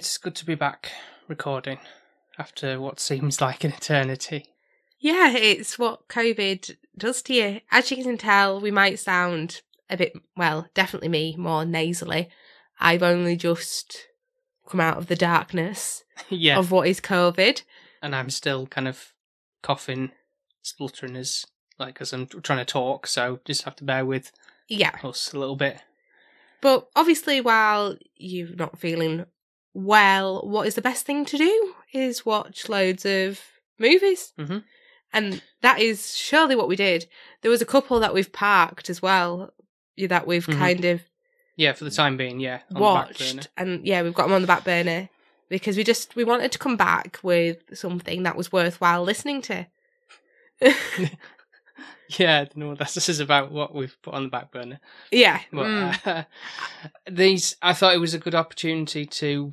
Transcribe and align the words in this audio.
It's 0.00 0.16
good 0.16 0.34
to 0.34 0.46
be 0.46 0.54
back 0.54 0.90
recording 1.28 1.78
after 2.38 2.80
what 2.80 2.98
seems 2.98 3.38
like 3.38 3.64
an 3.64 3.72
eternity. 3.72 4.46
Yeah, 4.98 5.30
it's 5.36 5.78
what 5.78 6.08
COVID 6.08 6.74
does 6.96 7.20
to 7.24 7.34
you. 7.34 7.60
As 7.70 7.90
you 7.90 8.02
can 8.02 8.16
tell, 8.16 8.58
we 8.62 8.70
might 8.70 8.98
sound 8.98 9.60
a 9.90 9.98
bit, 9.98 10.14
well, 10.34 10.66
definitely 10.72 11.10
me, 11.10 11.36
more 11.36 11.66
nasally. 11.66 12.30
I've 12.80 13.02
only 13.02 13.36
just 13.36 14.06
come 14.66 14.80
out 14.80 14.96
of 14.96 15.08
the 15.08 15.16
darkness 15.16 16.02
yeah. 16.30 16.56
of 16.58 16.70
what 16.70 16.88
is 16.88 16.98
COVID. 17.02 17.60
And 18.00 18.16
I'm 18.16 18.30
still 18.30 18.66
kind 18.68 18.88
of 18.88 19.12
coughing, 19.60 20.12
spluttering 20.62 21.14
as 21.14 21.44
like 21.78 22.00
as 22.00 22.14
I'm 22.14 22.26
trying 22.26 22.60
to 22.60 22.64
talk, 22.64 23.06
so 23.06 23.40
just 23.44 23.64
have 23.64 23.76
to 23.76 23.84
bear 23.84 24.06
with 24.06 24.32
Yeah. 24.66 24.96
us 25.04 25.34
a 25.34 25.38
little 25.38 25.56
bit. 25.56 25.76
But 26.62 26.88
obviously, 26.96 27.42
while 27.42 27.98
you're 28.16 28.56
not 28.56 28.78
feeling 28.78 29.26
well, 29.74 30.40
what 30.46 30.66
is 30.66 30.74
the 30.74 30.82
best 30.82 31.06
thing 31.06 31.24
to 31.26 31.36
do 31.38 31.74
is 31.92 32.26
watch 32.26 32.68
loads 32.68 33.04
of 33.04 33.40
movies. 33.78 34.32
Mhm. 34.38 34.64
And 35.12 35.42
that 35.62 35.80
is 35.80 36.16
surely 36.16 36.54
what 36.56 36.68
we 36.68 36.76
did. 36.76 37.06
There 37.42 37.50
was 37.50 37.62
a 37.62 37.66
couple 37.66 37.98
that 38.00 38.14
we've 38.14 38.32
parked 38.32 38.88
as 38.90 39.02
well 39.02 39.52
that 39.98 40.26
we've 40.26 40.46
Mhm. 40.46 40.58
kind 40.58 40.84
of 40.84 41.02
Yeah, 41.56 41.72
for 41.72 41.84
the 41.84 41.90
time 41.90 42.16
being, 42.16 42.40
yeah. 42.40 42.60
on 42.70 42.74
the 42.74 42.74
back 42.74 42.80
watched. 42.80 43.48
And 43.56 43.86
yeah, 43.86 44.02
we've 44.02 44.14
got 44.14 44.24
them 44.24 44.32
on 44.32 44.40
the 44.42 44.46
back 44.46 44.64
burner 44.64 45.08
because 45.48 45.76
we 45.76 45.84
just 45.84 46.14
we 46.16 46.24
wanted 46.24 46.52
to 46.52 46.58
come 46.58 46.76
back 46.76 47.18
with 47.22 47.76
something 47.76 48.22
that 48.22 48.36
was 48.36 48.52
worthwhile 48.52 49.02
listening 49.02 49.42
to. 49.42 49.66
Yeah, 52.18 52.46
know 52.56 52.68
what 52.70 52.78
this 52.78 52.96
is 53.08 53.20
about. 53.20 53.52
What 53.52 53.72
we've 53.74 53.96
put 54.02 54.14
on 54.14 54.24
the 54.24 54.28
back 54.28 54.50
burner. 54.50 54.80
yeah. 55.12 55.40
But 55.52 55.66
mm. 55.66 56.06
uh, 56.06 56.24
these, 57.10 57.56
I 57.62 57.72
thought 57.72 57.94
it 57.94 58.00
was 58.00 58.14
a 58.14 58.18
good 58.18 58.34
opportunity 58.34 59.06
to 59.06 59.52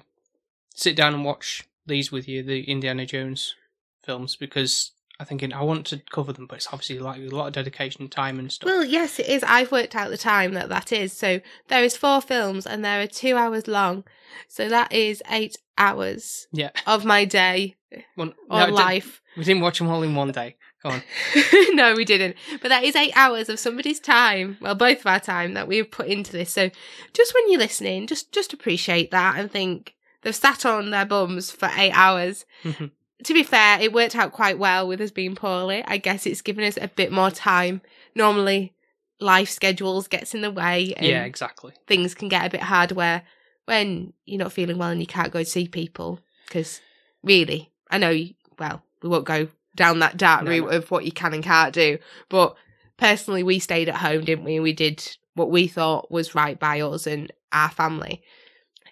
sit 0.78 0.96
down 0.96 1.14
and 1.14 1.26
watch 1.26 1.68
these 1.86 2.12
with 2.12 2.28
you, 2.28 2.44
the 2.44 2.64
Indiana 2.64 3.06
Jones 3.06 3.56
films, 4.04 4.36
because 4.36 4.92
I 5.20 5.24
think 5.24 5.44
I 5.44 5.62
want 5.64 5.88
to 5.88 6.02
cover 6.12 6.32
them, 6.32 6.46
but 6.46 6.58
it's 6.58 6.68
obviously 6.68 7.00
like 7.00 7.20
a 7.20 7.36
lot 7.36 7.48
of 7.48 7.54
dedication, 7.54 8.08
time, 8.08 8.38
and 8.38 8.52
stuff. 8.52 8.68
Well, 8.68 8.86
yes, 8.86 9.20
it 9.20 9.26
is. 9.28 9.44
I've 9.44 9.72
worked 9.72 9.96
out 9.96 10.10
the 10.10 10.18
time 10.18 10.54
that 10.54 10.70
that 10.70 10.92
is. 10.92 11.12
So 11.12 11.42
there 11.68 11.84
is 11.84 11.98
four 11.98 12.22
films, 12.22 12.68
and 12.68 12.86
they 12.86 13.02
are 13.02 13.08
two 13.08 13.36
hours 13.36 13.68
long. 13.68 14.04
So 14.48 14.70
that 14.70 14.94
is 14.94 15.24
eight 15.30 15.58
hours 15.78 16.48
yeah, 16.52 16.70
of 16.88 17.04
my 17.04 17.26
day 17.26 17.76
One, 18.16 18.36
or 18.50 18.68
no, 18.68 18.74
life. 18.74 19.22
we 19.36 19.44
didn't 19.44 19.64
watch 19.64 19.80
them 19.80 19.90
all 19.90 20.04
in 20.04 20.14
one 20.14 20.32
day. 20.32 20.56
Go 20.84 20.90
on. 20.90 21.02
no, 21.72 21.96
we 21.96 22.06
didn't. 22.06 22.36
But 22.62 22.70
that 22.70 22.84
is 22.84 22.96
eight 22.96 23.14
hours 23.16 23.50
of 23.50 23.58
somebody's 23.58 24.00
time. 24.00 24.58
Well, 24.62 24.76
both 24.76 25.00
of 25.00 25.08
our 25.08 25.20
time 25.20 25.56
that 25.56 25.68
we've 25.68 25.90
put 25.90 26.06
into 26.08 26.32
this. 26.32 26.52
So 26.52 26.70
just 27.14 27.34
when 27.34 27.52
you're 27.52 27.60
listening, 27.60 28.06
just 28.06 28.32
just 28.32 28.54
appreciate 28.54 29.10
that 29.10 29.40
and 29.40 29.50
think 29.50 29.96
they've 30.28 30.36
sat 30.36 30.66
on 30.66 30.90
their 30.90 31.06
bums 31.06 31.52
for 31.52 31.70
eight 31.78 31.94
hours. 31.94 32.46
to 33.24 33.34
be 33.34 33.44
fair, 33.44 33.80
it 33.80 33.94
worked 33.94 34.14
out 34.14 34.34
quite 34.34 34.60
well 34.60 34.86
with 34.86 35.00
us 35.00 35.10
being 35.10 35.36
poorly. 35.36 35.86
I 35.88 35.96
guess 35.98 36.26
it's 36.26 36.42
given 36.42 36.66
us 36.66 36.78
a 36.82 36.90
bit 36.90 37.14
more 37.14 37.32
time. 37.32 37.80
Normally, 38.14 38.74
life 39.22 39.50
schedules 39.50 40.10
gets 40.10 40.36
in 40.36 40.42
the 40.42 40.52
way, 40.52 40.94
and 40.98 41.06
yeah, 41.06 41.24
exactly. 41.24 41.72
things 41.88 42.14
can 42.14 42.28
get 42.28 42.46
a 42.46 42.50
bit 42.50 42.60
hard 42.62 42.92
where 42.92 43.24
when 43.68 44.12
you're 44.26 44.38
not 44.40 44.52
feeling 44.52 44.78
well 44.78 44.90
and 44.90 45.00
you 45.00 45.08
can't 45.08 45.32
go 45.32 45.44
see 45.44 45.66
people. 45.70 46.20
Because 46.46 46.82
really, 47.24 47.72
I 47.90 47.98
know. 47.98 48.10
You, 48.10 48.34
well, 48.60 48.84
we 49.02 49.08
won't 49.08 49.24
go 49.24 49.48
down 49.76 50.00
that 50.00 50.18
dark 50.18 50.44
No, 50.44 50.52
route 50.52 50.72
no. 50.72 50.78
of 50.78 50.92
what 50.92 51.06
you 51.06 51.14
can 51.14 51.34
and 51.34 51.44
can't 51.44 51.74
do, 51.74 52.00
but 52.28 52.58
personally, 52.98 53.44
we 53.44 53.60
stayed 53.60 53.88
at 53.88 53.96
home, 53.96 54.26
didn't 54.26 54.44
we? 54.44 54.60
We 54.60 54.74
did 54.74 55.08
what 55.36 55.52
we 55.52 55.68
thought 55.68 56.12
was 56.12 56.36
right 56.36 56.60
by 56.60 56.82
us 56.82 57.08
and 57.08 57.32
our 57.54 57.70
family, 57.70 58.22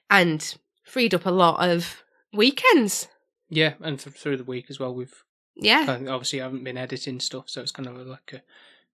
and 0.09 0.56
freed 0.85 1.13
up 1.13 1.25
a 1.25 1.31
lot 1.31 1.68
of 1.68 2.03
weekends. 2.34 3.07
Yeah, 3.50 3.73
and 3.81 4.00
th- 4.00 4.16
through 4.16 4.38
the 4.38 4.44
week 4.44 4.68
as 4.69 4.79
well, 4.79 4.94
we've 4.94 5.23
Yeah. 5.56 5.85
uh, 5.88 6.12
obviously 6.12 6.41
I 6.41 6.46
haven't 6.46 6.63
been 6.63 6.78
editing 6.78 7.19
stuff, 7.19 7.50
so 7.50 7.62
it's 7.62 7.72
kind 7.72 7.88
of 7.88 7.96
like 8.07 8.31
a 8.34 8.41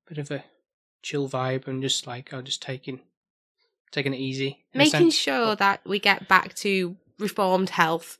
bit 0.08 0.18
of 0.18 0.32
a 0.32 0.44
chill 1.04 1.28
vibe 1.30 1.68
and 1.68 1.82
just 1.82 2.06
like 2.08 2.34
I'm 2.34 2.44
just 2.46 2.62
taking 2.62 3.02
taking 3.92 4.14
it 4.14 4.20
easy. 4.20 4.66
making 4.74 5.10
sure 5.12 5.56
that 5.56 5.82
we 5.86 6.00
get 6.00 6.28
back 6.28 6.54
to 6.56 6.96
reformed 7.20 7.72
health. 7.72 8.18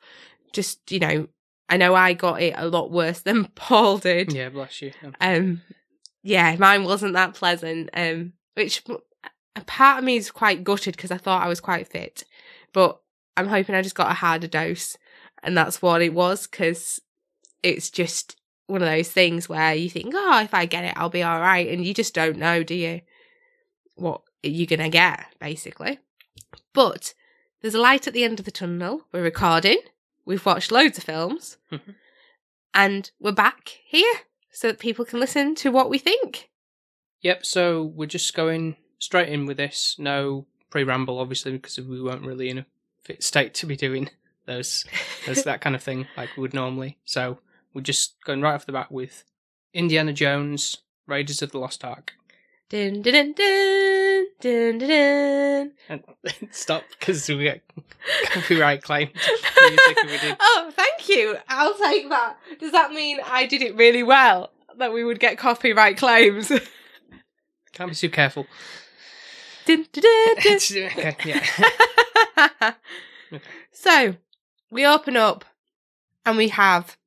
Just 0.54 0.92
you 0.92 1.00
know, 1.00 1.28
I 1.70 1.78
know 1.78 1.96
I 1.96 2.14
got 2.14 2.42
it 2.42 2.54
a 2.58 2.68
lot 2.68 2.92
worse 2.92 3.22
than 3.22 3.46
Paul 3.56 3.98
did. 3.98 4.34
Yeah, 4.34 4.50
bless 4.50 4.82
you. 4.82 4.92
Um, 5.04 5.14
Um, 5.22 5.62
yeah, 6.24 6.56
mine 6.60 6.84
wasn't 6.84 7.14
that 7.14 7.34
pleasant. 7.34 7.90
Um, 7.94 8.34
which 8.56 8.84
a 9.56 9.62
part 9.66 10.00
of 10.00 10.04
me 10.04 10.18
is 10.18 10.30
quite 10.32 10.64
gutted 10.64 10.96
because 10.96 11.12
I 11.12 11.18
thought 11.18 11.44
I 11.44 11.48
was 11.48 11.60
quite 11.62 11.88
fit, 11.88 12.24
but 12.74 13.00
I'm 13.42 13.50
hoping 13.50 13.76
I 13.76 13.82
just 13.82 13.96
got 13.96 14.12
a 14.12 14.16
harder 14.16 14.48
dose, 14.48 14.98
and 15.44 15.58
that's 15.58 15.82
what 15.82 16.02
it 16.02 16.14
was 16.14 16.48
because 16.48 17.00
it's 17.64 17.90
just 17.90 18.38
one 18.68 18.82
of 18.82 18.88
those 18.88 19.10
things 19.10 19.50
where 19.50 19.74
you 19.74 19.90
think, 19.90 20.14
oh, 20.16 20.42
if 20.42 20.54
I 20.54 20.66
get 20.66 20.86
it, 20.86 20.94
I'll 20.96 21.10
be 21.10 21.24
all 21.24 21.40
right, 21.40 21.68
and 21.68 21.84
you 21.86 21.94
just 21.94 22.14
don't 22.14 22.38
know, 22.38 22.64
do 22.64 22.76
you? 22.76 23.02
What 23.96 24.22
you're 24.44 24.68
gonna 24.68 24.90
get, 24.90 25.26
basically. 25.40 26.00
But 26.74 27.14
there's 27.62 27.76
a 27.76 27.82
light 27.82 28.08
at 28.08 28.14
the 28.14 28.24
end 28.24 28.40
of 28.40 28.46
the 28.46 28.52
tunnel. 28.52 29.06
We're 29.12 29.24
recording. 29.24 29.80
We've 30.26 30.46
watched 30.46 30.72
loads 30.72 30.98
of 30.98 31.04
films, 31.04 31.58
Mhm. 31.72 31.96
and 32.74 33.12
we're 33.20 33.32
back 33.32 33.80
here 33.84 34.14
so 34.52 34.68
that 34.68 34.80
people 34.80 35.06
can 35.06 35.20
listen 35.20 35.56
to 35.56 35.72
what 35.72 35.90
we 35.90 35.98
think. 35.98 36.50
Yep, 37.22 37.46
so 37.46 37.84
we're 37.84 38.06
just 38.08 38.34
going 38.34 38.78
straight 39.00 39.30
in 39.30 39.46
with 39.46 39.58
this. 39.58 39.96
No 40.00 40.48
pre 40.70 40.84
ramble, 40.84 41.20
obviously, 41.20 41.52
because 41.54 41.78
we 41.80 42.02
weren't 42.02 42.26
really 42.26 42.50
in 42.50 42.60
a 42.60 42.66
fit 43.04 43.24
state 43.24 43.54
to 43.56 43.66
be 43.66 43.76
doing 43.76 44.10
those, 44.46 44.86
those 45.26 45.44
that 45.46 45.62
kind 45.62 45.76
of 45.76 45.84
thing 45.84 46.08
like 46.18 46.30
we 46.36 46.42
would 46.42 46.54
normally. 46.54 46.98
So 47.06 47.40
we're 47.74 47.82
just 47.82 48.16
going 48.26 48.42
right 48.42 48.54
off 48.54 48.66
the 48.66 48.72
bat 48.72 48.92
with 48.92 49.24
Indiana 49.74 50.14
Jones, 50.14 50.78
Raiders 51.08 51.42
of 51.42 51.52
the 51.52 51.60
Lost 51.60 51.84
Ark. 51.84 52.14
Dun 52.70 53.02
dun 53.02 53.34
dun 53.34 53.34
dun 53.34 54.26
dun 54.40 54.78
dun. 54.78 54.88
dun. 54.88 55.72
And 55.90 56.04
stop, 56.52 56.84
because 56.98 57.28
we 57.28 57.44
get 57.44 57.62
copyright 58.28 58.82
claim. 58.82 59.10
music 59.10 59.98
if 59.98 60.12
we 60.24 60.30
do. 60.30 60.36
oh, 60.40 60.72
thank 60.74 61.10
you. 61.10 61.38
I'll 61.50 61.78
take 61.78 62.08
that. 62.10 62.38
Does 62.60 62.72
that 62.72 62.92
mean 62.92 63.20
I 63.26 63.46
did 63.46 63.62
it 63.62 63.76
really 63.76 64.04
well? 64.04 64.52
That 64.78 64.94
we 64.94 65.04
would 65.04 65.20
get 65.20 65.38
copyright 65.38 65.98
claims? 65.98 66.50
Can't 67.74 67.90
be 67.90 67.96
too 67.96 68.10
careful. 68.10 68.48
okay, 70.98 71.42
yeah. 72.52 72.74
So 73.72 74.16
we 74.70 74.86
open 74.86 75.18
up 75.18 75.46
and 76.26 76.38
we 76.38 76.50
have 76.50 76.98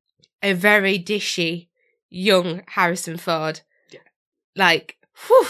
a 0.43 0.53
very 0.53 0.99
dishy 0.99 1.69
young 2.11 2.63
Harrison 2.69 3.17
Ford. 3.17 3.61
Yeah. 3.91 4.01
Like, 4.57 4.97
whew, 5.27 5.47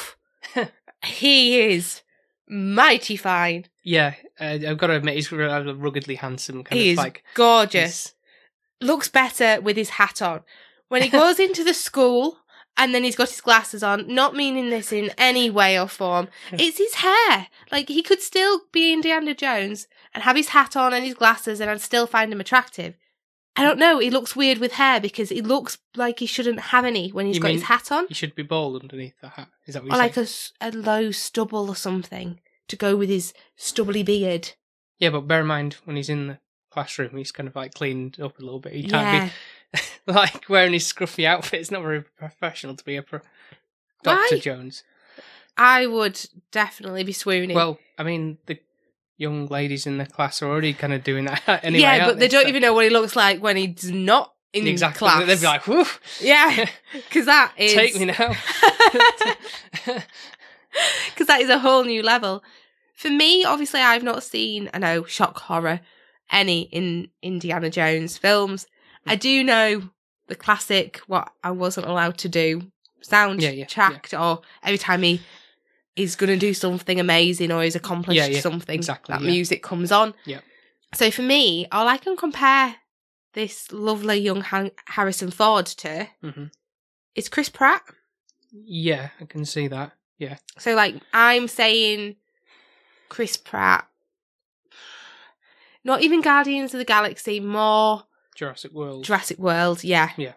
he 1.05 1.61
is 1.61 2.03
mighty 2.49 3.17
fine. 3.17 3.67
Yeah, 3.83 4.15
uh, 4.41 4.59
I've 4.67 4.79
got 4.79 4.89
to 4.89 4.97
admit, 4.97 5.15
he's 5.15 5.31
rather 5.31 5.75
ruggedly 5.75 6.15
handsome. 6.15 6.65
Kind 6.65 6.81
He 6.81 6.91
of 6.91 6.93
is 6.93 6.99
like 6.99 7.25
gorgeous. 7.35 8.15
Looks 8.81 9.09
better 9.09 9.61
with 9.61 9.77
his 9.77 9.91
hat 9.91 10.23
on. 10.23 10.41
When 10.89 11.03
he 11.03 11.09
goes 11.21 11.39
into 11.39 11.65
the 11.65 11.75
school 11.75 12.39
and 12.77 12.95
then 12.95 13.05
he's 13.05 13.17
got 13.17 13.29
his 13.31 13.41
glasses 13.41 13.83
on, 13.83 14.07
not 14.13 14.35
meaning 14.35 14.71
this 14.71 14.93
in 14.93 15.11
any 15.19 15.49
way 15.51 15.79
or 15.79 15.87
form, 15.89 16.29
it's 16.53 16.79
his 16.79 16.95
hair. 16.95 17.49
Like 17.71 17.89
he 17.89 18.03
could 18.03 18.21
still 18.21 18.63
be 18.73 18.93
Indiana 18.93 19.35
Jones 19.35 19.87
and 20.13 20.25
have 20.25 20.37
his 20.37 20.49
hat 20.49 20.77
on 20.77 20.93
and 20.93 21.05
his 21.05 21.15
glasses 21.15 21.61
and 21.61 21.71
I'd 21.71 21.81
still 21.81 22.07
find 22.07 22.33
him 22.33 22.41
attractive. 22.41 22.95
I 23.57 23.63
don't 23.63 23.79
know, 23.79 24.01
he 24.01 24.11
looks 24.11 24.35
weird 24.35 24.59
with 24.59 24.73
hair 24.73 24.99
because 25.01 25.29
he 25.29 25.41
looks 25.41 25.79
like 25.95 26.19
he 26.19 26.27
shouldn't 26.27 26.59
have 26.59 26.85
any 26.85 27.11
when 27.11 27.27
he's 27.27 27.37
You 27.37 27.43
got 27.43 27.49
mean 27.49 27.59
his 27.59 27.67
hat 27.69 27.93
on. 27.93 28.09
He 28.09 28.15
should 28.15 28.35
be 28.35 28.43
bald 28.43 28.83
underneath 28.83 29.15
the 29.21 29.29
hat. 29.29 29.49
Is 29.67 29.75
that 29.75 29.85
what 29.85 29.91
Or 29.93 29.95
you're 29.95 30.03
like 30.05 30.15
saying? 30.15 30.25
a, 30.25 30.29
s- 30.29 30.53
a 30.61 30.71
low 30.73 31.11
stubble 31.13 31.69
or 31.69 31.77
something 31.77 32.41
to 32.67 32.75
go 32.77 32.97
with 32.97 33.09
his 33.09 33.33
stubbly 33.55 34.03
beard. 34.03 34.51
Yeah, 34.99 35.11
but 35.11 35.29
bear 35.29 35.43
in 35.43 35.47
mind 35.47 35.77
when 35.85 35.95
he's 35.97 36.09
in 36.09 36.27
the 36.27 36.39
classroom, 36.71 37.17
he's 37.17 37.31
kind 37.31 37.49
of 37.49 37.55
like 37.55 37.75
cleaned 37.75 38.19
up 38.21 38.39
a 38.41 38.43
little 38.43 38.59
bit. 38.59 38.73
He 38.73 38.83
can't 38.83 38.93
Yeah. 38.93 39.25
be 39.27 39.33
like 40.07 40.49
wearing 40.49 40.73
his 40.73 40.91
scruffy 40.91 41.25
outfit. 41.25 41.61
It's 41.61 41.71
not 41.71 41.83
very 41.83 42.03
professional 42.03 42.75
to 42.77 42.85
be 42.85 42.97
a 42.97 43.03
pro- 43.03 43.21
Doctor? 44.03 44.39
Jones. 44.39 44.85
I 45.57 45.87
would 45.87 46.21
definitely 46.53 47.05
be 47.05 47.13
swooning. 47.13 47.55
Well, 47.55 47.79
I 47.99 48.03
mean, 48.03 48.39
the 48.47 48.59
young 49.17 49.47
ladies 49.47 49.87
in 49.87 49.99
the 49.99 50.07
class 50.07 50.43
are 50.43 50.49
already 50.51 50.73
kind 50.75 50.93
of 50.93 51.05
doing 51.05 51.25
that 51.27 51.43
anyway. 51.65 51.83
yeah, 51.83 52.07
but 52.07 52.19
they 52.19 52.29
don't 52.29 52.43
So- 52.43 52.49
even 52.49 52.63
know 52.63 52.75
what 52.75 52.85
he 52.85 52.91
looks 52.91 53.15
like 53.17 53.41
when 53.43 53.57
he's 53.57 53.91
not 53.91 54.33
in 54.53 54.67
exactly. 54.67 54.99
class. 54.99 55.27
They'd 55.27 55.41
be 55.41 55.47
like, 55.47 55.67
"Whew, 55.67 55.85
yeah, 56.21 56.67
because 56.93 57.27
that 57.27 57.53
is 57.57 57.73
take 57.73 57.97
me 57.97 58.05
now." 58.07 58.35
because 61.11 61.27
that 61.27 61.41
is 61.41 61.49
a 61.51 61.59
whole 61.59 61.85
new 61.85 62.03
level. 62.03 62.43
For 62.95 63.11
me, 63.11 63.45
obviously, 63.45 63.81
I've 63.81 64.03
not 64.03 64.23
seen, 64.23 64.71
I 64.73 64.79
know, 64.79 65.05
shock 65.05 65.39
horror, 65.39 65.81
any 66.31 66.63
in 66.63 67.09
Indiana 67.23 67.71
Jones 67.71 68.17
films. 68.19 68.67
I 69.07 69.17
do 69.17 69.45
know 69.45 69.91
the 70.29 70.35
classic, 70.35 70.99
what 71.07 71.31
I 71.43 71.51
wasn't 71.51 71.87
allowed 71.87 72.19
to 72.19 72.29
do, 72.29 72.71
sound 73.03 73.43
Yeah, 73.43 73.51
yeah, 73.51 73.67
tracked, 73.67 74.15
or 74.15 74.41
every 74.63 74.79
time 74.79 75.03
he 75.03 75.21
is 75.97 76.17
going 76.17 76.31
to 76.31 76.37
do 76.39 76.55
something 76.55 76.99
amazing 76.99 77.53
or 77.53 77.63
he's 77.63 77.77
accomplished 77.77 78.17
Yeah, 78.17 78.27
yeah, 78.27 78.41
something, 78.41 78.75
exactly, 78.75 79.13
that 79.15 79.23
yeah. 79.23 79.31
music 79.31 79.63
comes 79.63 79.93
on. 79.93 80.15
Yeah. 80.25 80.41
So 80.95 81.11
for 81.11 81.23
me, 81.23 81.67
all 81.71 81.87
I 81.89 81.99
can 81.99 82.17
compare 82.17 82.77
this 83.35 83.71
lovely 83.73 84.17
young 84.19 84.41
Han- 84.43 84.71
Harrison 84.87 85.31
Ford 85.31 85.67
to 85.67 86.09
Mhm. 86.23 86.51
is 87.15 87.29
Chris 87.29 87.49
Pratt. 87.49 87.83
Yeah, 88.53 89.11
I 89.21 89.25
can 89.27 89.45
see 89.45 89.67
that. 89.69 89.93
Yeah, 90.19 90.37
So 90.59 90.75
like 90.75 90.95
I'm 91.13 91.49
saying 91.49 92.17
Chris 93.09 93.37
Pratt. 93.37 93.87
Not 95.83 96.03
even 96.03 96.23
Guardians 96.23 96.73
of 96.73 96.79
the 96.79 96.85
Galaxy, 96.85 97.41
more 97.41 98.05
Jurassic 98.35 98.73
World. 98.73 99.05
Jurassic 99.05 99.39
World, 99.39 99.85
yeah. 99.85 100.11
when 100.17 100.27
it's 100.27 100.35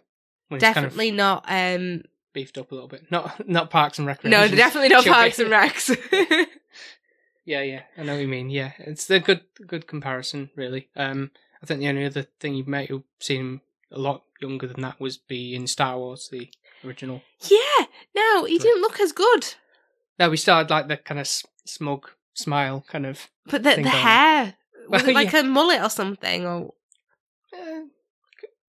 kind 0.50 0.58
of 0.60 0.60
Definitely 0.60 1.12
not 1.12 1.46
um 1.48 2.04
beefed 2.34 2.58
up 2.58 2.72
a 2.72 2.76
little 2.76 2.88
bit. 2.90 3.10
Not 3.12 3.48
not 3.50 3.70
Parks 3.70 3.98
and 4.00 4.08
Recreation. 4.08 4.40
no, 4.52 4.56
definitely 4.56 4.90
not 4.90 5.04
Should 5.04 5.10
be. 5.10 5.14
Parks 5.14 5.40
and 5.40 5.50
Recs. 5.52 6.46
Yeah, 7.46 7.62
yeah, 7.62 7.84
I 7.98 8.04
know 8.04 8.14
what 8.16 8.22
you 8.22 8.28
mean. 8.28 8.50
Yeah, 8.50 8.74
it's 8.80 9.10
a 9.10 9.22
good 9.22 9.42
good 9.66 9.88
comparison, 9.88 10.50
really. 10.58 10.90
Um, 10.98 11.32
I 11.64 11.66
think 11.66 11.80
the 11.80 11.88
only 11.88 12.04
other 12.06 12.24
thing 12.42 12.56
you 12.56 12.66
might 12.66 12.90
have 12.90 13.04
seen 13.22 13.62
a 13.90 13.98
lot 13.98 14.24
younger 14.42 14.68
than 14.68 14.82
that 14.82 15.00
was 15.00 15.16
be 15.18 15.56
in 15.56 15.66
Star 15.66 15.98
Wars, 15.98 16.28
the 16.30 16.50
original. 16.86 17.22
yeah, 17.50 17.86
no, 18.14 18.44
he 18.44 18.58
didn't 18.58 18.82
look 18.82 19.00
as 19.00 19.14
good. 19.14 19.54
No, 20.20 20.30
we 20.30 20.36
started 20.36 20.70
like 20.70 20.90
the 20.90 20.98
kind 20.98 21.20
of 21.20 21.24
s- 21.26 21.46
smug 21.66 22.10
smile, 22.34 22.84
kind 22.86 23.06
of. 23.06 23.30
But 23.46 23.64
the, 23.64 23.76
Think 23.76 23.88
the 23.88 23.94
on 23.94 23.96
it. 24.00 24.02
hair 24.02 24.54
was 24.90 25.02
Well, 25.04 25.10
it 25.12 25.14
like 25.14 25.34
a 25.34 25.44
mullet 25.44 25.82
or 25.82 25.90
something 25.90 26.46
or 26.46 26.74
Uh, 27.54 27.82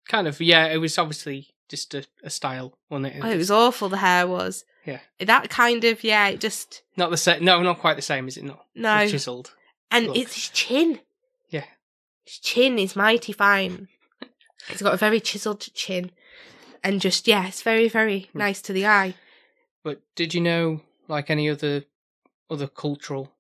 kind 0.08 0.28
of, 0.28 0.40
yeah. 0.42 0.68
It 0.68 0.78
was 0.78 0.98
obviously 0.98 1.50
just 1.70 1.94
a, 1.94 2.06
a 2.24 2.30
style, 2.30 2.78
wasn't 2.90 3.16
it? 3.16 3.22
oh, 3.24 3.30
it 3.30 3.38
was 3.38 3.52
awful 3.52 3.90
the 3.90 3.98
hair 3.98 4.28
was. 4.28 4.64
Yeah. 4.86 5.00
That 5.20 5.50
kind 5.50 5.84
of 5.84 6.04
yeah, 6.04 6.28
it 6.28 6.40
just 6.40 6.84
not 6.96 7.10
the 7.10 7.18
same. 7.18 7.44
No, 7.44 7.62
not 7.64 7.80
quite 7.80 7.96
the 7.96 8.02
same, 8.04 8.28
is 8.28 8.38
it? 8.38 8.44
Not 8.44 8.66
no. 8.76 9.06
The 9.06 9.12
chiseled. 9.12 9.54
And 9.90 10.08
look. 10.08 10.18
it's 10.18 10.36
his 10.36 10.50
chin. 10.50 11.00
Yeah. 11.50 11.66
His 12.26 12.38
chin 12.40 12.78
is 12.78 12.96
mighty 12.96 13.34
fine. 13.34 13.88
He's 14.68 14.82
got 14.82 14.94
a 14.94 14.98
very 14.98 15.20
chiseled 15.20 15.62
chin. 15.74 16.12
And 16.84 17.02
just, 17.02 17.28
yeah, 17.28 17.48
it's 17.48 17.64
very, 17.64 17.88
very 17.90 18.30
Hmm. 18.34 18.38
nice 18.40 18.62
to 18.64 18.74
the 18.74 18.86
eye. 18.86 19.16
But 19.84 20.02
did 20.16 20.34
you 20.36 20.42
know, 20.42 20.82
like 21.08 21.30
any 21.32 21.50
other 21.50 21.86
other 22.50 22.68
cultural 22.68 23.32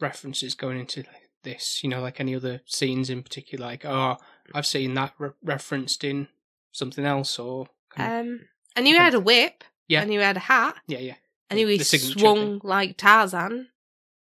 references 0.00 0.54
going 0.54 0.80
into 0.80 1.04
this? 1.44 1.82
You 1.84 1.90
know, 1.90 2.00
like 2.00 2.18
any 2.20 2.34
other 2.34 2.62
scenes 2.66 3.08
in 3.08 3.22
particular? 3.22 3.64
Like, 3.66 3.84
oh, 3.84 4.16
I've 4.54 4.66
seen 4.66 4.94
that 4.94 5.12
re- 5.18 5.30
referenced 5.42 6.04
in 6.04 6.28
something 6.72 7.04
else, 7.04 7.38
or 7.38 7.68
Um, 7.96 8.40
I 8.76 8.80
knew 8.82 8.94
he 8.94 8.98
had 9.00 9.14
a 9.14 9.20
whip. 9.20 9.64
Yeah. 9.88 10.02
I 10.02 10.04
knew 10.04 10.18
he 10.18 10.24
had 10.24 10.36
a 10.36 10.40
hat. 10.40 10.76
yeah, 10.86 10.98
yeah. 10.98 11.14
I 11.50 11.54
knew 11.54 11.66
he 11.68 11.78
swung 11.78 12.60
like 12.64 12.96
Tarzan. 12.96 13.68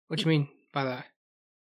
What 0.08 0.18
do 0.19 0.22
you 0.24 0.30
mean 0.30 0.50
by 0.72 0.84
that? 0.86 1.06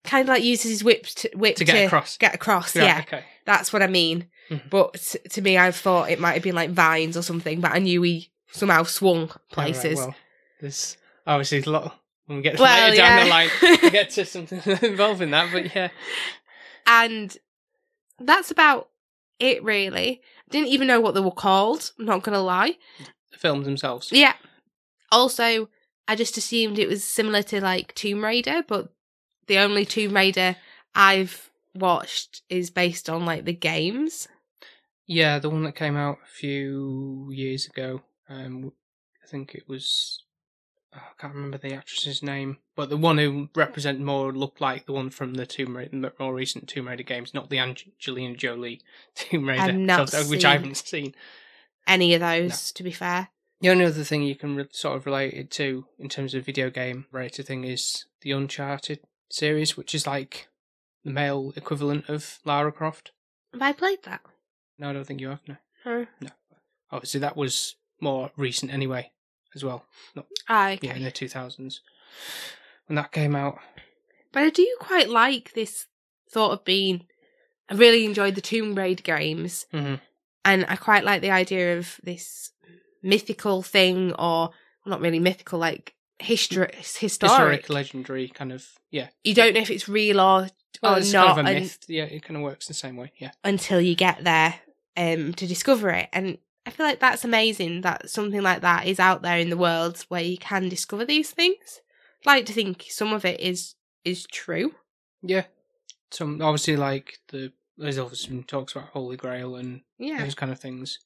Kind 0.04 0.22
of 0.24 0.30
like 0.34 0.44
uses 0.44 0.72
his 0.72 0.84
whip 0.84 1.06
to, 1.06 1.30
whip 1.36 1.56
To 1.58 1.66
get 1.66 1.86
across. 1.86 2.18
Get 2.18 2.34
across, 2.36 2.76
Right, 2.76 2.86
yeah. 2.86 3.00
Okay. 3.02 3.24
That's 3.46 3.74
what 3.74 3.82
I 3.84 3.88
mean. 3.88 4.28
Mhm. 4.50 4.70
But 4.70 4.94
to 5.32 5.42
me, 5.42 5.58
I 5.58 5.72
thought 5.72 6.10
it 6.10 6.20
might 6.20 6.34
have 6.34 6.44
been 6.44 6.56
like 6.56 6.70
vines 6.72 7.18
or 7.18 7.22
something, 7.22 7.60
but 7.62 7.72
I 7.72 7.80
knew 7.80 8.02
he 8.04 8.32
somehow 8.52 8.84
swung 8.84 9.22
All 9.24 9.28
right, 9.28 9.38
places. 9.74 9.98
well, 9.98 10.16
there's 10.60 10.98
obviously 11.28 11.62
a 11.64 11.70
lot. 11.70 11.98
When 12.28 12.38
we 12.38 12.44
get 12.44 12.60
Well, 12.60 12.90
later 12.90 12.98
down 12.98 13.24
the 13.24 13.30
line, 13.30 13.50
we 13.82 13.90
get 13.90 14.10
to 14.12 14.26
something 14.26 14.62
involving 14.84 15.32
that. 15.32 15.52
But 15.52 15.76
yeah, 15.76 15.90
and 16.86 17.36
that's 18.26 18.52
about 18.52 18.90
it 19.40 19.64
really 19.64 20.22
didn't 20.50 20.70
even 20.70 20.88
know 20.88 21.02
what 21.02 21.14
they 21.14 21.20
were 21.20 21.32
called 21.32 21.92
i'm 22.00 22.06
not 22.06 22.24
gonna 22.24 22.42
lie 22.42 22.78
the 23.32 23.38
films 23.38 23.66
themselves. 23.66 24.12
yeah 24.12 24.34
also 25.12 25.70
i 26.08 26.16
just 26.16 26.38
assumed 26.38 26.78
it 26.80 26.88
was 26.88 27.04
similar 27.04 27.42
to 27.44 27.62
like 27.62 27.94
tomb 27.96 28.24
raider 28.24 28.64
but 28.68 28.94
the 29.48 29.58
only 29.58 29.86
tomb 29.86 30.16
raider 30.16 30.56
i've 30.96 31.50
watched 31.76 32.42
is 32.50 32.70
based 32.70 33.10
on 33.10 33.26
like 33.26 33.46
the 33.46 33.54
games 33.54 34.28
Yeah, 35.08 35.40
the 35.40 35.50
one 35.50 35.64
that 35.64 35.76
came 35.76 35.98
out 35.98 36.20
a 36.24 36.28
few 36.28 37.30
years 37.32 37.66
ago. 37.68 38.02
Um, 38.30 38.72
I 39.24 39.28
think 39.28 39.56
it 39.56 39.64
was. 39.68 40.24
I 40.94 41.00
can't 41.18 41.34
remember 41.34 41.58
the 41.58 41.74
actress's 41.74 42.22
name, 42.22 42.58
but 42.76 42.90
the 42.90 42.98
one 42.98 43.18
who 43.18 43.50
represented 43.56 44.02
more 44.02 44.32
looked 44.34 44.60
like 44.60 44.86
the 44.86 44.92
one 44.94 45.10
from 45.10 45.36
the 45.36 45.46
Tomb 45.46 45.78
Raider, 45.78 45.90
the 46.00 46.14
more 46.20 46.34
recent 46.34 46.68
Tomb 46.68 46.88
Raider 46.88 47.04
games, 47.04 47.34
not 47.34 47.50
the 47.50 47.60
Angelina 47.60 48.36
Jolie 48.36 48.82
Tomb 49.16 49.48
Raider, 49.48 50.06
so- 50.08 50.24
which 50.30 50.44
I 50.46 50.54
haven't 50.54 50.76
seen. 50.78 51.16
any 51.88 52.14
of 52.14 52.20
those 52.20 52.72
to 52.74 52.84
be 52.84 52.92
fair 52.92 53.30
The 53.62 53.70
only 53.70 53.86
other 53.86 54.04
thing 54.04 54.24
you 54.24 54.36
can 54.36 54.56
re- 54.56 54.68
sort 54.72 54.98
of 54.98 55.06
relate 55.06 55.34
it 55.34 55.50
to 55.52 55.86
in 55.98 56.10
terms 56.10 56.34
of 56.34 56.46
video 56.46 56.70
game 56.70 57.06
related 57.12 57.48
thing 57.48 57.64
is 57.64 58.06
the 58.22 58.32
Uncharted 58.32 59.00
series, 59.30 59.78
which 59.78 59.96
is 59.96 60.06
like 60.06 60.48
the 61.06 61.12
male 61.12 61.54
equivalent 61.56 62.10
of 62.10 62.40
Lara 62.46 62.72
Croft. 62.72 63.12
have 63.54 63.62
i 63.62 63.72
played 63.72 64.04
that 64.04 64.22
No, 64.78 64.90
I 64.90 64.94
don't 64.94 65.06
think 65.08 65.22
you 65.22 65.30
have. 65.30 65.42
No, 65.48 65.56
Huh. 65.86 66.06
obviously 66.92 67.22
that 67.22 67.38
was 67.38 67.76
more 68.02 68.32
recent 68.36 68.72
anyway, 68.74 69.12
as 69.56 69.64
well. 69.64 69.86
ah, 70.50 70.72
okay 70.72 70.88
Yeah, 70.88 70.96
in 70.96 71.04
the 71.04 71.12
two 71.12 71.28
thousands 71.30 71.82
when 72.88 72.96
that 72.96 73.12
came 73.12 73.36
out. 73.36 73.60
But 74.32 74.44
I 74.44 74.50
do 74.50 74.78
quite 74.80 75.10
like 75.10 75.54
this 75.54 75.88
thought 76.32 76.52
of 76.52 76.64
being. 76.66 77.06
I 77.70 77.74
really 77.76 78.06
enjoyed 78.06 78.36
the 78.36 78.42
Tomb 78.42 78.76
Raider 78.76 79.04
games, 79.04 79.66
hmm 79.72 79.96
and 80.44 80.66
I 80.68 80.76
quite 80.76 81.04
like 81.04 81.22
the 81.22 81.30
idea 81.32 81.78
of 81.78 82.00
this 82.04 82.52
mythical 83.04 83.62
thing, 83.62 84.14
or 84.14 84.50
not 84.86 85.00
really 85.02 85.20
mythical, 85.20 85.60
like 85.60 85.94
histor- 86.20 86.74
historic. 86.76 87.62
Historic, 87.64 87.70
legendary 87.70 88.28
kind 88.28 88.52
of 88.52 88.68
yeah. 88.90 89.10
You 89.24 89.34
don't 89.34 89.54
know 89.54 89.62
if 89.62 89.70
it's 89.70 89.88
real 89.88 90.20
or 90.20 90.48
Well, 90.82 90.96
or 90.96 90.98
it's 90.98 91.14
not 91.14 91.36
kind 91.36 91.48
of 91.48 91.56
a 91.56 91.60
myth. 91.60 91.78
Yeah, 91.88 92.06
it 92.06 92.24
kind 92.24 92.38
of 92.38 92.44
works 92.44 92.68
the 92.68 92.74
same 92.74 92.98
way. 92.98 93.12
Yeah. 93.18 93.32
until 93.44 93.80
you 93.80 93.96
get 93.96 94.24
there 94.24 94.56
um, 94.98 95.34
to 95.34 95.46
discover 95.48 95.90
it. 95.92 96.10
And 96.12 96.38
I 96.72 96.74
feel 96.74 96.86
like 96.86 97.00
that's 97.00 97.26
amazing 97.26 97.82
that 97.82 98.10
something 98.10 98.42
like 98.42 98.62
that 98.62 98.88
is 98.88 99.00
out 99.00 99.22
there 99.22 99.38
in 99.38 99.50
the 99.50 99.58
world 99.58 100.06
where 100.08 100.22
you 100.24 100.38
can 100.38 100.70
discover 100.70 101.04
these 101.06 101.30
things. 101.32 101.82
I'd 102.22 102.26
like 102.30 102.46
to 102.46 102.54
think 102.54 102.86
some 102.90 103.12
of 103.14 103.26
it 103.26 103.40
is 103.42 103.76
is 104.06 104.26
true. 104.32 104.74
Yeah. 105.22 105.46
Some 106.12 106.42
obviously 106.42 106.78
like 106.78 107.20
the 107.30 107.52
there's 107.78 107.98
obviously 108.00 108.36
been 108.36 108.44
talks 108.46 108.74
about 108.76 108.90
Holy 108.90 109.18
Grail 109.18 109.56
and 109.56 109.82
Yeah. 110.00 110.24
those 110.24 110.36
kind 110.36 110.52
of 110.52 110.60
things, 110.60 111.00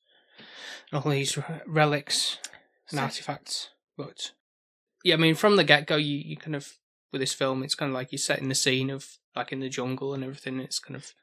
and 0.92 1.04
all 1.04 1.12
these 1.12 1.38
relics 1.66 2.38
and 2.90 2.98
So- 3.00 3.04
artifacts. 3.04 3.70
But 3.98 4.34
yeah, 5.04 5.16
I 5.16 5.18
mean, 5.18 5.36
from 5.36 5.56
the 5.56 5.64
get 5.64 5.88
go, 5.88 5.96
you 5.96 6.18
you 6.18 6.38
kind 6.38 6.56
of 6.56 6.78
with 7.12 7.22
this 7.22 7.34
film, 7.34 7.64
it's 7.64 7.76
kind 7.76 7.90
of 7.90 7.94
like 7.96 8.12
you're 8.12 8.20
setting 8.20 8.50
the 8.50 8.56
scene 8.56 8.90
of 8.92 9.18
like 9.36 9.52
in 9.52 9.62
the 9.62 9.70
jungle 9.70 10.14
and 10.14 10.24
everything. 10.24 10.60
It's 10.60 10.80
kind 10.80 10.96
of 10.96 11.14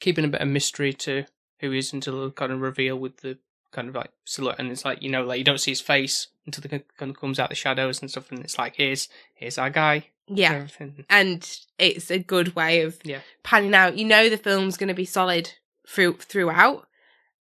keeping 0.00 0.24
a 0.24 0.28
bit 0.28 0.40
of 0.40 0.48
mystery 0.48 0.92
to 0.94 1.26
who 1.60 1.72
is 1.72 1.92
until 1.92 2.30
kind 2.32 2.50
of 2.52 2.60
reveal 2.60 2.96
with 2.96 3.18
the 3.18 3.38
kind 3.72 3.88
of 3.88 3.94
like 3.94 4.10
silhouette, 4.24 4.58
and 4.58 4.70
it's 4.70 4.84
like 4.84 5.02
you 5.02 5.10
know, 5.10 5.24
like 5.24 5.38
you 5.38 5.44
don't 5.44 5.60
see 5.60 5.70
his 5.72 5.80
face 5.80 6.28
until 6.46 6.62
the 6.62 6.68
kind 6.98 7.10
of 7.10 7.20
comes 7.20 7.38
out 7.38 7.48
the 7.50 7.54
shadows 7.54 8.00
and 8.00 8.10
stuff, 8.10 8.30
and 8.30 8.40
it's 8.40 8.58
like 8.58 8.76
here's 8.76 9.08
here's 9.34 9.58
our 9.58 9.70
guy. 9.70 10.06
and 10.28 10.38
Yeah. 10.38 10.52
everything. 10.54 11.04
and 11.10 11.58
it's 11.78 12.10
a 12.10 12.18
good 12.18 12.54
way 12.54 12.82
of 12.82 12.98
Yeah. 13.04 13.20
panning 13.42 13.74
out. 13.74 13.96
You 13.98 14.04
know 14.04 14.28
the 14.28 14.36
film's 14.36 14.76
going 14.76 14.88
to 14.88 14.94
be 14.94 15.04
solid 15.04 15.52
through 15.88 16.18
throughout. 16.18 16.86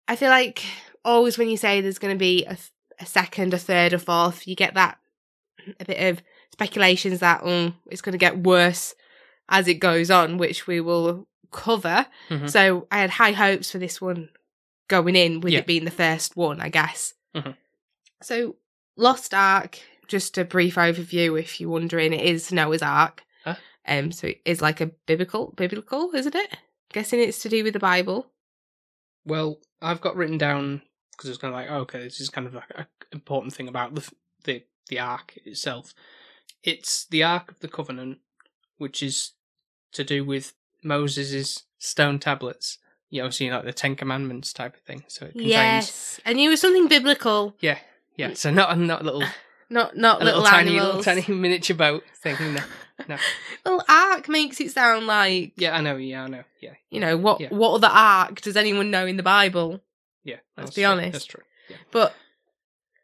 I 0.07 0.15
feel 0.15 0.29
like 0.29 0.63
always 1.05 1.37
when 1.37 1.49
you 1.49 1.57
say 1.57 1.81
there's 1.81 1.99
going 1.99 2.15
to 2.15 2.19
be 2.19 2.45
a, 2.45 2.57
a 2.99 3.05
second, 3.05 3.53
a 3.53 3.57
third, 3.59 3.93
a 3.93 3.99
fourth, 3.99 4.47
you 4.47 4.55
get 4.55 4.73
that 4.73 4.97
a 5.79 5.85
bit 5.85 6.01
of 6.11 6.21
speculations 6.51 7.19
that 7.19 7.43
um, 7.43 7.75
it's 7.91 8.01
going 8.01 8.13
to 8.13 8.17
get 8.17 8.39
worse 8.39 8.95
as 9.49 9.67
it 9.67 9.75
goes 9.75 10.09
on, 10.11 10.37
which 10.37 10.65
we 10.67 10.81
will 10.81 11.27
cover. 11.51 12.05
Mhm. 12.29 12.49
So 12.49 12.87
I 12.91 12.99
had 12.99 13.11
high 13.11 13.31
hopes 13.33 13.71
for 13.71 13.77
this 13.77 14.01
one 14.01 14.29
going 14.89 15.15
in, 15.15 15.39
with 15.39 15.53
Yeah. 15.53 15.59
it 15.59 15.65
being 15.67 15.85
the 15.85 15.91
first 15.91 16.35
one, 16.35 16.59
I 16.59 16.67
guess. 16.67 17.13
Mhm. 17.33 17.55
So 18.21 18.57
Lost 18.97 19.33
Ark, 19.33 19.79
just 20.07 20.37
a 20.37 20.43
brief 20.43 20.75
overview 20.75 21.39
if 21.39 21.61
you're 21.61 21.69
wondering, 21.69 22.11
it 22.11 22.21
is 22.21 22.51
Noah's 22.51 22.81
Ark. 22.81 23.23
Huh? 23.45 23.55
Um, 23.87 24.11
so 24.11 24.27
it 24.27 24.41
is 24.43 24.61
like 24.61 24.81
a 24.81 24.87
biblical, 24.87 25.53
biblical, 25.55 26.11
isn't 26.13 26.35
it? 26.35 26.57
Guessing 26.91 27.21
it's 27.21 27.41
to 27.43 27.49
do 27.49 27.63
with 27.63 27.73
the 27.73 27.79
Bible. 27.79 28.31
Well, 29.25 29.59
I've 29.81 30.01
got 30.01 30.15
written 30.17 30.37
down 30.37 30.81
because 31.11 31.29
it's 31.29 31.39
kind 31.39 31.53
of 31.53 31.59
like, 31.59 31.69
oh, 31.69 31.81
okay, 31.81 31.99
this 31.99 32.19
is 32.19 32.29
kind 32.29 32.47
of 32.47 32.53
like 32.55 32.69
an 32.75 32.85
important 33.11 33.53
thing 33.53 33.67
about 33.69 33.95
the 33.95 34.11
the 34.43 34.63
the 34.87 34.99
Ark 34.99 35.37
itself. 35.45 35.93
It's 36.63 37.05
the 37.05 37.23
Ark 37.23 37.51
of 37.51 37.59
the 37.59 37.67
Covenant, 37.67 38.19
which 38.77 39.03
is 39.03 39.33
to 39.91 40.03
do 40.03 40.25
with 40.25 40.53
Moses's 40.83 41.63
stone 41.77 42.19
tablets. 42.19 42.79
You 43.09 43.23
know, 43.23 43.29
seeing 43.29 43.51
like 43.51 43.65
the 43.65 43.73
Ten 43.73 43.95
Commandments 43.95 44.53
type 44.53 44.75
of 44.75 44.81
thing. 44.81 45.03
So 45.07 45.25
it 45.25 45.33
contains 45.33 45.49
Yes, 45.49 46.19
and 46.25 46.39
it 46.39 46.47
was 46.47 46.61
something 46.61 46.87
biblical, 46.87 47.55
yeah, 47.59 47.79
yeah. 48.15 48.33
So 48.33 48.51
not 48.51 48.77
not 48.77 49.01
a 49.01 49.03
little 49.03 49.23
not 49.69 49.95
not 49.97 50.21
a 50.21 50.25
little, 50.25 50.41
little, 50.41 50.51
tiny 50.51 50.71
little 50.79 51.03
tiny 51.03 51.25
miniature 51.27 51.75
boat 51.75 52.03
thing. 52.21 52.35
No, 52.53 52.61
no. 53.07 53.17
Well, 53.65 53.83
ark 53.87 54.29
makes 54.29 54.59
it 54.61 54.71
sound 54.71 55.05
like 55.05 55.53
Yeah, 55.55 55.75
I 55.75 55.81
know. 55.81 55.97
Yeah, 55.97 56.23
I 56.23 56.27
know. 56.27 56.43
Yeah, 56.61 56.73
you 56.89 56.99
know 56.99 57.17
what? 57.17 57.41
Yeah. 57.41 57.49
What 57.49 57.73
other 57.73 57.87
ark 57.87 58.41
does 58.41 58.55
anyone 58.57 58.89
know 58.91 59.05
in 59.05 59.17
the 59.17 59.23
Bible? 59.23 59.81
yeah. 60.23 60.37
Let's 60.57 60.75
be 60.75 60.81
true, 60.81 60.91
honest. 60.91 61.11
That's 61.13 61.25
true. 61.25 61.43
Yeah. 61.69 61.77
But 61.91 62.15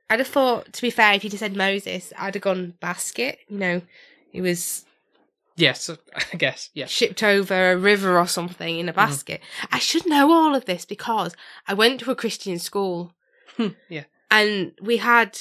I'd 0.10 0.20
have 0.20 0.28
thought, 0.28 0.72
to 0.74 0.82
be 0.82 0.90
fair, 0.90 1.14
if 1.14 1.24
you'd 1.24 1.34
have 1.34 1.40
said 1.40 1.56
Moses, 1.56 2.14
I'd 2.18 2.36
have 2.36 2.44
gone 2.44 2.74
basket. 2.80 3.40
You 3.48 3.58
know, 3.58 3.82
he 4.32 4.42
was 4.42 4.86
Yes, 5.58 5.90
I 6.34 6.38
guess. 6.38 6.70
Yeah. 6.74 6.86
shipped 6.86 7.24
over 7.24 7.72
a 7.72 7.78
river 7.78 8.20
or 8.20 8.28
something 8.28 8.78
in 8.80 8.90
a 8.90 8.94
basket. 8.94 9.42
I 9.72 9.80
should 9.80 10.06
know 10.06 10.32
all 10.32 10.54
of 10.56 10.66
this 10.66 10.86
because 10.86 11.34
I 11.68 11.74
went 11.74 12.02
to 12.02 12.12
a 12.12 12.16
Christian 12.16 12.60
school 12.60 13.14
Hmm, 13.58 13.70
yeah. 13.88 14.04
and 14.30 14.74
we 14.82 14.98
had 14.98 15.38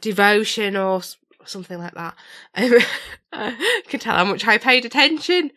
devotion 0.00 0.76
or 0.76 1.02
something 1.44 1.78
like 1.78 1.94
that. 1.94 2.14
Um, 2.56 3.50
I 3.50 3.82
can 3.88 3.98
tell 3.98 4.14
how 4.14 4.24
much 4.24 4.46
I 4.46 4.58
paid 4.58 4.84
attention. 4.84 5.50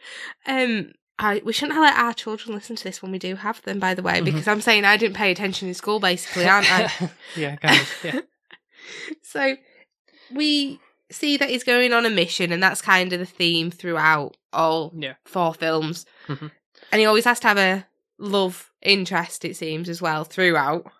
Um, 0.48 0.94
I, 1.20 1.44
we 1.46 1.54
shouldn't 1.54 1.80
let 1.80 1.96
our 1.96 2.12
children 2.14 2.56
listen 2.56 2.76
to 2.76 2.84
this 2.84 3.04
when 3.04 3.12
we 3.12 3.20
do 3.20 3.36
have 3.36 3.62
them, 3.64 3.78
by 3.80 3.94
the 3.94 4.02
way, 4.02 4.20
Mhm. 4.20 4.26
because 4.26 4.48
I'm 4.48 4.62
saying 4.62 4.84
I 4.84 4.98
didn't 4.98 5.16
pay 5.16 5.30
attention 5.32 5.68
in 5.68 5.74
school, 5.76 6.00
basically, 6.00 6.46
aren't 6.48 6.72
I? 6.72 6.92
yeah, 7.36 7.56
kind 7.58 7.80
of. 7.82 7.96
Yeah. 8.04 8.20
so 9.22 9.58
we 10.34 10.80
see 11.12 11.38
that 11.38 11.50
he's 11.50 11.64
going 11.64 11.94
on 11.94 12.06
a 12.06 12.10
mission, 12.10 12.52
and 12.52 12.62
that's 12.62 12.82
kind 12.82 13.14
of 13.14 13.20
the 13.20 13.26
theme 13.26 13.72
throughout 13.72 14.36
all 14.54 14.92
Yeah. 14.96 15.14
four 15.26 15.54
films. 15.54 16.06
Mhm. 16.28 16.52
And 16.92 17.00
he 17.00 17.06
always 17.06 17.26
has 17.26 17.40
to 17.42 17.48
have 17.48 17.58
a 17.58 17.86
love 18.18 18.72
interest, 18.82 19.46
it 19.46 19.56
seems, 19.56 19.90
as 19.90 20.02
well 20.02 20.24
throughout. 20.24 20.92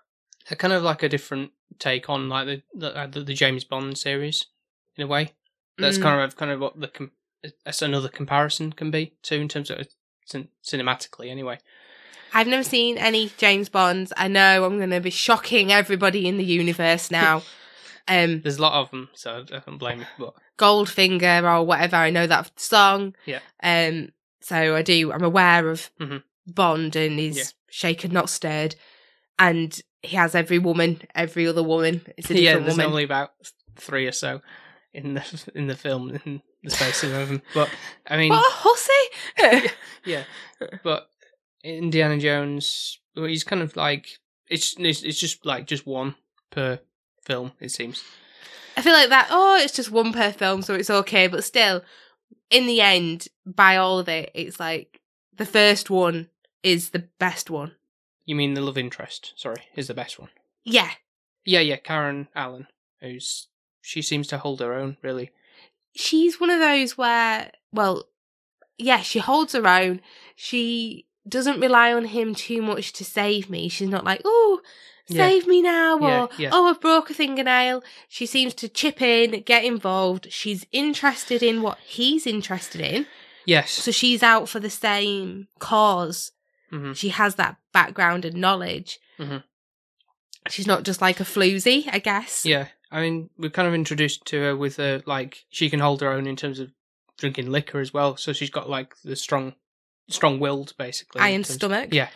a 0.50 0.56
kind 0.56 0.72
of 0.74 0.82
like 0.82 1.04
a 1.04 1.10
different 1.10 1.52
take 1.78 2.10
on 2.10 2.30
like 2.30 2.46
the 2.48 2.62
the, 2.74 2.96
uh, 2.98 3.06
the, 3.08 3.22
the 3.22 3.34
James 3.34 3.66
Bond 3.66 3.98
series 3.98 4.46
in 4.96 5.04
a 5.04 5.08
way. 5.08 5.34
That's 5.78 5.98
Mm. 5.98 6.02
kind 6.04 6.22
of 6.22 6.36
kind 6.38 6.52
of 6.52 6.60
what 6.62 6.80
the 6.80 6.88
com- 6.88 7.12
that's 7.66 7.82
another 7.82 8.08
comparison 8.08 8.72
can 8.72 8.90
be 8.90 9.14
too 9.22 9.36
in 9.36 9.50
terms 9.50 9.70
of 9.70 9.86
cin- 10.26 10.48
cinematically 10.64 11.30
anyway. 11.30 11.60
I've 12.34 12.48
never 12.48 12.64
seen 12.64 12.98
any 12.98 13.30
James 13.38 13.68
Bonds. 13.70 14.14
I 14.16 14.28
know 14.30 14.64
I'm 14.66 14.78
going 14.78 14.90
to 14.92 15.00
be 15.02 15.10
shocking 15.10 15.72
everybody 15.72 16.28
in 16.28 16.38
the 16.38 16.46
universe 16.46 17.12
now. 17.12 17.44
Um, 18.08 18.42
There's 18.42 18.58
a 18.58 18.62
lot 18.62 18.74
of 18.82 18.90
them, 18.92 19.10
so 19.14 19.44
I 19.52 19.60
don't 19.60 19.78
blame 19.78 20.00
you. 20.00 20.06
But 20.18 20.34
Goldfinger 20.58 21.44
or 21.44 21.66
whatever. 21.66 21.96
I 21.98 22.10
know 22.10 22.28
that 22.28 22.60
song. 22.60 23.16
Yeah. 23.26 23.40
Um. 23.64 24.10
So 24.42 24.76
I 24.76 24.82
do. 24.82 25.12
I'm 25.12 25.24
aware 25.24 25.70
of 25.70 25.90
Mhm. 26.00 26.24
Bond 26.48 26.96
and 26.96 27.20
he's 27.20 27.38
Yeah. 27.38 27.44
shaken, 27.70 28.12
not 28.14 28.30
stirred, 28.30 28.76
and 29.38 29.80
he 30.02 30.16
has 30.16 30.36
every 30.36 30.60
woman, 30.60 31.02
every 31.16 31.48
other 31.48 31.64
woman. 31.64 32.02
It's 32.18 32.30
a 32.30 32.36
yeah, 32.36 32.52
different 32.54 32.66
there's 32.68 32.78
woman. 32.78 32.86
only 32.92 33.04
about 33.04 33.32
three 33.76 34.08
or 34.08 34.12
so 34.14 34.42
in 34.94 35.16
the 35.16 35.52
in 35.56 35.68
the 35.68 35.76
film 35.76 36.20
in 36.26 36.42
the 36.64 36.70
space 36.70 37.04
of 37.04 37.12
them. 37.12 37.42
But 37.54 37.70
I 38.08 38.16
mean, 38.18 38.30
what 38.32 38.40
a 38.40 38.56
hussy! 38.56 39.72
yeah, 40.06 40.24
but 40.84 41.10
Indiana 41.64 42.18
Jones, 42.18 43.00
well, 43.16 43.26
he's 43.26 43.44
kind 43.44 43.62
of 43.62 43.76
like 43.76 44.20
it's 44.50 44.76
it's, 44.80 45.04
it's 45.04 45.20
just 45.20 45.46
like 45.46 45.68
just 45.68 45.86
one 45.86 46.16
per 46.52 46.80
film. 47.28 47.52
It 47.60 47.70
seems. 47.70 48.04
I 48.76 48.82
feel 48.82 48.94
like 48.94 49.10
that. 49.10 49.28
Oh, 49.30 49.58
it's 49.62 49.74
just 49.76 49.92
one 49.92 50.14
per 50.14 50.32
film, 50.32 50.62
so 50.64 50.74
it's 50.74 50.90
okay. 50.90 51.28
But 51.28 51.44
still, 51.44 51.84
in 52.50 52.66
the 52.66 52.82
end, 52.82 53.28
by 53.46 53.76
all 53.78 54.00
of 54.00 54.08
it, 54.10 54.32
it's 54.34 54.60
like 54.60 55.02
the 55.36 55.46
first 55.46 55.90
one 55.90 56.30
is 56.64 56.90
the 56.92 57.08
best 57.20 57.50
one. 57.50 57.74
You 58.26 58.36
mean 58.36 58.54
the 58.56 58.62
love 58.62 58.78
interest? 58.78 59.34
Sorry, 59.36 59.62
is 59.76 59.88
the 59.88 59.94
best 59.94 60.20
one. 60.20 60.30
Yeah, 60.64 60.92
Yeah, 61.46 61.62
yeah, 61.62 61.78
Karen 61.78 62.28
Allen, 62.36 62.68
who's 63.02 63.48
she 63.82 64.02
seems 64.02 64.28
to 64.28 64.38
hold 64.38 64.60
her 64.60 64.74
own 64.74 64.98
really. 65.02 65.32
she's 65.96 66.40
one 66.42 66.50
of 66.50 66.60
those 66.60 66.98
where, 66.98 67.52
well, 67.72 68.08
yeah, 68.78 69.02
she 69.02 69.20
holds 69.20 69.54
her 69.54 69.66
own. 69.68 70.02
She 70.36 71.08
doesn't 71.28 71.62
rely 71.62 71.94
on 71.94 72.06
him 72.06 72.36
too 72.36 72.62
much 72.62 72.92
to 72.94 73.06
save 73.06 73.50
me. 73.50 73.70
She's 73.70 73.88
not 73.90 74.04
like, 74.06 74.22
oh, 74.26 74.60
Yeah. 75.10 75.28
save 75.28 75.48
me 75.48 75.62
now, 75.62 75.98
or 75.98 76.02
Yeah, 76.10 76.28
yeah. 76.38 76.50
oh, 76.52 76.68
I've 76.70 76.82
broke 76.82 77.10
a 77.10 77.14
fingernail. 77.14 77.84
She 78.10 78.26
seems 78.26 78.54
to 78.56 78.68
chip 78.68 79.02
in, 79.02 79.42
get 79.44 79.64
involved. 79.64 80.28
She's 80.32 80.66
interested 80.72 81.42
in 81.42 81.62
what 81.62 81.78
he's 81.86 82.28
interested 82.28 82.82
in. 82.82 83.08
Yes. 83.46 83.72
So 83.72 83.92
she's 83.92 84.22
out 84.24 84.50
for 84.50 84.60
the 84.60 84.70
same 84.70 85.48
cause. 85.60 86.32
hmm 86.70 86.92
She 86.94 87.10
has 87.10 87.36
that 87.36 87.56
background 87.72 88.26
and 88.26 88.36
knowledge. 88.36 89.00
Mhm. 89.18 89.44
She's 90.50 90.68
not 90.68 90.84
just 90.84 91.02
like 91.02 91.20
a 91.20 91.24
floozy, 91.26 91.88
I 91.92 92.00
guess. 92.00 92.46
Yeah, 92.46 92.68
I 92.92 93.02
mean, 93.02 93.30
we're 93.38 93.50
kind 93.50 93.68
of 93.68 93.74
introduced 93.74 94.26
to 94.28 94.40
her 94.42 94.56
with 94.56 94.80
uh, 94.80 95.00
like 95.06 95.46
she 95.50 95.70
can 95.70 95.80
hold 95.80 96.02
her 96.02 96.12
own 96.12 96.26
in 96.28 96.36
terms 96.36 96.60
of 96.60 96.72
drinking 97.18 97.50
liquor 97.52 97.80
as 97.80 97.94
well. 97.94 98.16
So 98.18 98.32
she's 98.34 98.50
got 98.50 98.70
like 98.70 98.94
the 99.04 99.16
strong, 99.16 99.56
strong-willed 100.10 100.74
basically. 100.78 101.22
Iron 101.22 101.44
stomach. 101.44 101.94
Yeah, 101.94 102.10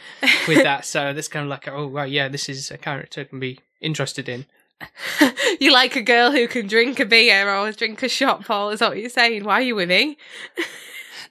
with 0.47 0.63
that. 0.63 0.85
So 0.85 1.13
that's 1.13 1.27
kind 1.27 1.43
of 1.43 1.49
like, 1.49 1.67
oh 1.67 1.87
well, 1.87 2.07
yeah, 2.07 2.27
this 2.27 2.49
is 2.49 2.71
a 2.71 2.77
character 2.77 3.21
I 3.21 3.23
can 3.25 3.39
be 3.39 3.59
interested 3.81 4.27
in. 4.29 4.45
you 5.59 5.71
like 5.71 5.95
a 5.95 6.01
girl 6.01 6.31
who 6.31 6.47
can 6.47 6.65
drink 6.67 6.99
a 6.99 7.05
beer 7.05 7.53
or 7.53 7.71
drink 7.71 8.01
a 8.01 8.09
shot, 8.09 8.45
Paul? 8.45 8.71
Is 8.71 8.79
that 8.79 8.89
what 8.89 8.97
you're 8.97 9.09
saying? 9.09 9.43
Why 9.43 9.55
are 9.55 9.61
you 9.61 9.75
with 9.75 9.89
me? 9.89 10.17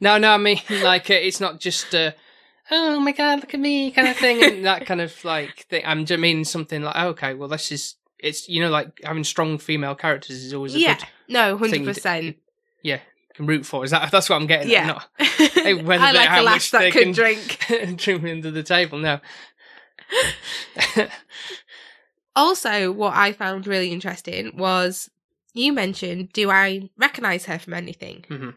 No, 0.03 0.17
no, 0.17 0.31
I 0.33 0.39
mean 0.39 0.59
like 0.83 1.11
uh, 1.11 1.15
it's 1.15 1.41
not 1.41 1.61
just 1.61 1.95
uh, 1.95 2.13
oh 2.71 2.99
my 3.01 3.13
god, 3.13 3.41
look 3.41 3.53
at 3.53 3.61
me 3.61 3.91
kind 3.91 4.09
of 4.09 4.17
thing, 4.17 4.43
and 4.43 4.65
that 4.65 4.87
kind 4.87 5.03
of 5.03 5.23
like 5.27 5.67
thing. 5.69 5.83
I'm 5.85 6.07
just 6.07 6.19
meaning 6.19 6.45
something 6.45 6.81
like 6.83 6.97
okay, 6.97 7.35
well 7.35 7.49
this 7.49 7.71
is 7.71 7.97
it's 8.19 8.49
you 8.49 8.63
know 8.63 8.71
like 8.71 8.99
having 9.05 9.25
strong 9.25 9.59
female 9.59 9.95
characters 9.95 10.43
is 10.43 10.55
always 10.55 10.75
a 10.75 10.79
Yeah, 10.79 10.95
good 10.95 11.05
no, 11.29 11.59
hundred 11.59 11.81
to- 11.81 11.85
percent. 11.85 12.37
yeah 12.83 13.01
can 13.35 13.47
root 13.47 13.65
for. 13.67 13.85
Is 13.85 13.91
that 13.93 14.11
that's 14.11 14.29
what 14.29 14.37
I'm 14.37 14.47
getting? 14.47 14.71
Yeah. 14.71 15.01
at, 15.19 15.27
not 15.77 15.85
whether 15.85 16.05
I 16.05 16.13
they- 16.13 16.19
like 16.19 16.29
how 16.29 16.41
a 16.41 16.45
much 16.45 16.71
that 16.73 16.79
they 16.81 16.91
can 16.91 17.03
can- 17.05 17.13
drink. 17.13 17.59
drink 17.99 18.25
under 18.25 18.51
the 18.51 18.63
table. 18.63 18.99
No. 18.99 19.21
Also, 22.37 22.93
what 22.93 23.15
I 23.15 23.33
found 23.33 23.67
really 23.67 23.91
interesting 23.91 24.57
was 24.57 25.11
you 25.53 25.73
mentioned, 25.73 26.33
do 26.33 26.49
I 26.51 26.89
recognise 26.97 27.47
her 27.47 27.59
from 27.59 27.75
anything? 27.75 28.25
Mhm. 28.29 28.55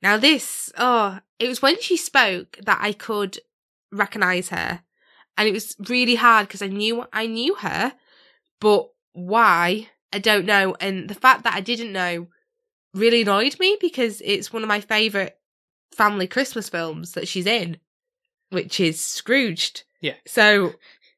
Now, 0.00 0.16
this, 0.16 0.72
oh, 0.78 1.18
it 1.38 1.46
was 1.46 1.60
when 1.62 1.80
she 1.80 1.96
spoke 1.96 2.58
that 2.64 2.78
I 2.80 2.92
could 2.92 3.38
recognise 3.92 4.48
her. 4.48 4.80
And 5.36 5.46
it 5.48 5.52
was 5.52 5.76
really 5.88 6.14
hard 6.16 6.48
because 6.48 6.62
I 6.62 6.66
knew 6.68 7.04
I 7.12 7.26
knew 7.26 7.54
her, 7.56 7.92
but 8.60 8.88
why? 9.12 9.88
I 10.12 10.18
don't 10.18 10.46
know. 10.46 10.74
And 10.80 11.08
the 11.08 11.14
fact 11.14 11.44
that 11.44 11.54
I 11.54 11.60
didn't 11.60 11.92
know 11.92 12.28
really 12.94 13.22
annoyed 13.22 13.58
me 13.58 13.76
because 13.80 14.20
it's 14.24 14.52
one 14.52 14.62
of 14.62 14.68
my 14.68 14.80
favourite 14.80 15.34
family 15.92 16.26
Christmas 16.26 16.68
films 16.68 17.12
that 17.12 17.28
she's 17.28 17.46
in, 17.46 17.78
which 18.50 18.80
is 18.80 19.00
Scrooged. 19.00 19.84
Yeah. 20.00 20.14
So 20.26 20.74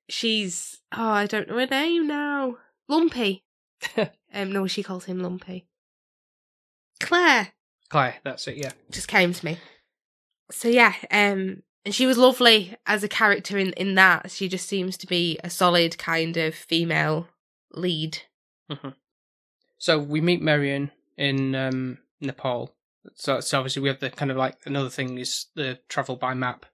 she's 0.09 0.81
oh, 0.93 1.09
I 1.09 1.27
don't 1.27 1.49
know 1.49 1.59
her 1.59 1.67
name 1.67 2.07
now. 2.07 2.59
Lumpy. 2.89 3.45
um 3.97 4.53
no, 4.53 4.67
she 4.67 4.83
calls 4.83 5.05
him 5.05 5.21
Lumpy. 5.21 5.67
Claire 7.01 7.49
Claire, 7.89 8.17
that's 8.25 8.47
it. 8.49 8.57
Yeah. 8.57 8.73
just 8.91 9.09
came 9.09 9.33
to 9.33 9.45
me. 9.45 9.59
So 10.51 10.69
yeah, 10.69 10.95
um 11.11 11.63
and 11.85 11.95
she 11.95 12.07
was 12.07 12.17
lovely 12.17 12.75
as 12.87 13.05
a 13.05 13.09
character 13.09 13.59
in 13.59 13.73
in 13.73 13.95
that. 13.97 14.31
She 14.31 14.49
just 14.49 14.69
seems 14.69 14.97
to 14.99 15.07
be 15.07 15.39
a 15.45 15.51
solid 15.51 15.99
kind 15.99 16.37
of 16.37 16.55
female 16.55 17.29
lead. 17.73 18.19
So 19.79 19.99
we 19.99 20.21
meet 20.23 20.41
Marion 20.41 20.91
in 21.17 21.55
um, 21.55 21.99
Nepal. 22.21 22.75
So, 23.15 23.41
so 23.41 23.59
obviously 23.59 23.83
we 23.83 23.89
have 23.89 24.01
the 24.01 24.11
kind 24.11 24.31
of 24.31 24.37
like 24.37 24.57
another 24.65 24.89
thing 24.91 25.19
is 25.19 25.47
the 25.55 25.79
travel 25.89 26.17
by 26.17 26.35
map 26.35 26.67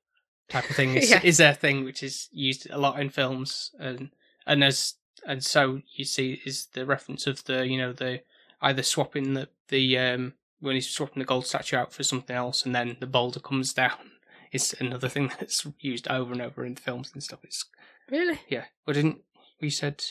type 0.49 0.69
of 0.71 0.77
thing 0.77 0.95
is, 0.97 1.11
Yeah. 1.11 1.21
is 1.23 1.39
their 1.39 1.55
thing, 1.55 1.85
which 1.85 2.03
is 2.03 2.29
used 2.33 2.69
a 2.71 2.79
lot 2.79 3.01
in 3.01 3.11
films, 3.11 3.71
and 3.79 4.11
and 4.47 4.63
as 4.65 4.95
and 5.27 5.45
so 5.45 5.83
you 5.97 6.05
see 6.05 6.41
is 6.47 6.67
the 6.73 6.87
reference 6.87 7.27
of 7.27 7.45
the 7.45 7.67
you 7.67 7.77
know 7.77 7.93
the 7.93 8.23
either 8.63 8.83
swapping 8.83 9.35
the 9.35 9.49
the 9.69 9.99
um 9.99 10.35
when 10.61 10.75
he's 10.75 10.89
swapping 10.89 11.21
the 11.21 11.27
gold 11.27 11.47
statue 11.47 11.77
out 11.77 11.93
for 11.93 12.03
something 12.05 12.37
else, 12.37 12.65
and 12.65 12.75
then 12.75 12.97
the 13.01 13.07
boulder 13.07 13.41
comes 13.41 13.73
down. 13.83 14.13
Is 14.53 14.75
another 14.81 15.09
thing 15.09 15.31
that's 15.41 15.67
used 15.79 16.09
over 16.09 16.33
and 16.33 16.43
over 16.43 16.65
in 16.65 16.77
films 16.77 17.11
and 17.13 17.23
stuff. 17.23 17.41
It's 17.45 17.65
Really? 18.11 18.41
yeah. 18.49 18.65
But 18.85 18.95
didn't 18.95 19.23
we 19.61 19.71
said? 19.71 20.05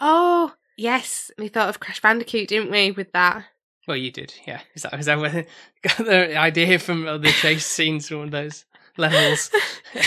Oh, 0.00 0.54
yes. 0.76 1.30
We 1.36 1.48
thought 1.48 1.68
of 1.68 1.80
Crash 1.80 2.00
Bandicoot, 2.00 2.48
didn't 2.48 2.70
we, 2.70 2.92
with 2.92 3.10
that? 3.12 3.44
Well, 3.88 3.96
you 3.96 4.10
did, 4.10 4.34
yeah. 4.46 4.60
Is 4.74 4.82
that 4.82 4.94
is 4.94 5.06
that 5.06 5.18
where 5.18 5.46
got 5.82 5.96
the 5.98 6.36
idea 6.36 6.78
from 6.78 7.04
the 7.04 7.32
chase 7.40 7.66
scenes? 7.76 8.10
One 8.10 8.24
of 8.24 8.30
those 8.30 8.64
levels. 8.96 9.50
yeah, 9.94 10.02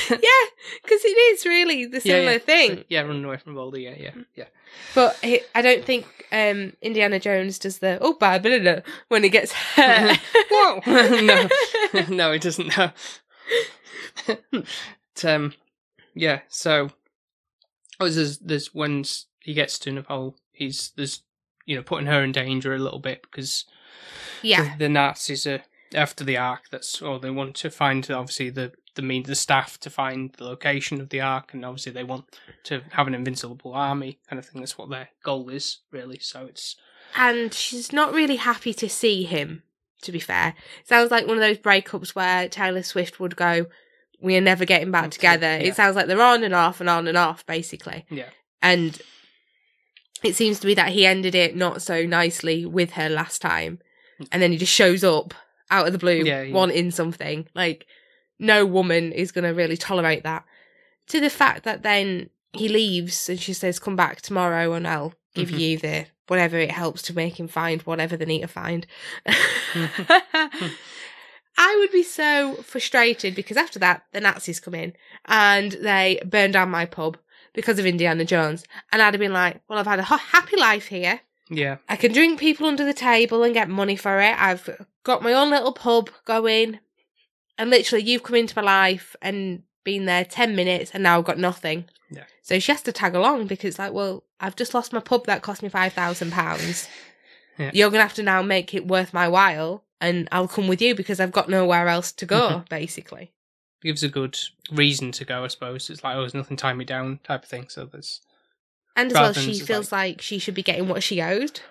because 0.84 1.04
it 1.04 1.18
is 1.34 1.46
really 1.46 1.86
the 1.86 1.98
Yeah, 1.98 2.02
similar 2.02 2.32
yeah. 2.34 2.38
thing. 2.38 2.70
So, 2.78 2.84
yeah, 2.90 3.02
running 3.02 3.26
away 3.26 3.38
from 3.38 3.56
Baldy. 3.56 3.82
Yeah, 3.84 3.96
yeah, 3.98 4.12
yeah. 4.36 4.46
But 4.96 5.18
he, 5.22 5.42
I 5.56 5.62
don't 5.62 5.84
think 5.84 6.06
um, 6.32 6.74
Indiana 6.82 7.20
Jones 7.20 7.60
does 7.60 7.80
the 7.80 7.98
oh 8.02 8.14
blah, 8.14 8.38
blah, 8.40 8.60
blah, 8.60 8.80
when 9.10 9.24
he 9.24 9.30
gets 9.30 9.52
hurt. 9.76 10.20
Whoa! 10.52 10.82
no, 10.86 11.50
no, 12.10 12.32
he 12.32 12.40
doesn't 12.40 12.78
know. 12.78 12.92
But, 14.26 15.26
um, 15.26 15.54
yeah. 16.14 16.42
So, 16.48 16.90
oh, 18.00 18.10
there's 18.10 18.38
there's 18.40 18.74
when 18.74 19.04
he 19.42 19.54
gets 19.54 19.78
to 19.80 19.92
Nepal, 19.92 20.38
he's 20.52 20.92
there's 20.96 21.24
you 21.66 21.76
know 21.76 21.84
putting 21.84 22.08
her 22.08 22.24
in 22.24 22.32
danger 22.32 22.74
a 22.74 22.80
little 22.80 23.00
bit 23.00 23.22
because 23.24 23.66
yeah, 24.42 24.74
the, 24.74 24.86
the 24.86 24.90
Nazis 24.90 25.48
are 25.48 25.64
after 25.94 26.24
the 26.24 26.38
Ark. 26.38 26.64
That's 26.72 27.02
or 27.02 27.20
they 27.20 27.30
want 27.30 27.56
to 27.58 27.70
find 27.70 28.10
obviously 28.10 28.50
the 28.50 28.74
the 28.96 29.02
means 29.02 29.28
the 29.28 29.36
staff 29.36 29.80
to 29.80 29.90
find 29.90 30.34
the 30.38 30.44
location 30.44 31.02
of 31.02 31.10
the 31.10 31.22
Ark, 31.22 31.54
and 31.54 31.66
obviously 31.66 31.92
they 31.92 32.04
want 32.04 32.38
to 32.66 32.82
have 32.92 33.08
an 33.08 33.16
invincible 33.16 33.74
army 33.74 34.20
kind 34.30 34.40
of 34.40 34.46
thing. 34.46 34.62
That's 34.62 34.78
what 34.78 34.90
their 34.90 35.10
goal 35.24 35.50
is 35.50 35.80
really. 35.92 36.20
So 36.20 36.46
it's 36.46 36.76
and 37.16 37.54
she's 37.54 37.94
not 37.94 38.14
really 38.14 38.38
happy 38.38 38.74
to 38.74 38.90
see 38.90 39.24
him. 39.24 39.64
To 40.04 40.12
be 40.12 40.20
fair, 40.20 40.54
sounds 40.84 41.12
like 41.12 41.28
one 41.28 41.38
of 41.38 41.42
those 41.42 41.60
breakups 41.60 42.10
where 42.10 42.50
Taylor 42.50 42.84
Swift 42.84 43.22
would 43.22 43.38
go, 43.38 43.68
"We 44.20 44.36
are 44.36 44.42
never 44.42 44.66
getting 44.66 44.92
back 44.92 45.12
together." 45.12 45.48
yeah. 45.48 45.68
It 45.70 45.76
sounds 45.76 45.96
like 45.96 46.08
they're 46.08 46.22
on 46.22 46.44
and 46.44 46.54
off 46.54 46.82
and 46.82 46.90
on 46.90 47.08
and 47.08 47.18
off, 47.18 47.46
basically. 47.46 48.06
yeah, 48.10 48.30
and 48.62 49.02
it 50.24 50.36
seems 50.36 50.60
to 50.60 50.68
be 50.68 50.74
that 50.76 50.92
he 50.92 51.06
ended 51.06 51.36
it 51.36 51.56
not 51.56 51.82
so 51.82 52.06
nicely 52.06 52.66
with 52.66 52.92
her 52.94 53.10
last 53.10 53.42
time. 53.42 53.80
And 54.32 54.42
then 54.42 54.52
he 54.52 54.58
just 54.58 54.72
shows 54.74 55.04
up 55.04 55.34
out 55.70 55.88
of 55.88 55.94
the 55.94 56.00
blue 56.00 56.24
Yeah, 56.24 56.44
yeah. 56.44 56.54
wanting 56.54 56.92
something. 56.92 57.48
Like 57.56 57.86
no 58.40 58.66
woman 58.66 59.12
is 59.12 59.32
going 59.32 59.44
to 59.46 59.50
really 59.54 59.78
tolerate 59.78 60.24
that. 60.24 60.46
To 61.08 61.20
the 61.20 61.30
fact 61.30 61.64
that 61.64 61.84
then 61.84 62.30
he 62.54 62.70
leaves 62.70 63.28
and 63.30 63.40
she 63.40 63.54
says 63.54 63.80
come 63.80 63.96
back 63.96 64.22
tomorrow 64.22 64.74
and 64.74 64.88
i'll 64.88 65.14
give 65.34 65.50
Mhm. 65.50 65.60
you 65.60 65.78
the 65.80 66.06
whatever 66.28 66.58
it 66.58 66.70
helps 66.72 67.02
to 67.04 67.16
make 67.16 67.40
him 67.40 67.48
find 67.48 67.82
whatever 67.82 68.16
they 68.16 68.26
need 68.26 68.42
to 68.42 68.48
find. 68.48 68.86
I 71.56 71.76
would 71.80 71.92
be 71.92 72.04
so 72.04 72.56
frustrated 72.64 73.36
because 73.36 73.58
after 73.58 73.78
that, 73.80 74.04
the 74.12 74.22
Nazis 74.22 74.60
come 74.60 74.74
in 74.76 74.94
and 75.26 75.74
they 75.74 76.20
burn 76.26 76.52
down 76.52 76.70
my 76.72 76.86
pub 76.86 77.18
because 77.54 77.80
of 77.80 77.86
Indiana 77.86 78.26
Jones. 78.26 78.66
And 78.92 79.02
I'd 79.02 79.14
have 79.14 79.20
been 79.20 79.34
like, 79.34 79.62
well, 79.68 79.80
I've 79.80 79.88
had 79.88 80.00
a 80.00 80.04
happy 80.04 80.58
life 80.58 80.88
here. 80.88 81.22
yeah, 81.50 81.78
I 81.90 81.96
can 81.96 82.12
drink 82.12 82.40
people 82.40 82.68
under 82.68 82.86
the 82.86 82.94
table 82.94 83.44
and 83.44 83.54
get 83.54 83.70
money 83.70 83.96
for 83.96 84.20
it. 84.20 84.36
I've 84.40 84.70
got 85.04 85.22
my 85.24 85.34
own 85.34 85.50
little 85.50 85.74
pub 85.74 86.10
going. 86.26 86.80
And 87.58 87.70
literally, 87.70 88.04
you've 88.04 88.24
come 88.24 88.36
into 88.36 88.58
my 88.58 88.64
life 88.64 89.16
and 89.22 89.62
been 89.84 90.06
there 90.06 90.26
10 90.26 90.56
minutes 90.56 90.92
and 90.94 91.04
now 91.04 91.20
I've 91.20 91.26
got 91.26 91.38
nothing. 91.38 91.86
Yeah. 92.10 92.24
So 92.42 92.58
she 92.58 92.72
has 92.72 92.82
to 92.84 92.92
tag 92.92 93.14
along 93.14 93.46
because, 93.48 93.78
like, 93.78 93.94
well, 93.94 94.24
I've 94.40 94.56
just 94.56 94.74
lost 94.74 94.92
my 94.92 95.00
pub 95.00 95.26
that 95.28 95.44
cost 95.44 95.62
me 95.64 95.70
£5,000. 95.70 96.90
Yeah. 97.60 97.70
You're 97.72 97.92
going 97.92 98.00
to 98.00 98.08
have 98.08 98.16
to 98.16 98.24
now 98.24 98.42
make 98.42 98.74
it 98.74 98.88
worth 98.88 99.14
my 99.14 99.28
while 99.28 99.84
and 100.02 100.28
I'll 100.32 100.48
come 100.48 100.68
with 100.68 100.82
you 100.82 100.96
because 100.96 101.20
I've 101.20 101.32
got 101.32 101.50
nowhere 101.50 101.88
else 101.88 102.12
to 102.14 102.26
go, 102.26 102.64
basically. 102.70 103.32
Gives 103.84 104.04
a 104.04 104.10
good 104.10 104.38
reason 104.72 105.12
to 105.14 105.26
go. 105.26 105.44
I 105.44 105.48
suppose 105.48 105.90
it's 105.90 106.04
like 106.04 106.16
oh, 106.16 106.22
there's 106.22 106.34
nothing 106.34 106.58
tying 106.58 106.78
me 106.78 106.86
down 106.86 107.20
type 107.24 107.44
of 107.44 107.50
thing. 107.50 107.68
So 107.70 107.86
there's 107.86 108.22
And 108.96 109.12
as 109.12 109.14
well, 109.14 109.34
she 109.34 109.60
feels 109.60 109.92
like 109.92 110.22
she 110.22 110.40
should 110.40 110.56
be 110.56 110.64
getting 110.64 110.88
what 110.88 111.04
she 111.04 111.22
owed 111.22 111.62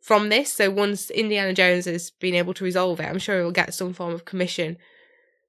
from 0.00 0.28
this. 0.28 0.52
So 0.52 0.70
once 0.70 1.10
Indiana 1.10 1.52
Jones 1.52 1.84
has 1.86 2.10
been 2.10 2.34
able 2.34 2.54
to 2.54 2.64
resolve 2.64 3.00
it, 3.00 3.06
I'm 3.08 3.18
sure 3.18 3.38
he'll 3.40 3.50
get 3.50 3.74
some 3.74 3.92
form 3.92 4.14
of 4.14 4.24
commission 4.24 4.76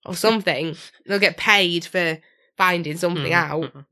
or 0.05 0.15
something. 0.15 0.75
They'll 1.05 1.19
get 1.19 1.37
paid 1.37 1.85
for 1.85 2.17
finding 2.57 2.97
something 2.97 3.31
Mhm, 3.31 3.31
out. 3.31 3.73
mhm. 3.73 3.85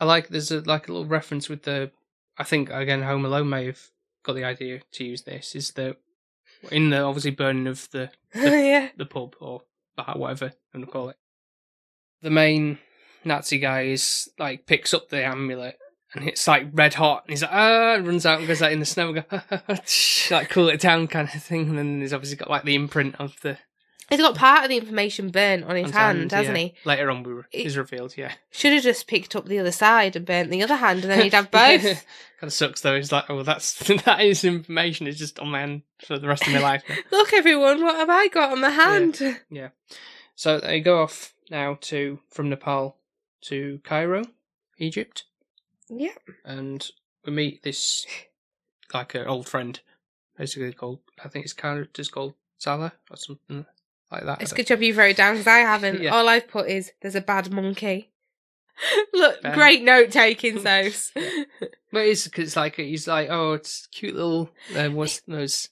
I 0.00 0.04
like 0.04 0.28
there's 0.28 0.50
a 0.50 0.60
like 0.60 0.88
a 0.88 0.92
little 0.92 1.06
reference 1.06 1.48
with 1.48 1.62
the. 1.62 1.90
I 2.36 2.44
think 2.44 2.68
again, 2.70 3.02
Home 3.02 3.24
Alone 3.24 3.48
may 3.48 3.66
have 3.66 3.80
got 4.24 4.34
the 4.34 4.44
idea 4.44 4.80
to 4.92 5.04
use 5.04 5.22
this. 5.22 5.54
Is 5.54 5.70
that 5.72 5.96
in 6.70 6.90
the 6.90 7.00
obviously 7.00 7.30
burning 7.30 7.66
of 7.68 7.88
the 7.92 8.10
yeah. 8.34 8.88
the 8.96 9.06
pub 9.06 9.36
or 9.40 9.62
bar, 9.96 10.14
whatever 10.16 10.52
want 10.72 10.86
to 10.86 10.92
call 10.92 11.08
it. 11.08 11.16
The 12.22 12.30
main 12.30 12.78
Nazi 13.24 13.58
guy 13.58 13.82
is 13.82 14.28
like 14.38 14.66
picks 14.66 14.94
up 14.94 15.08
the 15.08 15.24
amulet 15.24 15.78
and 16.14 16.28
it's 16.28 16.46
like 16.46 16.68
red 16.72 16.94
hot 16.94 17.24
and 17.24 17.30
he's 17.30 17.42
like 17.42 17.52
ah 17.52 17.94
runs 18.02 18.24
out 18.24 18.38
and 18.38 18.48
goes 18.48 18.62
out 18.62 18.72
in 18.72 18.80
the 18.80 18.86
snow 18.86 19.08
and 19.10 19.24
go 19.28 19.40
like 20.30 20.48
cool 20.50 20.68
it 20.68 20.80
down 20.80 21.06
kind 21.06 21.28
of 21.34 21.42
thing 21.42 21.68
and 21.68 21.78
then 21.78 22.00
he's 22.00 22.12
obviously 22.12 22.36
got 22.36 22.50
like 22.50 22.64
the 22.64 22.74
imprint 22.74 23.16
of 23.18 23.40
the 23.42 23.58
He's 24.10 24.20
got 24.20 24.34
part 24.36 24.64
of 24.64 24.68
the 24.68 24.76
information 24.76 25.30
burnt 25.30 25.64
on 25.64 25.76
his 25.76 25.86
on 25.86 25.92
hand, 25.92 26.32
hasn't 26.32 26.56
yeah. 26.58 26.64
he? 26.64 26.74
Later 26.84 27.10
on, 27.10 27.22
we 27.22 27.32
re- 27.32 27.42
It- 27.52 27.66
is 27.66 27.76
revealed. 27.76 28.14
Yeah, 28.16 28.32
Should 28.50 28.72
have 28.74 28.82
just 28.82 29.06
picked 29.06 29.34
up 29.34 29.46
the 29.46 29.58
other 29.58 29.72
side 29.72 30.14
and 30.16 30.26
burnt 30.26 30.50
the 30.50 30.62
other 30.62 30.76
hand, 30.76 31.02
and 31.02 31.10
then 31.10 31.22
he'd 31.22 31.32
have 31.32 31.50
both. 31.50 31.82
kind 31.82 32.02
of 32.42 32.52
sucks 32.52 32.80
though. 32.82 32.96
He's 32.96 33.12
like, 33.12 33.28
oh, 33.30 33.42
that's 33.42 33.78
that 34.04 34.20
is 34.20 34.44
information. 34.44 35.06
It's 35.06 35.18
just 35.18 35.38
on 35.38 35.48
my 35.50 35.60
hand 35.60 35.82
for 36.06 36.18
the 36.18 36.28
rest 36.28 36.46
of 36.46 36.52
my 36.52 36.60
life. 36.60 36.82
Look, 37.10 37.32
everyone, 37.32 37.82
what 37.82 37.96
have 37.96 38.10
I 38.10 38.28
got 38.28 38.52
on 38.52 38.60
my 38.60 38.70
hand? 38.70 39.20
Yeah. 39.50 39.68
So 40.34 40.58
they 40.60 40.80
go 40.80 41.02
off 41.02 41.34
now 41.50 41.78
to 41.82 42.18
from 42.30 42.48
Nepal 42.50 42.96
to 43.42 43.80
Cairo, 43.84 44.24
Egypt. 44.78 45.24
Yeah. 45.88 46.14
and 46.44 46.86
we 47.26 47.32
meet 47.32 47.62
this 47.62 48.06
like 48.92 49.14
an 49.14 49.26
old 49.26 49.48
friend, 49.48 49.78
basically 50.36 50.72
called 50.72 51.00
I 51.24 51.28
think 51.28 51.44
his 51.44 51.52
character's 51.52 52.08
called 52.08 52.34
Sallah 52.58 52.92
or 53.10 53.16
something 53.16 53.66
like 54.10 54.24
that. 54.24 54.42
It's 54.42 54.52
a 54.52 54.54
good 54.54 54.66
job 54.66 54.82
you 54.82 54.94
wrote 54.94 55.16
down 55.16 55.34
because 55.34 55.46
I 55.46 55.58
haven't. 55.58 56.00
Yeah. 56.02 56.10
All 56.10 56.28
I've 56.28 56.48
put 56.48 56.68
is 56.68 56.92
there's 57.02 57.14
a 57.16 57.20
bad 57.20 57.50
monkey. 57.52 58.10
Look, 59.12 59.40
Bad. 59.42 59.54
great 59.54 59.82
note 59.84 60.10
taking, 60.10 60.58
Sos. 60.60 61.12
But 61.92 62.06
it's 62.08 62.26
cause 62.26 62.44
it's 62.46 62.56
like 62.56 62.74
he's 62.74 63.06
like 63.06 63.28
oh 63.30 63.52
it's 63.52 63.86
cute 63.86 64.16
little 64.16 64.50
uh, 64.74 64.88
what's 64.88 65.20
those 65.28 65.68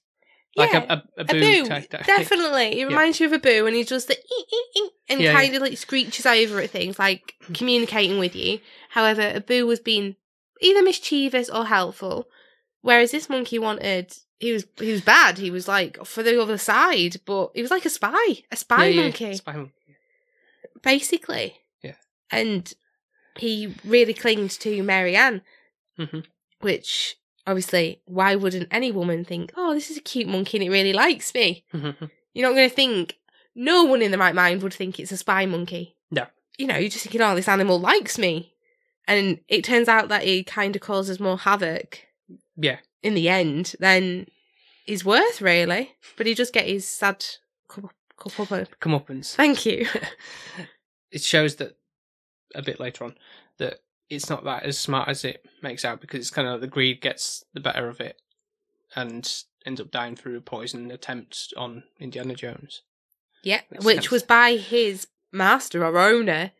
like 0.54 0.70
Yeah, 0.72 0.84
a 0.88 0.92
a, 0.92 0.96
a 1.18 1.20
a 1.22 1.24
boo, 1.24 1.40
boo, 1.40 1.66
type- 1.66 1.90
type- 1.90 2.06
definitely. 2.06 2.80
It 2.80 2.86
reminds 2.86 3.18
you 3.18 3.26
of 3.26 3.32
Abu, 3.32 3.66
and 3.66 3.74
he 3.74 3.82
does 3.82 4.04
the 4.04 4.14
ee, 4.16 4.44
ee, 4.52 4.64
ee, 4.80 4.90
and 5.08 5.20
Yeah, 5.20 5.32
kind 5.32 5.52
of 5.56 5.62
like 5.62 5.76
screeches 5.76 6.24
over 6.26 6.60
at 6.60 6.70
things, 6.70 6.96
like 6.96 7.34
communicating 7.54 8.20
with 8.20 8.36
you. 8.36 8.60
However, 8.90 9.22
Abu 9.22 9.66
was 9.66 9.80
being 9.80 10.14
either 10.60 10.82
mischievous 10.84 11.50
or 11.50 11.64
helpful, 11.66 12.28
whereas 12.82 13.10
this 13.10 13.28
monkey 13.28 13.58
wanted. 13.58 14.14
He 14.42 14.52
was 14.52 14.66
he 14.78 14.90
was 14.90 15.00
bad. 15.02 15.38
He 15.38 15.50
was 15.52 15.66
like 15.68 16.04
for 16.04 16.22
the 16.24 16.40
other 16.42 16.58
side, 16.58 17.16
but 17.24 17.52
he 17.54 17.62
was 17.62 17.70
like 17.70 17.86
a 17.86 17.90
spy, 17.90 18.42
a 18.50 18.56
spy 18.56 18.86
Yeah, 18.86 18.94
yeah, 18.96 19.02
monkey. 19.02 19.34
spy 19.36 19.52
monkey. 19.56 19.72
basically. 20.82 21.58
Yeah. 21.82 21.94
And 22.30 22.72
he 23.38 23.74
really 23.84 24.14
clinged 24.14 24.50
to 24.60 24.82
Marianne, 24.82 25.42
Mhm. 25.98 26.24
which 26.60 27.16
obviously, 27.46 28.02
why 28.04 28.34
wouldn't 28.34 28.68
any 28.70 28.90
woman 28.92 29.24
think, 29.24 29.52
oh, 29.56 29.74
this 29.74 29.90
is 29.90 29.96
a 29.96 30.00
cute 30.00 30.28
monkey 30.28 30.56
and 30.58 30.64
it 30.66 30.70
really 30.70 30.92
likes 30.92 31.32
me? 31.34 31.64
You're 31.72 32.48
not 32.48 32.54
going 32.56 32.68
to 32.68 32.74
think, 32.74 33.18
no 33.54 33.84
one 33.84 34.02
in 34.02 34.10
the 34.10 34.18
right 34.18 34.34
mind 34.34 34.62
would 34.62 34.74
think 34.74 34.98
it's 34.98 35.12
a 35.12 35.16
spy 35.16 35.46
monkey. 35.46 35.96
No. 36.10 36.26
You 36.58 36.66
know, 36.66 36.76
you're 36.76 36.88
just 36.90 37.04
thinking, 37.04 37.20
oh, 37.20 37.34
this 37.34 37.48
animal 37.48 37.78
likes 37.80 38.18
me. 38.18 38.54
And 39.06 39.40
it 39.48 39.64
turns 39.64 39.88
out 39.88 40.08
that 40.08 40.22
he 40.24 40.42
kind 40.44 40.74
of 40.76 40.82
causes 40.82 41.18
more 41.20 41.38
havoc 41.38 42.00
yeah, 42.56 42.78
in 43.02 43.14
the 43.14 43.28
end 43.28 43.74
than 43.80 44.26
is 44.86 45.04
worth, 45.04 45.40
really. 45.40 45.92
But 46.16 46.26
he 46.26 46.34
just 46.34 46.52
get 46.52 46.66
his 46.66 46.86
sad 46.86 47.24
cup 47.68 47.92
comeuppance. 48.18 49.34
Thank 49.34 49.66
you. 49.66 49.86
it 51.10 51.22
shows 51.22 51.56
that 51.56 51.76
a 52.54 52.62
bit 52.62 52.80
later 52.80 53.04
on 53.04 53.14
that 53.58 53.80
it's 54.10 54.28
not 54.28 54.44
that 54.44 54.64
as 54.64 54.78
smart 54.78 55.08
as 55.08 55.24
it 55.24 55.44
makes 55.62 55.84
out 55.84 56.00
because 56.00 56.20
it's 56.20 56.30
kind 56.30 56.46
of 56.46 56.54
like 56.54 56.60
the 56.60 56.66
greed 56.66 57.00
gets 57.00 57.44
the 57.54 57.60
better 57.60 57.88
of 57.88 58.00
it 58.00 58.20
and 58.94 59.44
ends 59.64 59.80
up 59.80 59.90
dying 59.90 60.16
through 60.16 60.36
a 60.36 60.40
poison 60.40 60.90
attempt 60.90 61.52
on 61.56 61.84
Indiana 61.98 62.34
Jones. 62.34 62.82
Yeah, 63.42 63.62
Which 63.70 63.84
which 63.84 64.10
was 64.10 64.22
by 64.22 64.56
his 64.56 65.08
master 65.32 65.84
or 65.84 65.98
owner 65.98 66.52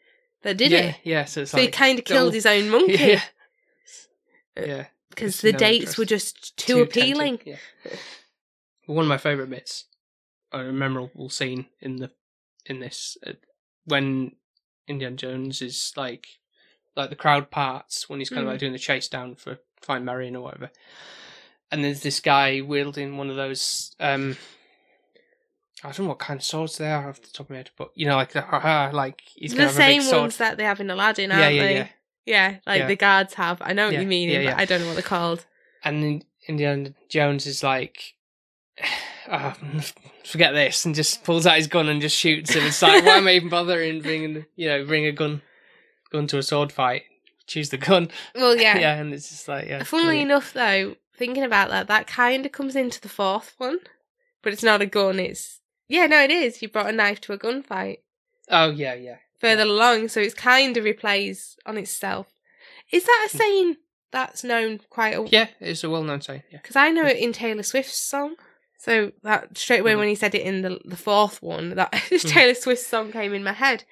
that 0.43 0.57
did 0.57 0.73
yeah, 0.73 0.79
it. 0.79 0.97
Yeah, 1.05 1.25
so 1.27 1.43
it's 1.43 1.51
So 1.51 1.59
he 1.59 1.69
kind 1.69 1.99
of 1.99 2.05
killed 2.05 2.35
his 2.35 2.47
own 2.47 2.71
monkey 2.71 2.93
yeah, 2.99 3.23
yeah, 4.57 4.87
because 5.15 5.41
the 5.41 5.53
no 5.53 5.59
dates 5.59 5.81
interest. 5.81 5.99
were 5.99 6.05
just 6.05 6.57
too, 6.57 6.75
Too 6.77 6.83
appealing. 6.83 7.39
tempting, 7.39 7.59
Yeah. 7.85 7.93
One 8.87 9.05
of 9.05 9.09
my 9.09 9.17
favourite 9.19 9.49
bits, 9.51 9.85
a 10.51 10.65
memorable 10.65 11.29
scene 11.31 11.67
in 11.81 11.97
the 11.97 12.11
in 12.67 12.81
this 12.81 13.17
uh, 13.27 13.33
when 13.87 14.33
Indiana 14.89 15.17
Jones 15.17 15.63
is 15.63 15.93
like 15.97 16.27
like 16.97 17.11
the 17.11 17.17
crowd 17.17 17.51
parts 17.51 18.09
when 18.09 18.19
he's 18.19 18.29
kind 18.29 18.43
of 18.43 18.49
Mm. 18.49 18.51
like 18.53 18.61
doing 18.61 18.73
the 18.73 18.79
chase 18.79 19.09
down 19.09 19.35
for 19.37 19.59
find 19.81 20.05
Marion 20.05 20.37
or 20.37 20.43
whatever, 20.45 20.71
and 21.71 21.85
there's 21.85 22.03
this 22.03 22.21
guy 22.21 22.61
wielding 22.61 23.17
one 23.17 23.31
of 23.31 23.37
those. 23.37 23.95
um 24.01 24.37
I 25.85 25.89
don't 25.91 26.01
know 26.01 26.09
what 26.11 26.19
kind 26.21 26.39
of 26.39 26.45
swords 26.45 26.79
they 26.79 26.91
are 26.91 27.09
off 27.09 27.21
the 27.21 27.29
top 27.29 27.47
of 27.47 27.51
my 27.51 27.57
head, 27.57 27.71
but 27.77 27.91
you 27.95 28.07
know, 28.07 28.15
like 28.17 28.33
the 28.33 28.43
ha 28.43 28.91
like 28.93 29.23
he's 29.35 29.51
the 29.53 29.57
gonna 29.59 29.69
have 29.69 29.77
a 29.77 29.79
big 29.79 30.03
same 30.03 30.21
ones 30.21 30.37
that 30.37 30.57
they 30.57 30.65
have 30.65 30.81
in 30.81 30.91
Aladdin, 30.91 31.33
aren't 31.33 31.55
yeah, 31.55 31.63
they? 31.63 31.75
yeah. 31.75 31.89
Yeah, 32.27 32.57
like 32.67 32.81
Yeah. 32.81 32.87
the 32.87 32.97
guards 32.97 33.35
have. 33.35 33.59
I 33.61 33.73
know 33.73 33.87
what 33.87 33.95
Yeah, 33.95 34.01
you 34.01 34.07
mean, 34.07 34.29
yeah, 34.31 34.45
but. 34.53 34.61
I 34.61 34.65
don't 34.65 34.81
know 34.81 34.87
what 34.87 34.95
they're 34.95 35.03
called. 35.03 35.45
and 35.85 36.25
Indiana 36.49 36.95
Jones 37.09 37.47
is 37.47 37.63
like 37.63 38.15
ah, 39.29 39.57
forget 40.25 40.53
this, 40.55 40.85
and 40.85 40.95
just 40.95 41.25
pulls 41.25 41.47
out 41.47 41.57
his 41.57 41.67
gun 41.67 41.89
and 41.89 42.01
just 42.01 42.17
shoots 42.17 42.55
him. 42.55 42.65
It's 42.65 42.83
like, 42.83 43.05
why 43.05 43.17
am 43.17 43.27
I 43.29 43.33
even 43.33 43.49
bothering 43.49 44.01
bringing, 44.03 44.45
you 44.57 44.69
know, 44.69 44.85
bring 44.85 45.07
a 45.07 45.13
gun, 45.13 45.43
gun 46.11 46.27
to 46.29 46.39
a 46.39 46.43
sword 46.43 46.73
fight? 46.73 47.03
Choose 47.47 47.71
the 47.71 47.79
gun. 47.79 48.09
Well, 48.35 48.57
yeah. 48.57 48.79
yeah, 48.85 48.95
and 48.95 49.13
it's 49.13 49.29
just 49.31 49.49
like, 49.49 49.67
yeah. 49.69 49.83
Funnily 49.83 50.07
brilliant. 50.09 50.31
enough, 50.31 50.53
though, 50.53 50.97
thinking 51.17 51.43
about 51.43 51.71
that, 51.71 51.89
that 51.89 52.07
kind 52.07 52.47
of 52.47 52.53
comes 52.53 52.77
into 52.77 53.01
the 53.01 53.09
fourth 53.09 53.55
one, 53.59 53.79
but 54.43 54.53
it's 54.53 54.63
not 54.63 54.81
a 54.83 54.87
gun. 54.87 55.19
It's 55.19 55.61
yeah, 55.89 56.07
no, 56.07 56.23
it 56.23 56.31
is. 56.31 56.63
You 56.63 56.69
brought 56.69 56.89
a 56.89 56.93
knife 56.93 57.21
to 57.23 57.33
a 57.33 57.39
gunfight 57.39 57.99
Oh 58.49 58.71
yeah, 58.71 58.95
yeah. 58.95 59.17
Further 59.43 59.65
along, 59.65 60.09
so 60.09 60.21
it's 60.21 60.33
kind 60.35 60.77
of 60.79 60.85
replays 60.85 61.57
on 61.67 61.77
itself. 61.77 62.29
Is 62.91 63.05
that 63.05 63.29
a 63.31 63.37
saying 63.37 63.77
that's 64.11 64.43
known 64.45 64.81
quite 64.89 65.15
a 65.15 65.19
Hmm. 65.23 65.29
Yeah, 65.31 65.49
it's 65.61 65.85
a 65.85 65.91
well-known 65.91 66.21
saying. 66.23 66.43
Yeah. 66.51 66.59
Because 66.63 66.77
I 66.77 66.91
know 66.91 67.05
it 67.07 67.17
in 67.19 67.33
Taylor 67.33 67.63
Swift's 67.63 67.99
song. 67.99 68.37
So 68.79 69.13
that 69.23 69.57
straight 69.57 69.81
away 69.81 69.93
Mhm. 69.93 69.99
when 69.99 70.09
he 70.09 70.15
said 70.15 70.35
it 70.35 70.43
in 70.43 70.63
the 70.63 70.81
the 70.85 70.97
fourth 70.97 71.41
one, 71.43 71.75
that 71.77 71.93
Taylor 72.21 72.55
Swift 72.55 72.83
song 72.83 73.13
came 73.13 73.33
in 73.35 73.45
my 73.45 73.53
head. 73.53 73.85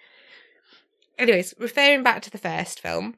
Anyways, 1.18 1.54
referring 1.58 2.02
back 2.02 2.22
to 2.22 2.30
the 2.30 2.38
first 2.38 2.80
film, 2.80 3.16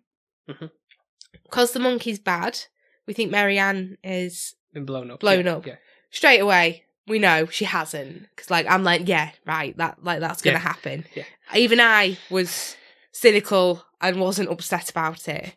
because 1.44 1.72
the 1.72 1.78
monkey's 1.80 2.18
bad, 2.18 2.58
we 3.06 3.14
think 3.14 3.30
Marianne 3.30 3.96
is 4.04 4.54
Been 4.72 4.84
blown 4.84 5.10
up. 5.10 5.20
Blown 5.20 5.44
yeah, 5.46 5.54
up. 5.56 5.66
Yeah. 5.66 5.76
straight 6.10 6.40
away. 6.40 6.84
We 7.06 7.18
know 7.18 7.46
she 7.46 7.64
hasn't 7.64 8.28
because, 8.30 8.50
like, 8.50 8.66
I'm 8.68 8.84
like, 8.84 9.08
yeah, 9.08 9.30
right, 9.44 9.76
that 9.76 10.04
like 10.04 10.20
that's 10.20 10.40
gonna 10.42 10.54
Yeah. 10.56 10.60
happen. 10.60 11.04
Yeah. 11.14 11.24
Even 11.54 11.80
I 11.80 12.16
was 12.30 12.76
cynical 13.10 13.84
and 14.00 14.20
wasn't 14.20 14.50
upset 14.50 14.88
about 14.90 15.26
it. 15.28 15.54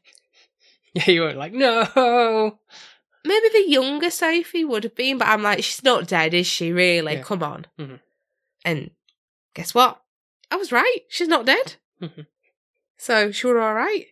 Yeah, 0.93 1.09
you 1.11 1.21
were 1.21 1.33
like, 1.33 1.53
no. 1.53 2.57
Maybe 3.25 3.49
the 3.49 3.65
younger 3.69 4.09
Sophie 4.09 4.63
would 4.65 4.83
have 4.83 4.95
been, 4.95 5.17
but 5.17 5.27
I'm 5.27 5.43
like, 5.43 5.63
she's 5.63 5.83
not 5.83 6.07
dead, 6.07 6.33
is 6.33 6.47
she? 6.47 6.71
Really? 6.71 7.15
Yeah. 7.15 7.21
Come 7.23 7.43
on. 7.43 7.65
Mhm. 7.79 7.99
And 8.63 8.91
guess 9.53 9.73
what? 9.75 10.01
I 10.51 10.55
was 10.55 10.71
right. 10.71 10.99
She's 11.09 11.27
not 11.27 11.45
dead. 11.45 11.75
Mhm. 12.01 12.27
So 12.97 13.31
she 13.31 13.45
was 13.47 13.55
all 13.57 13.73
right. 13.73 14.05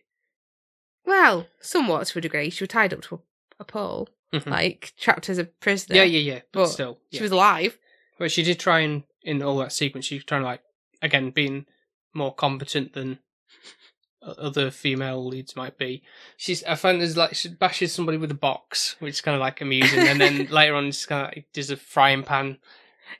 Well, 1.06 1.46
somewhat 1.60 2.06
to 2.08 2.18
a 2.18 2.22
degree. 2.22 2.50
She 2.50 2.64
was 2.64 2.68
tied 2.68 2.92
up 2.92 3.02
to 3.02 3.14
a, 3.16 3.18
a 3.60 3.64
pole, 3.64 4.08
Mhm. 4.40 4.50
like 4.50 4.92
trapped 4.98 5.28
as 5.28 5.38
a 5.38 5.44
prisoner. 5.44 5.96
yeah, 5.96 6.02
yeah, 6.04 6.32
yeah. 6.34 6.40
But, 6.52 6.60
But 6.64 6.66
still, 6.66 6.98
She 7.12 7.22
was 7.22 7.32
alive. 7.32 7.78
But 8.18 8.30
she 8.32 8.42
did 8.42 8.58
try 8.60 8.80
and 8.80 9.02
in 9.22 9.42
all 9.42 9.58
that 9.58 9.72
sequence, 9.72 10.04
she 10.06 10.16
was 10.16 10.24
trying 10.24 10.42
to 10.42 10.46
like 10.46 10.60
again 11.02 11.30
being 11.30 11.66
more 12.12 12.34
competent 12.34 12.92
than 12.92 13.18
other 14.22 14.70
female 14.70 15.24
leads 15.26 15.54
might 15.56 15.76
be. 15.76 16.02
She's 16.36 16.64
I 16.64 16.76
find 16.76 17.00
there's 17.00 17.16
like 17.16 17.34
she 17.34 17.48
bashes 17.48 17.92
somebody 17.92 18.16
with 18.18 18.30
a 18.30 18.34
box, 18.34 18.96
which 18.98 19.14
is 19.14 19.20
kind 19.20 19.34
of 19.34 19.40
like 19.40 19.60
amusing, 19.60 20.06
and 20.06 20.20
then 20.20 20.46
later 20.50 20.74
on 20.76 20.86
she's 20.86 21.06
kind 21.06 21.26
of 21.26 21.28
like, 21.36 21.46
does 21.52 21.70
a 21.70 21.76
frying 21.76 22.22
pan 22.22 22.58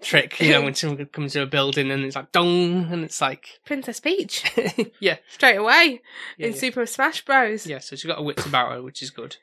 trick, 0.00 0.40
you 0.40 0.50
know, 0.53 0.62
when 0.62 0.74
someone 0.74 1.05
comes 1.07 1.35
to 1.35 1.42
a 1.42 1.46
building 1.46 1.90
and 1.90 2.05
it's 2.05 2.16
like 2.16 2.33
dong, 2.33 2.90
and 2.90 3.05
it's 3.05 3.20
like 3.20 3.61
Princess 3.66 4.00
Peach. 4.00 4.44
yeah, 5.00 5.16
Straight 5.31 5.57
away 5.57 6.00
yeah, 6.38 6.46
in 6.46 6.53
yeah. 6.55 6.59
Super 6.59 6.87
Smash 6.87 7.22
Bros. 7.24 7.66
yeah. 7.66 7.81
So 7.81 7.96
she's 7.96 8.07
got 8.09 8.18
a 8.18 8.22
wits 8.22 8.46
about 8.46 8.72
her, 8.72 8.83
which 8.83 9.03
is 9.03 9.11
good. 9.11 9.37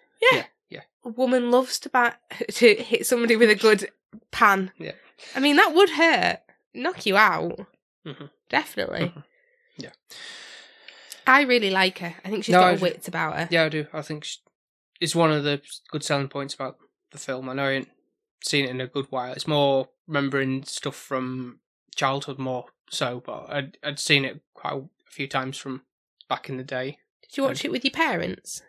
A 1.04 1.10
woman 1.10 1.50
loves 1.50 1.80
to 1.80 1.90
ba- 1.90 2.18
to 2.52 2.76
hit 2.76 3.06
somebody 3.08 3.36
with 3.36 3.50
a 3.50 3.56
good 3.56 3.90
pan. 4.32 4.72
Yeah. 4.78 4.92
I 5.36 5.40
mean, 5.40 5.56
that 5.56 5.74
would 5.74 5.90
hurt. 5.92 6.40
Knock 6.76 7.06
you 7.08 7.18
out. 7.18 7.66
Mhm. 8.06 8.30
Definitely. 8.50 9.00
Mhm. 9.10 9.24
Yeah. 9.78 9.90
I 11.28 11.42
really 11.42 11.70
like 11.70 12.00
her. 12.00 12.16
I 12.24 12.30
think 12.30 12.44
she's 12.44 12.54
No, 12.54 12.60
got 12.60 12.68
I 12.74 12.78
a 12.78 12.80
wit 12.80 13.08
about 13.08 13.36
her. 13.38 13.48
Yeah, 13.52 13.64
I 13.64 13.70
do. 13.70 13.88
I 13.94 14.02
think 14.02 14.26
sh 14.26 14.38
it's 15.00 15.16
one 15.16 15.32
of 15.32 15.44
the 15.44 15.62
good 15.90 16.04
selling 16.04 16.28
points 16.30 16.54
about 16.54 16.78
the 17.12 17.18
film. 17.18 17.50
I 17.50 17.54
know 17.54 17.66
I 17.66 17.72
ain't 17.72 17.90
seen 18.44 18.66
it 18.66 18.70
in 18.70 18.80
a 18.82 18.88
good 18.88 19.08
while. 19.10 19.34
It's 19.34 19.48
more 19.48 19.90
remembering 20.08 20.64
stuff 20.64 20.96
from 20.96 21.60
childhood 21.96 22.38
more 22.38 22.66
so, 22.92 23.22
but 23.26 23.50
I'd, 23.50 23.78
I'd 23.84 24.00
seen 24.00 24.26
it 24.26 24.42
quite 24.54 24.74
a 24.74 24.84
few 25.08 25.28
times 25.28 25.58
from 25.58 25.82
back 26.30 26.50
in 26.50 26.58
the 26.58 26.64
day. 26.64 27.00
Did 27.24 27.38
you 27.38 27.44
watch 27.44 27.66
it 27.66 27.72
with 27.72 27.84
your 27.84 27.92
parents? 27.92 28.62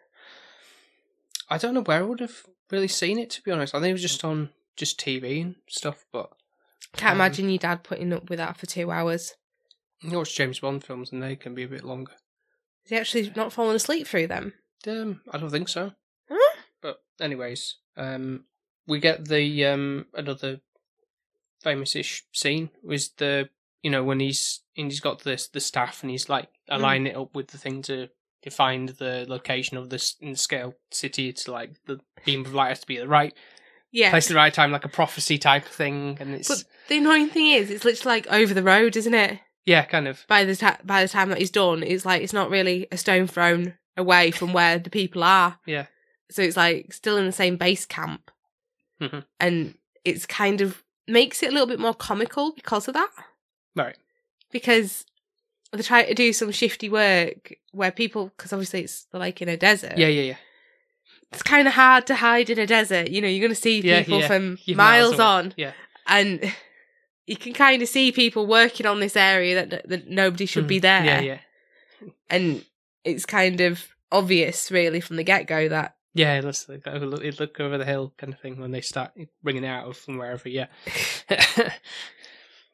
I 1.53 1.59
don't 1.59 1.75
know 1.75 1.83
where 1.83 1.99
I 1.99 2.03
would 2.03 2.21
have 2.21 2.45
really 2.71 2.89
seen 2.89 3.19
it, 3.19 3.31
to 3.31 3.43
be 3.43 3.51
honest. 3.51 3.75
I 3.75 3.79
think 3.81 3.91
it 3.91 3.95
was 3.95 4.03
just 4.03 4.25
on 4.25 4.51
just 4.77 4.99
TV 4.99 5.43
and 5.43 5.55
stuff, 5.69 6.05
but 6.13 6.31
Can't 6.97 7.13
Um, 7.13 7.19
imagine 7.19 7.49
your 7.49 7.59
dad 7.59 7.85
putting 7.85 8.13
up 8.13 8.29
with 8.31 8.39
that 8.39 8.57
for 8.57 8.67
two 8.67 8.91
hours. 8.91 9.35
you 10.03 10.17
watch 10.19 10.35
James 10.35 10.61
Bond 10.61 10.83
films 10.85 11.13
and 11.13 11.23
they 11.23 11.37
can 11.37 11.55
be 11.55 11.63
a 11.63 11.69
bit 11.69 11.85
longer. 11.85 12.13
Is 12.85 12.91
he 12.91 12.97
actually 12.97 13.33
not 13.37 13.53
falling 13.53 13.77
asleep 13.77 14.07
through 14.07 14.27
them? 14.27 14.55
Um, 14.87 15.21
I 15.31 15.39
don't 15.39 15.51
think 15.51 15.69
so. 15.69 15.93
Huh? 16.29 16.57
But 16.81 17.03
anyways, 17.21 17.77
um, 17.97 18.45
we 18.87 18.99
get 18.99 19.27
the 19.29 19.65
um 19.67 20.07
another 20.15 20.61
famous-ish 21.63 22.25
scene 22.33 22.71
was 22.83 23.11
the 23.19 23.49
you 23.83 23.91
know 23.91 24.03
when 24.03 24.21
he's 24.21 24.61
and 24.77 24.91
he's 24.91 25.01
got 25.01 25.23
this 25.23 25.47
the 25.49 25.61
staff 25.61 26.03
and 26.03 26.11
he's 26.11 26.29
like 26.29 26.49
Mm. 26.71 26.77
aligning 26.79 27.07
it 27.13 27.17
up 27.17 27.35
with 27.35 27.49
the 27.49 27.59
thing 27.59 27.83
to 27.83 28.09
to 28.43 28.51
find 28.51 28.91
the 28.91 29.25
location 29.29 29.77
of 29.77 29.91
this 29.91 30.17
in 30.21 30.35
scale 30.37 30.75
city. 30.91 31.29
It's 31.29 31.49
like 31.49 31.71
the 31.87 32.01
beam 32.25 32.45
of 32.45 32.55
light 32.55 32.69
has 32.71 32.81
to 32.81 32.87
be 32.87 32.97
at 32.99 33.03
the 33.03 33.09
right 33.09 33.35
Yeah. 33.91 34.11
place 34.11 34.27
at 34.27 34.31
the 34.31 34.35
right 34.37 34.53
time, 34.53 34.73
like 34.73 34.85
a 34.85 34.89
prophecy 34.89 35.39
type 35.39 35.65
thing, 35.65 36.17
and 36.21 36.35
it's 36.35 36.49
But 36.49 36.65
the 36.89 36.99
annoying 36.99 37.29
thing 37.31 37.47
is, 37.53 37.71
it's 37.71 37.85
literally 37.85 38.17
like 38.17 38.27
over 38.29 38.53
the 38.55 38.63
road, 38.63 38.97
isn't 38.97 39.15
it? 39.15 39.41
yeah, 39.65 39.85
kind 39.85 40.09
of 40.09 40.25
By 40.29 40.45
the 40.45 40.57
ta- 40.57 40.79
by 40.85 41.03
the 41.03 41.09
time 41.09 41.29
that 41.29 41.39
he's 41.39 41.51
done, 41.51 41.83
it's 41.83 42.05
like 42.05 42.23
it's 42.23 42.33
not 42.33 42.51
really 42.51 42.87
a 42.91 42.97
stone 42.97 43.27
thrown 43.29 43.75
away 43.97 44.31
from 44.33 44.53
where 44.53 44.79
the 44.79 44.91
people 44.91 45.23
are. 45.23 45.59
yeah, 45.67 45.87
So 46.31 46.43
it's 46.43 46.57
like 46.57 46.93
still 46.93 47.17
in 47.17 47.27
the 47.27 47.33
same 47.33 47.57
base 47.57 47.87
camp, 47.87 48.31
Mhm. 49.01 49.25
and 49.39 49.79
it's 50.05 50.27
kind 50.27 50.61
of 50.61 50.83
makes 51.07 51.43
it 51.43 51.51
a 51.51 51.53
little 51.53 51.67
bit 51.67 51.79
more 51.79 51.95
comical 51.95 52.53
because 52.53 52.89
of 52.89 52.95
that. 52.95 53.11
right, 53.77 53.97
Because 54.51 55.05
they 55.73 55.83
try 55.83 56.05
to 56.05 56.15
do 56.15 56.33
some 56.33 56.51
shifty 56.53 56.89
work 56.89 57.55
where 57.73 57.91
people, 57.93 58.33
because 58.37 58.53
obviously 58.53 58.83
it's 58.83 59.07
like 59.13 59.41
in 59.43 59.49
a 59.49 59.57
desert. 59.57 59.97
yeah, 59.97 60.09
yeah, 60.09 60.23
yeah. 60.23 60.37
it's 61.33 61.43
kind 61.43 61.67
of 61.67 61.75
hard 61.75 62.07
to 62.09 62.15
hide 62.17 62.51
in 62.51 62.59
a 62.59 62.67
desert. 62.67 63.09
You 63.11 63.21
know, 63.23 63.29
you're 63.29 63.41
going 63.41 63.55
to 63.55 63.61
see 63.61 63.81
Yeah, 63.81 64.01
people 64.03 64.21
yeah. 64.21 64.27
from 64.29 64.59
miles 64.69 64.77
miles 64.77 65.21
on, 65.21 65.55
Yeah. 65.57 65.73
and 66.07 66.53
you 67.27 67.37
can 67.37 67.53
kind 67.55 67.81
of 67.83 67.89
see 67.89 68.13
people 68.13 68.47
working 68.47 68.85
on 68.87 69.01
this 69.01 69.17
area 69.17 69.65
that 69.67 69.89
that 69.89 70.09
nobody 70.09 70.45
should 70.47 70.67
be 70.67 70.79
Mhm. 70.79 70.83
there. 70.83 71.05
Yeah, 71.05 71.21
yeah, 71.21 71.39
and 72.29 72.65
it's 73.05 73.25
kind 73.27 73.61
of 73.61 73.89
obvious, 74.11 74.71
really, 74.71 75.01
from 75.01 75.17
the 75.17 75.25
get 75.25 75.47
go 75.47 75.69
that 75.69 75.97
yeah. 76.15 76.43
Let's 76.45 76.69
look, 76.69 76.85
look, 76.85 77.41
look 77.41 77.61
over 77.61 77.79
the 77.79 77.87
hill, 77.87 78.13
kind 78.19 78.35
of 78.35 78.41
thing. 78.41 78.61
When 78.61 78.71
they 78.73 78.83
start 78.83 79.13
bringing 79.43 79.65
it 79.65 79.69
out 79.69 79.89
of 79.89 79.97
from 79.97 80.19
wherever, 80.19 80.47
yeah. 80.49 80.67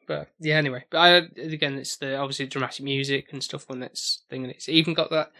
but 0.09 0.27
yeah, 0.39 0.55
anyway. 0.55 0.85
But 0.89 0.97
I, 0.97 1.09
again, 1.39 1.77
it's 1.77 1.97
the 1.97 2.17
obviously 2.17 2.47
dramatic 2.47 2.83
music 2.83 3.31
and 3.31 3.43
stuff 3.43 3.69
when 3.69 3.83
it's 3.83 4.23
thing, 4.27 4.43
and 4.43 4.51
it's 4.51 4.67
even 4.67 4.95
got 4.95 5.11
that. 5.11 5.31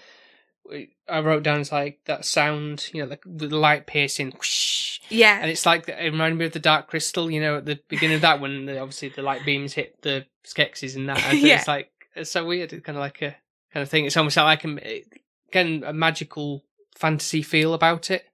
I 1.10 1.22
wrote 1.22 1.42
down 1.42 1.62
it's 1.62 1.72
like 1.72 2.02
that 2.06 2.24
sound, 2.24 2.88
you 2.94 3.02
know, 3.02 3.10
like 3.10 3.24
the 3.26 3.48
light 3.48 3.88
piercing, 3.88 4.30
whoosh, 4.30 5.00
yeah, 5.10 5.40
and 5.42 5.50
it's 5.50 5.66
like 5.66 5.90
it 5.90 6.12
reminded 6.12 6.38
me 6.38 6.46
of 6.46 6.52
the 6.52 6.60
Dark 6.60 6.88
Crystal, 6.88 7.32
you 7.32 7.42
know, 7.42 7.58
at 7.58 7.66
the 7.66 7.80
beginning 7.88 8.18
of 8.18 8.22
that 8.22 8.40
when 8.40 8.68
the, 8.68 8.78
obviously 8.78 9.10
the 9.10 9.24
light 9.24 9.44
beams 9.44 9.74
hit 9.74 10.00
the 10.04 10.28
Skeksis 10.46 10.96
and 10.96 11.10
that. 11.10 11.24
And 11.26 11.40
Yeah. 11.42 11.58
It's 11.58 11.68
like 11.68 11.90
it's 12.16 12.30
so 12.30 12.46
weird. 12.46 12.72
It's 12.72 12.86
kind 12.86 12.96
of 12.96 13.02
like 13.02 13.24
a 13.24 13.36
kind 13.74 13.82
of 13.82 13.90
thing. 13.90 14.06
It's 14.06 14.18
almost 14.18 14.38
like 14.38 14.64
um, 14.64 14.78
a 14.84 15.04
again 15.48 15.84
a 15.84 15.94
magical 15.94 16.64
fantasy 16.94 17.42
feel 17.42 17.74
about 17.74 18.12
it. 18.12 18.26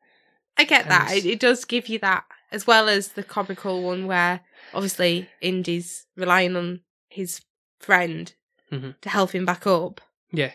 I 0.58 0.66
get 0.66 0.90
that. 0.90 1.14
It, 1.14 1.26
it 1.26 1.40
does 1.40 1.64
give 1.64 1.88
you 1.88 2.00
that, 2.00 2.26
as 2.52 2.68
well 2.68 2.90
as 2.90 3.10
the 3.10 3.24
comical 3.24 3.84
one 3.84 4.06
where 4.06 4.42
obviously 4.76 5.30
Indy's 5.42 6.06
relying 6.16 6.56
on 6.56 6.82
his 7.10 7.42
friend 7.80 8.34
Mhm. 8.72 9.00
to 9.02 9.10
help 9.10 9.34
him 9.34 9.46
back 9.46 9.66
up 9.68 10.02
Yeah, 10.32 10.52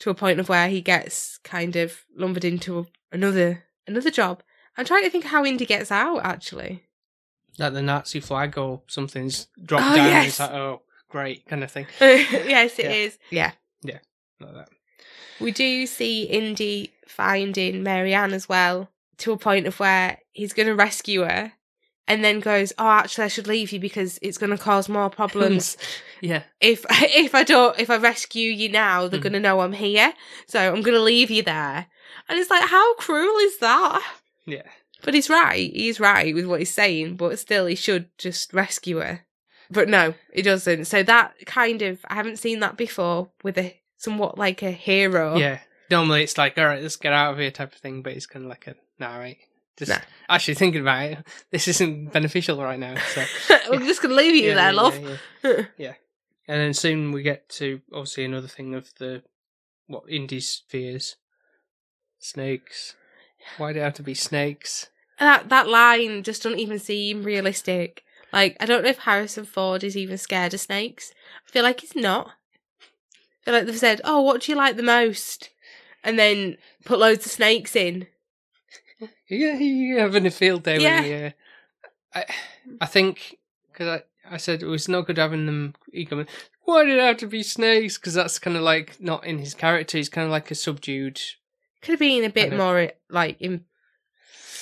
to 0.00 0.10
a 0.10 0.14
point 0.14 0.40
of 0.40 0.48
where 0.48 0.68
he 0.68 0.80
gets 0.80 1.38
kind 1.38 1.76
of 1.76 2.04
lumbered 2.16 2.44
into 2.44 2.78
a, 2.78 2.86
another 3.12 3.64
another 3.86 4.10
job. 4.10 4.42
I'm 4.76 4.84
trying 4.84 5.04
to 5.04 5.10
think 5.10 5.24
how 5.26 5.44
Indy 5.44 5.66
gets 5.66 5.90
out 5.92 6.20
actually. 6.24 6.84
like 7.58 7.72
the 7.72 7.82
Nazi 7.82 8.18
flag 8.20 8.56
or 8.58 8.82
something's 8.88 9.46
dropped 9.62 9.84
Oh, 9.92 9.96
down. 9.96 10.06
And 10.06 10.14
yes. 10.14 10.26
it's 10.28 10.40
like 10.40 10.50
oh 10.52 10.82
great 11.08 11.46
kind 11.46 11.62
of 11.62 11.70
thing 11.70 11.86
yes, 12.00 12.78
it 12.78 12.86
Yeah. 12.86 12.90
is. 12.92 13.18
Yeah. 13.30 13.52
like 14.40 14.54
that. 14.54 14.68
We 15.40 15.50
do 15.52 15.86
see 15.86 16.24
Indy 16.24 16.92
finding 17.06 17.82
Marianne 17.82 18.32
as 18.32 18.48
well 18.48 18.90
to 19.18 19.32
a 19.32 19.36
point 19.38 19.66
of 19.66 19.78
where 19.78 20.18
he's 20.32 20.52
going 20.52 20.66
to 20.66 20.74
rescue 20.74 21.22
her 21.22 21.52
and 22.06 22.24
then 22.24 22.40
goes, 22.40 22.72
"Oh, 22.78 22.86
actually 22.88 23.24
I 23.24 23.28
should 23.28 23.46
leave 23.46 23.72
you 23.72 23.80
because 23.80 24.18
it's 24.22 24.38
going 24.38 24.50
to 24.50 24.58
cause 24.58 24.88
more 24.88 25.10
problems 25.20 25.76
Yeah, 26.20 26.42
if 26.60 26.84
if 26.90 27.34
I 27.34 27.42
don't 27.44 27.78
if 27.78 27.90
I 27.90 27.96
rescue 27.96 28.50
you 28.50 28.68
now, 28.68 29.08
they're 29.08 29.20
Mhm. 29.20 29.24
going 29.24 29.32
to 29.34 29.40
know 29.40 29.60
I'm 29.60 29.72
here. 29.72 30.12
So 30.46 30.58
I'm 30.60 30.82
going 30.82 30.96
to 30.96 31.00
leave 31.02 31.30
you 31.30 31.42
there." 31.42 31.86
And 32.28 32.38
it's 32.38 32.50
like, 32.50 32.68
how 32.68 32.94
cruel 32.94 33.36
is 33.38 33.58
that? 33.58 34.02
yeah, 34.46 34.62
But 35.02 35.12
he's 35.14 35.28
right. 35.28 35.70
He's 35.74 36.00
right 36.00 36.34
with 36.34 36.46
what 36.46 36.60
he's 36.60 36.72
saying, 36.72 37.16
but 37.16 37.38
still 37.38 37.66
he 37.66 37.74
should 37.74 38.08
just 38.18 38.52
rescue 38.54 38.98
her. 38.98 39.20
But 39.70 39.88
no, 39.88 40.14
he 40.32 40.40
doesn't. 40.42 40.84
So 40.86 41.02
that 41.02 41.34
kind 41.46 41.82
of 41.82 41.98
I 42.08 42.14
haven't 42.14 42.38
seen 42.38 42.60
that 42.60 42.76
before 42.76 43.30
with 43.42 43.58
a 43.58 43.78
somewhat 43.96 44.38
like 44.38 44.62
a 44.62 44.70
hero. 44.70 45.36
yeah. 45.36 45.60
Normally 45.90 46.22
it's 46.22 46.38
like 46.38 46.56
all 46.58 46.64
right, 46.66 46.82
let's 46.82 46.96
get 46.96 47.12
out 47.12 47.32
of 47.34 47.38
here 47.38 47.50
type 47.50 47.72
of 47.74 47.78
thing, 47.78 48.02
but 48.02 48.12
it's 48.14 48.26
kind 48.26 48.44
of 48.44 48.48
like 48.48 48.66
a 48.66 48.74
nah, 48.98 49.18
right. 49.18 49.38
Just 49.76 49.90
Nah. 49.90 49.98
actually 50.28 50.54
thinking 50.54 50.82
about 50.82 51.02
it, 51.04 51.18
this 51.50 51.66
isn't 51.68 52.12
beneficial 52.12 52.62
right 52.62 52.78
now. 52.78 52.94
So 52.96 53.24
We're 53.70 53.78
just 53.80 54.00
gonna 54.02 54.14
leave 54.14 54.34
you 54.36 54.50
Yeah, 54.50 54.54
there, 54.54 54.72
yeah, 54.72 54.80
love. 54.82 54.98
yeah, 54.98 55.16
yeah. 55.44 55.64
Yeah. 55.76 55.94
And 56.46 56.60
then 56.60 56.74
soon 56.74 57.12
we 57.12 57.22
get 57.22 57.48
to 57.50 57.80
obviously 57.92 58.24
another 58.24 58.48
thing 58.48 58.74
of 58.74 58.92
the 58.98 59.22
what 59.86 60.04
Indy 60.08 60.40
fears. 60.40 61.16
Snakes. 62.18 62.94
Why 63.58 63.72
do 63.72 63.80
it 63.80 63.82
have 63.82 63.94
to 63.94 64.02
be 64.02 64.14
snakes? 64.14 64.88
that 65.20 65.48
that 65.48 65.68
line 65.68 66.22
just 66.22 66.42
doesn't 66.42 66.58
even 66.58 66.78
seem 66.78 67.22
realistic. 67.22 68.04
Like 68.32 68.56
I 68.60 68.66
don't 68.66 68.82
know 68.82 68.88
if 68.90 68.98
Harrison 68.98 69.44
Ford 69.44 69.84
is 69.84 69.96
even 69.96 70.18
scared 70.18 70.54
of 70.54 70.60
snakes. 70.60 71.12
I 71.46 71.50
feel 71.50 71.62
like 71.62 71.80
he's 71.80 71.94
not. 71.94 72.28
I 72.30 73.44
feel 73.44 73.54
like 73.54 73.66
they've 73.66 73.78
said, 73.78 74.00
"Oh, 74.04 74.20
what 74.22 74.42
do 74.42 74.52
you 74.52 74.56
like 74.56 74.76
the 74.76 74.82
most?" 74.82 75.50
and 76.02 76.18
then 76.18 76.56
put 76.84 76.98
loads 76.98 77.24
of 77.26 77.32
snakes 77.32 77.74
in. 77.76 78.06
Yeah, 79.28 79.54
you're 79.58 80.00
having 80.00 80.26
a 80.26 80.30
field 80.30 80.62
day 80.64 80.78
Yeah. 80.80 81.00
with 81.00 81.10
me. 81.10 81.24
Uh, 81.26 81.30
I, 82.14 82.24
I 82.82 82.86
think 82.86 83.38
because 83.72 84.00
I, 84.28 84.34
I 84.34 84.36
said 84.36 84.62
it 84.62 84.66
was 84.66 84.88
not 84.88 85.06
good 85.06 85.18
having 85.18 85.46
them. 85.46 85.74
He 85.92 86.04
come, 86.04 86.26
why 86.62 86.84
did 86.84 86.96
it 86.98 87.00
have 87.02 87.16
to 87.18 87.26
be 87.26 87.42
snakes? 87.42 87.98
Because 87.98 88.14
that's 88.14 88.38
kind 88.38 88.56
of 88.56 88.62
like 88.62 89.00
not 89.00 89.24
in 89.26 89.38
his 89.38 89.54
character. 89.54 89.98
He's 89.98 90.08
kind 90.08 90.24
of 90.24 90.30
like 90.30 90.50
a 90.50 90.54
subdued. 90.54 91.20
Could 91.82 91.92
have 91.92 91.98
been 92.00 92.24
a 92.24 92.30
bit 92.30 92.50
Kinda- 92.50 92.56
more 92.56 92.90
like 93.10 93.40
in. 93.40 93.64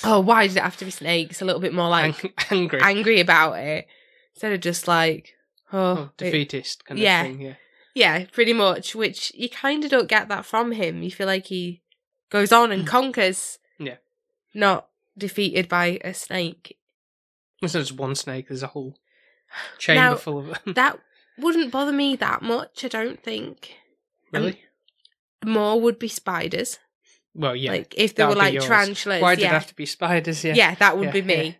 Oh, 0.03 0.19
why 0.19 0.47
did 0.47 0.57
it 0.57 0.63
have 0.63 0.75
to 0.77 0.85
be 0.85 0.91
snakes? 0.91 1.41
A 1.41 1.45
little 1.45 1.61
bit 1.61 1.73
more 1.73 1.89
like 1.89 2.25
ang- 2.25 2.33
angry, 2.51 2.79
angry 2.81 3.19
about 3.21 3.53
it 3.59 3.87
instead 4.33 4.51
of 4.51 4.59
just 4.59 4.87
like 4.87 5.33
oh, 5.71 5.79
oh, 5.79 6.03
it- 6.03 6.17
defeatist 6.17 6.83
kind 6.85 6.99
yeah. 6.99 7.21
of 7.21 7.27
thing. 7.27 7.41
Yeah, 7.41 7.53
yeah, 7.95 8.25
pretty 8.31 8.51
much. 8.53 8.95
Which 8.95 9.31
you 9.35 9.47
kind 9.49 9.83
of 9.85 9.91
don't 9.91 10.09
get 10.09 10.27
that 10.27 10.45
from 10.45 10.71
him. 10.73 11.03
You 11.03 11.11
feel 11.11 11.27
like 11.27 11.45
he 11.45 11.81
goes 12.29 12.51
on 12.51 12.71
and 12.71 12.85
conquers. 12.87 13.59
Not 14.53 14.87
defeated 15.17 15.67
by 15.69 15.99
a 16.03 16.13
snake. 16.13 16.77
it's 17.61 17.73
not 17.73 17.81
just 17.81 17.93
one 17.93 18.15
snake. 18.15 18.47
There's 18.47 18.63
a 18.63 18.67
whole 18.67 18.97
chamber 19.77 20.01
Now, 20.01 20.15
full 20.15 20.39
of 20.39 20.45
them. 20.47 20.57
That 20.75 20.99
wouldn't 21.37 21.71
bother 21.71 21.91
me 21.91 22.15
that 22.17 22.41
much. 22.41 22.83
I 22.85 22.87
don't 22.87 23.21
think. 23.21 23.75
really? 24.31 24.61
More 25.45 25.79
would 25.81 25.99
be 25.99 26.07
spiders. 26.07 26.79
well, 27.33 27.55
yeah. 27.55 27.71
Like 27.71 27.93
if 27.97 28.15
they 28.15 28.25
were 28.25 28.35
like 28.35 28.53
yours. 28.53 28.65
tarantulas. 28.65 29.21
Why 29.21 29.35
did 29.35 29.41
yeah. 29.43 29.49
it 29.49 29.53
have 29.53 29.67
to 29.67 29.75
be 29.75 29.85
spiders? 29.85 30.43
Yeah, 30.43 30.53
yeah. 30.55 30.75
that 30.75 30.97
would 30.97 31.05
Yeah, 31.07 31.11
be 31.11 31.21
me. 31.21 31.43
yeah. 31.43 31.51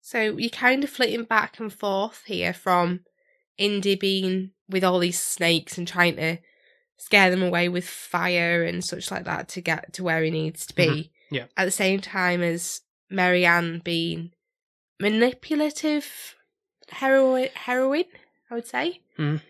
So 0.00 0.20
you're 0.36 0.50
kind 0.50 0.84
of 0.84 0.90
flitting 0.90 1.24
back 1.24 1.58
and 1.60 1.72
forth 1.72 2.22
here 2.26 2.52
from 2.52 3.00
Indy 3.58 3.94
being 3.94 4.50
with 4.68 4.84
all 4.84 4.98
these 4.98 5.18
snakes 5.20 5.78
and 5.78 5.86
trying 5.86 6.16
to 6.16 6.38
scare 6.96 7.30
them 7.30 7.42
away 7.42 7.68
with 7.68 7.86
fire 7.88 8.62
and 8.64 8.84
such 8.84 9.10
like 9.10 9.24
that 9.24 9.48
to 9.50 9.60
get 9.60 9.92
to 9.94 10.02
where 10.04 10.22
he 10.22 10.30
needs 10.30 10.66
to 10.66 10.74
be. 10.74 10.86
Mhm. 10.86 11.10
Yeah. 11.32 11.46
At 11.56 11.64
the 11.64 11.70
same 11.70 12.00
time 12.00 12.42
as 12.42 12.80
Marianne 13.10 13.80
being 13.84 14.32
manipulative 15.00 16.34
heroine, 16.88 17.48
heroine 17.54 18.04
I 18.50 18.54
would 18.54 18.66
say. 18.66 19.00
Mhm. 19.18 19.40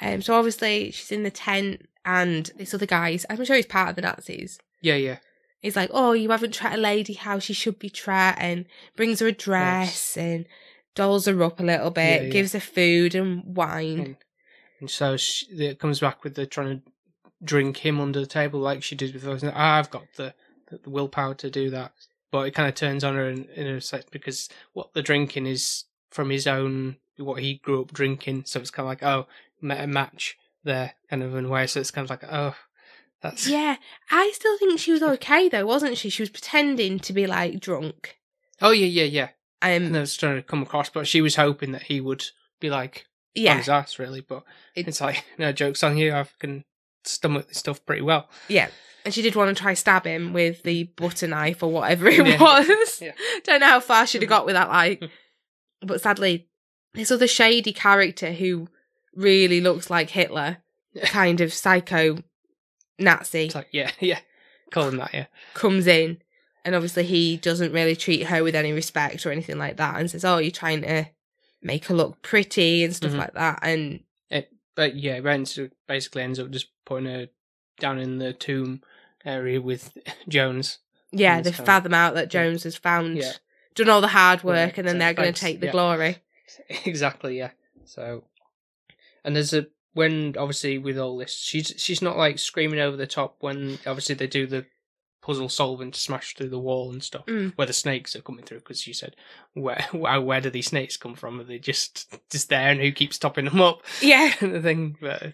Um, 0.00 0.22
so 0.22 0.34
obviously 0.34 0.90
she's 0.90 1.12
in 1.12 1.22
the 1.22 1.30
tent 1.30 1.88
and 2.04 2.50
this 2.56 2.72
other 2.74 2.86
guy's, 2.86 3.24
I'm 3.28 3.44
sure 3.44 3.56
he's 3.56 3.66
part 3.66 3.90
of 3.90 3.96
the 3.96 4.02
Nazis. 4.02 4.58
yeah, 4.80 4.94
yeah. 4.96 5.18
He's 5.60 5.74
like, 5.74 5.90
oh, 5.92 6.12
you 6.12 6.30
haven't 6.30 6.54
treated 6.54 6.78
a 6.78 6.80
lady 6.80 7.14
how 7.14 7.40
she 7.40 7.52
should 7.52 7.80
be 7.80 7.90
treated, 7.90 8.36
and 8.38 8.64
brings 8.94 9.18
her 9.18 9.26
a 9.26 9.32
dress 9.32 10.16
and 10.16 10.46
dolls 10.94 11.26
her 11.26 11.42
up 11.42 11.58
a 11.58 11.64
little 11.64 11.90
bit, 11.90 12.20
Yeah, 12.22 12.26
yeah. 12.26 12.32
gives 12.32 12.52
her 12.52 12.60
food 12.60 13.16
and 13.16 13.56
wine. 13.56 13.98
And, 14.00 14.16
and 14.78 14.88
so 14.90 15.16
she, 15.16 15.46
it 15.46 15.80
comes 15.80 15.98
back 15.98 16.22
with 16.22 16.36
the 16.36 16.46
trying 16.46 16.78
to 16.80 16.82
drink 17.42 17.78
him 17.78 18.00
under 18.00 18.20
the 18.20 18.26
table 18.26 18.60
like 18.60 18.84
she 18.84 18.94
did 18.94 19.20
like, 19.24 19.42
"Ah, 19.52 19.78
I've 19.78 19.90
got 19.90 20.04
the, 20.16 20.32
the, 20.70 20.90
willpower 20.90 21.34
to 21.34 21.50
do 21.50 21.70
that. 21.70 21.92
But 22.30 22.46
it 22.46 22.54
kind 22.54 22.68
of 22.68 22.74
turns 22.74 23.04
on 23.04 23.14
her 23.14 23.28
in, 23.28 23.44
in 23.54 23.66
a 23.66 23.80
sense 23.80 24.04
because 24.10 24.48
what 24.74 24.92
the 24.92 25.02
drinking 25.02 25.46
is 25.46 25.84
from 26.10 26.30
his 26.30 26.46
own, 26.46 26.96
what 27.16 27.40
he 27.42 27.54
grew 27.54 27.80
up 27.82 27.92
drinking. 27.92 28.44
So 28.46 28.60
it's 28.60 28.70
kind 28.70 28.84
of 28.84 28.90
like, 28.90 29.02
oh, 29.02 29.26
met 29.60 29.82
a 29.82 29.86
match 29.86 30.36
there, 30.64 30.92
kind 31.08 31.22
of 31.22 31.34
in 31.34 31.46
a 31.46 31.48
way. 31.48 31.66
So 31.66 31.80
it's 31.80 31.90
kind 31.90 32.04
of 32.04 32.10
like, 32.10 32.24
oh, 32.30 32.54
that's. 33.22 33.48
Yeah, 33.48 33.76
I 34.10 34.30
still 34.34 34.58
think 34.58 34.78
she 34.78 34.92
was 34.92 35.02
okay 35.02 35.48
though, 35.48 35.66
wasn't 35.66 35.96
she? 35.96 36.10
She 36.10 36.22
was 36.22 36.30
pretending 36.30 36.98
to 37.00 37.12
be 37.12 37.26
like 37.26 37.60
drunk. 37.60 38.18
Oh, 38.60 38.70
yeah, 38.72 38.86
yeah, 38.86 39.04
yeah. 39.04 39.28
Um, 39.62 39.86
And 39.86 39.96
I 39.96 40.00
was 40.00 40.16
trying 40.16 40.36
to 40.36 40.42
come 40.42 40.62
across, 40.62 40.90
but 40.90 41.06
she 41.06 41.20
was 41.20 41.36
hoping 41.36 41.72
that 41.72 41.84
he 41.84 42.00
would 42.00 42.24
be 42.60 42.70
like 42.70 43.06
on 43.36 43.42
yeah, 43.42 43.56
his 43.56 43.68
ass, 43.68 43.98
really. 43.98 44.20
But 44.20 44.44
It- 44.74 44.86
it's 44.88 45.00
like, 45.00 45.24
no, 45.38 45.50
joke's 45.52 45.82
on 45.82 45.96
you. 45.96 46.12
I 46.12 46.26
can 46.38 46.64
stomach 47.08 47.48
this 47.48 47.58
stuff 47.58 47.84
pretty 47.86 48.02
well. 48.02 48.28
yeah. 48.48 48.68
And 49.04 49.14
she 49.14 49.22
did 49.22 49.36
want 49.36 49.56
to 49.56 49.62
try 49.62 49.72
stab 49.74 50.04
him 50.04 50.32
with 50.34 50.64
the 50.64 50.82
butter 50.96 51.26
knife 51.28 51.62
or 51.62 51.70
whatever 51.70 52.08
it 52.08 52.26
Yeah. 52.26 52.40
was. 52.42 53.00
Yeah. 53.00 53.12
Don't 53.44 53.60
know 53.60 53.66
how 53.68 53.80
far 53.80 54.06
she'd 54.06 54.20
have 54.22 54.28
got 54.28 54.44
with 54.44 54.54
that, 54.54 54.68
like. 54.68 55.00
Mm. 55.00 55.10
but 55.82 56.00
sadly, 56.02 56.48
this 56.94 57.10
other 57.10 57.28
shady 57.28 57.72
character 57.72 58.32
who 58.32 58.68
really 59.14 59.60
looks 59.62 59.88
like 59.88 60.10
Hitler, 60.10 60.58
kind 61.04 61.40
of 61.40 61.54
psycho 61.54 62.18
Nazi. 62.98 63.50
Like, 63.54 63.68
yeah, 63.72 63.90
yeah. 64.00 64.18
Call 64.70 64.88
him 64.88 64.98
that, 64.98 65.14
yeah. 65.14 65.26
comes 65.54 65.86
in 65.86 66.18
and 66.64 66.74
obviously 66.74 67.04
he 67.04 67.38
doesn't 67.38 67.72
really 67.72 67.96
treat 67.96 68.24
her 68.26 68.42
with 68.44 68.54
any 68.54 68.72
respect 68.72 69.24
or 69.24 69.30
anything 69.32 69.56
like 69.56 69.78
that 69.78 69.98
and 69.98 70.10
says 70.10 70.24
oh 70.24 70.36
you're 70.36 70.50
trying 70.50 70.82
to 70.82 71.06
make 71.62 71.86
her 71.86 71.94
look 71.94 72.20
pretty 72.20 72.84
and 72.84 72.94
stuff 72.94 73.12
Mhm. 73.12 73.18
like 73.18 73.32
that 73.34 73.60
and 73.62 74.00
But 74.78 74.94
yeah, 74.94 75.14
it 75.16 75.72
basically 75.88 76.22
ends 76.22 76.38
up 76.38 76.52
just 76.52 76.68
putting 76.86 77.06
her 77.06 77.26
down 77.80 77.98
in 77.98 78.18
the 78.18 78.32
tomb 78.32 78.80
area 79.24 79.60
with 79.60 79.92
Jones. 80.28 80.78
yeah 81.10 81.40
they 81.40 81.50
fathom 81.50 81.92
out 81.94 82.14
that 82.14 82.30
jones 82.30 82.62
has 82.62 82.76
found 82.76 83.16
Yeah. 83.16 83.32
done 83.74 83.88
all 83.88 84.00
the 84.00 84.06
hard 84.06 84.44
work 84.44 84.78
and 84.78 84.86
then 84.86 84.98
they're 84.98 85.14
going 85.14 85.32
to 85.32 85.40
take 85.40 85.58
the 85.58 85.66
yeah. 85.66 85.72
glory 85.72 86.16
exactly, 86.84 87.36
yeah. 87.38 87.50
So, 87.84 88.22
and 89.24 89.34
there's 89.34 89.52
a 89.52 89.66
when 89.94 90.34
obviously 90.38 90.78
with 90.78 90.96
all 90.96 91.16
this, 91.18 91.34
she's 91.34 91.74
she's 91.76 92.00
not 92.00 92.16
like 92.16 92.38
screaming 92.38 92.78
over 92.78 92.96
the 92.96 93.06
top 93.06 93.36
when 93.40 93.78
obviously 93.84 94.14
they 94.14 94.28
do 94.28 94.46
the 94.46 94.64
puzzle 95.28 95.48
solving 95.50 95.90
to 95.90 96.00
smash 96.00 96.34
through 96.34 96.48
the 96.48 96.58
wall 96.58 96.90
and 96.90 97.02
stuff 97.04 97.26
Mm. 97.26 97.52
where 97.56 97.66
the 97.66 97.72
snakes 97.84 98.16
are 98.16 98.22
coming 98.22 98.44
through 98.46 98.60
because 98.60 98.86
you 98.86 98.94
said 98.94 99.14
where 99.52 99.84
where 99.92 100.20
where 100.20 100.40
do 100.40 100.48
these 100.50 100.68
snakes 100.68 100.96
come 100.96 101.14
from? 101.14 101.38
Are 101.40 101.44
they 101.44 101.58
just 101.58 101.92
just 102.30 102.48
there 102.48 102.70
and 102.70 102.80
who 102.80 102.90
keeps 102.92 103.18
topping 103.18 103.44
them 103.44 103.60
up? 103.60 103.82
yeah 104.00 104.30
kind 104.38 104.56
of 104.56 104.62
thing. 104.62 104.96
But 105.00 105.22
I 105.22 105.32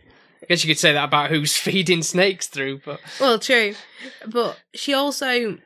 guess 0.49 0.65
you 0.65 0.69
could 0.75 0.81
say 0.81 0.93
that 0.93 1.05
about 1.05 1.31
who's 1.31 1.57
feeding 1.67 2.03
snakes 2.03 2.49
through. 2.49 2.81
But 2.85 3.01
well 3.21 3.39
true 3.39 3.75
but 4.27 4.59
she 4.75 4.93
also 4.95 5.59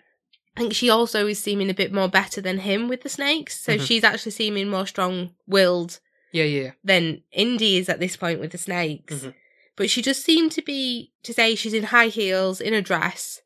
I 0.56 0.60
think 0.60 0.74
she 0.74 0.90
also 0.90 1.26
is 1.26 1.38
seeming 1.42 1.70
a 1.70 1.74
bit 1.82 1.92
more 1.92 2.08
better 2.08 2.40
than 2.40 2.58
him 2.58 2.88
with 2.88 3.02
the 3.02 3.08
snakes 3.08 3.58
so 3.60 3.76
Mhm. 3.76 3.86
she's 3.86 4.04
actually 4.04 4.32
seeming 4.32 4.68
more 4.68 4.86
strong-willed 4.86 6.00
yeah, 6.32 6.44
yeah, 6.44 6.70
than 6.84 7.22
Indy 7.32 7.78
is 7.78 7.88
at 7.88 8.00
this 8.00 8.16
point 8.16 8.38
with 8.40 8.52
the 8.52 8.58
snakes. 8.58 9.14
Mhm. 9.14 9.34
But 9.76 9.88
she 9.88 10.02
just 10.02 10.22
seemed 10.24 10.52
to 10.52 10.62
be 10.62 11.12
to 11.22 11.32
say 11.32 11.54
she's 11.54 11.72
in 11.72 11.84
high 11.84 12.08
heels 12.08 12.60
in 12.60 12.74
a 12.74 12.82
dress 12.82 13.40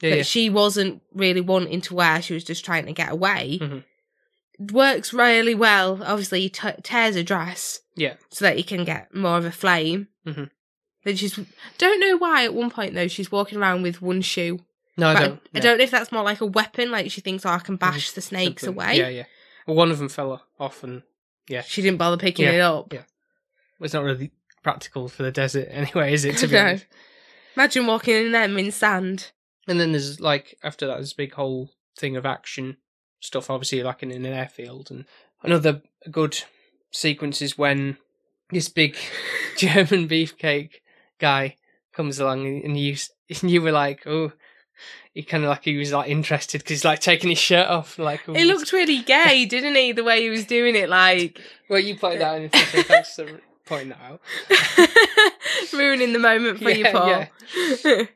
yeah, 0.00 0.10
that 0.10 0.16
yeah. 0.18 0.22
she 0.22 0.50
wasn't 0.50 1.02
really 1.14 1.40
wanting 1.40 1.80
to 1.82 1.94
wear. 1.94 2.20
She 2.22 2.34
was 2.34 2.44
just 2.44 2.64
trying 2.64 2.86
to 2.86 2.92
get 2.92 3.10
away. 3.10 3.58
Mhm. 3.60 3.84
Works 4.72 5.12
really 5.12 5.54
well. 5.54 6.00
Obviously, 6.04 6.42
he 6.42 6.48
t- 6.48 6.68
tears 6.82 7.16
a 7.16 7.24
dress 7.24 7.80
Yeah. 7.96 8.14
so 8.30 8.44
that 8.44 8.56
he 8.56 8.62
can 8.62 8.84
get 8.84 9.12
more 9.14 9.36
of 9.36 9.44
a 9.44 9.50
flame. 9.50 10.08
Mhm. 10.26 10.50
Then 11.04 11.16
she's 11.16 11.38
don't 11.78 12.00
know 12.00 12.16
why 12.16 12.44
at 12.44 12.54
one 12.54 12.70
point 12.70 12.94
though 12.94 13.08
she's 13.08 13.32
walking 13.32 13.58
around 13.58 13.82
with 13.82 14.00
one 14.00 14.22
shoe. 14.22 14.60
No, 14.96 15.08
I 15.08 15.14
don't. 15.14 15.40
I 15.54 15.58
no. 15.58 15.60
don't 15.60 15.78
know 15.78 15.84
if 15.84 15.90
that's 15.90 16.12
more 16.12 16.22
like 16.22 16.40
a 16.40 16.46
weapon. 16.46 16.90
Like 16.92 17.10
she 17.10 17.20
thinks, 17.20 17.44
oh, 17.44 17.50
I 17.50 17.58
can 17.58 17.76
bash 17.76 18.12
the 18.12 18.20
snakes 18.20 18.62
away. 18.62 18.96
Yeah, 18.96 19.08
yeah. 19.08 19.24
Well, 19.66 19.76
one 19.76 19.90
of 19.90 19.98
them 19.98 20.08
fell 20.08 20.40
off, 20.60 20.84
and 20.84 21.02
yeah, 21.48 21.62
She 21.62 21.82
didn't 21.82 21.98
bother 21.98 22.16
picking 22.16 22.44
Yeah, 22.46 22.52
it 22.52 22.60
up. 22.60 22.92
yeah. 22.92 23.02
it's 23.80 23.92
not 23.92 24.04
really 24.04 24.30
practical 24.62 25.08
for 25.08 25.24
the 25.24 25.32
desert 25.32 25.66
anyway, 25.70 26.12
is 26.14 26.24
it? 26.24 26.36
To 26.38 26.46
be 26.46 26.54
No. 26.54 26.60
honest. 26.60 26.86
Imagine 27.56 27.86
walking 27.86 28.14
in 28.14 28.32
them 28.32 28.56
in 28.56 28.70
sand. 28.70 29.32
And 29.66 29.80
then 29.80 29.92
there's 29.92 30.20
like 30.20 30.56
after 30.62 30.86
that, 30.86 30.96
there's 30.96 31.12
a 31.12 31.16
big 31.16 31.34
whole 31.34 31.70
thing 31.96 32.16
of 32.16 32.26
action 32.26 32.76
stuff. 33.20 33.50
Obviously, 33.50 33.82
like 33.82 34.02
in 34.02 34.10
an 34.10 34.26
airfield, 34.26 34.90
and 34.90 35.04
another 35.42 35.82
good 36.10 36.42
sequence 36.90 37.40
is 37.40 37.58
when 37.58 37.96
this 38.50 38.68
big 38.68 38.96
German 39.56 40.08
beefcake 40.08 40.80
guy 41.18 41.56
comes 41.92 42.18
along, 42.18 42.46
and 42.46 42.78
you 42.78 42.96
and 43.28 43.50
you 43.50 43.62
were 43.62 43.72
like, 43.72 44.06
oh. 44.06 44.32
He 45.12 45.22
kind 45.22 45.44
of 45.44 45.50
like 45.50 45.62
he 45.62 45.76
was 45.76 45.92
like 45.92 46.10
interested 46.10 46.58
because 46.60 46.70
he's 46.70 46.84
like 46.84 46.98
taking 46.98 47.30
his 47.30 47.38
shirt 47.38 47.68
off, 47.68 47.96
like 48.00 48.28
oh, 48.28 48.32
It 48.32 48.46
looked 48.46 48.72
really 48.72 49.00
gay, 49.00 49.46
didn't 49.48 49.76
he? 49.76 49.92
The 49.92 50.02
way 50.02 50.22
he 50.22 50.30
was 50.30 50.44
doing 50.44 50.74
it, 50.74 50.88
like 50.88 51.40
Well, 51.70 51.78
you 51.78 51.96
pointed 51.96 52.22
that 52.22 52.30
out 52.30 52.36
in 52.38 52.42
the 52.42 52.82
thanks 52.82 53.14
for 53.14 53.40
pointing 53.64 53.90
that 53.90 54.00
out. 54.00 54.20
ruining 55.72 56.12
the 56.12 56.18
moment 56.18 56.58
for 56.58 56.70
you, 56.70 56.84
Yeah, 56.84 57.26
Paul. 57.84 58.06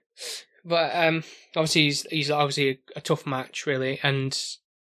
But 0.68 0.94
um, 0.94 1.24
obviously 1.56 1.82
he's 1.84 2.02
he's 2.10 2.30
obviously 2.30 2.68
a, 2.70 2.78
a 2.98 3.00
tough 3.00 3.26
match, 3.26 3.64
really, 3.66 3.98
and 4.02 4.32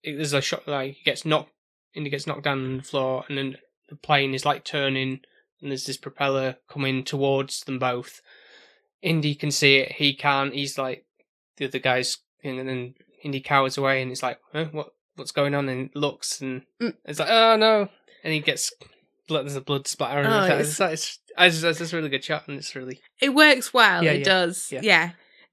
it, 0.03 0.17
there's 0.17 0.33
a 0.35 0.41
shot 0.41 0.69
like 0.69 0.95
he 0.97 1.05
gets 1.05 1.25
knocked, 1.25 1.53
and 1.95 2.05
he 2.05 2.11
gets 2.11 2.27
knocked 2.27 2.45
down 2.45 2.65
on 2.65 2.77
the 2.79 2.83
floor, 2.83 3.25
and 3.29 3.39
then 3.39 3.57
the 3.89 3.97
plane 3.97 4.35
is 4.35 4.45
like 4.45 4.65
turning, 4.65 5.21
and 5.63 5.71
there's 5.71 5.87
this 5.87 5.97
propeller 5.97 6.57
coming 6.69 7.03
towards 7.05 7.61
them 7.65 7.79
both. 7.79 8.21
Indy 9.03 9.35
can 9.35 9.51
see 9.51 9.77
it, 9.79 9.93
he 9.93 10.15
can't. 10.15 10.53
He's 10.55 10.77
like 10.77 11.07
the 11.57 11.67
other 11.67 11.79
guy's, 11.79 12.19
and 12.45 12.59
then 12.69 12.95
Indy 13.23 13.41
cowers 13.41 13.79
away, 13.79 14.03
and 14.03 14.11
he's 14.11 14.23
like, 14.23 14.39
huh, 14.53 14.67
"What? 14.73 14.91
What's 15.17 15.33
going 15.33 15.55
on?" 15.55 15.69
And 15.69 15.91
looks, 15.95 16.41
and 16.41 16.63
Mm. 16.81 16.95
it's 17.07 17.19
like, 17.19 17.31
"Oh 17.31 17.57
no!" 17.57 17.89
And 18.23 18.33
he 18.35 18.41
gets 18.41 18.73
blood. 19.29 19.47
There's 19.47 19.57
a 19.57 19.61
blood 19.63 19.87
splatter. 19.87 20.21
Oh, 20.21 20.23
and 20.45 20.53
it's- 20.61 20.69
it's, 20.69 20.81
it's, 20.81 21.19
it's, 21.39 21.55
it's, 21.57 21.63
it's, 21.65 21.81
it's 21.81 21.93
a 21.93 21.97
really 21.97 22.11
good 22.11 22.25
shot, 22.25 22.47
and 22.49 22.59
it's 22.59 22.75
really 22.77 23.01
It 23.21 23.31
works 23.35 23.73
well. 23.73 24.05
Yeah, 24.05 24.13
it 24.13 24.19
yeah, 24.19 24.25
does. 24.25 24.71
yeah. 24.71 24.81
Yeah. 24.83 25.11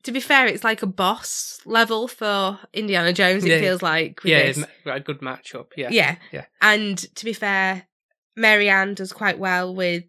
To 0.07 0.13
be 0.13 0.21
fair, 0.21 0.45
it's 0.47 0.63
like 0.63 0.81
a 0.81 0.87
boss 0.87 1.59
level 1.65 2.07
for 2.07 2.57
Indiana 2.73 3.11
Jones. 3.11 3.43
It 3.43 3.49
Yeah, 3.51 3.59
feels 3.59 3.81
like 3.81 4.23
with 4.23 4.31
yeah, 4.31 4.43
this. 4.45 4.57
it's 4.59 4.67
a 4.85 5.01
good 5.01 5.19
matchup. 5.19 5.65
Yeah, 5.75 5.89
yeah. 5.91 6.15
yeah. 6.31 6.45
And 6.61 6.97
to 7.15 7.25
be 7.25 7.33
fair, 7.33 7.87
Marianne 8.33 8.93
does 8.93 9.11
quite 9.11 9.37
well 9.37 9.75
with 9.75 10.05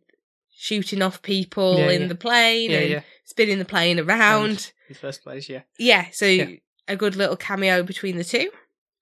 shooting 0.57 1.03
off 1.03 1.21
people 1.23 1.79
Yeah, 1.81 1.91
in 1.91 2.03
yeah. 2.03 2.07
the 2.07 2.15
plane 2.15 2.71
yeah, 2.71 2.79
and 2.79 2.91
yeah. 2.91 3.01
spinning 3.25 3.59
the 3.59 3.65
plane 3.65 3.99
around. 3.99 4.71
In 4.89 4.95
the 4.95 5.01
first 5.01 5.25
place, 5.25 5.49
yeah. 5.49 5.63
Yeah, 5.81 6.07
so 6.13 6.27
Yeah. 6.27 6.47
a 6.87 6.95
good 6.95 7.17
little 7.17 7.37
cameo 7.37 7.83
between 7.83 8.19
the 8.19 8.25
two. 8.25 8.53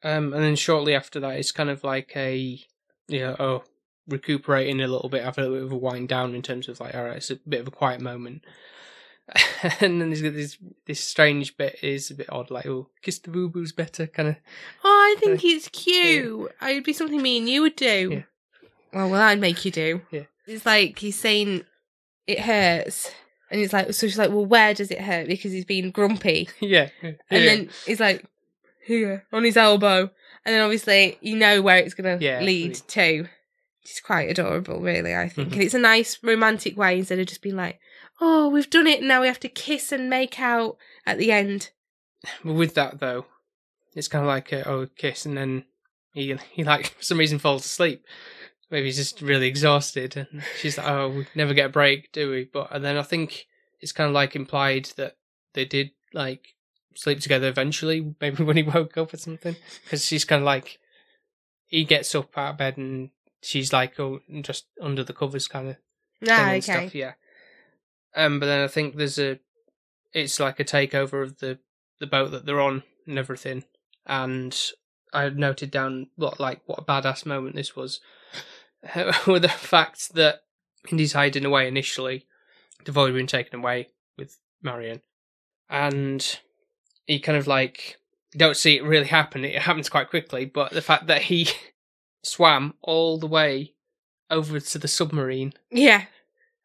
Um, 0.02 0.32
and 0.32 0.42
then 0.42 0.56
shortly 0.56 0.94
after 0.94 1.20
that, 1.20 1.37
it's 1.37 1.52
kind 1.52 1.68
of 1.68 1.85
like 1.85 2.12
a, 2.16 2.59
you 3.09 3.20
know, 3.20 3.37
oh, 3.38 3.64
recuperating 4.09 4.80
a 4.80 4.88
little 4.88 5.11
bit, 5.11 5.24
having 5.24 5.44
a 5.44 5.50
bit 5.50 5.62
of 5.62 5.72
a 5.72 5.76
wind 5.76 6.09
down 6.09 6.35
in 6.35 6.40
terms 6.40 6.68
of 6.70 6.80
like, 6.80 6.94
all 6.94 7.04
right, 7.04 7.16
it's 7.18 7.30
a 7.30 7.37
bit 7.46 7.61
of 7.61 7.68
a 7.68 7.70
quiet 7.70 8.00
moment. 8.00 8.46
and 9.81 10.01
then 10.01 10.11
there's 10.11 10.23
this 10.23 10.57
this 10.87 11.01
strange 11.01 11.57
bit 11.57 11.79
is 11.83 12.11
a 12.11 12.15
bit 12.15 12.31
odd, 12.33 12.51
like, 12.51 12.67
oh, 12.67 12.89
kiss 13.03 13.19
the 13.19 13.31
boo 13.31 13.49
boos 13.49 13.73
better, 13.73 14.07
kind 14.07 14.29
of. 14.29 14.37
Oh, 14.85 14.89
I 15.17 15.21
think 15.21 15.45
it's 15.45 15.69
cute. 15.69 16.53
It 16.62 16.75
would 16.75 16.85
be 16.85 16.93
something 16.93 17.21
me 17.21 17.39
and 17.39 17.49
you 17.49 17.62
would 17.62 17.77
do. 17.77 18.11
Yeah. 18.12 18.23
Well, 18.93 19.11
well, 19.11 19.23
I'd 19.23 19.41
make 19.41 19.65
you 19.65 19.71
do. 19.71 20.01
Yeah. 20.11 20.23
It's 20.47 20.65
like 20.65 20.99
he's 20.99 21.19
saying 21.19 21.65
it 22.27 22.41
hurts. 22.41 23.11
And 23.51 23.61
it's 23.61 23.73
like, 23.73 23.93
so 23.93 24.07
she's 24.09 24.19
like, 24.19 24.31
well, 24.31 24.47
where 24.47 24.75
does 24.75 24.91
it 24.91 25.01
hurt? 25.01 25.29
Because 25.29 25.53
he's 25.53 25.65
been 25.65 25.91
grumpy. 25.93 26.49
yeah. 26.61 26.89
And 27.03 27.17
then 27.31 27.71
he's 27.85 28.01
like, 28.01 28.25
here, 28.85 29.25
on 29.33 29.45
his 29.45 29.57
elbow. 29.57 30.11
And 30.45 30.55
then 30.55 30.62
obviously 30.62 31.19
you 31.21 31.37
know 31.37 31.62
where 31.62 31.79
it's 31.79 31.95
going 31.95 32.19
to 32.19 32.25
Yeah, 32.25 32.41
lead 32.41 32.73
absolutely. 32.73 33.25
to. 33.25 33.29
It's 33.83 34.01
quite 34.01 34.31
adorable, 34.31 34.81
really, 34.81 35.15
I 35.15 35.29
think. 35.29 35.51
Mhm. 35.51 35.53
And 35.55 35.62
it's 35.62 35.75
a 35.75 35.79
nice 35.79 36.19
romantic 36.23 36.77
way 36.77 36.99
instead 36.99 37.19
of 37.21 37.27
just 37.27 37.43
being 37.43 37.55
like, 37.57 37.79
oh, 38.20 38.48
we've 38.48 38.70
done 38.70 38.87
it. 38.87 39.00
And 39.00 39.09
now 39.09 39.20
we 39.20 39.26
have 39.26 39.40
to 39.40 39.48
kiss 39.48 39.92
and 39.92 40.09
make 40.11 40.40
out 40.40 40.76
at 41.05 41.18
the 41.18 41.33
end. 41.33 41.70
With 42.44 42.74
that 42.74 42.98
though, 43.00 43.26
it's 43.94 44.09
kind 44.09 44.24
of 44.24 44.29
like 44.29 44.52
a, 44.52 44.68
oh, 44.68 44.88
kiss, 44.96 45.26
and 45.26 45.37
then 45.37 45.64
he 46.12 46.37
he 46.52 46.64
like 46.64 46.88
for 46.88 47.02
some 47.02 47.18
reason 47.18 47.38
falls 47.38 47.64
asleep. 47.64 48.05
Maybe 48.70 48.87
he's 48.87 48.96
just 48.96 49.22
really 49.22 49.46
exhausted, 49.46 50.16
and 50.16 50.42
she's 50.61 50.76
like, 50.76 50.88
oh, 50.88 51.09
we 51.11 51.26
never 51.35 51.55
get 51.55 51.66
a 51.66 51.70
break, 51.70 52.11
do 52.12 52.31
we? 52.31 52.48
But 52.52 52.68
and 52.72 52.85
then 52.85 52.96
I 52.96 53.02
think 53.02 53.46
it's 53.81 53.92
kind 53.92 54.09
of 54.09 54.14
like 54.14 54.35
implied 54.35 54.87
that 54.96 55.16
they 55.55 55.64
did 55.64 55.90
like 56.12 56.55
sleep 56.96 57.20
together 57.20 57.46
eventually, 57.48 58.14
maybe 58.20 58.42
when 58.42 58.57
he 58.57 58.62
woke 58.64 58.96
up 58.96 59.14
or 59.14 59.18
something, 59.18 59.55
because 59.85 60.05
she's 60.05 60.24
kind 60.24 60.40
of 60.42 60.46
like 60.46 60.79
he 61.66 61.85
gets 61.85 62.14
up 62.14 62.37
out 62.37 62.52
of 62.52 62.59
bed 62.59 62.76
and 62.76 63.11
she's 63.42 63.72
like 63.72 63.98
oh 64.00 64.20
just 64.40 64.66
under 64.81 65.05
the 65.05 65.12
covers 65.12 65.46
kind 65.46 65.68
of 65.68 65.76
Ah, 66.29 66.48
and 66.50 66.50
okay. 66.50 66.61
stuff. 66.61 66.94
Yeah. 66.94 67.12
Um, 68.16 68.40
but 68.40 68.46
then 68.46 68.64
I 68.64 68.68
think 68.68 68.96
there's 68.96 69.18
a, 69.18 69.38
it's 70.12 70.40
like 70.40 70.59
a 70.59 70.64
takeover 70.64 71.22
of 71.22 71.38
the 71.38 71.59
the 71.98 72.07
boat 72.07 72.31
that 72.31 72.44
they're 72.44 72.61
on 72.61 72.83
and 73.07 73.18
everything. 73.18 73.64
And 74.07 74.59
I 75.12 75.22
had 75.22 75.38
noted 75.38 75.70
down 75.70 76.09
what 76.16 76.40
like 76.40 76.62
what 76.66 76.79
a 76.79 76.83
badass 76.83 77.26
moment 77.26 77.55
this 77.55 77.76
was, 77.76 78.00
with 79.26 79.42
the 79.42 79.48
fact 79.48 80.14
that 80.14 80.40
Indy's 80.90 81.12
hiding 81.12 81.44
away 81.44 81.68
initially, 81.68 82.26
the 82.79 82.87
Devoid 82.87 83.14
being 83.14 83.26
taken 83.26 83.61
away 83.61 83.88
with 84.16 84.38
Marion, 84.62 85.02
and 85.68 86.38
he 87.07 87.18
kind 87.18 87.38
of 87.38 87.46
like 87.46 87.98
don't 88.37 88.57
see 88.57 88.76
it 88.76 88.85
really 88.85 89.07
happen. 89.07 89.44
It 89.44 89.62
happens 89.62 89.88
quite 89.88 90.11
quickly, 90.11 90.44
but 90.44 90.72
the 90.72 90.83
fact 90.83 91.07
that 91.07 91.22
he 91.22 91.48
swam 92.22 92.74
all 92.83 93.18
the 93.18 93.26
way 93.26 93.74
over 94.31 94.59
to 94.59 94.79
the 94.79 94.88
submarine 94.88 95.52
Yeah. 95.70 96.05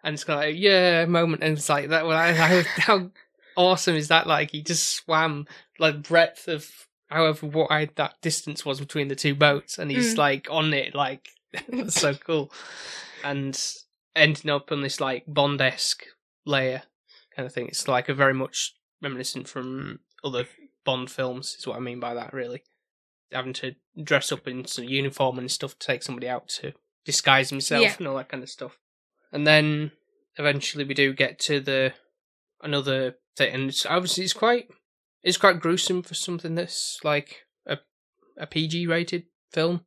And 0.03 0.13
it's 0.13 0.23
kind 0.23 0.39
of 0.39 0.45
like 0.49 0.55
yeah 0.61 1.05
moment 1.05 1.43
and 1.43 1.57
it's 1.57 1.69
like 1.69 1.89
that 1.89 2.05
well 2.05 2.17
I- 2.17 2.33
how, 2.33 2.61
how 2.77 3.11
awesome 3.55 3.95
is 3.95 4.07
that 4.09 4.27
like 4.27 4.51
he 4.51 4.61
just 4.63 4.89
swam 4.89 5.45
like 5.79 6.03
breadth 6.03 6.47
of 6.47 6.69
however 7.09 7.45
wide 7.47 7.91
that 7.95 8.15
distance 8.21 8.65
was 8.65 8.79
between 8.79 9.07
the 9.09 9.15
two 9.15 9.35
boats 9.35 9.77
and 9.77 9.91
he's 9.91 10.15
Mm. 10.15 10.17
like 10.17 10.47
on 10.49 10.73
it 10.73 10.95
like 10.95 11.29
that's 11.69 11.99
so 11.99 12.13
cool 12.13 12.51
and 13.23 13.59
ending 14.15 14.51
up 14.51 14.71
on 14.71 14.81
this 14.81 14.99
like 15.01 15.23
bond-esque 15.27 16.05
layer 16.45 16.83
kind 17.35 17.45
of 17.45 17.53
thing 17.53 17.67
it's 17.67 17.87
like 17.87 18.09
a 18.09 18.13
very 18.13 18.33
much 18.33 18.73
reminiscent 19.01 19.47
from 19.47 19.99
other 20.23 20.45
bond 20.85 21.09
films 21.11 21.55
is 21.59 21.67
what 21.67 21.77
i 21.77 21.79
mean 21.79 21.99
by 21.99 22.13
that 22.13 22.33
really 22.33 22.63
having 23.31 23.53
to 23.53 23.73
dress 24.03 24.31
up 24.31 24.47
in 24.47 24.65
some 24.65 24.85
uniform 24.85 25.37
and 25.39 25.49
stuff 25.51 25.77
to 25.77 25.87
take 25.87 26.03
somebody 26.03 26.27
out 26.27 26.47
to 26.47 26.73
disguise 27.05 27.49
himself 27.49 27.81
Yeah. 27.83 27.95
and 27.99 28.07
all 28.07 28.17
that 28.17 28.29
kind 28.29 28.43
of 28.43 28.49
stuff 28.49 28.77
and 29.31 29.45
then 29.47 29.91
eventually 30.37 30.83
we 30.83 30.93
do 30.93 31.13
get 31.13 31.39
to 31.39 31.59
the 31.59 31.93
another 32.61 33.15
thing 33.37 33.53
and 33.53 33.69
it's 33.69 33.85
obviously 33.85 34.23
it's 34.23 34.33
quite 34.33 34.67
it's 35.23 35.37
quite 35.37 35.59
gruesome 35.59 36.01
for 36.03 36.13
something 36.13 36.55
that's 36.55 36.99
like 37.03 37.43
a 37.65 37.77
a 38.37 38.47
PG 38.47 38.87
rated 38.87 39.23
film 39.51 39.81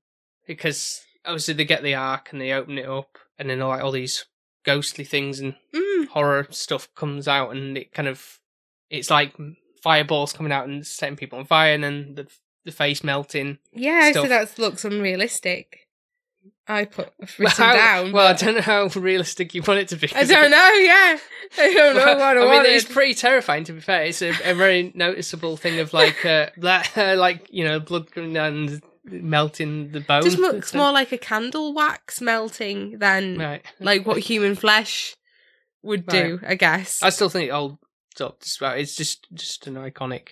because 0.46 1.02
obviously 1.24 1.54
they 1.54 1.64
get 1.64 1.82
the 1.82 1.94
ark 1.94 2.28
and 2.32 2.40
they 2.40 2.52
open 2.52 2.78
it 2.78 2.88
up 2.88 3.18
and 3.38 3.48
then 3.50 3.60
like 3.60 3.82
all 3.82 3.92
these 3.92 4.26
ghostly 4.64 5.04
things 5.04 5.40
and 5.40 5.54
Mm. 5.74 6.08
horror 6.08 6.46
stuff 6.50 6.88
comes 6.94 7.26
out 7.26 7.50
and 7.50 7.76
it 7.78 7.92
kind 7.92 8.08
of 8.08 8.38
it's 8.90 9.10
like 9.10 9.34
fireballs 9.82 10.32
coming 10.32 10.52
out 10.52 10.68
and 10.68 10.86
setting 10.86 11.16
people 11.16 11.38
on 11.38 11.44
fire 11.46 11.74
and 11.74 11.82
then 11.84 12.14
the 12.14 12.26
the 12.64 12.72
face 12.72 13.02
melting 13.04 13.58
Yeah, 13.72 14.12
so 14.12 14.24
Stuff. 14.24 14.28
that 14.28 14.58
looks 14.58 14.84
unrealistic. 14.84 15.83
I 16.66 16.86
put 16.86 17.12
written 17.18 17.44
well, 17.44 17.50
how- 17.50 17.74
down. 17.74 18.12
well 18.12 18.26
I 18.26 18.32
don't 18.32 18.54
know 18.54 18.62
how 18.62 18.86
realistic 18.96 19.54
you 19.54 19.62
want 19.62 19.80
it 19.80 19.88
to 19.88 19.96
be 19.96 20.10
I 20.14 20.24
don't 20.24 20.50
know. 20.50 20.70
Yeah, 20.72 21.18
I 21.58 21.72
don't 21.72 21.96
know 21.96 22.04
Well, 22.04 22.18
what 22.18 22.38
I, 22.38 22.58
I 22.58 22.62
mean, 22.62 22.74
it's 22.74 22.86
pretty 22.86 23.14
terrifying. 23.14 23.64
To 23.64 23.72
be 23.72 23.80
fair, 23.80 24.04
it's 24.04 24.22
a, 24.22 24.30
a 24.44 24.54
very 24.54 24.92
noticeable 24.94 25.56
thing 25.56 25.78
of 25.80 25.92
like 25.92 26.24
uh, 26.24 26.50
that, 26.58 26.96
uh, 26.96 27.16
like 27.18 27.48
you 27.50 27.64
know, 27.64 27.80
blood 27.80 28.08
and 28.16 28.82
melting 29.04 29.92
the 29.92 30.00
bone. 30.00 30.20
It 30.20 30.24
just 30.24 30.38
looks 30.38 30.72
more 30.72 30.90
like 30.90 31.12
a 31.12 31.18
candle 31.18 31.74
wax 31.74 32.20
melting 32.22 32.98
than 32.98 33.38
right. 33.38 33.64
like 33.78 34.06
what 34.06 34.18
human 34.20 34.54
flesh 34.54 35.16
would 35.82 36.06
do. 36.06 36.40
I 36.46 36.54
guess. 36.54 37.02
I 37.02 37.10
still 37.10 37.28
think 37.28 37.50
holds 37.50 37.76
up. 38.20 38.38
It's 38.42 38.96
just 38.96 39.26
just 39.34 39.66
an 39.66 39.74
iconic 39.74 40.28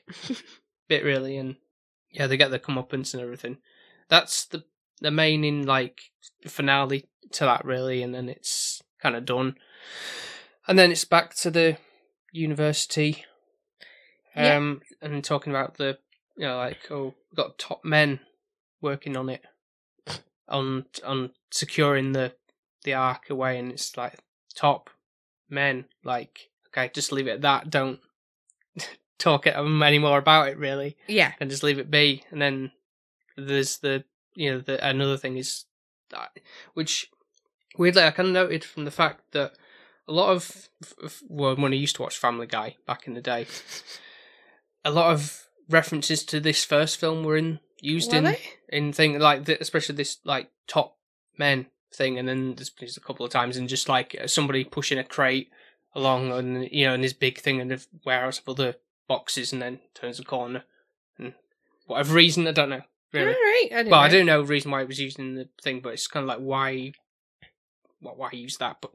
bit, 0.89 1.05
really, 1.05 1.37
and 1.37 1.57
yeah, 2.11 2.27
they 2.27 2.39
get 2.39 2.51
the 2.51 2.59
comeuppance 2.59 3.13
and 3.13 3.23
everything. 3.23 3.59
That's 4.09 4.47
the 4.47 4.65
the 5.03 5.11
main 5.11 5.45
in 5.45 5.67
like 5.67 6.01
finale 6.47 7.07
to 7.33 7.45
that, 7.45 7.65
really, 7.65 8.03
and 8.03 8.15
then 8.15 8.29
it's 8.29 8.83
kind 9.03 9.17
of 9.17 9.25
done, 9.25 9.57
and 10.67 10.79
then 10.79 10.91
it's 10.91 11.05
back 11.05 11.35
to 11.37 11.51
the 11.51 11.77
university, 12.33 13.25
Yeah. 14.37 14.57
um, 14.57 14.83
and 15.01 15.23
talking 15.25 15.53
about 15.53 15.77
the 15.77 15.99
you 16.37 16.47
know 16.47 16.57
like 16.57 16.91
oh 16.91 17.15
we've 17.31 17.37
got 17.37 17.59
top 17.59 17.85
men 17.85 18.21
working 18.81 19.17
on 19.17 19.29
it, 19.29 19.43
on 20.49 20.87
on 21.05 21.31
securing 21.51 22.13
the 22.13 22.33
the 22.85 22.95
ark 22.95 23.31
away, 23.31 23.59
and 23.59 23.71
it's 23.73 23.97
like 23.97 24.19
top 24.55 24.91
men 25.49 25.85
like 26.05 26.49
okay 26.69 26.91
just 26.95 27.13
leave 27.13 27.27
it 27.27 27.33
at 27.33 27.43
that. 27.43 27.71
Don't 27.71 28.01
talk 29.19 29.47
it 29.47 29.57
um, 29.57 29.83
anymore 29.83 30.19
about 30.19 30.49
it 30.49 30.59
really. 30.59 30.97
Yeah. 31.07 31.33
and 31.41 31.51
just 31.51 31.63
leave 31.63 31.79
it 31.79 31.91
be. 31.91 32.25
And 32.31 32.41
then 32.43 32.73
there's 33.37 33.79
the 33.79 34.05
you 34.35 34.51
know 34.51 34.61
the 34.61 34.87
another 34.87 35.17
thing 35.17 35.37
is 35.37 35.65
that 36.11 36.31
which 36.75 37.11
weirdly 37.77 38.03
i 38.03 38.11
kind 38.11 38.29
of 38.29 38.35
noted 38.35 38.65
from 38.65 38.85
the 38.85 38.91
fact 38.91 39.21
that 39.33 39.53
a 40.09 40.13
lot 40.13 40.31
of 40.31 40.69
well 41.29 41.57
when 41.57 41.73
i 41.73 41.77
used 41.77 41.97
to 41.97 42.03
watch 42.03 42.19
family 42.19 42.47
guy 42.47 42.77
back 42.87 43.07
in 43.07 43.15
the 43.15 43.21
day 43.21 43.47
a 44.85 44.91
lot 44.91 45.13
of 45.13 45.47
references 45.69 46.25
to 46.25 46.41
this 46.41 46.65
first 46.65 46.99
film 46.99 47.25
were 47.25 47.37
in 47.37 47.61
used 47.81 48.13
Were 48.13 48.19
in 48.19 48.25
they? 48.25 48.41
in 48.69 48.93
thing 48.93 49.19
like 49.19 49.45
the, 49.45 49.61
especially 49.61 49.97
this 49.97 50.19
like 50.25 50.51
top 50.67 50.97
men 51.39 51.67
thing 51.93 52.19
and 52.19 52.29
then 52.29 52.55
there's, 52.55 52.97
a 52.97 53.01
couple 53.01 53.27
of 53.27 53.33
times 53.33 53.57
and 53.57 53.69
just 53.69 53.89
like 53.89 54.17
uh, 54.23 54.27
somebody 54.27 54.65
pushing 54.65 54.99
a 54.99 55.05
crate 55.05 55.51
along 55.95 56.33
and 56.33 56.69
you 56.71 56.87
know 56.87 56.95
in 56.95 57.03
this 57.03 57.13
big 57.13 57.39
thing 57.39 57.61
and 57.61 57.71
the 57.71 57.85
warehouse 58.05 58.39
of 58.39 58.49
other 58.49 58.77
boxes 59.09 59.53
and 59.53 59.61
then 59.61 59.81
turns 59.95 60.19
a 60.19 60.25
corner 60.25 60.65
and 61.19 61.35
whatever 61.87 62.15
reason 62.15 62.47
i 62.47 62.53
don't 62.53 62.71
know 62.71 62.83
really 63.13 63.27
All 63.35 63.41
right. 63.41 63.69
I 63.87 63.91
well 63.91 64.01
i 64.01 64.09
know. 64.09 64.13
don't 64.15 64.27
know 64.27 64.43
the 64.43 64.49
reason 64.49 64.71
why 64.71 64.83
it 64.83 64.89
was 64.89 65.01
used 65.01 65.19
in 65.19 65.35
the 65.35 65.49
thing 65.63 65.81
but 65.81 65.93
it's 65.93 66.07
kind 66.07 66.25
of 66.25 66.29
like 66.29 66.39
why 66.39 66.93
why, 68.01 68.13
why 68.17 68.31
use 68.33 68.57
that 68.59 68.79
but 68.81 68.93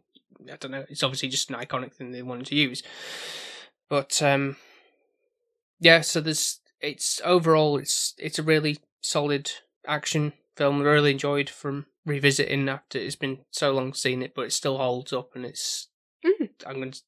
i 0.51 0.55
don't 0.57 0.71
know 0.71 0.85
it's 0.89 1.03
obviously 1.03 1.29
just 1.29 1.49
an 1.49 1.55
iconic 1.55 1.93
thing 1.93 2.11
they 2.11 2.21
wanted 2.21 2.45
to 2.47 2.55
use 2.55 2.83
but 3.89 4.21
um 4.21 4.55
yeah 5.79 6.01
so 6.01 6.19
there's 6.21 6.59
it's 6.81 7.21
overall 7.25 7.77
it's 7.77 8.13
it's 8.17 8.39
a 8.39 8.43
really 8.43 8.77
solid 9.01 9.51
action 9.87 10.33
film 10.55 10.81
I 10.81 10.85
really 10.85 11.11
enjoyed 11.11 11.49
from 11.49 11.85
revisiting 12.05 12.67
after 12.69 12.97
it's 12.97 13.15
been 13.15 13.39
so 13.51 13.71
long 13.71 13.93
seen 13.93 14.21
it 14.21 14.33
but 14.35 14.43
it 14.45 14.53
still 14.53 14.77
holds 14.77 15.13
up 15.13 15.35
and 15.35 15.45
it's 15.45 15.87
Mm. 16.25 16.49
i'm 16.65 16.77
going 16.77 16.91
to 16.91 17.01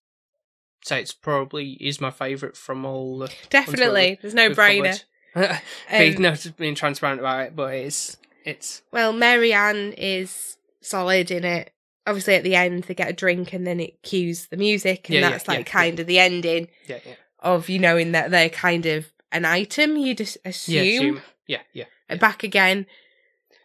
say 0.85 1.01
it's 1.01 1.13
probably 1.13 1.71
is 1.81 1.99
my 1.99 2.11
favorite 2.11 2.55
from 2.55 2.85
all 2.85 3.17
the 3.17 3.33
Definitely. 3.49 4.19
There's 4.21 4.35
no 4.35 4.51
brainer. 4.51 4.83
covered. 4.91 5.03
Being, 5.91 6.15
Um, 6.17 6.21
no, 6.21 6.31
just 6.31 6.57
being 6.57 6.75
transparent 6.75 7.19
about 7.19 7.47
it, 7.47 7.55
but 7.55 7.73
it's 7.73 8.17
it's 8.43 8.81
Well, 8.91 9.13
Mary 9.13 9.53
Ann 9.53 9.93
is 9.97 10.57
solid 10.81 11.31
in 11.31 11.43
it. 11.43 11.71
Obviously, 12.07 12.35
at 12.35 12.43
the 12.43 12.55
end, 12.55 12.85
they 12.85 12.95
get 12.95 13.09
a 13.09 13.13
drink 13.13 13.53
and 13.53 13.67
then 13.67 13.79
it 13.79 14.01
cues 14.01 14.47
the 14.47 14.57
music, 14.57 15.07
and 15.09 15.15
Yeah, 15.15 15.21
yeah, 15.21 15.29
that's 15.29 15.47
like 15.47 15.59
yeah, 15.59 15.63
kind 15.63 15.99
of 15.99 16.07
the 16.07 16.19
ending 16.19 16.69
yeah 16.87 16.99
yeah 17.05 17.13
of 17.39 17.69
you 17.69 17.79
knowing 17.79 18.11
that 18.11 18.31
they're 18.31 18.49
kind 18.49 18.85
of 18.85 19.11
an 19.31 19.45
item. 19.45 19.95
You 19.97 20.15
just 20.15 20.37
assume, 20.43 21.21
yeah 21.47 21.59
yeah 21.73 21.85
yeah 22.09 22.15
back 22.15 22.43
again, 22.43 22.87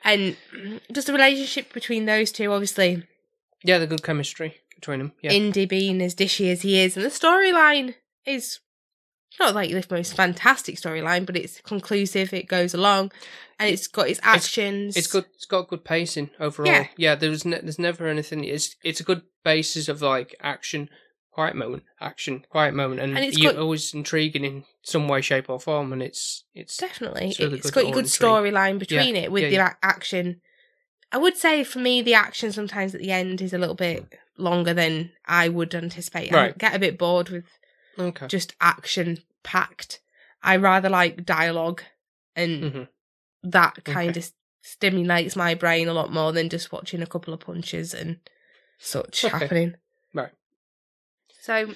and 0.04 0.36
just 0.92 1.06
the 1.06 1.12
relationship 1.12 1.72
between 1.72 2.04
those 2.04 2.30
two. 2.30 2.52
Obviously, 2.52 3.04
yeah 3.62 3.78
the 3.78 3.86
good 3.86 4.02
chemistry 4.02 4.56
between 4.74 4.98
them. 4.98 5.12
Yeah, 5.22 5.32
Indy 5.32 5.64
being 5.64 6.02
as 6.02 6.14
dishy 6.14 6.52
as 6.52 6.62
he 6.62 6.78
is, 6.78 6.96
and 6.96 7.04
the 7.04 7.10
storyline 7.10 7.94
is 8.26 8.60
not 9.40 9.54
like 9.54 9.70
the 9.70 9.84
most 9.90 10.14
fantastic 10.14 10.76
storyline, 10.76 11.26
but 11.26 11.36
it's 11.36 11.60
conclusive. 11.60 12.32
It 12.32 12.46
goes 12.48 12.74
along, 12.74 13.12
and 13.58 13.68
it's 13.68 13.86
got 13.86 14.08
its 14.08 14.20
actions. 14.22 14.96
it's 14.96 15.06
good. 15.06 15.24
It's 15.34 15.46
got 15.46 15.68
good 15.68 15.84
pacing 15.84 16.30
overall. 16.40 16.70
Yeah. 16.70 16.86
Yeah, 16.96 17.14
there's 17.14 17.44
ne- 17.44 17.60
there's 17.60 17.78
never 17.78 18.08
anything. 18.08 18.44
It's 18.44 18.76
it's 18.84 19.00
a 19.00 19.04
good 19.04 19.22
basis 19.44 19.88
of 19.88 20.02
like 20.02 20.34
action, 20.40 20.88
quiet 21.30 21.56
moment, 21.56 21.82
action, 22.00 22.44
quiet 22.48 22.74
moment, 22.74 23.00
and, 23.00 23.16
And 23.16 23.24
it's 23.24 23.38
you're 23.38 23.52
got- 23.52 23.60
always 23.62 23.92
intriguing 23.94 24.44
in 24.44 24.64
some 24.82 25.08
way, 25.08 25.20
shape, 25.20 25.50
or 25.50 25.58
form. 25.60 25.92
And 25.92 26.02
it's 26.02 26.44
it's 26.54 26.76
Definitely, 26.76 27.28
It's 27.30 27.38
really 27.40 27.58
it's 27.58 27.70
good 27.70 27.84
got 27.84 27.90
a 27.90 27.94
good 27.94 28.04
storyline 28.06 28.78
between 28.78 29.16
it 29.16 29.32
with 29.32 29.44
yeah, 29.44 29.50
the 29.50 29.56
a 29.72 29.76
action. 29.82 30.40
I 31.12 31.18
would 31.18 31.36
say 31.36 31.62
for 31.62 31.78
me, 31.78 32.02
the 32.02 32.14
action 32.14 32.50
sometimes 32.52 32.94
at 32.94 33.00
the 33.00 33.12
end 33.12 33.40
is 33.40 33.52
a 33.52 33.58
little 33.58 33.76
bit 33.76 34.04
longer 34.36 34.74
than 34.74 35.12
I 35.26 35.48
would 35.48 35.72
anticipate. 35.74 36.32
I 36.34 36.50
get 36.50 36.74
a 36.74 36.78
bit 36.80 36.98
bored 36.98 37.28
with 37.28 37.44
okay. 37.98 38.26
just 38.26 38.54
action 38.60 39.18
packed. 39.42 40.00
I 40.42 40.56
rather 40.56 40.88
like 40.88 41.24
dialogue, 41.24 41.82
and 42.36 42.72
hmm 42.72 42.82
that 43.42 43.84
kind 43.84 44.10
Okay. 44.10 44.20
of 44.20 44.32
stimulates 44.62 45.36
my 45.36 45.54
brain 45.54 45.86
a 45.88 45.92
lot 45.92 46.10
more 46.10 46.32
than 46.32 46.48
just 46.48 46.72
watching 46.72 47.02
a 47.02 47.06
couple 47.06 47.34
of 47.34 47.40
punches 47.40 47.92
and 47.92 48.20
such 48.78 49.22
Okay. 49.24 49.36
happening. 49.38 49.74
Right. 50.14 50.30
So, 51.40 51.74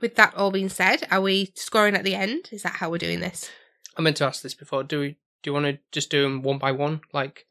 with 0.00 0.16
that 0.16 0.34
all 0.34 0.50
being 0.50 0.68
said, 0.68 1.06
are 1.12 1.20
we 1.20 1.52
scoring 1.54 1.94
at 1.94 2.02
the 2.02 2.16
end? 2.16 2.48
Is 2.50 2.62
that 2.64 2.72
how 2.74 2.90
we're 2.90 2.98
doing 2.98 3.20
this? 3.20 3.48
I 3.96 4.02
meant 4.02 4.16
to 4.16 4.24
ask 4.24 4.42
this 4.42 4.54
before. 4.54 4.82
Do 4.82 5.00
we 5.00 5.08
do 5.42 5.50
you 5.50 5.52
want 5.52 5.66
to 5.66 5.78
just 5.92 6.10
do 6.10 6.22
them 6.22 6.42
one 6.42 6.58
by 6.58 6.72
one? 6.72 7.02
Like 7.12 7.46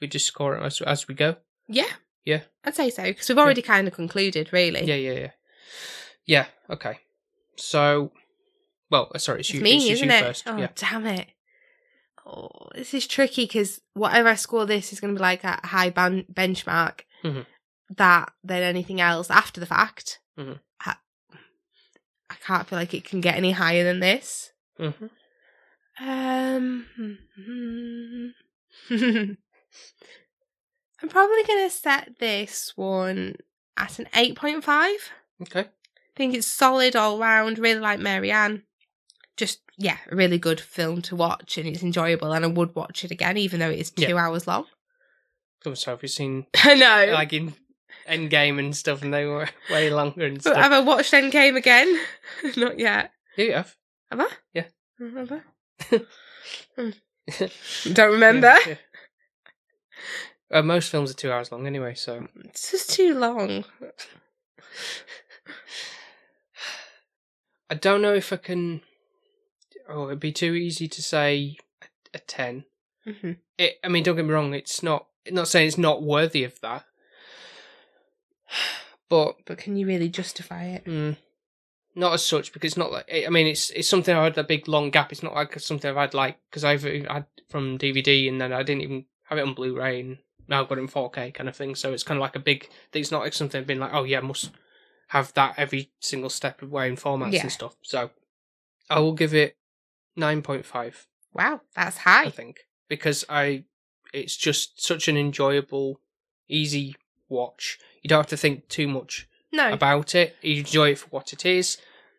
we 0.00 0.06
just 0.06 0.26
score 0.26 0.56
as 0.56 0.80
as 0.80 1.06
we 1.06 1.14
go? 1.14 1.36
Yeah. 1.68 1.92
Yeah. 2.24 2.40
I'd 2.64 2.74
say 2.74 2.88
so 2.88 3.02
because 3.02 3.28
we've 3.28 3.36
already 3.38 3.60
kind 3.60 3.86
of 3.86 3.92
concluded, 3.92 4.50
really. 4.52 4.84
Yeah, 4.84 4.94
yeah, 4.94 5.12
yeah. 5.12 5.30
Yeah. 6.24 6.46
Okay. 6.70 7.00
So, 7.56 8.12
well, 8.90 9.10
uh, 9.14 9.18
sorry, 9.18 9.40
it's, 9.40 9.50
It's 9.50 9.58
you. 9.58 9.62
me, 9.62 9.76
it's 9.76 9.84
isn't 9.92 10.08
you 10.08 10.14
it? 10.14 10.20
first. 10.20 10.42
Oh, 10.46 10.56
Yeah. 10.58 10.68
damn 10.74 11.06
it. 11.06 11.28
Oh, 12.26 12.68
this 12.74 12.94
is 12.94 13.06
tricky 13.06 13.44
because 13.44 13.80
whatever 13.92 14.30
I 14.30 14.34
score 14.34 14.64
this 14.66 14.92
is 14.92 15.00
going 15.00 15.14
to 15.14 15.18
be 15.18 15.22
like 15.22 15.44
a 15.44 15.60
high 15.66 15.90
ban- 15.90 16.24
benchmark 16.32 17.00
Mhm. 17.22 17.46
that 17.96 18.32
than 18.42 18.62
anything 18.62 19.00
else 19.00 19.30
after 19.30 19.60
the 19.60 19.66
fact. 19.66 20.20
Mhm. 20.38 20.58
I, 20.80 20.96
I 22.30 22.34
can't 22.36 22.66
feel 22.66 22.78
like 22.78 22.94
it 22.94 23.04
can 23.04 23.20
get 23.20 23.36
any 23.36 23.52
higher 23.52 23.84
than 23.84 24.00
this. 24.00 24.52
hmm 24.78 24.90
Um, 26.00 26.88
I'm 28.90 29.36
probably 31.08 31.42
going 31.44 31.68
to 31.68 31.70
set 31.70 32.18
this 32.18 32.72
one 32.76 33.36
at 33.76 33.98
an 33.98 34.06
8.5. 34.14 35.10
I 36.14 36.16
think 36.16 36.34
it's 36.34 36.46
solid 36.46 36.94
all 36.94 37.18
round. 37.18 37.58
Really 37.58 37.80
like 37.80 37.98
Mary 37.98 38.30
Ann. 38.30 38.62
Just, 39.36 39.60
yeah, 39.76 39.96
a 40.10 40.14
really 40.14 40.38
good 40.38 40.60
film 40.60 41.02
to 41.02 41.16
watch 41.16 41.58
and 41.58 41.66
it's 41.66 41.82
enjoyable. 41.82 42.32
And 42.32 42.44
I 42.44 42.48
would 42.48 42.74
watch 42.76 43.04
it 43.04 43.10
again, 43.10 43.36
even 43.36 43.58
though 43.60 43.70
it 43.70 43.80
is 43.80 43.90
two 43.90 44.02
Yeah. 44.12 44.16
hours 44.16 44.46
long. 44.46 44.66
Come 45.62 45.74
so 45.74 45.90
have 45.92 46.02
you 46.02 46.08
seen 46.08 46.46
I 46.54 46.74
know. 46.74 47.12
like 47.14 47.32
in 47.32 47.54
Endgame 48.08 48.58
and 48.58 48.76
stuff, 48.76 49.02
and 49.02 49.12
they 49.14 49.24
were 49.24 49.48
way 49.72 49.90
longer 49.90 50.26
and 50.26 50.36
but 50.36 50.42
stuff. 50.42 50.56
have 50.56 50.72
I 50.72 50.80
watched 50.80 51.12
Endgame 51.12 51.56
again? 51.56 51.98
Not 52.56 52.78
yet. 52.78 53.10
Yeah, 53.36 53.44
you 53.44 53.52
have. 53.54 53.74
Have 54.10 54.20
I? 54.20 54.28
Yeah. 54.52 54.64
Have 55.00 55.32
I? 55.32 56.00
Hmm. 56.76 56.90
Don't 57.92 58.12
remember. 58.12 58.54
Yeah, 58.66 58.68
yeah. 58.68 58.74
Uh, 60.58 60.62
most 60.62 60.90
films 60.90 61.10
are 61.10 61.14
two 61.14 61.32
hours 61.32 61.50
long 61.50 61.66
anyway, 61.66 61.94
so 61.94 62.28
It's 62.44 62.70
just 62.70 62.90
too 62.90 63.14
long. 63.18 63.64
I 67.70 67.74
don't 67.74 68.02
know 68.02 68.14
if 68.14 68.32
I 68.32 68.36
can. 68.36 68.82
Oh, 69.88 70.06
it'd 70.06 70.20
be 70.20 70.32
too 70.32 70.54
easy 70.54 70.88
to 70.88 71.02
say 71.02 71.56
a, 71.82 72.18
a 72.18 72.18
ten. 72.18 72.64
hmm 73.04 73.32
It, 73.58 73.74
I 73.84 73.88
mean, 73.88 74.02
don't 74.02 74.16
get 74.16 74.24
me 74.24 74.32
wrong. 74.32 74.54
It's 74.54 74.82
not. 74.82 75.06
Not 75.30 75.48
saying 75.48 75.68
it's 75.68 75.78
not 75.78 76.02
worthy 76.02 76.44
of 76.44 76.60
that, 76.60 76.84
but 79.08 79.36
But 79.46 79.58
can 79.58 79.76
you 79.76 79.86
really 79.86 80.08
justify 80.08 80.64
it? 80.64 80.84
mm, 80.84 81.16
not 81.94 82.12
as 82.12 82.24
such 82.24 82.52
because 82.52 82.72
it's 82.72 82.76
not 82.76 82.92
like. 82.92 83.08
I 83.10 83.30
mean, 83.30 83.46
it's 83.46 83.70
it's 83.70 83.88
something 83.88 84.14
I 84.14 84.24
had 84.24 84.36
a 84.38 84.44
big 84.44 84.68
long 84.68 84.90
gap. 84.90 85.12
It's 85.12 85.22
not 85.22 85.34
like 85.34 85.58
something 85.60 85.90
I've 85.90 85.96
had 85.96 86.14
like 86.14 86.38
because 86.50 86.64
I've 86.64 86.82
had 86.82 87.26
from 87.48 87.78
DVD 87.78 88.28
and 88.28 88.40
then 88.40 88.52
I 88.52 88.62
didn't 88.62 88.82
even 88.82 89.06
have 89.24 89.38
it 89.38 89.46
on 89.46 89.54
Blu-ray 89.54 90.00
and 90.00 90.18
now 90.48 90.60
I've 90.60 90.68
got 90.68 90.76
it 90.78 90.82
in 90.82 90.88
4K 90.88 91.32
kind 91.32 91.48
of 91.48 91.56
thing. 91.56 91.74
So 91.74 91.92
it's 91.92 92.02
kind 92.02 92.18
of 92.18 92.22
like 92.22 92.36
a 92.36 92.40
big. 92.40 92.68
It's 92.92 93.10
not 93.10 93.22
like 93.22 93.32
something 93.32 93.58
I've 93.60 93.66
been 93.66 93.80
like, 93.80 93.94
oh 93.94 94.04
yeah, 94.04 94.18
I 94.18 94.22
must 94.22 94.50
have 95.08 95.32
that 95.34 95.54
every 95.56 95.90
single 96.00 96.30
step 96.30 96.62
of 96.62 96.70
way 96.72 96.88
in 96.88 96.96
formats 96.96 97.32
Yeah. 97.32 97.42
and 97.42 97.52
stuff. 97.52 97.76
So 97.82 98.10
I 98.90 99.00
will 99.00 99.12
give 99.12 99.34
it 99.34 99.56
nine 100.16 100.42
point 100.42 100.64
five. 100.66 101.06
Wow, 101.32 101.60
that's 101.74 101.98
high. 101.98 102.24
I 102.26 102.30
think 102.30 102.60
because 102.88 103.24
I 103.28 103.64
it's 104.12 104.36
just 104.36 104.80
such 104.84 105.08
an 105.08 105.16
enjoyable, 105.16 106.00
easy 106.48 106.94
watch. 107.28 107.78
You 108.02 108.08
don't 108.08 108.18
have 108.20 108.26
to 108.28 108.36
think 108.36 108.68
too 108.68 108.86
much 108.86 109.28
No. 109.52 109.72
about 109.72 110.14
it. 110.14 110.36
You 110.42 110.58
enjoy 110.58 110.90
it 110.92 110.98
for 110.98 111.08
what 111.08 111.32
it 111.32 111.44
is, 111.44 111.78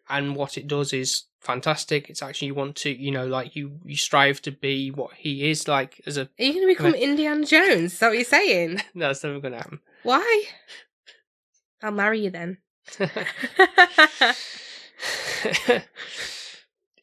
and 0.09 0.35
what 0.35 0.57
it 0.57 0.67
does 0.67 0.91
is 0.93 1.23
fantastic. 1.39 2.09
It's 2.09 2.21
actually 2.23 2.47
you 2.47 2.55
want 2.55 2.75
to, 2.77 2.89
you 2.89 3.11
know, 3.11 3.25
like 3.27 3.55
you 3.55 3.79
you 3.85 3.95
strive 3.95 4.41
to 4.41 4.51
be 4.51 4.89
what 4.91 5.13
he 5.13 5.49
is 5.49 5.67
like 5.67 6.01
as 6.05 6.17
a. 6.17 6.21
Are 6.23 6.29
you 6.43 6.53
going 6.53 6.67
to 6.67 6.73
become 6.75 6.93
Indiana 6.95 7.45
Jones? 7.45 7.93
Is 7.93 7.99
that 7.99 8.07
what 8.09 8.15
you're 8.17 8.25
saying? 8.25 8.81
No, 8.93 9.07
that's 9.07 9.23
never 9.23 9.39
gonna 9.39 9.57
happen. 9.57 9.79
Why? 10.03 10.43
I'll 11.81 11.91
marry 11.91 12.19
you 12.21 12.29
then. 12.31 12.57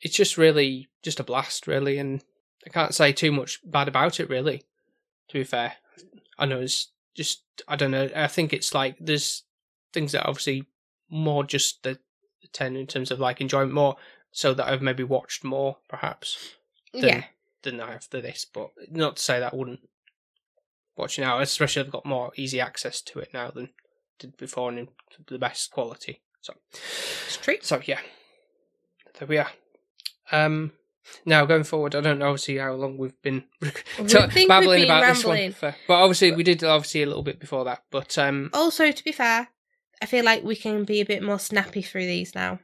it's 0.00 0.16
just 0.16 0.38
really 0.38 0.88
just 1.02 1.20
a 1.20 1.24
blast, 1.24 1.66
really, 1.66 1.98
and 1.98 2.22
I 2.66 2.70
can't 2.70 2.94
say 2.94 3.12
too 3.12 3.32
much 3.32 3.60
bad 3.64 3.88
about 3.88 4.20
it, 4.20 4.28
really. 4.28 4.64
To 5.28 5.34
be 5.34 5.44
fair, 5.44 5.74
I 6.38 6.46
know 6.46 6.60
it's 6.60 6.88
just 7.14 7.42
I 7.68 7.76
don't 7.76 7.90
know. 7.90 8.08
I 8.14 8.26
think 8.26 8.52
it's 8.52 8.74
like 8.74 8.96
there's 9.00 9.44
things 9.92 10.12
that 10.12 10.26
obviously 10.26 10.64
more 11.10 11.44
just 11.44 11.82
the, 11.82 11.98
ten 12.52 12.76
in 12.76 12.86
terms 12.86 13.10
of 13.10 13.20
like 13.20 13.40
enjoyment 13.40 13.74
more, 13.74 13.96
so 14.30 14.54
that 14.54 14.66
I've 14.66 14.82
maybe 14.82 15.04
watched 15.04 15.44
more 15.44 15.78
perhaps 15.88 16.54
than, 16.92 17.04
yeah. 17.04 17.24
than 17.62 17.80
I 17.80 17.92
have 17.92 18.08
to 18.10 18.20
this. 18.20 18.46
But 18.52 18.70
not 18.90 19.16
to 19.16 19.22
say 19.22 19.40
that 19.40 19.52
I 19.52 19.56
wouldn't 19.56 19.80
watch 20.96 21.18
it 21.18 21.22
now, 21.22 21.40
especially 21.40 21.82
I've 21.82 21.92
got 21.92 22.06
more 22.06 22.32
easy 22.36 22.60
access 22.60 23.00
to 23.02 23.18
it 23.18 23.30
now 23.32 23.50
than 23.50 23.70
did 24.18 24.36
before 24.36 24.68
and 24.70 24.78
in 24.78 24.88
the 25.28 25.38
best 25.38 25.70
quality. 25.70 26.22
So 26.40 26.54
It's 26.72 27.36
true. 27.36 27.56
so 27.62 27.80
yeah, 27.84 28.00
there 29.18 29.28
we 29.28 29.38
are. 29.38 29.50
Um, 30.30 30.72
now 31.24 31.44
going 31.44 31.64
forward, 31.64 31.94
I 31.94 32.00
don't 32.00 32.18
know 32.18 32.28
obviously 32.28 32.58
how 32.58 32.72
long 32.74 32.96
we've 32.96 33.20
been 33.22 33.44
We 33.60 33.70
ta- 34.06 34.26
think 34.28 34.34
we've 34.34 34.48
babbling 34.48 34.84
about 34.84 35.02
rambling. 35.02 35.50
this 35.50 35.62
one, 35.62 35.72
for, 35.72 35.76
but 35.88 35.94
obviously 35.94 36.32
we 36.32 36.42
did 36.42 36.64
obviously 36.64 37.02
a 37.02 37.06
little 37.06 37.22
bit 37.22 37.38
before 37.40 37.64
that. 37.64 37.82
But 37.90 38.16
um, 38.18 38.50
Also, 38.52 38.90
to 38.92 39.04
be 39.04 39.12
fair, 39.12 39.48
I 40.00 40.06
feel 40.06 40.24
like 40.24 40.42
we 40.42 40.56
can 40.56 40.84
be 40.84 41.00
a 41.00 41.04
bit 41.06 41.22
more 41.22 41.38
snappy 41.38 41.82
through 41.82 42.06
these 42.06 42.34
now. 42.34 42.60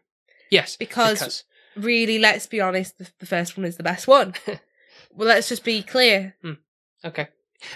yes, 0.51 0.77
Because- 0.77 1.45
Really, 1.77 2.19
let's 2.19 2.47
be 2.49 2.61
honest, 2.61 2.99
the, 2.99 3.09
the 3.21 3.27
first 3.27 3.57
one 3.57 3.65
is 3.65 3.77
the 3.77 3.85
best 3.85 4.09
one. 4.09 4.35
well, 5.15 5.29
let's 5.29 5.49
just 5.49 5.63
be 5.63 5.81
clear. 5.81 6.35
okay. 7.05 7.29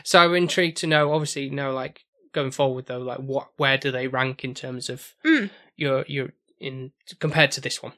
So 0.03 0.19
I'm 0.19 0.35
intrigued 0.35 0.79
to 0.79 0.89
know, 0.89 1.13
obviously, 1.13 1.51
know 1.51 1.73
like 1.73 2.01
going 2.33 2.51
forward 2.51 2.87
though, 2.87 2.99
like 2.99 3.19
what 3.19 3.49
where 3.57 3.79
do 3.79 3.91
they 3.91 4.07
rank 4.09 4.45
in 4.45 4.55
terms 4.55 4.89
of 4.89 5.15
Mm. 5.25 5.51
your 5.77 6.05
your 6.09 6.33
in 6.61 6.93
compared 7.19 7.53
to 7.53 7.61
this 7.61 7.83
one? 7.83 7.93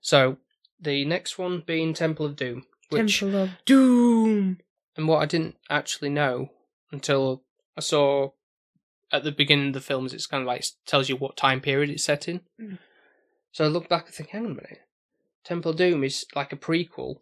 So 0.00 0.38
the 0.80 1.04
next 1.04 1.38
one 1.38 1.62
being 1.66 1.92
Temple 1.94 2.26
of 2.26 2.36
Doom, 2.36 2.64
which 2.90 3.20
Temple 3.20 3.42
of 3.42 3.50
Doom. 3.64 4.60
and 4.96 5.08
what 5.08 5.22
I 5.22 5.26
didn't 5.26 5.56
actually 5.68 6.10
know 6.10 6.50
until 6.92 7.42
I 7.76 7.80
saw 7.80 8.30
at 9.10 9.24
the 9.24 9.32
beginning 9.32 9.68
of 9.68 9.74
the 9.74 9.80
films, 9.80 10.12
it's 10.12 10.26
kind 10.26 10.42
of 10.42 10.46
like 10.46 10.64
tells 10.86 11.08
you 11.08 11.16
what 11.16 11.36
time 11.36 11.60
period 11.60 11.90
it's 11.90 12.04
set 12.04 12.28
in. 12.28 12.40
Mm. 12.60 12.78
So 13.52 13.64
I 13.64 13.68
looked 13.68 13.88
back 13.88 14.06
and 14.06 14.14
think, 14.14 14.30
hang 14.30 14.44
on 14.44 14.52
a 14.52 14.54
minute, 14.54 14.82
Temple 15.44 15.70
of 15.72 15.76
Doom 15.78 16.04
is 16.04 16.26
like 16.34 16.52
a 16.52 16.56
prequel 16.56 17.16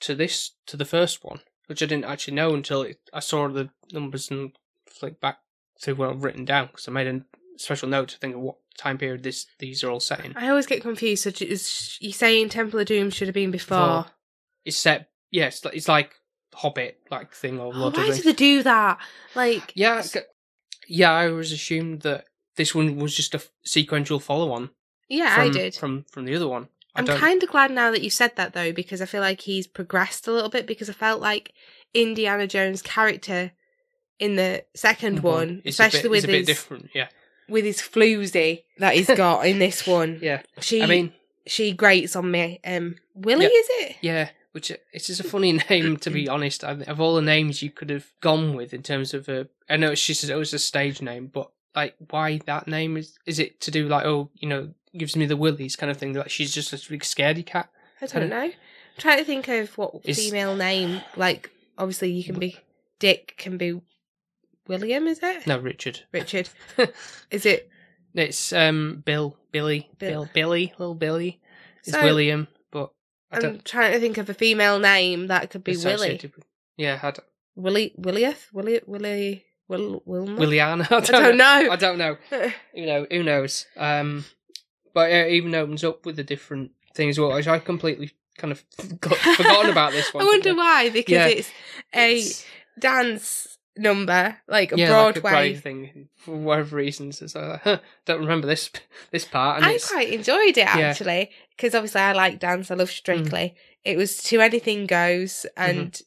to 0.00 0.14
this 0.14 0.52
to 0.66 0.76
the 0.76 0.84
first 0.84 1.24
one, 1.24 1.40
which 1.66 1.82
I 1.82 1.86
didn't 1.86 2.04
actually 2.04 2.34
know 2.34 2.54
until 2.54 2.82
it, 2.82 2.98
I 3.12 3.20
saw 3.20 3.48
the 3.48 3.70
numbers 3.92 4.30
and 4.30 4.52
flicked 4.86 5.20
back 5.20 5.38
to 5.82 5.92
well 5.94 6.14
written 6.14 6.44
down 6.44 6.66
because 6.68 6.88
I 6.88 6.92
made 6.92 7.06
a 7.06 7.22
special 7.56 7.88
note 7.88 8.08
to 8.10 8.18
think 8.18 8.34
of 8.34 8.40
what 8.40 8.56
time 8.76 8.98
period 8.98 9.22
this 9.22 9.46
these 9.58 9.84
are 9.84 9.90
all 9.90 10.00
set 10.00 10.24
in. 10.24 10.36
I 10.36 10.48
always 10.48 10.66
get 10.66 10.82
confused. 10.82 11.22
So 11.22 11.30
is 11.44 11.98
you 12.00 12.12
saying 12.12 12.48
Temple 12.50 12.80
of 12.80 12.86
Doom 12.86 13.10
should 13.10 13.28
have 13.28 13.34
been 13.34 13.50
before? 13.50 13.78
Before. 13.78 14.06
It's 14.64 14.76
set 14.78 15.10
yeah, 15.30 15.46
it's 15.46 15.64
like, 15.64 15.74
it's 15.74 15.88
like 15.88 16.14
Hobbit 16.54 17.00
like 17.10 17.32
thing 17.32 17.58
or 17.58 17.72
Oh, 17.74 17.86
of 17.88 17.94
why 17.96 18.10
did 18.10 18.24
they 18.24 18.32
do 18.32 18.62
that? 18.62 18.98
Like, 19.34 19.72
Yeah, 19.74 20.02
yeah. 20.86 21.10
I 21.12 21.28
always 21.28 21.50
assumed 21.52 22.02
that 22.02 22.26
this 22.56 22.74
one 22.74 22.96
was 22.96 23.14
just 23.16 23.34
a 23.34 23.38
f- 23.38 23.50
sequential 23.64 24.20
follow-on. 24.20 24.70
yeah, 25.08 25.34
from, 25.34 25.44
I 25.44 25.50
did. 25.50 25.74
from 25.74 26.04
from 26.10 26.24
the 26.24 26.36
other 26.36 26.46
one. 26.48 26.68
I 26.94 27.00
I'm 27.00 27.06
kind 27.06 27.42
of 27.42 27.48
glad 27.50 27.72
now 27.72 27.90
that 27.90 28.02
you 28.02 28.10
said 28.10 28.36
that 28.36 28.52
though, 28.52 28.72
because 28.72 29.02
I 29.02 29.06
feel 29.06 29.20
like 29.20 29.40
he's 29.40 29.66
progressed 29.66 30.28
a 30.28 30.32
little 30.32 30.48
bit. 30.50 30.64
Because 30.66 30.88
I 30.88 30.92
felt 30.92 31.20
like 31.20 31.52
Indiana 31.92 32.46
Jones' 32.46 32.82
character 32.82 33.50
in 34.18 34.36
the 34.36 34.64
second 34.74 35.20
one, 35.20 35.62
It's 35.64 35.78
a 35.78 35.82
bit- 35.82 35.86
especially 35.94 36.08
with 36.10 36.18
it's 36.18 36.24
a 36.24 36.28
bit 36.28 36.38
his 36.38 36.46
different. 36.46 36.90
Yeah, 36.94 37.08
with 37.48 37.64
his 37.64 37.78
floozy 37.80 38.62
that 38.78 38.94
he's 38.94 39.06
got 39.08 39.46
in 39.46 39.58
this 39.58 39.86
one, 39.98 40.18
yeah. 40.22 40.42
she 40.60 40.82
I 40.82 40.86
mean, 40.86 41.12
she 41.46 41.72
grates 41.72 42.16
on 42.16 42.30
me. 42.30 42.60
Um, 42.64 42.96
Willie, 43.14 43.44
Yeah. 43.44 43.50
is 43.50 43.66
it? 43.90 43.96
yeah. 44.00 44.28
Which 44.52 44.70
it's 44.92 45.08
just 45.08 45.18
a 45.20 45.24
funny 45.24 45.52
name 45.70 45.96
to 45.98 46.10
be 46.10 46.28
honest. 46.34 46.62
I, 46.62 46.72
of 46.72 47.00
all 47.00 47.16
the 47.16 47.22
names 47.22 47.60
you 47.62 47.70
could 47.70 47.90
have 47.90 48.12
gone 48.20 48.54
with 48.54 48.72
in 48.72 48.82
terms 48.84 49.12
of 49.12 49.28
a, 49.28 49.48
I 49.68 49.76
know 49.76 49.90
it's 49.90 50.06
just 50.06 50.22
it 50.22 50.36
was 50.36 50.54
a 50.54 50.58
stage 50.60 51.02
name, 51.02 51.26
but 51.26 51.50
like 51.74 51.96
why 52.10 52.38
that 52.46 52.68
name 52.68 52.96
is 52.96 53.18
is 53.26 53.40
it 53.40 53.60
to 53.62 53.72
do 53.72 53.88
like 53.88 54.04
oh 54.06 54.30
you 54.36 54.48
know 54.48 54.72
gives 54.96 55.16
me 55.16 55.26
the 55.26 55.36
willies 55.36 55.74
kind 55.74 55.90
of 55.90 55.96
thing 55.96 56.12
like 56.12 56.30
she's 56.30 56.54
just 56.54 56.72
a 56.72 56.88
big 56.88 57.00
scaredy 57.02 57.44
cat. 57.44 57.68
I 58.00 58.06
don't 58.06 58.28
know. 58.28 58.42
I'm 58.42 58.52
trying 58.96 59.18
to 59.18 59.24
think 59.24 59.48
of 59.48 59.76
what 59.76 60.04
female 60.04 60.54
name. 60.54 61.00
Like, 61.16 61.50
obviously, 61.76 62.12
you 62.12 62.22
can 62.22 62.38
be 62.38 62.58
Dick, 63.00 63.34
can 63.36 63.56
be 63.56 63.80
William. 64.68 65.06
Is 65.06 65.20
it 65.22 65.46
No, 65.46 65.58
Richard. 65.58 66.00
Richard? 66.12 66.48
Is 67.30 67.46
it? 67.46 67.68
It's 68.14 68.52
um 68.52 69.02
Bill, 69.04 69.36
Billy, 69.52 69.88
Bill. 69.98 70.24
Bill, 70.24 70.30
Billy, 70.32 70.72
little 70.78 70.94
Billy. 70.94 71.40
It's 71.80 71.92
So- 71.92 72.02
William, 72.02 72.48
but 72.70 72.90
I 73.32 73.36
I'm 73.36 73.42
don't. 73.42 73.64
trying 73.64 73.92
to 73.92 74.00
think 74.00 74.18
of 74.18 74.30
a 74.30 74.34
female 74.34 74.78
name 74.78 75.26
that 75.26 75.50
could 75.50 75.64
be 75.64 75.72
Willie. 75.76 75.94
associated 75.94 76.34
with- 76.36 76.46
Yeah, 76.76 76.98
I 77.02 77.10
don't, 77.10 77.24
Willie, 77.56 77.92
Willieth, 77.98 78.52
Willie, 78.52 78.80
Willie, 78.86 79.44
Will, 79.68 80.02
Wilma. 80.06 80.40
Williana. 80.40 80.86
I 80.90 80.96
I 80.96 81.00
don't, 81.00 81.22
don't 81.22 81.36
know. 81.36 81.68
I 81.72 81.76
don't 81.76 81.98
know. 81.98 82.16
Who 82.74 82.86
know? 82.86 83.06
Who 83.10 83.22
knows? 83.22 83.66
Um, 83.76 84.24
but 84.92 85.10
it 85.10 85.32
even 85.32 85.54
opens 85.54 85.82
up 85.84 86.06
with 86.06 86.18
a 86.20 86.24
different 86.24 86.70
thing 86.94 87.08
as 87.08 87.18
well. 87.18 87.32
Which 87.34 87.48
I 87.48 87.58
completely 87.58 88.12
kind 88.38 88.52
of 88.52 88.62
got, 89.00 89.16
forgotten 89.16 89.70
about 89.70 89.90
this 89.92 90.12
one. 90.14 90.22
I 90.22 90.26
wonder 90.26 90.54
why 90.54 90.90
because 90.90 91.12
Yeah. 91.12 91.26
it's 91.26 91.50
a 91.94 92.12
It's- 92.16 92.44
dance 92.78 93.58
number, 93.76 94.36
like 94.48 94.72
a 94.72 94.76
yeah, 94.78 94.96
like 94.96 95.16
a 95.16 95.20
Broadway. 95.20 95.30
Broadway 95.30 95.54
thing 95.56 96.08
for 96.16 96.36
whatever 96.36 96.76
reasons. 96.76 97.20
It's 97.22 97.34
like, 97.34 97.60
huh, 97.64 97.78
don't 98.06 98.20
remember 98.20 98.46
this 98.46 98.70
this 99.10 99.24
part. 99.24 99.58
And 99.58 99.66
I 99.66 99.72
it's, 99.72 99.90
quite 99.90 100.12
enjoyed 100.12 100.56
it 100.58 100.66
Mm. 100.66 100.82
actually 100.82 101.30
because 101.56 101.74
obviously 101.74 102.00
I 102.00 102.12
like 102.12 102.38
dance. 102.38 102.70
I 102.70 102.74
love 102.74 102.90
Strictly. 102.90 103.54
It 103.84 103.96
was 103.96 104.16
to 104.24 104.40
anything 104.40 104.86
goes, 104.86 105.46
Mm-hmm. 105.58 105.78
and 105.80 106.00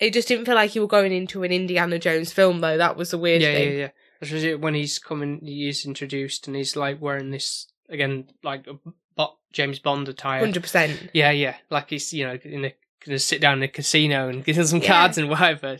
it 0.00 0.12
just 0.12 0.28
didn't 0.28 0.44
feel 0.46 0.54
like 0.54 0.74
you 0.74 0.80
were 0.80 0.86
going 0.86 1.12
into 1.12 1.42
an 1.42 1.50
Indiana 1.52 1.98
Jones 1.98 2.32
film 2.32 2.60
though. 2.60 2.76
That 2.78 2.96
was 2.96 3.10
the 3.10 3.18
weird 3.18 3.42
yeah, 3.42 3.48
yeah, 3.50 3.56
thing. 3.58 3.78
yeah. 3.78 3.88
Especially 4.20 4.54
when 4.56 4.74
he's 4.74 4.98
coming, 4.98 5.40
he 5.44 5.68
is 5.68 5.84
introduced, 5.86 6.46
and 6.48 6.56
he's 6.56 6.74
like 6.76 7.00
wearing 7.00 7.30
this 7.30 7.66
again, 7.88 8.28
like 8.42 8.66
a 8.66 8.74
Bo- 9.16 9.38
James 9.52 9.78
Bond 9.78 10.08
attire. 10.08 10.40
Hundred 10.40 10.62
percent. 10.62 11.10
Yeah, 11.12 11.30
yeah, 11.30 11.56
like 11.70 11.90
he's 11.90 12.12
you 12.12 12.26
know 12.26 12.38
in 12.44 12.64
a 12.64 12.74
gonna 13.04 13.18
sit 13.18 13.40
down 13.40 13.58
in 13.58 13.62
a 13.62 13.68
casino 13.68 14.28
and 14.28 14.44
him 14.44 14.64
some 14.66 14.80
Yeah. 14.80 14.88
cards 14.88 15.18
and 15.18 15.28
whatever. 15.30 15.78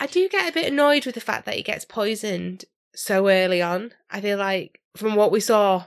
I 0.00 0.06
do 0.06 0.28
get 0.28 0.48
a 0.48 0.52
bit 0.52 0.72
annoyed 0.72 1.06
with 1.06 1.14
the 1.14 1.20
fact 1.20 1.44
that 1.46 1.54
he 1.56 1.62
gets 1.62 1.84
poisoned 1.84 2.64
so 2.94 3.28
early 3.28 3.60
on. 3.62 3.92
I 4.10 4.20
feel 4.20 4.38
like 4.38 4.80
from 4.96 5.14
what 5.14 5.32
we 5.32 5.40
saw, 5.40 5.84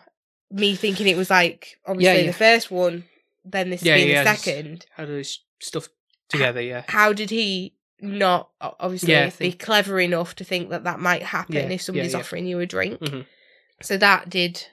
me 0.49 0.75
thinking 0.75 1.07
it 1.07 1.17
was 1.17 1.29
like 1.29 1.77
obviously 1.85 2.21
yeah. 2.21 2.27
the 2.27 2.37
first 2.37 2.71
one, 2.71 3.05
then 3.45 3.69
this 3.69 3.83
Yeah, 3.83 3.95
being 3.95 4.09
yeah, 4.09 4.23
the 4.23 4.35
second. 4.35 4.85
How 4.95 5.05
do 5.05 5.15
this 5.15 5.39
stuff 5.59 5.87
together? 6.29 6.61
Yeah, 6.61 6.83
How 6.87 7.13
did 7.13 7.29
he 7.29 7.73
not 8.01 8.49
obviously 8.59 9.13
Yeah, 9.13 9.29
be 9.37 9.53
clever 9.53 9.99
enough 9.99 10.35
to 10.35 10.43
think 10.43 10.69
that 10.69 10.83
that 10.83 10.99
might 10.99 11.23
happen 11.23 11.55
Yeah, 11.55 11.69
if 11.69 11.81
somebody's 11.81 12.13
yeah. 12.13 12.19
offering 12.19 12.45
you 12.47 12.59
a 12.59 12.65
drink? 12.65 12.99
Mhm. 12.99 13.25
So 13.81 13.97
that 13.97 14.29
did 14.29 14.65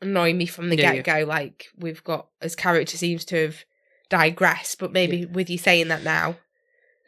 annoy 0.00 0.34
me 0.34 0.46
from 0.46 0.70
the 0.70 0.76
Yeah, 0.76 0.94
get 0.96 1.04
go. 1.04 1.24
Like 1.26 1.66
we've 1.76 2.04
got 2.04 2.28
his 2.40 2.54
character 2.56 2.96
seems 2.96 3.24
to 3.26 3.36
have 3.46 3.64
digressed, 4.08 4.78
but 4.78 4.92
maybe 4.92 5.26
with 5.26 5.50
you 5.50 5.58
saying 5.58 5.88
that 5.88 6.02
now 6.02 6.36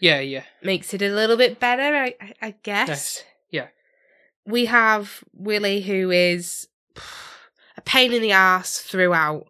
yeah, 0.01 0.21
yeah. 0.21 0.45
makes 0.63 0.93
it 0.95 1.03
a 1.03 1.09
little 1.09 1.37
bit 1.37 1.59
better, 1.61 1.83
I, 1.97 2.15
I- 2.21 2.35
I 2.43 2.55
guess. 2.63 2.89
Yes. 2.89 3.25
Yeah. 3.51 3.67
We 4.45 4.67
have 4.67 5.25
Willie, 5.33 5.81
who 5.83 6.11
is 6.11 6.69
a 7.77 7.81
pain 7.83 8.13
in 8.13 8.23
the 8.23 8.33
ass 8.33 8.79
throughout. 8.79 9.47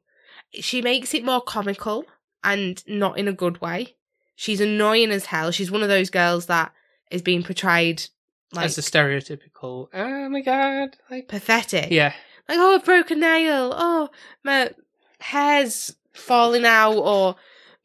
She 0.55 0.81
makes 0.83 1.13
it 1.15 1.25
more 1.25 1.41
comical 1.43 2.05
and 2.43 2.83
not 2.87 3.19
in 3.19 3.29
a 3.29 3.33
good 3.33 3.61
way. 3.61 3.97
She's 4.37 4.61
annoying 4.61 5.11
as 5.11 5.27
hell. 5.27 5.51
She's 5.51 5.71
one 5.71 5.83
of 5.83 5.89
those 5.89 6.11
girls 6.11 6.47
that 6.47 6.73
is 7.11 7.23
being 7.23 7.43
portrayed 7.43 8.05
like 8.53 8.67
As 8.67 8.77
the 8.77 8.83
stereotypical. 8.83 9.89
Oh 9.93 10.29
my 10.29 10.41
god! 10.41 10.97
Like 11.11 11.27
pathetic. 11.29 11.91
yeah, 11.91 12.13
Like, 12.49 12.59
oh, 12.59 12.77
I've 12.77 12.85
broken 12.85 13.19
a 13.19 13.21
nail. 13.21 13.73
Oh, 13.77 14.09
my 14.45 14.71
hair's 15.21 15.95
falling 16.15 16.65
out 16.65 16.95
or 16.97 17.37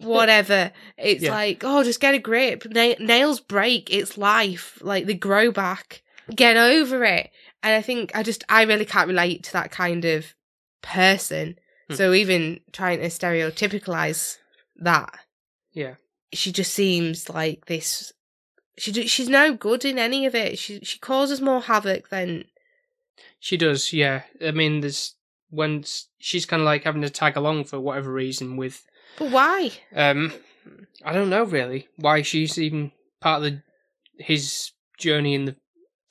whatever. 0.04 0.72
It's 0.97 1.24
Yeah. 1.24 1.32
like, 1.32 1.64
oh, 1.66 1.84
just 1.84 1.99
get 1.99 2.14
a 2.16 2.20
grip. 2.20 2.66
Na- 2.66 2.95
nails 2.99 3.39
break. 3.39 3.89
It's 3.93 4.18
life. 4.18 4.78
Like, 4.82 5.06
they 5.06 5.14
grow 5.14 5.52
back. 5.52 6.02
Get 6.36 6.58
over 6.58 7.04
it. 7.04 7.30
And 7.64 7.74
I 7.76 7.82
think 7.82 8.12
I 8.16 8.24
just, 8.24 8.43
I 8.49 8.64
really 8.64 8.86
can't 8.86 9.08
relate 9.08 9.43
to 9.43 9.54
that 9.54 9.72
kind 9.72 10.04
of 10.06 10.34
person. 10.82 11.58
Hmm. 11.89 11.95
So 11.95 12.14
even 12.14 12.60
trying 12.72 12.99
to 12.99 13.08
stereotypicalize 13.08 14.38
that, 14.78 15.14
yeah, 15.74 15.95
she 16.34 16.52
just 16.52 16.74
seems 16.74 17.30
like 17.30 17.66
this. 17.66 18.14
She 18.78 18.91
do- 18.91 19.08
she's 19.08 19.30
no 19.30 19.54
good 19.54 19.86
in 19.86 19.99
any 19.99 20.26
of 20.26 20.34
it. 20.34 20.58
She 20.58 20.80
she 20.84 20.97
causes 20.99 21.41
more 21.41 21.62
havoc 21.62 22.10
than 22.10 22.45
she 23.39 23.58
does. 23.58 23.93
Yeah, 23.93 24.24
I 24.43 24.52
mean, 24.52 24.80
there's 24.82 25.16
when 25.49 25.84
she's 26.18 26.45
kind 26.45 26.62
of 26.62 26.66
like 26.66 26.84
having 26.86 27.02
to 27.02 27.10
tag 27.10 27.36
along 27.38 27.66
for 27.66 27.80
whatever 27.80 28.12
reason 28.12 28.58
with. 28.58 28.86
But 29.18 29.32
why? 29.32 29.72
Um, 29.95 30.34
I 31.03 31.14
don't 31.14 31.30
know 31.30 31.43
really 31.43 31.88
why 31.95 32.22
she's 32.22 32.57
even 32.57 32.91
part 33.20 33.43
of 33.43 33.51
the 33.51 33.62
his 34.24 34.72
journey 34.97 35.34
in 35.34 35.45
the 35.45 35.55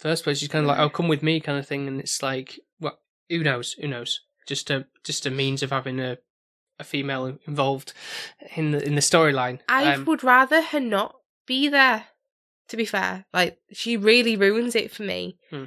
first 0.00 0.24
place. 0.24 0.38
She's 0.38 0.48
kind 0.48 0.64
of 0.64 0.68
like, 0.68 0.78
"Oh, 0.78 0.88
come 0.88 1.08
with 1.08 1.22
me," 1.22 1.40
kind 1.40 1.58
of 1.58 1.66
thing, 1.66 1.86
and 1.88 2.00
it's 2.00 2.22
like, 2.22 2.58
well, 2.80 2.98
who 3.28 3.42
knows? 3.42 3.74
Who 3.74 3.88
knows? 3.88 4.20
Just 4.46 4.70
a 4.70 4.86
just 5.04 5.26
a 5.26 5.30
means 5.30 5.62
of 5.62 5.70
having 5.70 6.00
a 6.00 6.18
a 6.78 6.84
female 6.84 7.38
involved 7.46 7.92
in 8.56 8.70
the 8.72 8.84
in 8.84 8.94
the 8.94 9.00
storyline. 9.02 9.60
I 9.68 9.94
Um, 9.94 10.04
would 10.06 10.24
rather 10.24 10.62
her 10.62 10.80
not 10.80 11.14
be 11.46 11.68
there. 11.68 12.06
To 12.68 12.76
be 12.76 12.84
fair, 12.84 13.24
like 13.34 13.58
she 13.72 13.96
really 13.96 14.36
ruins 14.36 14.76
it 14.76 14.92
for 14.92 15.02
me. 15.02 15.36
Hmm. 15.50 15.64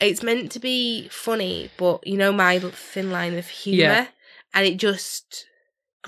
It's 0.00 0.22
meant 0.22 0.50
to 0.52 0.58
be 0.58 1.08
funny, 1.10 1.70
but 1.76 2.06
you 2.06 2.16
know 2.16 2.32
my 2.32 2.58
thin 2.58 3.10
line 3.10 3.36
of 3.36 3.46
humor, 3.48 3.78
Yeah. 3.82 4.06
and 4.54 4.66
it 4.66 4.78
just 4.78 5.44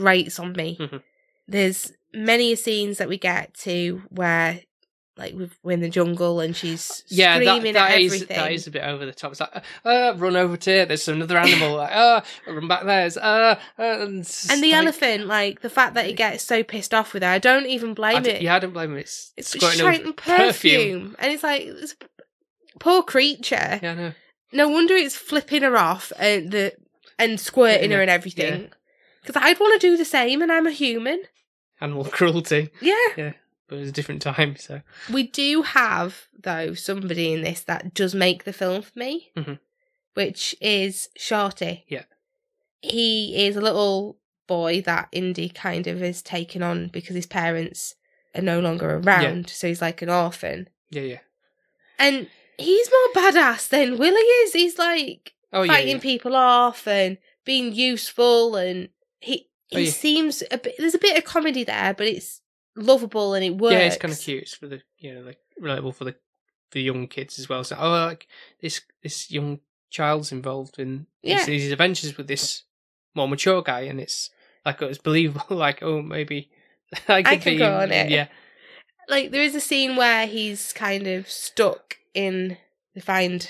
grates 0.01 0.39
on 0.39 0.53
me. 0.53 0.77
Mhm. 0.81 1.03
There's 1.49 1.93
many 2.13 2.55
scenes 2.57 2.99
that 2.99 3.09
we 3.09 3.19
get 3.19 3.55
to 3.55 4.03
where, 4.09 4.61
like, 5.17 5.35
we've- 5.35 5.55
we're 5.63 5.73
in 5.73 5.81
the 5.81 5.89
jungle 5.89 6.41
and 6.41 6.57
she's 6.57 7.05
yeah, 7.09 7.35
screaming 7.37 7.75
that 7.75 7.91
at 7.93 8.01
is 8.01 8.13
everything. 8.13 8.37
that 8.37 8.53
is 8.53 8.67
a 8.67 8.71
bit 8.71 8.83
over 8.85 9.05
the 9.05 9.13
top. 9.13 9.33
It's 9.33 9.41
like, 9.41 9.57
uh, 9.85 9.89
uh 9.89 10.15
run 10.17 10.37
over 10.37 10.57
to 10.57 10.71
here. 10.71 10.87
There's 10.87 11.07
another 11.09 11.37
animal. 11.39 11.77
like, 11.77 11.93
uh, 11.93 12.21
run 12.47 12.69
back 12.69 12.85
there. 12.85 13.07
It's, 13.07 13.17
uh, 13.17 13.57
uh, 13.79 13.83
and, 13.83 14.21
it's 14.21 14.51
and 14.51 14.63
the 14.63 14.71
like- 14.73 14.83
elephant, 14.83 15.27
like 15.27 15.61
the 15.61 15.71
fact 15.71 15.95
that 15.95 16.07
he 16.07 16.13
gets 16.15 16.43
so 16.45 16.63
pissed 16.63 16.95
off 16.95 17.13
with 17.15 17.23
her, 17.23 17.29
I 17.29 17.39
don't 17.39 17.67
even 17.67 17.95
blame 17.95 18.17
I 18.17 18.21
d- 18.21 18.31
it. 18.31 18.43
yeah, 18.43 18.55
I 18.57 18.59
don't 18.61 18.73
blame 18.73 18.93
him. 18.93 18.99
It's 18.99 19.33
it's 19.37 19.51
squirting 19.51 20.07
in 20.07 20.13
perfume. 20.15 21.17
and 21.19 21.33
it's 21.33 21.43
like 21.43 21.65
this 21.67 21.95
poor 22.79 23.03
creature. 23.03 23.79
Yeah, 23.83 23.93
I 23.93 23.95
know. 23.95 24.13
No 24.53 24.69
wonder 24.69 24.95
it's 24.95 25.15
flipping 25.17 25.63
her 25.63 25.77
off 25.77 26.13
and 26.19 26.51
the 26.51 26.73
and 27.19 27.39
squirting 27.39 27.91
Yeah, 27.91 27.97
her 27.99 28.03
and 28.03 28.11
everything. 28.11 28.71
Because 29.23 29.41
I'd 29.43 29.61
want 29.61 29.81
to 29.81 29.87
do 29.87 29.97
the 29.97 30.05
same, 30.05 30.43
and 30.43 30.51
I'm 30.51 30.67
a 30.67 30.71
human. 30.73 31.23
Animal 31.81 32.05
cruelty, 32.05 32.71
Yeah. 32.81 32.95
Yeah. 33.17 33.33
But 33.69 33.77
it 33.77 33.81
was 33.81 33.89
a 33.91 33.93
different 33.93 34.21
time. 34.23 34.57
So 34.57 34.83
We 35.11 35.23
do 35.25 35.63
have 35.63 36.27
though 36.43 36.75
somebody 36.75 37.33
in 37.33 37.43
this 37.43 37.61
that 37.63 37.95
does 37.95 38.15
make 38.15 38.45
the 38.45 38.53
film 38.53 38.83
for 38.83 38.99
me, 38.99 39.31
Mhm. 39.37 39.59
which 40.15 40.55
is 40.61 41.09
Shorty. 41.17 41.85
Yeah. 41.89 42.05
He 42.83 43.47
is 43.47 43.57
a 43.57 43.61
little 43.61 44.19
boy 44.47 44.81
that 44.83 45.09
Indy 45.13 45.49
kind 45.49 45.87
of 45.87 46.03
is 46.03 46.23
taken 46.23 46.63
on 46.63 46.89
because 46.89 47.15
his 47.15 47.27
parents 47.27 47.95
are 48.35 48.43
no 48.43 48.59
longer 48.61 48.97
around, 48.97 49.49
so 49.51 49.69
he's 49.69 49.83
like 49.83 50.03
an 50.03 50.11
orphan. 50.11 50.69
yeah, 50.91 51.03
yeah. 51.03 51.19
And 51.99 52.29
he's 52.59 52.91
more 52.91 53.23
badass 53.25 53.69
than 53.69 53.97
Willie 53.99 54.21
is. 54.21 54.53
He's 54.55 54.79
like 54.79 55.35
Oh 55.53 55.63
yeah, 55.63 55.73
fighting 55.73 55.97
yeah. 55.97 56.03
people 56.03 56.35
off 56.35 56.87
and 56.89 57.19
being 57.45 57.73
useful 57.73 58.57
and 58.57 58.89
he 59.21 59.49
he 59.69 59.77
Oh, 59.77 59.79
yeah. 59.79 59.91
seems 59.91 60.43
a 60.51 60.59
bit 60.59 60.75
there's 60.79 60.95
a 60.95 60.99
bit 60.99 61.17
of 61.17 61.25
comedy 61.25 61.63
there 61.65 61.95
but 61.95 62.07
it's 62.07 62.41
lovable 62.77 63.35
and 63.35 63.45
it 63.45 63.57
works 63.57 63.73
Yeah, 63.73 63.87
it's 63.87 63.97
kind 63.99 64.13
of 64.13 64.19
cute. 64.21 64.43
It's 64.43 64.55
for 64.55 64.67
the 64.67 64.83
you 64.99 65.15
know 65.15 65.21
like 65.21 65.39
relatable 65.61 65.95
for 65.95 66.05
the 66.05 66.13
for 66.13 66.75
the 66.75 66.83
young 66.83 67.07
kids 67.09 67.39
as 67.39 67.49
well. 67.49 67.63
So 67.65 67.77
oh, 67.79 67.89
like 67.91 68.27
this 68.61 68.81
this 69.03 69.31
young 69.31 69.61
child's 69.91 70.33
involved 70.33 70.79
in 70.79 71.07
Yeah. 71.23 71.37
these, 71.37 71.47
these 71.47 71.73
adventures 71.73 72.17
with 72.17 72.27
this 72.29 72.63
more 73.15 73.29
mature 73.29 73.63
guy, 73.63 73.81
and 73.83 74.01
it's 74.01 74.31
like 74.65 74.81
it's 74.83 74.99
believable. 74.99 75.45
Like 75.57 75.83
oh 75.83 76.01
maybe 76.03 76.51
I 77.09 77.23
could 77.23 77.43
can 77.43 77.55
be 77.55 77.59
go 77.59 77.79
on 77.79 77.91
it. 77.93 78.09
Yeah, 78.11 78.29
like 79.09 79.31
there 79.31 79.43
is 79.43 79.55
a 79.55 79.61
scene 79.61 79.97
where 79.97 80.27
he's 80.27 80.73
kind 80.73 81.07
of 81.07 81.29
stuck 81.29 81.97
in 82.15 82.57
the 82.95 83.01
find 83.01 83.49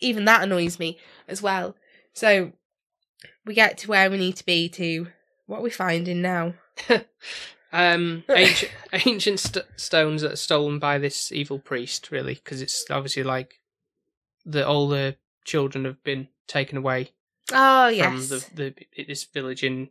even 0.00 0.24
that 0.24 0.42
annoys 0.42 0.78
me 0.78 0.98
as 1.28 1.42
well. 1.42 1.76
So 2.12 2.52
we 3.44 3.54
get 3.54 3.78
to 3.78 3.88
where 3.88 4.10
we 4.10 4.18
need 4.18 4.36
to 4.36 4.46
be 4.46 4.68
to 4.70 5.08
what 5.46 5.58
are 5.60 5.62
we 5.62 5.70
finding 5.70 6.22
now? 6.22 6.54
Um, 7.72 8.24
ancient 8.28 8.72
ancient 9.06 9.40
st- 9.40 9.66
stones 9.76 10.22
that 10.22 10.32
are 10.32 10.36
stolen 10.36 10.78
by 10.78 10.98
this 10.98 11.30
evil 11.30 11.58
priest, 11.58 12.10
really, 12.10 12.34
because 12.34 12.60
it's 12.62 12.84
obviously 12.90 13.22
like 13.22 13.60
the 14.44 14.66
all 14.66 14.88
the 14.88 15.16
children 15.44 15.84
have 15.84 16.02
been 16.02 16.28
taken 16.48 16.76
away 16.76 17.12
Oh 17.52 17.88
from 17.88 17.94
yes. 17.96 18.28
the, 18.28 18.44
the 18.54 19.04
this 19.06 19.24
village 19.24 19.62
in 19.62 19.90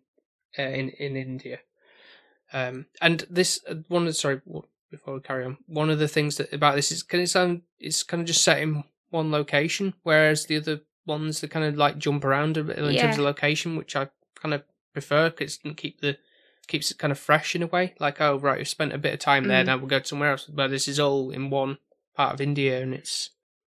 uh, 0.58 0.64
in 0.64 0.90
in 0.90 1.16
India. 1.16 1.60
Um, 2.52 2.88
and 3.02 3.26
this 3.30 3.62
uh, 3.68 3.76
one 3.88 4.12
sorry 4.12 4.42
before 4.92 5.14
we 5.14 5.22
carry 5.22 5.46
on, 5.46 5.58
one 5.68 5.90
of 5.90 6.00
the 6.00 6.08
things 6.08 6.38
that 6.38 6.52
about 6.52 6.76
this 6.76 6.92
is 6.92 7.04
can 7.04 7.22
it 7.22 7.28
sound 7.28 7.62
it's 7.80 8.04
kind 8.04 8.22
of 8.22 8.28
just 8.28 8.44
set 8.44 8.60
in 8.60 8.84
one 9.10 9.32
location, 9.32 9.94
whereas 10.04 10.46
the 10.46 10.58
other 10.58 10.82
ones 11.10 11.42
that 11.42 11.52
kind 11.52 11.66
of 11.66 11.76
like 11.76 11.98
jump 11.98 12.24
around 12.24 12.56
a 12.56 12.64
bit 12.64 12.78
in 12.78 12.86
Yeah. 12.94 13.02
terms 13.02 13.18
of 13.18 13.26
location, 13.26 13.76
which 13.76 13.96
I 13.98 14.08
kind 14.36 14.54
of 14.54 14.64
prefer 14.94 15.30
because 15.30 15.56
it 15.56 15.62
can 15.62 15.74
keep 15.76 16.00
the 16.00 16.18
keeps 16.68 16.92
it 16.92 16.98
kind 17.00 17.12
of 17.12 17.20
fresh 17.20 17.56
in 17.56 17.64
a 17.64 17.68
way. 17.68 17.96
Like 18.00 18.22
oh 18.22 18.38
right, 18.40 18.58
we've 18.60 18.68
spent 18.68 18.94
a 18.94 18.98
bit 18.98 19.14
of 19.14 19.20
time 19.20 19.48
there, 19.48 19.64
Mm. 19.64 19.68
now 19.68 19.78
we'll 19.78 19.88
go 19.88 20.02
somewhere 20.04 20.32
else. 20.32 20.46
But 20.46 20.70
this 20.70 20.88
is 20.88 21.00
all 21.00 21.32
in 21.32 21.50
one 21.50 21.80
part 22.16 22.34
of 22.34 22.40
India, 22.42 22.82
and 22.82 22.94
it's 22.94 23.32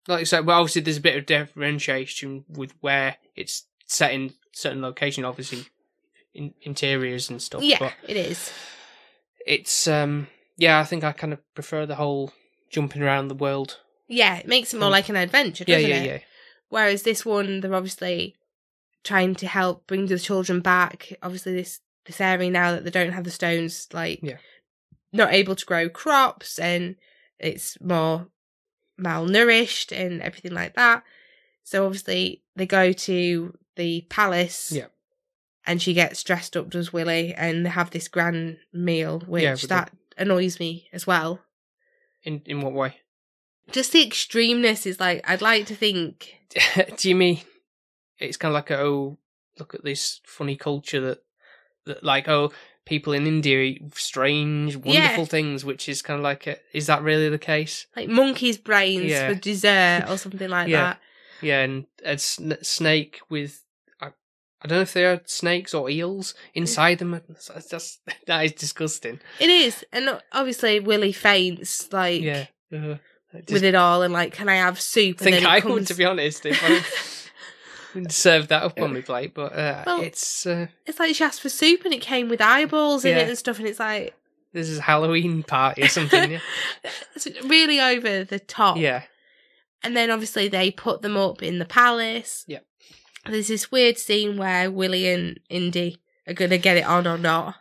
like 0.06 0.20
I 0.20 0.24
said. 0.24 0.46
Well, 0.46 0.60
obviously 0.60 0.82
there's 0.82 0.98
a 0.98 1.00
bit 1.00 1.16
of 1.16 1.26
differentiation 1.26 2.44
with 2.48 2.74
where 2.80 3.16
it's 3.34 3.64
set 3.86 4.12
in 4.12 4.34
certain 4.52 4.82
location, 4.82 5.24
obviously 5.24 5.64
in, 6.34 6.52
interiors 6.62 7.30
and 7.30 7.40
stuff. 7.42 7.62
yeah, 7.62 7.78
but 7.78 7.94
it 8.06 8.16
is. 8.16 8.52
it's 9.46 9.86
um 9.88 10.28
yeah, 10.56 10.78
I 10.78 10.84
think 10.84 11.02
I 11.04 11.12
kind 11.12 11.32
of 11.32 11.54
prefer 11.54 11.86
the 11.86 11.94
whole 11.96 12.32
jumping 12.70 13.02
around 13.02 13.28
the 13.28 13.34
world. 13.34 13.78
Yeah, 14.08 14.36
it 14.36 14.46
makes 14.46 14.74
it 14.74 14.80
more 14.80 14.90
like 14.90 15.08
an 15.08 15.16
adventure, 15.16 15.64
Yeah, 15.66 15.76
doesn't 15.76 15.90
yeah, 15.90 15.96
it? 15.96 16.06
yeah. 16.06 16.18
Whereas 16.72 17.02
this 17.02 17.26
one, 17.26 17.60
they're 17.60 17.74
obviously 17.74 18.34
trying 19.04 19.34
to 19.34 19.46
help 19.46 19.86
bring 19.86 20.06
the 20.06 20.18
children 20.18 20.60
back. 20.60 21.12
Obviously, 21.22 21.52
this 21.52 21.80
this 22.06 22.18
area 22.18 22.50
now 22.50 22.72
that 22.72 22.84
they 22.84 22.90
don't 22.90 23.12
have 23.12 23.24
the 23.24 23.30
stones, 23.30 23.88
like 23.92 24.20
Yeah. 24.22 24.38
not 25.12 25.34
able 25.34 25.54
to 25.54 25.66
grow 25.66 25.90
crops, 25.90 26.58
and 26.58 26.96
it's 27.38 27.78
more 27.78 28.28
malnourished 28.98 29.92
and 29.94 30.22
everything 30.22 30.52
like 30.54 30.72
that. 30.74 31.04
So 31.62 31.84
obviously, 31.84 32.42
they 32.56 32.64
go 32.64 32.92
to 32.92 33.58
the 33.76 34.06
palace. 34.08 34.72
Yeah. 34.72 34.86
And 35.66 35.82
she 35.82 35.92
gets 35.92 36.22
dressed 36.24 36.56
up, 36.56 36.70
does 36.70 36.90
Willie, 36.90 37.34
and 37.34 37.66
they 37.66 37.70
have 37.70 37.90
this 37.90 38.08
grand 38.08 38.56
meal, 38.72 39.20
which 39.20 39.60
the- 39.60 39.68
that 39.68 39.92
annoys 40.16 40.58
me 40.58 40.88
as 40.90 41.06
well. 41.06 41.44
In 42.22 42.40
in 42.46 42.62
what 42.62 42.72
way? 42.72 43.00
Just 43.70 43.92
the 43.92 44.06
extremeness 44.06 44.86
is 44.86 44.98
like 45.00 45.28
I'd 45.28 45.42
like 45.42 45.66
to 45.66 45.74
think 45.74 46.34
Do 46.96 47.08
you 47.08 47.14
mean 47.14 47.40
it's 48.18 48.36
kind 48.36 48.50
of 48.50 48.54
like 48.54 48.70
oh 48.70 49.18
look 49.58 49.74
at 49.74 49.84
this 49.84 50.20
funny 50.24 50.56
culture 50.56 51.00
that 51.00 51.22
that 51.86 52.04
like 52.04 52.28
oh 52.28 52.52
people 52.84 53.12
in 53.12 53.26
India 53.26 53.60
eat 53.60 53.96
strange 53.96 54.74
wonderful 54.76 55.22
Yeah. 55.22 55.24
things, 55.24 55.64
which 55.64 55.88
is 55.88 56.02
kind 56.02 56.18
of 56.18 56.24
like 56.24 56.46
a, 56.48 56.56
is 56.74 56.86
that 56.88 57.02
really 57.02 57.28
the 57.28 57.38
case? 57.38 57.86
like 57.96 58.08
monkey's 58.08 58.58
brains 58.58 59.04
Yeah. 59.04 59.28
for 59.28 59.34
dessert 59.36 60.04
or 60.08 60.18
something 60.18 60.48
like 60.50 60.68
Yeah. 60.68 60.82
that. 60.82 61.00
Yeah, 61.40 61.60
and 61.62 61.86
a 62.04 62.18
sn- 62.18 62.62
snake 62.62 63.20
with. 63.28 63.64
I, 64.00 64.08
I 64.60 64.68
don't 64.68 64.78
know 64.78 64.82
if 64.82 64.92
they 64.92 65.04
are 65.04 65.20
snakes 65.26 65.74
or 65.74 65.88
eels 65.90 66.34
inside 66.54 66.98
them. 66.98 67.20
That's, 67.28 67.68
that's 67.68 67.98
that 68.26 68.44
is 68.44 68.52
disgusting. 68.52 69.20
It 69.40 69.48
is, 69.48 69.84
and 69.92 70.20
obviously 70.32 70.78
Willie 70.80 71.12
faints 71.12 71.92
like 71.92 72.20
Yeah, 72.22 72.46
uh, 72.72 72.76
I 72.76 72.98
just 73.40 73.50
with 73.52 73.64
it 73.64 73.74
all, 73.74 74.02
and 74.02 74.12
like, 74.12 74.32
can 74.32 74.48
I 74.48 74.56
have 74.56 74.80
soup? 74.80 75.18
And 75.18 75.24
think 75.24 75.36
then 75.36 75.46
I 75.46 75.60
comes... 75.60 75.74
would, 75.74 75.86
to 75.88 75.94
be 75.94 76.04
honest, 76.04 76.44
if 76.46 76.62
I 76.62 76.82
served 78.08 78.48
that 78.50 78.62
up 78.62 78.80
on 78.80 78.94
my 78.94 79.00
plate. 79.00 79.34
But 79.34 79.52
uh, 79.54 79.82
Well- 79.86 80.00
it's 80.02 80.46
uh, 80.46 80.66
It's 80.86 80.98
like 80.98 81.14
she 81.14 81.24
asked 81.24 81.40
for 81.40 81.48
soup, 81.48 81.84
and 81.84 81.92
it 81.94 82.00
came 82.00 82.28
with 82.28 82.40
eyeballs 82.40 83.04
in 83.04 83.16
Yeah. 83.16 83.22
it 83.24 83.28
and 83.28 83.38
stuff, 83.38 83.58
and 83.58 83.66
it's 83.68 83.80
like 83.80 84.14
this 84.52 84.68
is 84.68 84.78
a 84.78 84.82
Halloween 84.82 85.42
party 85.42 85.82
or 85.82 85.88
something. 85.88 86.32
yeah, 86.32 86.40
it's 87.14 87.26
really 87.44 87.80
over 87.80 88.24
the 88.24 88.38
top. 88.38 88.76
yeah, 88.76 89.02
And 89.82 89.96
then 89.96 90.10
obviously 90.10 90.48
they 90.48 90.70
put 90.70 91.00
them 91.02 91.16
up 91.16 91.42
in 91.42 91.58
the 91.58 91.64
palace. 91.64 92.44
Yeah. 92.46 92.58
There's 93.24 93.48
this 93.48 93.70
weird 93.70 93.96
scene 93.98 94.36
where 94.36 94.70
Willie 94.70 95.08
and 95.08 95.38
Indy 95.48 95.98
are 96.26 96.34
gonna 96.34 96.58
get 96.58 96.76
it 96.76 96.84
on 96.84 97.06
or 97.06 97.16
not. 97.16 97.54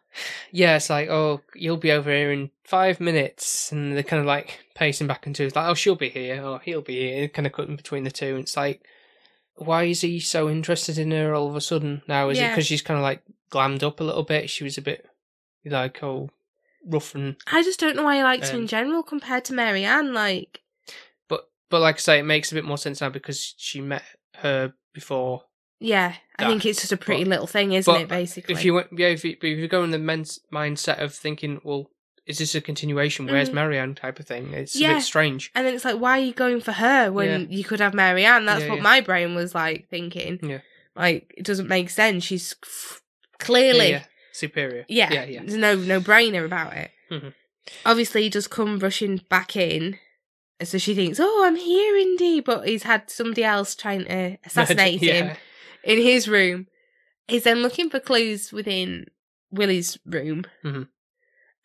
Yeah. 0.52 0.76
It's 0.76 0.90
like 0.90 1.10
oh, 1.10 1.42
you'll 1.56 1.78
be 1.78 1.92
over 1.92 2.12
here 2.12 2.32
in 2.32 2.52
five 2.64 3.00
minutes, 3.00 3.72
and 3.72 3.94
they're 3.96 4.04
kind 4.04 4.20
of 4.20 4.26
like 4.26 4.60
pacing 4.76 5.08
back 5.08 5.26
and. 5.26 5.40
It's 5.40 5.56
like 5.56 5.68
oh, 5.68 5.74
she'll 5.74 5.96
be 5.96 6.10
here, 6.10 6.44
or 6.44 6.60
he'll 6.60 6.82
be 6.82 7.00
here, 7.00 7.28
kind 7.28 7.46
of 7.46 7.54
cutting 7.54 7.76
between 7.76 8.04
the 8.04 8.12
two. 8.12 8.36
And 8.36 8.40
it's 8.40 8.58
like, 8.58 8.86
why 9.56 9.84
is 9.84 10.02
he 10.02 10.20
so 10.20 10.50
interested 10.50 10.98
in 10.98 11.12
her 11.12 11.34
all 11.34 11.50
of 11.50 11.56
a 11.56 11.62
sudden 11.62 12.02
now? 12.08 12.30
Is 12.30 12.40
it 12.40 12.50
because 12.50 12.68
she's 12.68 12.82
kind 12.82 12.98
of 12.98 13.04
like 13.04 13.22
glammed 13.52 13.84
up 13.84 14.00
a 14.00 14.04
little 14.04 14.24
bit? 14.24 14.50
She 14.50 14.64
was 14.64 14.78
a 14.78 14.82
bit 14.82 15.06
like 15.66 16.02
oh, 16.04 16.30
rough 16.86 17.16
and 17.16 17.36
I 17.48 17.64
just 17.64 17.80
don't 17.80 17.96
know 17.96 18.04
why 18.04 18.18
he 18.18 18.24
likes 18.24 18.50
her 18.50 18.56
Um, 18.56 18.64
in 18.64 18.68
general 18.68 19.04
compared 19.04 19.46
to 19.46 19.54
Mary 19.54 19.84
Ann. 19.84 20.14
Like, 20.14 20.62
but 21.28 21.50
but 21.70 21.82
like 21.82 21.96
I 21.96 22.00
say, 22.00 22.20
it 22.20 22.24
makes 22.24 22.52
a 22.52 22.56
bit 22.56 22.66
more 22.66 22.78
sense 22.78 23.02
now 23.02 23.10
because 23.10 23.54
she 23.58 23.82
met 23.82 24.04
her 24.38 24.74
before. 24.94 25.44
Yeah, 25.82 26.16
I 26.38 26.44
Yeah. 26.44 26.50
think 26.50 26.66
it's 26.66 26.80
just 26.82 26.92
a 26.94 26.98
pretty 26.98 27.24
But- 27.24 27.30
little 27.32 27.48
thing, 27.48 27.74
isn't 27.74 27.94
it? 27.96 28.08
Basically, 28.08 28.54
If 28.54 28.64
you 28.64 28.74
went, 28.76 28.88
yeah, 28.98 29.08
if 29.08 29.26
you, 29.26 29.36
but 29.40 29.48
if 29.50 29.58
you 29.58 29.68
go 29.68 29.84
in 29.84 29.92
the 29.92 30.00
men's 30.00 30.40
mindset 30.54 31.02
of 31.02 31.14
thinking, 31.14 31.60
well, 31.64 31.90
is 32.28 32.38
this 32.38 32.54
a 32.56 32.62
continuation? 32.62 33.26
Where's 33.26 33.50
Mhm. 33.50 33.54
Marianne 33.56 33.96
type 33.96 34.20
of 34.20 34.28
thing? 34.28 34.54
It's 34.54 34.76
a 34.76 34.80
bit 34.88 35.02
strange. 35.02 35.52
And 35.56 35.66
then 35.66 35.74
it's 35.74 35.84
like, 35.84 35.98
why 35.98 36.20
are 36.20 36.24
you 36.24 36.34
going 36.34 36.62
for 36.62 36.72
her 36.74 37.12
when 37.12 37.52
you 37.52 37.64
could 37.64 37.80
have 37.80 37.94
Marianne? 37.94 38.46
That's 38.46 38.64
Yeah, 38.64 38.70
what 38.70 38.76
yeah. 38.78 38.82
my 38.84 39.02
brain 39.02 39.34
was 39.36 39.54
like 39.56 39.90
thinking. 39.90 40.40
Yeah. 40.42 40.60
Like, 40.96 41.34
it 41.36 41.44
doesn't 41.46 41.68
make 41.68 41.90
sense. 41.90 42.24
She's 42.24 42.56
f- 42.64 43.02
clearly, 43.40 43.90
Yeah, 43.90 43.98
yeah. 43.98 44.04
superior. 44.34 44.86
yeah, 44.88 45.12
yeah, 45.12 45.26
yeah. 45.26 45.40
there's 45.42 45.56
no 45.58 45.76
no 45.76 46.00
brainer 46.00 46.46
about 46.46 46.78
it. 46.78 46.92
Mhm. 47.10 47.34
Obviously, 47.86 48.24
he 48.24 48.30
does 48.30 48.48
come 48.48 48.78
rushing 48.80 49.18
back 49.30 49.56
in. 49.56 49.98
So 50.64 50.78
she 50.78 50.94
thinks, 50.94 51.20
oh, 51.20 51.44
I'm 51.44 51.56
here, 51.56 51.96
Indy. 51.98 52.40
But 52.40 52.68
he's 52.68 52.84
had 52.84 53.10
somebody 53.10 53.44
else 53.44 53.74
trying 53.76 54.06
to 54.06 54.38
assassinate 54.46 55.02
him 55.02 55.28
yeah. 55.28 55.36
In 55.84 55.98
his 56.02 56.28
room. 56.28 56.68
He's 57.28 57.44
then 57.44 57.62
looking 57.62 57.90
for 57.90 58.00
clues 58.00 58.52
within 58.52 59.06
Willie's 59.52 59.98
room. 60.06 60.46
Mhm. 60.64 60.88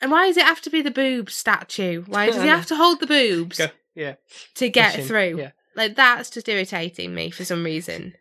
And 0.00 0.10
why 0.10 0.26
does 0.26 0.36
it 0.36 0.44
have 0.44 0.60
to 0.62 0.70
be 0.70 0.82
the 0.82 0.90
boob 0.90 1.30
statue? 1.30 2.02
Why 2.06 2.26
does 2.30 2.40
he 2.42 2.48
have 2.48 2.66
to 2.66 2.76
hold 2.76 3.00
the 3.00 3.06
boobs 3.06 3.58
Go- 3.58 3.68
yeah, 3.94 4.14
to 4.56 4.68
get 4.68 4.92
pushing, 4.92 5.06
through? 5.06 5.38
Yeah, 5.38 5.50
Like 5.74 5.96
that's 5.96 6.30
just 6.30 6.48
irritating 6.48 7.14
me 7.14 7.30
for 7.30 7.44
some 7.44 7.64
reason. 7.64 8.14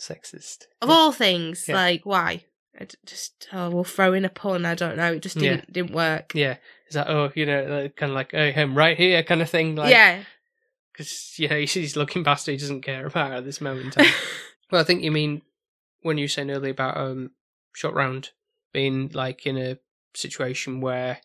sexist. 0.00 0.66
Of 0.80 0.90
all 0.90 1.12
things, 1.12 1.66
Yeah. 1.68 1.74
like 1.74 2.06
why? 2.06 2.44
I 2.80 2.86
just 3.04 3.48
oh, 3.52 3.70
we'll 3.70 3.82
throw 3.84 4.12
in 4.12 4.24
a 4.24 4.28
pun. 4.28 4.64
I 4.64 4.74
don't 4.76 4.96
know. 4.96 5.12
It 5.14 5.20
just 5.22 5.36
didn't 5.36 5.72
didn't 5.72 5.92
work. 5.92 6.32
Yeah, 6.34 6.58
is 6.86 6.94
that 6.94 7.08
oh, 7.10 7.30
you 7.34 7.44
know, 7.44 7.88
kind 7.96 8.12
of 8.12 8.14
like 8.16 8.32
oh, 8.34 8.50
him 8.52 8.76
right 8.78 8.96
here, 8.96 9.22
kind 9.24 9.42
of 9.42 9.50
thing. 9.50 9.74
Like, 9.74 9.90
yeah, 9.90 10.22
because 10.92 11.34
yeah, 11.38 11.56
he's 11.56 11.96
looking 11.96 12.22
past 12.22 12.46
he 12.46 12.56
doesn't 12.56 12.82
care 12.82 13.06
about 13.06 13.30
her 13.32 13.36
at 13.38 13.44
this 13.44 13.60
moment. 13.60 13.96
well, 14.70 14.80
I 14.80 14.84
think 14.84 15.02
you 15.02 15.10
mean 15.10 15.42
when 16.02 16.18
you 16.18 16.24
were 16.24 16.28
saying 16.28 16.50
earlier 16.50 16.72
about 16.72 16.96
um 16.96 17.30
Short 17.72 17.94
Round 17.94 18.30
being 18.72 19.10
like 19.14 19.46
in 19.46 19.56
a 19.56 19.78
situation 20.14 20.80
where 20.80 21.18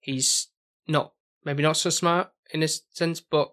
he's 0.00 0.48
not 0.88 1.12
maybe 1.44 1.62
not 1.62 1.76
so 1.76 1.90
smart 1.90 2.30
in 2.52 2.62
a 2.62 2.68
sense, 2.68 3.20
but 3.20 3.52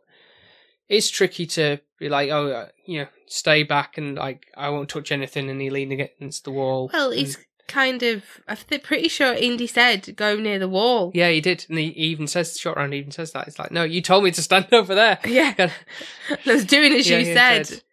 it's 0.88 1.10
tricky 1.10 1.46
to 1.46 1.80
be 2.00 2.10
like, 2.10 2.30
oh, 2.32 2.48
uh, 2.52 2.68
you 2.86 3.00
know, 3.02 3.08
stay 3.28 3.64
back 3.64 3.98
and 3.98 4.16
like 4.16 4.48
I 4.58 4.70
won't 4.70 4.90
touch 4.90 5.12
anything, 5.12 5.50
and 5.50 5.62
he 5.62 5.70
lean 5.70 5.92
against 5.92 6.44
the 6.44 6.52
wall. 6.52 6.90
well, 6.94 7.12
and- 7.12 7.20
he's 7.20 7.38
kind 7.68 8.02
of. 8.02 8.24
I'm 8.48 8.58
pretty 8.82 9.08
sure 9.10 9.34
Indy 9.34 9.68
said 9.68 10.16
go 10.16 10.36
near 10.36 10.58
the 10.60 10.68
wall. 10.70 11.12
yeah, 11.14 11.30
he 11.30 11.42
did, 11.42 11.66
and 11.70 11.78
he 11.78 11.88
even 11.90 12.26
says 12.28 12.58
Short 12.58 12.78
Round 12.78 12.94
even 12.94 13.12
says 13.12 13.32
that. 13.34 13.48
It's 13.48 13.60
like, 13.60 13.72
no, 13.72 13.84
you 13.84 14.02
told 14.02 14.24
me 14.24 14.32
to 14.32 14.42
stand 14.42 14.68
over 14.72 14.96
there. 14.96 15.20
Yeah, 15.26 15.54
I 16.30 16.38
was 16.52 16.66
doing 16.66 16.94
as 16.94 17.08
Yeah, 17.10 17.20
you 17.20 17.26
said. 17.26 17.68
said. 17.68 17.84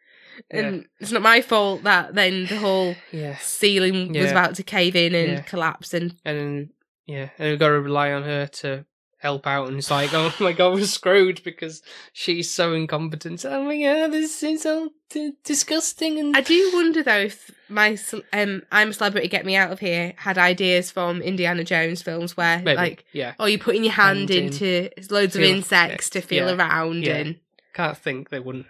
And 0.50 0.86
it's 1.00 1.12
not 1.12 1.22
my 1.22 1.40
fault 1.40 1.82
that 1.84 2.14
then 2.14 2.46
the 2.46 2.56
whole 2.58 2.94
yeah, 3.12 3.36
ceiling 3.38 4.12
was 4.12 4.30
about 4.30 4.54
to 4.56 4.62
cave 4.62 4.96
in 4.96 5.14
and 5.14 5.32
Yeah. 5.32 5.40
collapse. 5.42 5.94
And 5.94 6.14
and 6.24 6.70
yeah, 7.06 7.30
and 7.38 7.50
we've 7.50 7.58
got 7.58 7.68
to 7.68 7.80
rely 7.80 8.12
on 8.12 8.22
her 8.24 8.46
to 8.46 8.84
help 9.18 9.46
out. 9.46 9.66
And 9.68 9.78
it's 9.78 9.90
like, 9.90 10.12
oh 10.12 10.32
my 10.40 10.52
god, 10.52 10.74
we're 10.74 10.84
screwed 10.84 11.42
because 11.42 11.82
she's 12.12 12.50
so 12.50 12.74
incompetent. 12.74 13.44
Oh 13.44 13.64
my 13.64 13.80
god, 13.80 14.12
this 14.12 14.42
is 14.42 14.62
so 14.62 14.90
d- 15.10 15.32
disgusting. 15.44 16.18
And 16.18 16.36
I 16.36 16.42
do 16.42 16.70
wonder 16.74 17.02
though 17.02 17.20
if 17.20 17.50
my 17.68 17.96
um 18.32 18.62
I'm 18.70 18.90
a 18.90 18.92
celebrity, 18.92 19.28
get 19.28 19.46
me 19.46 19.56
out 19.56 19.72
of 19.72 19.80
here 19.80 20.12
had 20.16 20.36
ideas 20.38 20.90
from 20.90 21.22
Indiana 21.22 21.64
Jones 21.64 22.02
films 22.02 22.36
where 22.36 22.58
Maybe, 22.60 22.76
like 22.76 23.04
yeah, 23.12 23.34
oh 23.38 23.46
you're 23.46 23.58
putting 23.58 23.84
your 23.84 23.92
hand 23.94 24.28
Hand 24.28 24.30
in. 24.30 24.44
into 24.46 24.90
loads 25.10 25.34
of 25.34 25.42
Feel- 25.42 25.56
insects 25.56 26.10
to 26.10 26.20
feel 26.20 26.46
yeah, 26.48 26.54
around 26.54 27.04
yeah. 27.04 27.14
and 27.16 27.36
can't 27.72 27.96
think 27.98 28.28
they 28.30 28.40
wouldn't. 28.40 28.66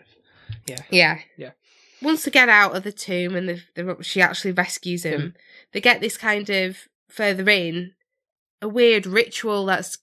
Yeah 0.90 1.20
Yeah. 1.36 1.50
Once 2.02 2.24
they 2.24 2.30
get 2.30 2.48
out 2.48 2.76
of 2.76 2.82
the 2.82 2.92
tomb 2.92 3.34
and 3.34 3.48
the, 3.48 3.62
the 3.74 4.02
she 4.02 4.20
actually 4.20 4.52
rescues 4.52 5.04
him, 5.04 5.20
Him. 5.20 5.34
they 5.72 5.80
get 5.80 6.00
this 6.00 6.18
kind 6.18 6.48
of 6.50 6.76
further 7.08 7.48
in 7.48 7.92
a 8.60 8.68
weird 8.68 9.06
ritual 9.06 9.64
that's 9.64 9.98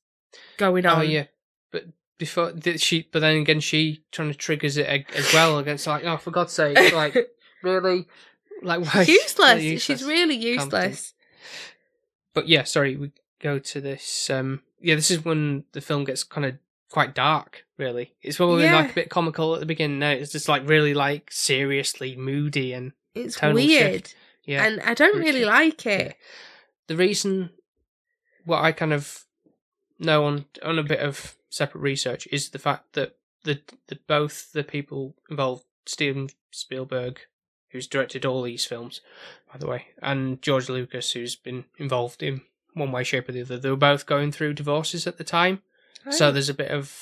going 0.57 0.85
on. 0.87 0.99
Oh 0.99 1.01
yeah, 1.01 1.25
but 1.71 1.85
before 2.17 2.51
did 2.51 2.81
she, 2.81 3.07
but 3.11 3.19
then 3.19 3.37
again, 3.37 3.59
she 3.59 4.03
trying 4.11 4.29
to 4.31 4.33
triggers 4.37 4.77
it 4.77 4.87
ag- 4.87 5.11
as 5.15 5.31
well 5.33 5.59
against 5.59 5.85
like, 5.85 6.03
oh, 6.03 6.17
for 6.17 6.31
God's 6.31 6.53
sake, 6.53 6.93
like 6.93 7.15
really, 7.63 8.07
like 8.63 8.81
why? 8.93 9.01
useless. 9.03 9.37
like, 9.39 9.79
She's 9.79 10.03
really 10.03 10.35
useless. 10.35 11.13
But 12.33 12.47
yeah, 12.47 12.63
sorry, 12.63 12.95
we 12.95 13.11
go 13.39 13.59
to 13.59 13.81
this. 13.81 14.29
Um, 14.29 14.61
yeah, 14.81 14.95
this 14.95 15.11
is 15.11 15.23
when 15.23 15.65
the 15.73 15.81
film 15.81 16.03
gets 16.05 16.23
kind 16.23 16.45
of 16.45 16.55
quite 16.93 17.15
dark. 17.15 17.65
Really, 17.77 18.13
it's 18.21 18.37
probably 18.37 18.63
Yeah. 18.65 18.75
like 18.75 18.91
a 18.91 18.93
bit 18.93 19.09
comical 19.09 19.55
at 19.55 19.59
the 19.59 19.65
beginning. 19.65 19.97
No, 19.99 20.11
it's 20.11 20.31
just 20.31 20.47
like 20.47 20.67
really 20.69 20.93
like 20.93 21.31
seriously 21.31 22.15
moody 22.15 22.71
and 22.71 22.93
It's 23.15 23.41
weird, 23.41 24.07
shift. 24.07 24.15
yeah. 24.45 24.63
and 24.65 24.79
I 24.81 24.93
don't 24.93 25.17
really 25.19 25.43
like 25.43 25.85
it. 25.85 26.15
the 26.87 26.95
reason 26.95 27.49
what 28.45 28.61
I 28.63 28.71
kind 28.73 28.93
of 28.93 29.25
know 29.99 30.25
on 30.25 30.45
on 30.61 30.77
a 30.79 30.83
bit 30.83 30.99
of 30.99 31.35
separate 31.49 31.81
research 31.81 32.27
is 32.31 32.49
the 32.49 32.59
fact 32.59 32.93
that 32.93 33.15
the 33.43 33.61
the 33.87 33.97
both 34.07 34.51
the 34.51 34.63
people 34.63 35.15
involved, 35.29 35.65
Steven 35.85 36.29
Spielberg, 36.51 37.21
who's 37.69 37.87
directed 37.87 38.25
all 38.25 38.43
these 38.43 38.65
films, 38.65 39.01
by 39.51 39.57
the 39.57 39.67
way, 39.67 39.87
and 40.01 40.41
George 40.41 40.69
Lucas, 40.69 41.11
who's 41.13 41.35
been 41.35 41.65
involved 41.77 42.21
in 42.21 42.41
one 42.75 42.91
way, 42.91 43.03
shape, 43.03 43.29
or 43.29 43.31
the 43.31 43.41
other, 43.41 43.57
they 43.57 43.69
were 43.69 43.75
both 43.75 44.05
going 44.05 44.31
through 44.31 44.53
divorces 44.53 45.07
at 45.07 45.17
the 45.17 45.23
time. 45.23 45.61
So 46.11 46.31
there's 46.31 46.49
a 46.49 46.53
bit 46.53 46.71
of 46.71 46.93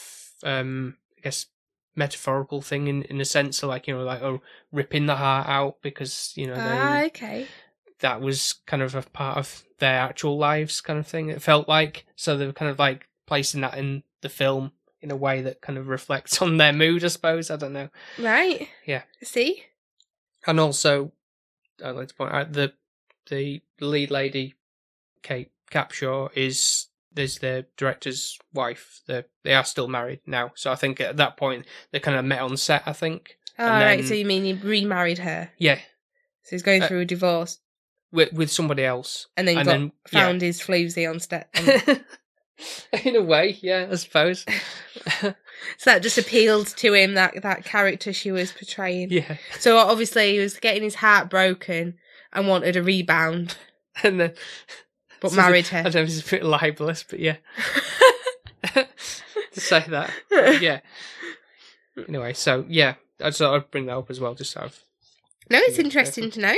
um 0.43 0.97
I 1.17 1.21
guess 1.21 1.47
metaphorical 1.95 2.61
thing 2.61 2.87
in 2.87 3.03
in 3.03 3.19
a 3.21 3.25
sense 3.25 3.61
of 3.63 3.69
like, 3.69 3.87
you 3.87 3.95
know, 3.95 4.03
like 4.03 4.21
oh 4.21 4.41
ripping 4.71 5.05
the 5.07 5.15
heart 5.17 5.47
out 5.47 5.81
because, 5.81 6.33
you 6.35 6.47
know, 6.47 6.55
they 6.55 6.61
ah, 6.61 7.01
okay. 7.05 7.47
that 7.99 8.21
was 8.21 8.55
kind 8.65 8.81
of 8.81 8.95
a 8.95 9.01
part 9.01 9.37
of 9.37 9.63
their 9.79 9.99
actual 9.99 10.37
lives 10.37 10.79
kind 10.79 10.99
of 10.99 11.07
thing 11.07 11.29
it 11.29 11.41
felt 11.41 11.67
like 11.67 12.05
so 12.15 12.37
they 12.37 12.45
were 12.45 12.53
kind 12.53 12.69
of 12.69 12.77
like 12.77 13.07
placing 13.25 13.61
that 13.61 13.75
in 13.77 14.03
the 14.21 14.29
film 14.29 14.71
in 15.01 15.09
a 15.09 15.15
way 15.15 15.41
that 15.41 15.59
kind 15.59 15.79
of 15.79 15.87
reflects 15.87 16.39
on 16.43 16.57
their 16.57 16.71
mood 16.71 17.03
i 17.03 17.07
suppose 17.07 17.49
i 17.49 17.55
don't 17.55 17.73
know 17.73 17.89
Right. 18.19 18.67
Yeah. 18.85 19.01
See? 19.23 19.63
and 20.45 20.59
also 20.59 21.11
i'd 21.83 21.95
like 21.95 22.09
to 22.09 22.13
point 22.13 22.31
out 22.31 22.53
the 22.53 22.73
the 23.29 23.61
lead 23.79 24.11
lady 24.11 24.53
kate 25.23 25.49
capshaw 25.71 26.29
is 26.35 26.87
there's 27.13 27.39
the 27.39 27.65
director's 27.77 28.37
wife 28.53 29.01
they 29.07 29.23
they 29.43 29.53
are 29.53 29.63
still 29.65 29.87
married 29.87 30.19
now 30.25 30.51
so 30.55 30.71
i 30.71 30.75
think 30.75 30.99
at 31.01 31.17
that 31.17 31.35
point 31.37 31.65
they 31.91 31.99
kind 31.99 32.17
of 32.17 32.23
met 32.25 32.39
on 32.41 32.55
set 32.57 32.83
i 32.85 32.93
think 32.93 33.37
All 33.59 33.67
And 33.67 33.83
right. 33.83 33.97
then- 33.97 34.07
So 34.07 34.13
you 34.13 34.25
mean 34.25 34.43
he 34.43 34.53
remarried 34.53 35.17
her? 35.19 35.51
yeah 35.57 35.79
So 36.43 36.51
he's 36.55 36.63
going 36.63 36.83
Uh, 36.83 36.87
through 36.87 37.01
a 37.01 37.05
divorce, 37.05 37.59
with, 38.11 38.31
with 38.33 38.51
somebody 38.51 38.83
else 38.83 39.27
and 39.37 39.47
then 39.47 39.57
and 39.57 39.65
got 39.65 39.71
then- 39.71 39.91
yeah. 40.11 40.19
found 40.25 40.41
his 40.41 40.61
floozy 40.61 41.09
on 41.09 41.19
step. 41.19 41.49
in 43.03 43.15
a 43.15 43.21
way 43.21 43.57
yeah 43.61 43.87
i 43.91 43.95
suppose 43.95 44.45
so 45.21 45.33
that 45.85 46.03
just 46.03 46.17
appealed 46.19 46.67
to 46.67 46.93
him 46.93 47.15
that 47.15 47.41
that 47.41 47.65
character 47.65 48.13
she 48.13 48.31
was 48.31 48.51
portraying. 48.51 49.09
yeah 49.09 49.37
So 49.59 49.77
obviously 49.77 50.33
he 50.33 50.39
was 50.39 50.59
getting 50.59 50.83
his 50.83 50.95
heart 50.95 51.29
broken 51.29 51.95
and 52.33 52.47
wanted 52.47 52.75
a 52.77 52.83
rebound, 52.83 53.57
and 54.03 54.19
then 54.21 54.33
but 55.21 55.33
married 55.33 55.67
I 55.71 55.77
her. 55.77 55.83
don't 55.83 55.95
know 55.95 56.01
if 56.01 56.09
it's 56.09 56.27
a 56.27 56.29
bit 56.31 56.43
libelous, 56.43 57.03
but 57.03 57.19
yeah, 57.19 57.37
to 58.73 58.87
say 59.59 59.85
that. 59.89 60.11
But 60.29 60.61
yeah. 60.61 60.79
Anyway, 62.07 62.33
so 62.33 62.65
yeah, 62.67 62.95
I 63.19 63.25
just 63.25 63.39
thought 63.39 63.55
I'd 63.55 63.71
bring 63.71 63.85
that 63.87 63.97
up 63.97 64.09
as 64.09 64.19
well, 64.19 64.33
just 64.35 64.51
so 64.51 64.61
I've 64.61 64.83
No, 65.49 65.59
it's 65.59 65.77
Yeah, 65.77 65.83
interesting 65.85 66.31
to 66.31 66.39
know. 66.39 66.55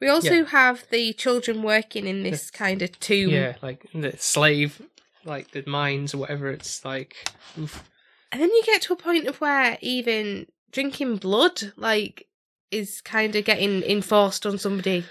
We 0.00 0.08
also 0.08 0.44
have 0.44 0.84
the 0.90 1.12
children 1.14 1.62
working 1.62 2.06
in 2.06 2.22
this 2.22 2.50
kind 2.50 2.82
of 2.82 2.98
tomb. 3.00 3.30
yeah, 3.30 3.56
like 3.62 3.86
the 3.94 4.16
slave, 4.18 4.82
like 5.24 5.52
the 5.52 5.64
mines 5.66 6.14
or 6.14 6.18
whatever. 6.18 6.50
It's 6.50 6.84
like, 6.84 7.16
oof. 7.58 7.82
And 8.30 8.42
then 8.42 8.50
you 8.50 8.62
get 8.64 8.82
to 8.82 8.92
a 8.92 8.96
point 8.96 9.26
of 9.26 9.40
where 9.40 9.78
even 9.80 10.46
drinking 10.70 11.16
blood, 11.16 11.72
like, 11.76 12.26
is 12.70 13.00
kind 13.00 13.34
of 13.34 13.44
getting 13.44 13.82
enforced 13.82 14.44
on 14.44 14.58
somebody, 14.58 15.04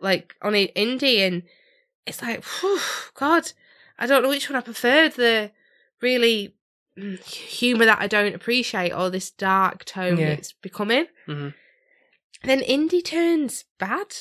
like 0.00 0.34
on 0.42 0.54
an 0.54 0.68
Indy, 0.68 1.20
and 1.22 1.42
it's 2.08 2.22
like, 2.22 2.42
whew, 2.44 2.80
God, 3.14 3.52
I 3.98 4.06
don't 4.06 4.22
know 4.22 4.28
which 4.28 4.48
one 4.48 4.56
I 4.56 4.60
preferred. 4.60 5.12
The 5.14 5.50
really 6.00 6.54
mm, 6.96 7.22
humor 7.24 7.84
that 7.84 8.00
I 8.00 8.06
don't 8.06 8.34
appreciate, 8.34 8.92
or 8.92 9.10
this 9.10 9.30
dark 9.30 9.84
tone 9.84 10.18
Yeah. 10.18 10.28
it's 10.28 10.52
becoming. 10.52 11.06
Mhm. 11.26 11.54
Then 12.44 12.60
Indy 12.60 13.02
turns 13.02 13.64
bad. 13.78 14.14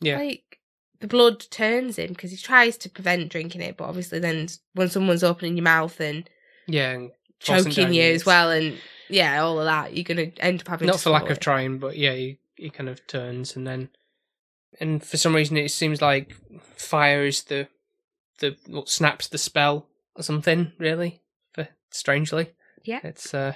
yeah, 0.00 0.16
Like 0.18 0.58
the 1.00 1.06
blood 1.08 1.40
turns 1.50 1.96
him 1.98 2.08
because 2.10 2.30
he 2.30 2.36
tries 2.36 2.76
to 2.78 2.88
prevent 2.90 3.28
drinking 3.30 3.60
it, 3.60 3.76
but 3.76 3.84
obviously 3.84 4.18
then 4.20 4.48
when 4.74 4.88
someone's 4.88 5.24
opening 5.24 5.56
your 5.56 5.64
mouth 5.64 6.00
and 6.00 6.28
yeah, 6.66 6.92
and 6.92 7.10
choking 7.40 7.92
you 7.92 8.02
as 8.04 8.24
well, 8.24 8.50
and 8.50 8.78
yeah, 9.08 9.42
all 9.42 9.58
of 9.58 9.64
that, 9.64 9.94
you're 9.96 10.04
gonna 10.04 10.30
end 10.38 10.60
up 10.60 10.68
having 10.68 10.86
Not 10.86 11.00
for 11.00 11.10
lack 11.10 11.22
swallow 11.22 11.32
of 11.32 11.40
trying, 11.40 11.78
but 11.78 11.96
yeah, 11.96 12.12
he, 12.14 12.38
he 12.56 12.70
kind 12.70 12.88
of 12.88 13.04
turns 13.08 13.56
and 13.56 13.66
then, 13.66 13.88
and 14.80 15.02
for 15.04 15.16
some 15.16 15.34
reason, 15.34 15.56
it 15.56 15.70
seems 15.70 16.00
like 16.02 16.34
fire 16.76 17.24
is 17.24 17.44
the 17.44 17.68
the 18.38 18.56
what 18.66 18.88
snaps 18.88 19.28
the 19.28 19.38
spell 19.38 19.86
or 20.16 20.22
something. 20.22 20.72
Really, 20.78 21.20
for 21.52 21.68
strangely, 21.90 22.50
Yeah. 22.84 23.00
it's 23.04 23.32
uh. 23.34 23.54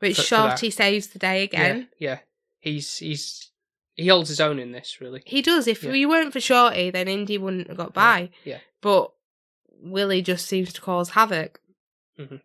But 0.00 0.16
Shorty 0.16 0.70
saves 0.70 1.06
the 1.08 1.18
day 1.18 1.42
again. 1.44 1.88
Yeah, 1.98 2.10
yeah. 2.10 2.18
He's 2.60 2.98
he's 2.98 3.50
he 3.94 4.08
holds 4.08 4.28
his 4.28 4.40
own 4.40 4.58
in 4.58 4.72
this 4.72 5.00
really. 5.00 5.22
He 5.24 5.40
does. 5.40 5.66
If 5.66 5.82
Yeah. 5.82 5.92
you 5.92 6.08
weren't 6.08 6.32
for 6.32 6.40
Shorty, 6.40 6.90
then 6.90 7.08
Indy 7.08 7.38
wouldn't 7.38 7.68
have 7.68 7.76
got 7.76 7.94
by. 7.94 8.30
yeah. 8.44 8.58
But 8.82 9.12
Willie 9.80 10.20
just 10.22 10.46
seems 10.46 10.72
to 10.74 10.80
cause 10.80 11.10
havoc. 11.10 11.60
Mhm. 12.18 12.40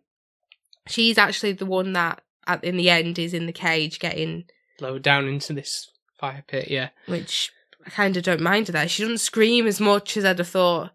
She's 0.88 1.18
actually 1.18 1.52
the 1.52 1.66
one 1.66 1.92
that, 1.92 2.22
at 2.46 2.64
in 2.64 2.76
the 2.76 2.88
end, 2.90 3.18
is 3.18 3.34
in 3.34 3.46
the 3.46 3.52
cage 3.52 3.98
getting, 3.98 4.44
lowered 4.80 5.02
down 5.02 5.28
into 5.28 5.52
this 5.52 5.90
fire 6.18 6.44
pit. 6.46 6.68
Yeah, 6.70 6.90
which 7.06 7.52
I 7.86 7.90
kind 7.90 8.16
of 8.16 8.22
don't 8.22 8.40
mind 8.40 8.66
her 8.68 8.72
that. 8.72 8.90
She 8.90 9.02
doesn't 9.02 9.18
scream 9.18 9.66
as 9.66 9.80
much 9.80 10.16
as 10.16 10.24
I'd 10.24 10.38
have 10.38 10.48
thought. 10.48 10.92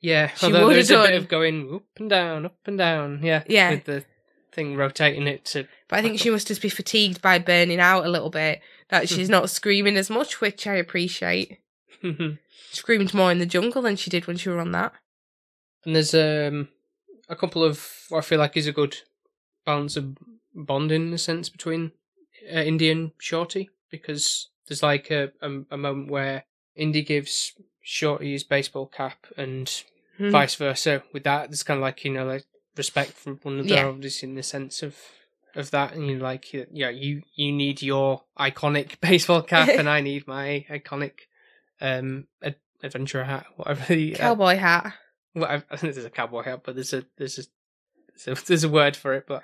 yeah. 0.00 0.28
She 0.36 0.46
Although 0.46 0.68
there's 0.68 0.90
a 0.90 1.02
bit 1.02 1.14
of 1.14 1.28
going 1.28 1.74
up 1.74 1.82
and 1.96 2.10
down, 2.10 2.46
up 2.46 2.56
and 2.66 2.78
down. 2.78 3.20
Yeah, 3.22 3.42
Yeah. 3.46 3.70
With 3.70 3.84
the 3.84 4.04
thing 4.52 4.76
rotating 4.76 5.26
it 5.26 5.44
to. 5.46 5.66
But 5.88 5.98
I 5.98 6.02
think 6.02 6.18
she 6.20 6.30
must 6.30 6.46
just 6.46 6.62
be 6.62 6.68
fatigued 6.68 7.20
by 7.20 7.38
burning 7.38 7.80
out 7.80 8.04
a 8.06 8.10
little 8.10 8.30
bit. 8.30 8.60
That 8.90 9.08
she's 9.08 9.28
not 9.30 9.50
screaming 9.50 9.96
as 9.96 10.10
much, 10.10 10.40
which 10.40 10.66
I 10.66 10.74
appreciate. 10.74 11.58
Screamed 12.70 13.14
more 13.14 13.32
in 13.32 13.38
the 13.38 13.46
jungle 13.46 13.82
than 13.82 13.96
she 13.96 14.10
did 14.10 14.26
when 14.26 14.36
she 14.36 14.48
were 14.50 14.60
on 14.60 14.72
that. 14.72 14.92
And 15.84 15.96
there's 15.96 16.14
um 16.14 16.68
a 17.28 17.36
couple 17.36 17.64
of 17.64 18.04
what 18.10 18.18
I 18.18 18.22
feel 18.22 18.38
like 18.38 18.56
is 18.56 18.66
a 18.66 18.72
good 18.72 18.98
balance 19.64 19.96
of 19.96 20.16
bonding 20.54 21.08
in 21.08 21.14
a 21.14 21.18
sense 21.18 21.48
between 21.48 21.92
uh, 22.54 22.60
Indy 22.60 22.90
and 22.90 23.12
Shorty 23.18 23.70
because 23.90 24.48
there's 24.68 24.82
like 24.82 25.10
a, 25.10 25.32
a 25.40 25.50
a 25.70 25.76
moment 25.76 26.10
where 26.10 26.44
Indy 26.76 27.02
gives 27.02 27.52
Shorty 27.82 28.32
his 28.32 28.44
baseball 28.44 28.86
cap 28.86 29.26
and 29.36 29.70
Hmm. 30.16 30.30
vice 30.30 30.54
versa 30.54 31.02
with 31.12 31.24
that 31.24 31.50
there's 31.50 31.64
kind 31.64 31.78
of 31.78 31.82
like 31.82 32.04
you 32.04 32.12
know 32.12 32.24
like 32.24 32.44
respect 32.76 33.10
from 33.14 33.40
one 33.42 33.54
another 33.54 33.74
Yeah. 33.74 33.86
obviously 33.86 34.28
in 34.28 34.36
the 34.36 34.44
sense 34.44 34.80
of 34.80 34.96
of 35.56 35.72
that 35.72 35.94
and 35.94 36.08
you're 36.08 36.20
like 36.20 36.52
yeah 36.52 36.88
you 36.88 37.22
you 37.34 37.50
need 37.50 37.82
your 37.82 38.22
iconic 38.38 39.00
baseball 39.00 39.42
cap 39.42 39.68
and 39.68 39.88
i 39.88 40.00
need 40.00 40.28
my 40.28 40.64
iconic 40.70 41.26
um 41.80 42.28
ad- 42.44 42.54
adventure 42.84 43.24
hat 43.24 43.46
whatever 43.56 43.92
the 43.92 44.14
uh, 44.14 44.18
Cowboy 44.18 44.56
hat. 44.56 44.94
whatever 45.32 45.64
i 45.72 45.76
think 45.76 45.94
there's 45.94 46.06
a 46.06 46.10
cowboy 46.10 46.44
hat 46.44 46.60
but 46.62 46.76
there's 46.76 46.92
a 46.92 47.04
there's 47.18 47.38
a 47.40 47.42
there's 48.24 48.38
a, 48.42 48.44
there's 48.46 48.62
a 48.64 48.68
word 48.68 48.94
for 48.96 49.14
it 49.14 49.24
but 49.26 49.42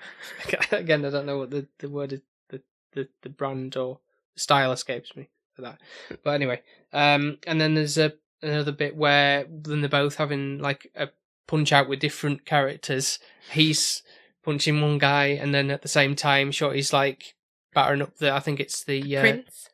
again 0.70 1.04
i 1.04 1.10
don't 1.10 1.26
know 1.26 1.38
what 1.38 1.50
the 1.50 1.66
the 1.80 1.88
word 1.88 2.12
is 2.12 2.20
the 2.48 2.62
the, 2.92 3.08
the 3.22 3.28
brand 3.28 3.76
or 3.76 3.98
style 4.40 4.72
escapes 4.72 5.14
me 5.16 5.28
for 5.54 5.62
that 5.62 5.78
but 6.24 6.30
anyway 6.30 6.60
um 6.92 7.38
and 7.46 7.60
then 7.60 7.74
there's 7.74 7.98
a 7.98 8.12
another 8.42 8.72
bit 8.72 8.96
where 8.96 9.44
then 9.50 9.80
they're 9.80 9.88
both 9.88 10.16
having 10.16 10.58
like 10.58 10.90
a 10.96 11.08
punch 11.46 11.72
out 11.72 11.88
with 11.88 12.00
different 12.00 12.46
characters 12.46 13.18
he's 13.52 14.02
punching 14.44 14.80
one 14.80 14.98
guy 14.98 15.26
and 15.26 15.54
then 15.54 15.70
at 15.70 15.82
the 15.82 15.88
same 15.88 16.14
time 16.14 16.50
shorty's 16.50 16.92
like 16.92 17.34
battering 17.74 18.02
up 18.02 18.16
the 18.16 18.32
i 18.32 18.40
think 18.40 18.60
it's 18.60 18.84
the 18.84 19.16
uh, 19.16 19.20
Prince. 19.20 19.68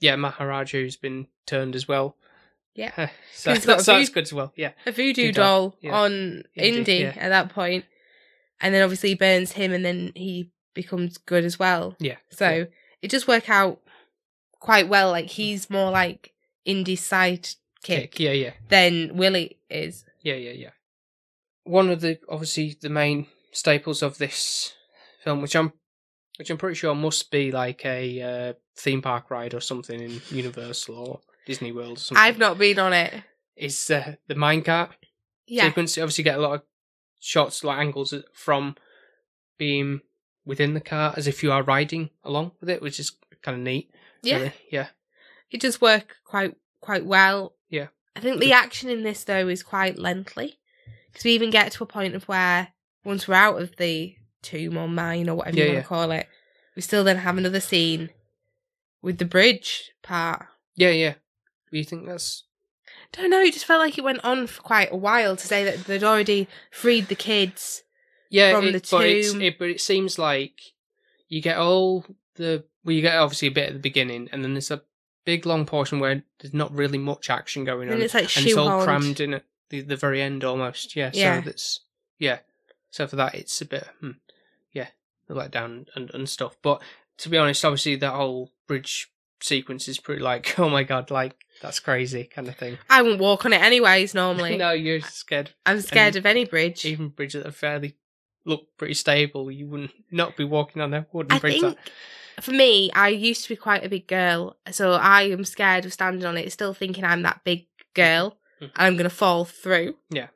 yeah 0.00 0.16
maharaja 0.16 0.78
who's 0.78 0.96
been 0.96 1.26
turned 1.46 1.74
as 1.74 1.88
well 1.88 2.16
Yeah. 2.74 3.10
so, 3.34 3.54
got 3.54 3.62
that's, 3.84 3.88
a 3.88 4.12
good 4.12 4.24
as 4.24 4.32
well 4.32 4.52
yeah 4.56 4.72
A 4.86 4.92
voodoo 4.92 5.32
doll, 5.32 5.70
doll 5.70 5.78
yeah. 5.80 5.94
on 5.94 6.44
Indy, 6.54 6.78
Indy 6.78 6.92
yeah. 6.98 7.14
at 7.16 7.28
that. 7.30 7.84
And 8.60 8.72
then 8.72 8.82
obviously 8.82 9.14
burns 9.14 9.52
him 9.52 9.72
and 9.72 9.84
then 9.84 10.12
he 10.14 10.50
becomes 10.74 11.18
good 11.18 11.44
as 11.44 11.58
well. 11.58 11.96
yeah 11.98 12.16
So 12.30 12.48
yeah. 12.48 12.64
it 13.00 13.10
does 13.10 13.26
work 13.26 13.50
out 13.50 13.80
quite 14.62 14.88
well. 14.88 15.10
Like 15.10 15.26
he's 15.26 15.68
more 15.68 15.90
like 15.90 16.32
Indy 16.64 16.96
sidekick 16.96 17.56
Kick, 17.82 18.20
yeah 18.20 18.30
yeah 18.32 18.52
than 18.68 19.16
Willie 19.16 19.58
is. 19.68 20.04
Yeah, 20.22 20.34
yeah, 20.36 20.52
yeah. 20.52 20.70
One 21.64 21.90
of 21.90 22.00
the 22.00 22.18
obviously 22.28 22.76
the 22.80 22.88
main 22.88 23.26
staples 23.50 24.02
of 24.02 24.18
this 24.18 24.72
film, 25.24 25.42
which 25.42 25.56
I'm 25.56 25.72
which 26.38 26.48
I'm 26.50 26.58
pretty 26.58 26.76
sure 26.76 26.94
must 26.94 27.30
be 27.30 27.50
like 27.52 27.84
a 27.84 28.22
uh, 28.22 28.52
theme 28.76 29.02
park 29.02 29.30
ride 29.30 29.52
or 29.54 29.60
something 29.60 30.00
in 30.00 30.20
Universal 30.30 30.94
or 30.96 31.20
Disney 31.46 31.72
World 31.72 31.98
or 31.98 32.00
something. 32.00 32.22
I've 32.22 32.38
not 32.38 32.56
been 32.58 32.78
on 32.78 32.92
it. 32.92 33.12
is 33.56 33.90
uh, 33.90 34.14
the 34.28 34.34
minecart 34.34 34.90
Yeah. 35.46 35.64
sequence. 35.66 35.96
You 35.96 36.04
obviously 36.04 36.24
get 36.24 36.38
a 36.38 36.40
lot 36.42 36.54
of 36.54 36.62
shots 37.20 37.62
like 37.64 37.78
angles 37.78 38.14
from 38.32 38.76
being 39.58 40.00
within 40.44 40.74
the 40.74 40.80
car 40.80 41.14
as 41.16 41.26
if 41.26 41.42
you 41.42 41.52
are 41.52 41.62
riding 41.62 42.10
along 42.24 42.52
with 42.60 42.70
it, 42.70 42.80
which 42.82 42.98
is 42.98 43.12
kind 43.42 43.56
of 43.58 43.62
neat. 43.62 43.90
Yeah, 44.22 44.36
really. 44.36 44.52
yeah, 44.70 44.86
it 45.50 45.60
does 45.60 45.80
work 45.80 46.16
quite 46.24 46.54
quite 46.80 47.04
well. 47.04 47.54
Yeah. 47.68 47.88
I 48.14 48.20
think 48.20 48.40
the 48.40 48.52
action 48.52 48.88
in 48.90 49.02
this 49.02 49.24
though 49.24 49.48
is 49.48 49.62
quite 49.62 49.98
lengthy 49.98 50.58
because 51.10 51.24
we 51.24 51.32
even 51.32 51.50
get 51.50 51.72
to 51.72 51.82
a 51.82 51.86
point 51.86 52.14
of 52.14 52.24
where 52.28 52.68
once 53.04 53.26
we're 53.26 53.34
out 53.34 53.60
of 53.60 53.76
the 53.76 54.14
tomb 54.42 54.76
or 54.76 54.88
mine 54.88 55.28
or 55.28 55.36
whatever 55.36 55.56
Yeah, 55.56 55.64
you 55.64 55.68
want 55.70 55.76
yeah. 55.76 55.82
to 55.82 55.88
call 55.88 56.10
it, 56.12 56.28
we 56.76 56.82
still 56.82 57.04
then 57.04 57.16
have 57.18 57.38
another 57.38 57.60
scene 57.60 58.10
with 59.00 59.18
the 59.18 59.24
bridge 59.24 59.92
part. 60.02 60.46
yeah, 60.76 60.90
yeah. 60.90 61.14
Do 61.70 61.78
you 61.78 61.84
think 61.84 62.06
that's 62.06 62.44
Don't 63.12 63.30
know. 63.30 63.40
It 63.40 63.54
just 63.54 63.64
felt 63.64 63.80
like 63.80 63.96
it 63.96 64.04
went 64.04 64.22
on 64.24 64.46
for 64.46 64.60
quite 64.62 64.92
a 64.92 64.96
while 64.96 65.34
to 65.36 65.46
say 65.46 65.64
that 65.64 65.84
they'd 65.86 66.04
already 66.04 66.46
freed 66.70 67.08
the 67.08 67.14
kids. 67.14 67.82
yeah? 68.30 68.52
From 68.54 68.66
it, 68.68 68.72
the 68.72 68.78
but 68.90 69.04
tomb. 69.04 69.40
it, 69.42 69.58
but 69.58 69.70
it 69.70 69.80
seems 69.80 70.18
like 70.18 70.60
you 71.28 71.40
get 71.40 71.56
all 71.56 72.04
the 72.36 72.64
well, 72.84 72.94
you 72.94 73.02
get 73.02 73.16
obviously 73.16 73.48
a 73.48 73.52
bit 73.52 73.68
at 73.68 73.72
the 73.74 73.78
beginning, 73.78 74.28
and 74.32 74.42
then 74.44 74.54
there's 74.54 74.70
a 74.70 74.82
big 75.24 75.46
long 75.46 75.66
portion 75.66 76.00
where 76.00 76.22
there's 76.40 76.54
not 76.54 76.72
really 76.72 76.98
much 76.98 77.30
action 77.30 77.64
going 77.64 77.88
on, 77.88 77.94
And 77.94 78.02
it's 78.02 78.14
like 78.14 78.36
and 78.36 78.46
it's 78.46 78.56
all 78.56 78.82
crammed 78.84 79.20
in 79.20 79.34
at 79.34 79.44
the, 79.70 79.80
the 79.80 79.96
very 79.96 80.20
end 80.20 80.44
almost. 80.44 80.96
Yeah, 80.96 81.10
Yeah. 81.14 81.40
so 81.40 81.44
that's 81.46 81.80
yeah. 82.18 82.38
So 82.90 83.06
for 83.06 83.16
that, 83.16 83.34
it's 83.34 83.60
a 83.60 83.64
bit 83.64 83.88
hmm, 84.00 84.10
yeah, 84.72 84.88
a 85.28 85.34
letdown 85.34 85.86
and 85.94 86.10
and 86.12 86.28
stuff. 86.28 86.56
But 86.62 86.82
to 87.18 87.28
be 87.28 87.38
honest, 87.38 87.64
obviously 87.64 87.96
that 87.96 88.12
whole 88.12 88.50
bridge 88.66 89.08
sequence 89.40 89.88
is 89.88 89.98
pretty 89.98 90.22
like 90.22 90.54
oh 90.58 90.68
my 90.68 90.82
god, 90.82 91.10
like 91.10 91.36
that's 91.60 91.80
crazy 91.80 92.24
kind 92.24 92.48
of 92.48 92.56
thing. 92.56 92.78
I 92.90 93.02
wouldn't 93.02 93.20
walk 93.20 93.44
on 93.44 93.52
it 93.52 93.62
anyways. 93.62 94.14
Normally, 94.14 94.56
no, 94.58 94.72
you're 94.72 95.00
scared. 95.00 95.50
I'm 95.64 95.80
scared 95.80 96.16
and 96.16 96.16
of 96.16 96.26
any 96.26 96.44
bridge. 96.44 96.84
Even 96.84 97.08
bridges 97.08 97.42
that 97.42 97.48
are 97.48 97.52
fairly 97.52 97.96
look 98.44 98.66
pretty 98.76 98.94
stable, 98.94 99.50
you 99.50 99.66
wouldn't 99.66 99.92
not 100.10 100.36
be 100.36 100.44
walking 100.44 100.82
on 100.82 100.92
a 100.94 101.06
wooden 101.12 101.32
I 101.32 101.38
bridge. 101.38 101.60
think 101.60 101.76
that- 101.76 102.42
for 102.42 102.52
me, 102.52 102.90
I 102.92 103.08
used 103.08 103.42
to 103.44 103.50
be 103.50 103.56
quite 103.56 103.84
a 103.84 103.88
big 103.90 104.06
girl, 104.06 104.56
so 104.70 104.92
I 104.92 105.22
am 105.24 105.44
scared 105.44 105.84
of 105.84 105.92
standing 105.92 106.24
on 106.24 106.38
it, 106.38 106.50
still 106.50 106.72
thinking 106.74 107.04
I'm 107.04 107.22
that 107.22 107.44
big 107.44 107.66
girl 107.94 108.38
Mhm. 108.60 108.64
and 108.64 108.72
I'm 108.76 108.96
gonna 108.96 109.10
fall 109.10 109.44
through. 109.44 109.98
Yeah. 110.10 110.28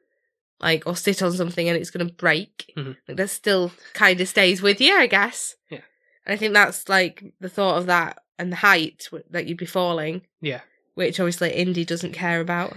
Like 0.61 0.87
or 0.87 0.95
sit 0.95 1.23
on 1.23 1.33
something 1.33 1.69
and 1.69 1.77
it's 1.77 1.91
gonna 1.91 2.05
break. 2.13 2.73
Mhm. 2.77 2.97
Like 3.09 3.17
that 3.17 3.31
still 3.31 3.73
kind 3.95 4.21
of 4.21 4.29
stays 4.29 4.61
with 4.63 4.81
you, 4.81 4.95
I 4.95 5.07
guess. 5.07 5.57
Yeah. 5.71 5.81
And 6.27 6.35
I 6.35 6.37
think 6.37 6.53
that's 6.53 6.89
like 6.89 7.25
the 7.41 7.49
thought 7.49 7.79
of 7.79 7.87
that 7.87 8.23
and 8.39 8.53
the 8.53 8.57
height 8.57 9.09
that 9.31 9.47
you'd 9.47 9.57
be 9.59 9.65
falling, 9.67 10.27
yeah, 10.43 10.61
which 10.95 11.19
obviously 11.19 11.51
Indy 11.53 11.85
doesn't 11.87 12.13
care 12.13 12.41
about 12.41 12.77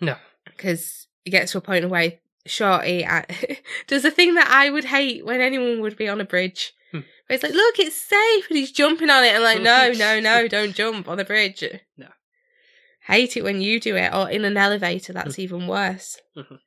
no, 0.00 0.16
because 0.46 1.06
it 1.26 1.30
gets 1.30 1.52
to 1.52 1.58
a 1.58 1.60
point 1.60 1.88
where 1.90 2.14
Shorty 2.48 3.04
uh, 3.04 3.22
does 3.86 4.04
a 4.04 4.10
thing 4.10 4.34
that 4.34 4.48
I 4.50 4.70
would 4.70 4.84
hate 4.86 5.24
when 5.24 5.40
anyone 5.40 5.80
would 5.80 5.96
be 5.96 6.08
on 6.08 6.20
a 6.20 6.24
bridge. 6.24 6.72
Hmm. 6.90 6.98
Where 7.26 7.34
it's 7.34 7.42
like, 7.42 7.52
look, 7.52 7.78
it's 7.78 7.96
safe, 7.96 8.48
and 8.48 8.58
he's 8.58 8.72
jumping 8.72 9.10
on 9.10 9.24
it, 9.24 9.34
and 9.34 9.42
like, 9.44 9.60
no, 9.60 9.92
no, 9.92 10.20
no, 10.20 10.48
don't 10.56 10.74
jump 10.74 11.08
on 11.08 11.18
the 11.18 11.24
bridge. 11.24 11.62
No. 11.96 12.08
Hate 13.06 13.36
it 13.36 13.44
when 13.44 13.60
you 13.60 13.80
do 13.80 13.96
it, 13.96 14.12
or 14.14 14.28
in 14.30 14.44
an 14.44 14.56
elevator. 14.56 15.12
That's 15.12 15.38
even 15.38 15.66
worse. 15.66 16.18
Mhm. 16.36 16.58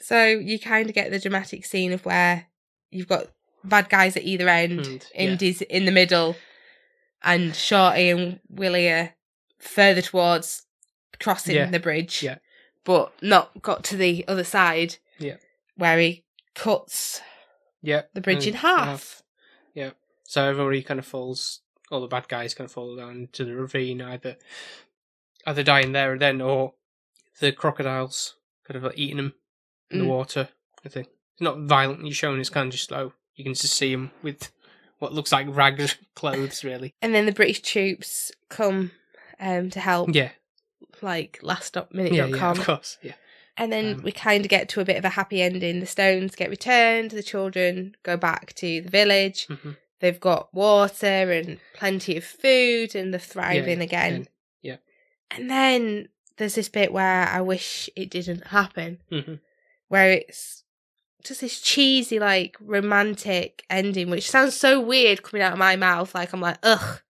So 0.00 0.24
you 0.26 0.58
kind 0.58 0.88
of 0.88 0.94
get 0.94 1.10
the 1.10 1.18
dramatic 1.18 1.64
scene 1.64 1.92
of 1.92 2.04
where 2.04 2.46
you've 2.90 3.08
got 3.08 3.28
bad 3.62 3.88
guys 3.88 4.16
at 4.16 4.24
either 4.24 4.48
end, 4.48 5.06
And, 5.14 5.40
yeah. 5.40 5.52
In 5.70 5.84
the 5.86 5.92
middle, 5.92 6.36
and 7.22 7.54
Shorty 7.56 8.10
and 8.10 8.40
Willie 8.50 8.88
are 8.90 9.14
further 9.58 10.02
towards 10.02 10.66
crossing 11.20 11.56
Yeah. 11.56 11.70
the 11.70 11.80
bridge. 11.80 12.22
Yeah. 12.22 12.36
But 12.84 13.12
not 13.22 13.62
got 13.62 13.82
to 13.84 13.96
the 13.96 14.24
other 14.28 14.44
side. 14.44 14.96
Yeah. 15.18 15.36
Where 15.76 15.98
he 15.98 16.24
cuts 16.54 17.20
yeah. 17.82 18.02
the 18.12 18.20
bridge 18.20 18.46
in 18.46 18.54
half. 18.54 19.22
Yeah. 19.74 19.90
So 20.24 20.44
everybody 20.44 20.82
kind 20.82 21.00
of 21.00 21.06
falls. 21.06 21.60
All 21.90 22.00
the 22.00 22.06
bad 22.06 22.28
guys 22.28 22.54
kind 22.54 22.66
of 22.66 22.72
fall 22.72 22.96
down 22.96 23.10
into 23.16 23.44
the 23.44 23.54
ravine, 23.54 24.00
either 24.00 24.36
either 25.46 25.62
dying 25.62 25.92
there 25.92 26.12
and 26.12 26.20
then, 26.20 26.40
or 26.40 26.74
the 27.40 27.52
crocodiles 27.52 28.36
kind 28.66 28.76
of 28.76 28.84
like 28.84 28.98
eating 28.98 29.18
them 29.18 29.34
in 29.90 29.98
the 29.98 30.04
Mm. 30.04 30.08
water. 30.08 30.48
I 30.84 30.88
think 30.88 31.08
it's 31.32 31.40
not 31.42 31.58
violently 31.58 32.10
shown. 32.12 32.40
It's 32.40 32.48
kind 32.48 32.66
of 32.68 32.72
just 32.72 32.88
slow. 32.88 33.12
You 33.34 33.44
can 33.44 33.52
just 33.54 33.74
see 33.74 33.94
them 33.94 34.12
with 34.22 34.50
what 34.98 35.12
looks 35.12 35.32
like 35.32 35.46
ragged 35.50 35.96
clothes, 36.14 36.64
really. 36.64 36.94
And 37.02 37.14
then 37.14 37.26
the 37.26 37.32
British 37.32 37.60
troops 37.60 38.32
come 38.48 38.92
um, 39.38 39.68
to 39.70 39.80
help, 39.80 40.14
Yeah. 40.14 40.30
Like 41.04 41.38
Yeah. 41.42 41.54
laststopminute.com. 41.54 42.56
Yeah. 42.56 42.60
Of 42.60 42.66
course. 42.66 42.98
Yeah. 43.02 43.12
And 43.56 43.72
then 43.72 43.94
Um, 43.94 44.02
we 44.02 44.10
kind 44.10 44.44
of 44.44 44.48
get 44.48 44.68
to 44.70 44.80
a 44.80 44.84
bit 44.84 44.96
of 44.96 45.04
a 45.04 45.10
happy 45.10 45.40
ending. 45.40 45.78
The 45.78 45.86
stones 45.86 46.34
get 46.34 46.50
returned, 46.50 47.12
the 47.12 47.22
children 47.22 47.94
go 48.02 48.16
back 48.16 48.52
to 48.54 48.80
the 48.82 48.88
village. 48.88 49.46
hmm 49.46 49.72
They've 50.00 50.18
got 50.20 50.52
water 50.52 51.30
and 51.30 51.58
plenty 51.72 52.16
of 52.16 52.24
food, 52.24 52.94
and 52.96 53.12
they're 53.14 53.20
thriving 53.20 53.80
again. 53.80 54.14
and- 54.14 54.28
yeah. 54.60 54.76
And 55.30 55.48
then 55.48 56.08
there's 56.36 56.56
this 56.56 56.68
bit 56.68 56.92
where 56.92 57.26
I 57.28 57.40
wish 57.40 57.88
it 57.96 58.10
didn't 58.10 58.48
happen, 58.48 59.00
hmm 59.10 59.34
where 59.88 60.10
it's 60.10 60.64
just 61.22 61.40
this 61.40 61.60
cheesy, 61.60 62.18
like 62.18 62.56
romantic 62.60 63.64
ending, 63.70 64.10
which 64.10 64.28
sounds 64.28 64.54
so 64.56 64.80
weird 64.80 65.22
coming 65.22 65.42
out 65.42 65.52
of 65.52 65.58
my 65.58 65.76
mouth. 65.76 66.14
Like 66.14 66.32
I'm 66.32 66.40
like, 66.40 66.58
ugh. 66.62 67.00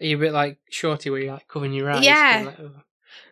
Are 0.00 0.06
you 0.06 0.16
a 0.16 0.20
bit 0.20 0.32
like 0.32 0.58
Shorty, 0.70 1.10
where 1.10 1.20
you're 1.20 1.32
like 1.34 1.48
covering 1.48 1.72
your 1.72 1.90
eyes? 1.90 2.04
Yeah. 2.04 2.42
like, 2.46 2.60
oh. 2.60 2.70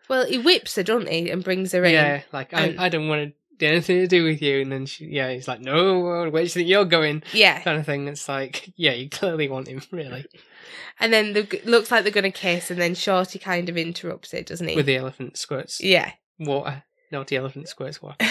Well, 0.09 0.27
he 0.27 0.39
whips 0.39 0.77
her, 0.77 0.83
doesn't 0.83 1.09
he, 1.09 1.31
and 1.31 1.45
brings 1.45 1.73
her 1.73 1.85
in. 1.85 1.93
Yeah, 1.93 2.23
like 2.33 2.55
I, 2.55 2.66
And- 2.66 2.81
I 2.81 2.89
don't 2.89 3.09
want 3.09 3.29
to 3.29 3.35
do 3.59 3.66
anything 3.66 3.99
to 3.99 4.07
do 4.07 4.25
with 4.25 4.41
you, 4.41 4.61
and 4.61 4.71
then 4.73 4.87
she, 4.87 5.07
yeah, 5.07 5.33
he's 5.33 5.49
like, 5.49 5.61
no, 5.61 6.01
where 6.01 6.31
do 6.31 6.39
you 6.41 6.49
think 6.49 6.69
you're 6.69 6.85
going? 6.85 7.23
Yeah. 7.33 7.61
Kind 7.61 7.79
of 7.79 7.85
thing. 7.87 8.07
It's 8.09 8.29
like, 8.29 8.73
yeah, 8.77 8.93
you 8.93 9.11
clearly 9.11 9.49
want 9.49 9.69
him, 9.69 9.83
really, 9.91 10.27
And 11.01 11.12
then 11.12 11.33
the, 11.33 11.61
looks 11.64 11.91
like 11.91 12.03
they're 12.03 12.12
going 12.12 12.25
to 12.25 12.31
kiss, 12.31 12.71
and 12.71 12.81
then 12.81 12.95
Shorty 12.95 13.39
kind 13.39 13.69
of 13.69 13.77
interrupts 13.77 14.35
it, 14.35 14.47
doesn't 14.47 14.66
he? 14.69 14.75
with 14.77 14.87
the 14.87 14.97
elephant 14.97 15.37
squirts 15.37 15.81
yeah. 15.81 16.12
water. 16.39 16.83
Naughty 17.11 17.37
elephant 17.37 17.69
squirts 17.69 18.01
water. 18.03 18.16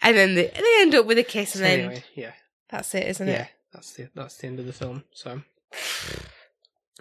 And 0.00 0.16
then 0.16 0.34
they, 0.34 0.46
they 0.46 0.76
end 0.80 0.94
up 0.94 1.04
with 1.04 1.18
a 1.18 1.22
kiss, 1.22 1.54
and 1.54 1.60
So 1.60 1.64
then 1.64 1.80
anyway, 1.80 2.04
yeah, 2.14 2.32
that's 2.70 2.94
it, 2.94 3.06
isn't 3.08 3.28
it? 3.28 3.32
yeah, 3.32 3.46
that's 3.74 3.92
the 3.92 4.08
that's 4.14 4.38
the 4.38 4.46
end 4.46 4.58
of 4.58 4.64
the 4.64 4.72
film. 4.72 5.04
So, 5.12 5.42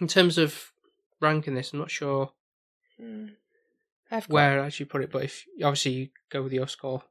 in 0.01 0.07
terms 0.07 0.37
of 0.37 0.71
ranking 1.19 1.55
this, 1.55 1.73
I'm 1.73 1.79
not 1.79 1.91
sure? 1.91 2.31
Mm. 3.01 3.31
I've 4.11 4.27
got 4.27 4.33
where 4.33 4.61
I 4.61 4.65
actually 4.65 4.87
put 4.87 5.03
it, 5.03 5.11
but 5.11 5.23
if 5.23 5.45
obviously 5.63 5.91
you 5.91 6.09
go 6.29 6.41
with 6.41 6.53
your 6.53 6.67
score 6.67 7.03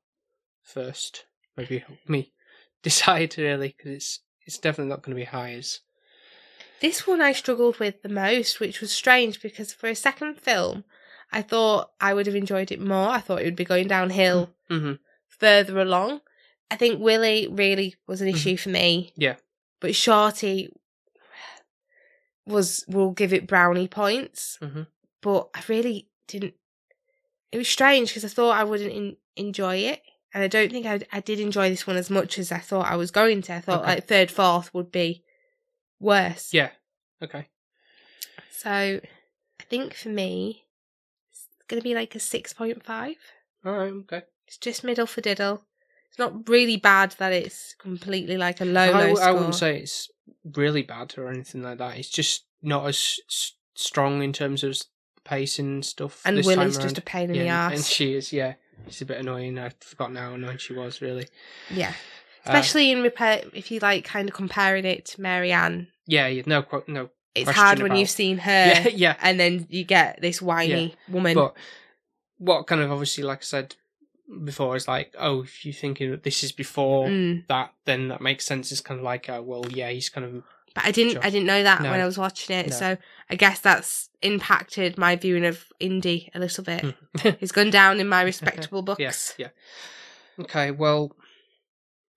first, 0.62 1.24
maybe 1.56 1.78
help 1.78 1.98
me 2.08 2.32
decide 2.82 3.36
really, 3.38 3.74
because 3.76 3.92
it's 3.92 4.20
it's 4.46 4.58
definitely 4.58 4.88
not 4.90 5.02
going 5.02 5.14
to 5.16 5.20
be 5.20 5.26
high 5.26 5.52
as 5.52 5.80
This 6.80 7.06
one 7.06 7.20
I 7.20 7.32
struggled 7.32 7.78
with 7.78 8.02
the 8.02 8.08
most, 8.08 8.60
which 8.60 8.80
was 8.80 8.90
strange 8.92 9.42
because 9.42 9.72
for 9.74 9.88
a 9.88 9.94
second 9.94 10.40
film, 10.40 10.84
I 11.30 11.42
thought 11.42 11.90
I 12.00 12.14
would 12.14 12.26
have 12.26 12.34
enjoyed 12.34 12.72
it 12.72 12.80
more. 12.80 13.08
I 13.10 13.20
thought 13.20 13.42
it 13.42 13.44
would 13.44 13.56
be 13.56 13.64
going 13.64 13.88
downhill 13.88 14.54
hmm 14.68 14.94
further 15.28 15.78
along. 15.80 16.20
I 16.70 16.76
think 16.76 17.00
Willie 17.00 17.46
really 17.48 17.94
was 18.06 18.20
an 18.20 18.28
Mhm. 18.28 18.34
issue 18.34 18.56
for 18.56 18.70
me. 18.70 19.12
Yeah. 19.16 19.36
But 19.80 19.94
Shorty 19.94 20.68
was 22.48 22.84
we'll 22.88 23.10
give 23.12 23.32
it 23.32 23.46
brownie 23.46 23.88
points. 23.88 24.58
Mhm. 24.60 24.86
But 25.22 25.48
I 25.54 25.62
really 25.68 26.08
didn't. 26.26 26.54
It 27.52 27.58
was 27.58 27.68
strange 27.68 28.08
because 28.10 28.24
I 28.24 28.28
thought 28.28 28.56
I 28.56 28.64
wouldn't 28.64 28.92
in, 28.92 29.16
enjoy 29.36 29.76
it, 29.76 30.02
and 30.34 30.42
I 30.42 30.48
don't 30.48 30.70
think 30.70 30.86
I 30.86 31.00
I 31.12 31.20
did 31.20 31.40
enjoy 31.40 31.68
this 31.70 31.86
one 31.86 31.96
as 31.96 32.10
much 32.10 32.38
as 32.38 32.50
I 32.52 32.58
thought 32.58 32.86
I 32.90 32.96
was 32.96 33.10
going 33.10 33.42
to. 33.42 33.54
I 33.54 33.60
thought 33.60 33.80
Okay. 33.82 33.94
like 33.94 34.06
third, 34.06 34.30
fourth 34.30 34.72
would 34.74 34.90
be 34.92 35.24
worse. 36.00 36.52
yeah. 36.52 36.70
Okay. 37.22 37.48
So 38.50 38.70
I 38.70 39.62
think 39.70 39.94
for 39.94 40.08
me, 40.08 40.64
it's 41.30 41.46
going 41.68 41.80
to 41.80 41.84
be 41.88 41.94
like 41.94 42.14
a 42.14 42.18
6.5. 42.18 43.14
All 43.64 43.72
right. 43.72 43.92
Okay. 43.92 44.22
It's 44.46 44.56
just 44.58 44.84
middle 44.84 45.06
for 45.06 45.20
diddle. 45.20 45.64
It's 46.08 46.18
not 46.18 46.48
really 46.48 46.76
bad 46.76 47.12
that 47.18 47.32
it's 47.32 47.74
completely 47.78 48.36
like 48.36 48.60
a 48.60 48.64
low, 48.64 48.90
I, 48.92 49.06
low 49.08 49.14
score. 49.14 49.28
I 49.28 49.32
wouldn't 49.32 49.54
say 49.54 49.78
it's 49.80 50.08
really 50.54 50.82
bad 50.82 51.14
or 51.18 51.28
anything 51.28 51.62
like 51.62 51.78
that. 51.78 51.96
It's 51.98 52.08
just 52.08 52.44
not 52.62 52.86
as 52.86 53.18
s- 53.28 53.52
strong 53.74 54.22
in 54.22 54.32
terms 54.32 54.64
of 54.64 54.76
pacing 55.24 55.66
and 55.66 55.84
stuff. 55.84 56.22
and 56.24 56.36
this 56.38 56.46
Willie's 56.46 56.78
just 56.78 56.98
a 56.98 57.02
pain 57.02 57.30
in 57.30 57.36
yeah, 57.36 57.42
the 57.42 57.48
ass. 57.48 57.72
and 57.74 57.84
she 57.84 58.14
is. 58.14 58.32
Yeah, 58.32 58.54
she's 58.88 59.02
a 59.02 59.06
bit 59.06 59.18
annoying. 59.18 59.58
I 59.58 59.70
forgot 59.80 60.12
now 60.12 60.28
how 60.30 60.34
annoying 60.34 60.58
she 60.58 60.72
was. 60.74 61.00
Really. 61.00 61.26
yeah. 61.70 61.90
Uh, 62.46 62.52
Especially 62.52 62.90
in 62.92 63.02
repair, 63.02 63.42
if 63.52 63.70
you 63.70 63.78
like 63.80 64.04
kind 64.04 64.28
of 64.28 64.34
comparing 64.34 64.84
it 64.84 65.04
to 65.06 65.20
Marianne. 65.20 65.88
yeah. 66.06 66.28
Yeah. 66.28 66.42
No. 66.46 66.64
No. 66.86 67.10
It's 67.34 67.50
hard 67.50 67.78
when 67.78 67.92
about- 67.92 67.98
you've 68.00 68.10
seen 68.10 68.38
her 68.38 68.50
Yeah. 68.84 68.88
Yeah. 68.88 69.16
and 69.20 69.38
then 69.38 69.66
you 69.68 69.84
get 69.84 70.20
this 70.22 70.40
whiny 70.40 70.94
woman. 71.08 71.34
But 71.34 71.54
what 72.38 72.66
kind 72.66 72.80
of 72.80 72.90
obviously, 72.90 73.24
like 73.24 73.38
I 73.40 73.42
said 73.42 73.76
before, 74.44 74.76
is 74.76 74.86
like, 74.88 75.14
oh, 75.18 75.42
if 75.42 75.64
you're 75.64 75.72
thinking 75.74 76.10
that 76.10 76.22
this 76.22 76.42
is 76.44 76.52
before 76.52 77.08
Mm. 77.08 77.46
that, 77.48 77.72
then 77.84 78.08
that 78.08 78.20
makes 78.20 78.44
sense. 78.44 78.70
It's 78.72 78.80
kind 78.80 78.98
of 79.00 79.04
like, 79.04 79.28
uh, 79.28 79.40
well, 79.44 79.64
yeah, 79.70 79.90
he's 79.90 80.08
kind 80.08 80.24
of 80.26 80.42
But 80.74 80.84
I 80.84 80.90
didn't. 80.90 81.24
I 81.24 81.30
didn't 81.30 81.46
know 81.46 81.62
that 81.62 81.82
No. 81.82 81.90
when 81.90 82.00
I 82.00 82.04
was 82.06 82.18
watching 82.18 82.56
it. 82.56 82.68
No. 82.68 82.76
So 82.76 82.96
I 83.30 83.34
guess 83.36 83.60
that's 83.60 84.10
impacted 84.22 84.98
my 84.98 85.16
viewing 85.16 85.44
of 85.46 85.64
Indy 85.80 86.30
a 86.34 86.38
little 86.38 86.62
bit. 86.64 86.82
Hmm. 87.20 87.28
He's 87.40 87.52
gone 87.52 87.70
down 87.70 88.00
in 88.00 88.08
my 88.08 88.22
respectable 88.32 88.82
books. 88.82 89.00
yeah, 89.00 89.48
yeah. 90.38 90.44
Okay, 90.44 90.70
well, 90.70 91.16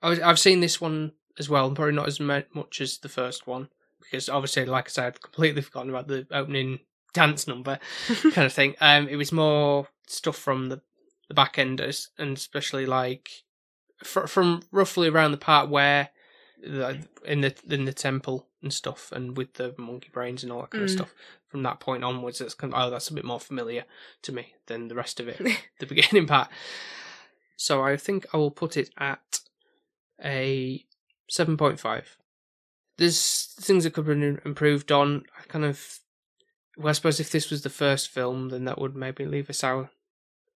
I 0.01 0.09
was, 0.09 0.19
I've 0.19 0.39
seen 0.39 0.59
this 0.59 0.79
one 0.81 1.13
as 1.39 1.47
well, 1.49 1.65
and 1.67 1.75
probably 1.75 1.93
not 1.95 2.07
as 2.07 2.19
much 2.19 2.81
as 2.81 2.97
the 2.99 3.09
first 3.09 3.47
one 3.47 3.69
because 4.01 4.27
obviously, 4.29 4.65
like 4.65 4.87
I 4.87 4.89
said, 4.89 5.05
I'd 5.05 5.21
completely 5.21 5.61
forgotten 5.67 5.89
about 5.89 6.07
the 6.07 6.27
opening 6.31 6.79
dance 7.13 7.47
number 7.47 7.79
kind 8.33 8.45
of 8.45 8.53
thing. 8.53 8.75
Um, 8.81 9.07
it 9.07 9.15
was 9.15 9.31
more 9.31 9.87
stuff 10.07 10.35
from 10.37 10.69
the 10.69 10.81
the 11.31 11.35
back 11.35 11.57
end, 11.57 11.79
and 11.79 12.37
especially 12.37 12.85
like 12.85 13.29
fr- 14.03 14.27
from 14.27 14.63
roughly 14.69 15.07
around 15.07 15.31
the 15.31 15.37
part 15.37 15.69
where 15.69 16.09
the, 16.61 17.07
in 17.23 17.39
the 17.39 17.55
in 17.69 17.85
the 17.85 17.93
temple 17.93 18.47
and 18.61 18.73
stuff, 18.73 19.11
and 19.13 19.37
with 19.37 19.53
the 19.53 19.73
monkey 19.77 20.09
brains 20.11 20.43
and 20.43 20.51
all 20.51 20.61
that 20.61 20.71
kind 20.71 20.83
of 20.83 20.89
Mm. 20.89 20.93
stuff. 20.93 21.13
From 21.47 21.63
that 21.63 21.79
point 21.79 22.03
onwards, 22.03 22.39
it's 22.39 22.53
kind 22.53 22.73
of, 22.73 22.79
oh, 22.81 22.89
that's 22.89 23.09
a 23.09 23.13
bit 23.13 23.25
more 23.25 23.39
familiar 23.39 23.83
to 24.21 24.31
me 24.31 24.55
than 24.67 24.87
the 24.87 24.95
rest 24.95 25.19
of 25.19 25.27
it 25.27 25.37
the 25.79 25.85
beginning 25.85 26.25
part. 26.27 26.49
So 27.57 27.81
I 27.83 27.97
think 27.97 28.25
I 28.33 28.37
will 28.37 28.51
put 28.51 28.77
it 28.77 28.89
at 28.97 29.39
a 30.23 30.85
7.5. 31.29 32.03
There's 32.97 33.53
things 33.59 33.83
that 33.83 33.93
could 33.93 34.07
have 34.07 34.17
been 34.19 34.39
improved 34.45 34.91
on. 34.91 35.23
I 35.37 35.43
kind 35.47 35.65
of. 35.65 35.99
Well, 36.77 36.87
I 36.89 36.93
suppose 36.93 37.19
if 37.19 37.31
this 37.31 37.49
was 37.49 37.63
the 37.63 37.69
first 37.69 38.07
film, 38.09 38.49
then 38.49 38.63
that 38.65 38.79
would 38.79 38.95
maybe 38.95 39.25
leave 39.25 39.49
a 39.49 39.53
sour 39.53 39.89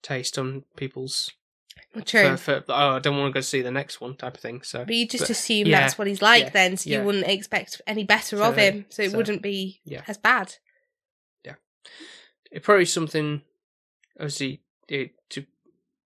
taste 0.05 0.37
on 0.37 0.63
people's. 0.75 1.31
True. 2.05 2.35
For, 2.37 2.61
for, 2.61 2.63
oh, 2.69 2.95
I 2.95 2.99
don't 2.99 3.17
want 3.17 3.33
to 3.33 3.37
go 3.37 3.41
see 3.41 3.61
the 3.61 3.71
next 3.71 3.99
one 3.99 4.15
type 4.15 4.35
of 4.35 4.41
thing. 4.41 4.61
So. 4.63 4.85
But 4.85 4.93
you 4.93 5.07
just 5.07 5.23
But, 5.23 5.29
assume 5.31 5.67
yeah, 5.67 5.79
that's 5.79 5.97
what 5.97 6.07
he's 6.07 6.21
like 6.21 6.43
yeah, 6.43 6.49
then, 6.49 6.77
so 6.77 6.89
yeah. 6.89 6.99
you 6.99 7.05
wouldn't 7.05 7.27
expect 7.27 7.81
any 7.87 8.03
better 8.03 8.37
So, 8.37 8.43
of 8.43 8.57
him, 8.57 8.85
so 8.89 9.03
it 9.03 9.11
so, 9.11 9.17
wouldn't 9.17 9.41
be 9.41 9.81
yeah. 9.85 10.01
as 10.07 10.17
bad. 10.17 10.55
Yeah, 11.43 11.55
it 12.51 12.63
probably 12.63 12.85
something, 12.85 13.41
obviously, 14.17 14.61
eh, 14.89 15.07
to 15.29 15.45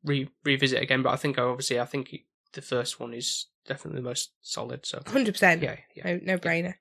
re- 0.03 0.29
revisit 0.43 0.81
again, 0.81 1.01
but 1.01 1.11
I 1.11 1.15
think, 1.15 1.37
obviously, 1.37 1.79
I 1.79 1.85
think 1.85 2.15
the 2.53 2.61
first 2.61 2.99
one 2.99 3.13
is 3.13 3.47
definitely 3.67 4.01
the 4.01 4.07
most 4.07 4.31
solid. 4.41 4.85
So. 4.85 4.99
100%. 4.99 5.61
Yeah, 5.61 5.75
yeah. 5.95 6.03
No, 6.03 6.19
no 6.23 6.37
brainer. 6.37 6.75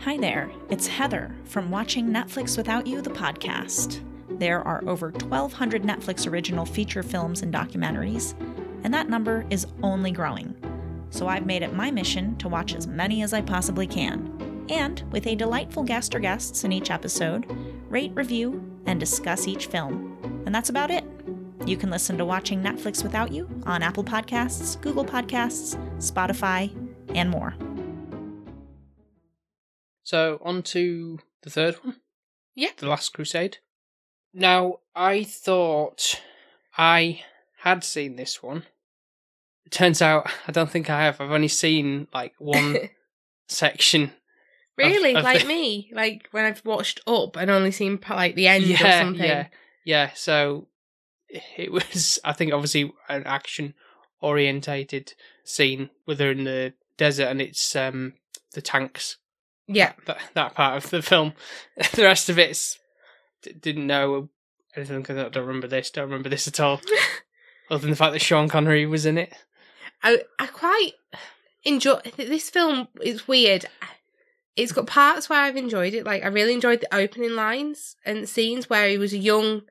Hi 0.00 0.16
there, 0.16 0.50
it's 0.68 0.88
Heather 0.88 1.36
from 1.44 1.70
Watching 1.70 2.08
Netflix 2.08 2.56
Without 2.56 2.88
You, 2.88 3.02
the 3.02 3.10
podcast. 3.10 4.02
There 4.38 4.66
are 4.66 4.82
over 4.86 5.10
1,200 5.10 5.82
Netflix 5.82 6.30
original 6.30 6.64
feature 6.64 7.02
films 7.02 7.42
and 7.42 7.52
documentaries, 7.52 8.34
and 8.84 8.94
that 8.94 9.08
number 9.08 9.44
is 9.50 9.66
only 9.82 10.10
growing. 10.10 10.54
So 11.10 11.26
I've 11.26 11.46
made 11.46 11.62
it 11.62 11.74
my 11.74 11.90
mission 11.90 12.36
to 12.36 12.48
watch 12.48 12.74
as 12.74 12.86
many 12.86 13.22
as 13.22 13.32
I 13.32 13.42
possibly 13.42 13.86
can. 13.86 14.66
And 14.70 15.02
with 15.10 15.26
a 15.26 15.34
delightful 15.34 15.82
guest 15.82 16.14
or 16.14 16.20
guests 16.20 16.64
in 16.64 16.72
each 16.72 16.90
episode, 16.90 17.46
rate, 17.88 18.12
review, 18.14 18.64
and 18.86 19.00
discuss 19.00 19.48
each 19.48 19.66
film. 19.66 20.42
And 20.46 20.54
that's 20.54 20.70
about 20.70 20.90
it. 20.90 21.04
You 21.66 21.76
can 21.76 21.90
listen 21.90 22.16
to 22.18 22.24
Watching 22.24 22.62
Netflix 22.62 23.02
Without 23.02 23.32
You 23.32 23.48
on 23.66 23.82
Apple 23.82 24.04
Podcasts, 24.04 24.80
Google 24.80 25.04
Podcasts, 25.04 25.76
Spotify, 25.98 26.72
and 27.14 27.28
more. 27.28 27.54
So 30.04 30.40
on 30.42 30.62
to 30.62 31.18
the 31.42 31.50
third 31.50 31.74
one. 31.84 31.96
Yeah. 32.54 32.70
The 32.76 32.88
Last 32.88 33.12
Crusade. 33.12 33.58
Now 34.32 34.78
I 34.94 35.24
thought 35.24 36.20
I 36.76 37.22
had 37.58 37.84
seen 37.84 38.16
this 38.16 38.42
one. 38.42 38.64
It 39.66 39.72
turns 39.72 40.00
out 40.02 40.30
I 40.48 40.52
don't 40.52 40.70
think 40.70 40.88
I 40.90 41.04
have. 41.04 41.20
I've 41.20 41.30
only 41.30 41.48
seen 41.48 42.08
like 42.14 42.34
one 42.38 42.76
section. 43.48 44.12
really? 44.76 45.14
of 45.14 45.24
like 45.24 45.42
the- 45.42 45.48
me? 45.48 45.90
Like 45.92 46.28
when 46.30 46.44
I've 46.44 46.64
watched 46.64 47.00
Up 47.06 47.36
and 47.36 47.50
only 47.50 47.70
seen 47.70 47.98
like 48.08 48.34
the 48.34 48.48
end 48.48 48.64
or 48.64 48.68
yeah, 48.68 49.00
something? 49.00 49.24
yeah, 49.24 49.46
yeah. 49.84 50.10
So 50.14 50.68
it 51.56 51.70
was. 51.72 52.18
I 52.24 52.32
think 52.32 52.52
obviously 52.52 52.92
an 53.08 53.24
action 53.26 53.74
orientated 54.22 55.14
scene 55.44 55.90
where 56.04 56.16
they're 56.16 56.32
in 56.32 56.44
the 56.44 56.74
desert 56.96 57.28
and 57.28 57.40
it's 57.40 57.74
um 57.74 58.12
the 58.52 58.60
tanks 58.62 59.16
Yeah. 59.66 59.92
that 60.06 60.18
that 60.34 60.54
part 60.54 60.82
of 60.84 60.90
the 60.90 61.02
film. 61.02 61.32
the 61.94 62.02
rest 62.04 62.28
of 62.28 62.38
it's 62.38 62.78
d- 63.42 63.52
didn't 63.52 63.86
know 63.86 64.28
anything 64.76 65.00
because 65.00 65.16
I 65.16 65.28
don't 65.28 65.46
remember 65.46 65.66
this. 65.68 65.90
Don't 65.90 66.04
remember 66.04 66.28
this 66.28 66.48
at 66.48 66.60
all. 66.60 66.80
Other 67.70 67.82
than 67.82 67.90
the 67.90 67.96
fact 67.96 68.12
that 68.12 68.20
Sean 68.20 68.48
Connery 68.48 68.86
was 68.86 69.06
in 69.06 69.18
it. 69.18 69.32
I 70.02 70.22
I 70.38 70.46
quite 70.46 70.92
enjoy 71.64 72.00
this 72.16 72.50
film. 72.50 72.88
It's 73.00 73.28
weird. 73.28 73.66
It's 74.56 74.72
got 74.72 74.86
parts 74.86 75.28
where 75.28 75.40
I've 75.40 75.56
enjoyed 75.56 75.94
it. 75.94 76.04
Like 76.04 76.24
I 76.24 76.28
really 76.28 76.54
enjoyed 76.54 76.80
the 76.80 76.94
opening 76.94 77.34
lines 77.34 77.96
and 78.04 78.28
scenes 78.28 78.68
where 78.68 78.88
he 78.88 78.98
was 78.98 79.12
a 79.12 79.18
young 79.18 79.62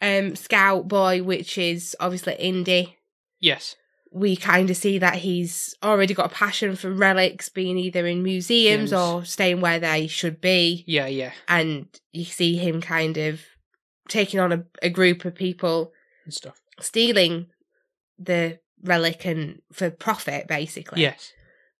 um 0.00 0.36
scout 0.36 0.88
boy, 0.88 1.22
which 1.22 1.58
is 1.58 1.96
obviously 2.00 2.34
Indy. 2.34 2.98
Yes. 3.40 3.76
We 4.14 4.36
kind 4.36 4.68
of 4.68 4.76
see 4.76 4.98
that 4.98 5.16
he's 5.16 5.74
already 5.82 6.12
got 6.14 6.26
a 6.26 6.34
passion 6.34 6.76
for 6.76 6.90
relics, 6.92 7.48
being 7.48 7.78
either 7.78 8.06
in 8.06 8.22
museums 8.22 8.92
or 8.92 9.24
staying 9.24 9.60
where 9.60 9.80
they 9.80 10.06
should 10.06 10.40
be. 10.40 10.84
Yeah. 10.86 11.06
Yeah. 11.06 11.32
And 11.48 11.86
you 12.12 12.24
see 12.24 12.56
him 12.56 12.80
kind 12.82 13.16
of 13.16 13.40
taking 14.08 14.38
on 14.40 14.52
a, 14.52 14.64
a 14.82 14.90
group 14.90 15.24
of 15.24 15.34
people 15.34 15.92
And 16.24 16.34
stuff. 16.34 16.60
stealing 16.80 17.46
the 18.18 18.58
relic 18.82 19.24
and 19.24 19.62
for 19.72 19.90
profit, 19.90 20.46
basically. 20.46 21.00
Yes. 21.02 21.32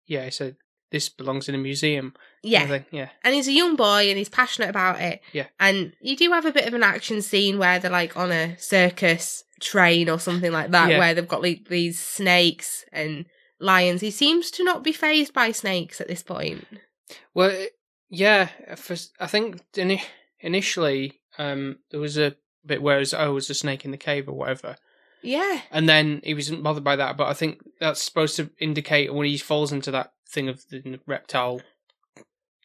Yeah. 0.06 0.30
So 0.30 0.52
this 0.90 1.08
belongs 1.08 1.48
in 1.48 1.54
a 1.54 1.58
museum. 1.58 2.14
Yeah. 2.42 2.60
kind 2.60 2.74
of. 2.76 2.84
Yeah. 2.90 3.08
And 3.24 3.34
he's 3.34 3.48
a 3.48 3.52
young 3.52 3.76
boy 3.76 4.08
and 4.08 4.16
he's 4.18 4.28
passionate 4.28 4.70
about 4.70 5.00
it. 5.00 5.20
Yeah. 5.32 5.46
And 5.60 5.92
you 6.00 6.16
do 6.16 6.30
have 6.32 6.46
a 6.46 6.52
bit 6.52 6.66
of 6.66 6.74
an 6.74 6.82
action 6.82 7.20
scene 7.22 7.58
where 7.58 7.78
they're 7.78 7.90
like 7.90 8.16
on 8.16 8.32
a 8.32 8.56
circus 8.58 9.44
train 9.62 10.10
or 10.10 10.18
something 10.18 10.52
like 10.52 10.70
that, 10.72 10.90
Yeah. 10.90 10.98
where 10.98 11.14
they've 11.14 11.26
got 11.28 11.42
like 11.42 11.68
these 11.68 11.98
snakes 11.98 12.84
and 12.92 13.24
lions. 13.58 14.00
He 14.00 14.10
seems 14.10 14.50
to 14.52 14.64
not 14.64 14.82
be 14.82 14.92
phased 14.92 15.32
by 15.32 15.52
snakes 15.52 16.00
at 16.00 16.08
this 16.08 16.22
point. 16.22 16.66
Well, 17.32 17.66
yeah. 18.10 18.48
For, 18.76 18.96
I 19.18 19.26
think 19.26 19.62
ini- 19.74 20.02
initially 20.40 21.20
um, 21.38 21.78
there 21.90 22.00
was 22.00 22.18
a 22.18 22.34
bit 22.66 22.82
where 22.82 22.96
it 22.96 23.00
was, 23.00 23.14
oh, 23.14 23.30
it 23.30 23.34
was 23.34 23.50
a 23.50 23.54
snake 23.54 23.84
in 23.84 23.90
the 23.90 23.96
cave 23.96 24.28
or 24.28 24.32
whatever. 24.34 24.76
Yeah. 25.22 25.60
And 25.70 25.88
then 25.88 26.20
he 26.24 26.34
wasn't 26.34 26.62
bothered 26.62 26.84
by 26.84 26.96
that, 26.96 27.16
but 27.16 27.28
I 27.28 27.32
think 27.32 27.60
that's 27.80 28.02
supposed 28.02 28.36
to 28.36 28.50
indicate 28.58 29.14
when 29.14 29.26
he 29.26 29.38
falls 29.38 29.72
into 29.72 29.90
that 29.92 30.12
thing 30.28 30.48
of 30.48 30.66
the 30.68 30.98
reptile 31.06 31.60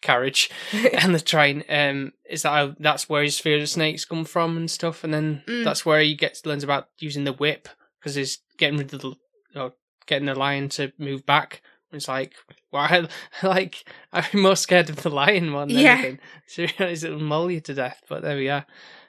carriage 0.01 0.49
and 0.93 1.13
the 1.15 1.19
train, 1.19 1.63
um, 1.69 2.13
is 2.29 2.41
that 2.43 2.49
how, 2.51 2.75
that's 2.79 3.07
where 3.09 3.23
his 3.23 3.39
fear 3.39 3.59
of 3.61 3.69
snakes 3.69 4.05
come 4.05 4.25
from 4.25 4.57
and 4.57 4.69
stuff, 4.71 5.03
and 5.03 5.13
then 5.13 5.43
Mm. 5.47 5.63
that's 5.63 5.85
where 5.85 6.01
he 6.01 6.15
gets 6.15 6.45
learns 6.45 6.63
about 6.63 6.89
using 6.99 7.23
the 7.23 7.33
whip 7.33 7.67
because 7.99 8.15
he's 8.15 8.39
getting 8.57 8.77
rid 8.77 8.93
of 8.93 9.01
the 9.01 9.15
or 9.55 9.73
getting 10.05 10.25
the 10.27 10.35
lion 10.35 10.69
to 10.69 10.91
move 10.97 11.25
back. 11.25 11.61
It's 11.91 12.07
like, 12.07 12.33
why? 12.69 13.07
Like, 13.43 13.85
I'm 14.11 14.41
more 14.41 14.55
scared 14.57 14.89
of 14.89 14.97
the 15.03 15.09
lion 15.09 15.53
one. 15.53 15.69
than 15.69 15.77
Yeah. 15.77 15.93
anything. 15.93 16.19
So 16.47 16.65
realize 16.79 17.03
it'll 17.03 17.19
maul 17.19 17.49
you 17.49 17.61
to 17.61 17.73
death. 17.73 18.01
But 18.09 18.21
there 18.23 18.35
we 18.37 18.49
are. 18.49 18.65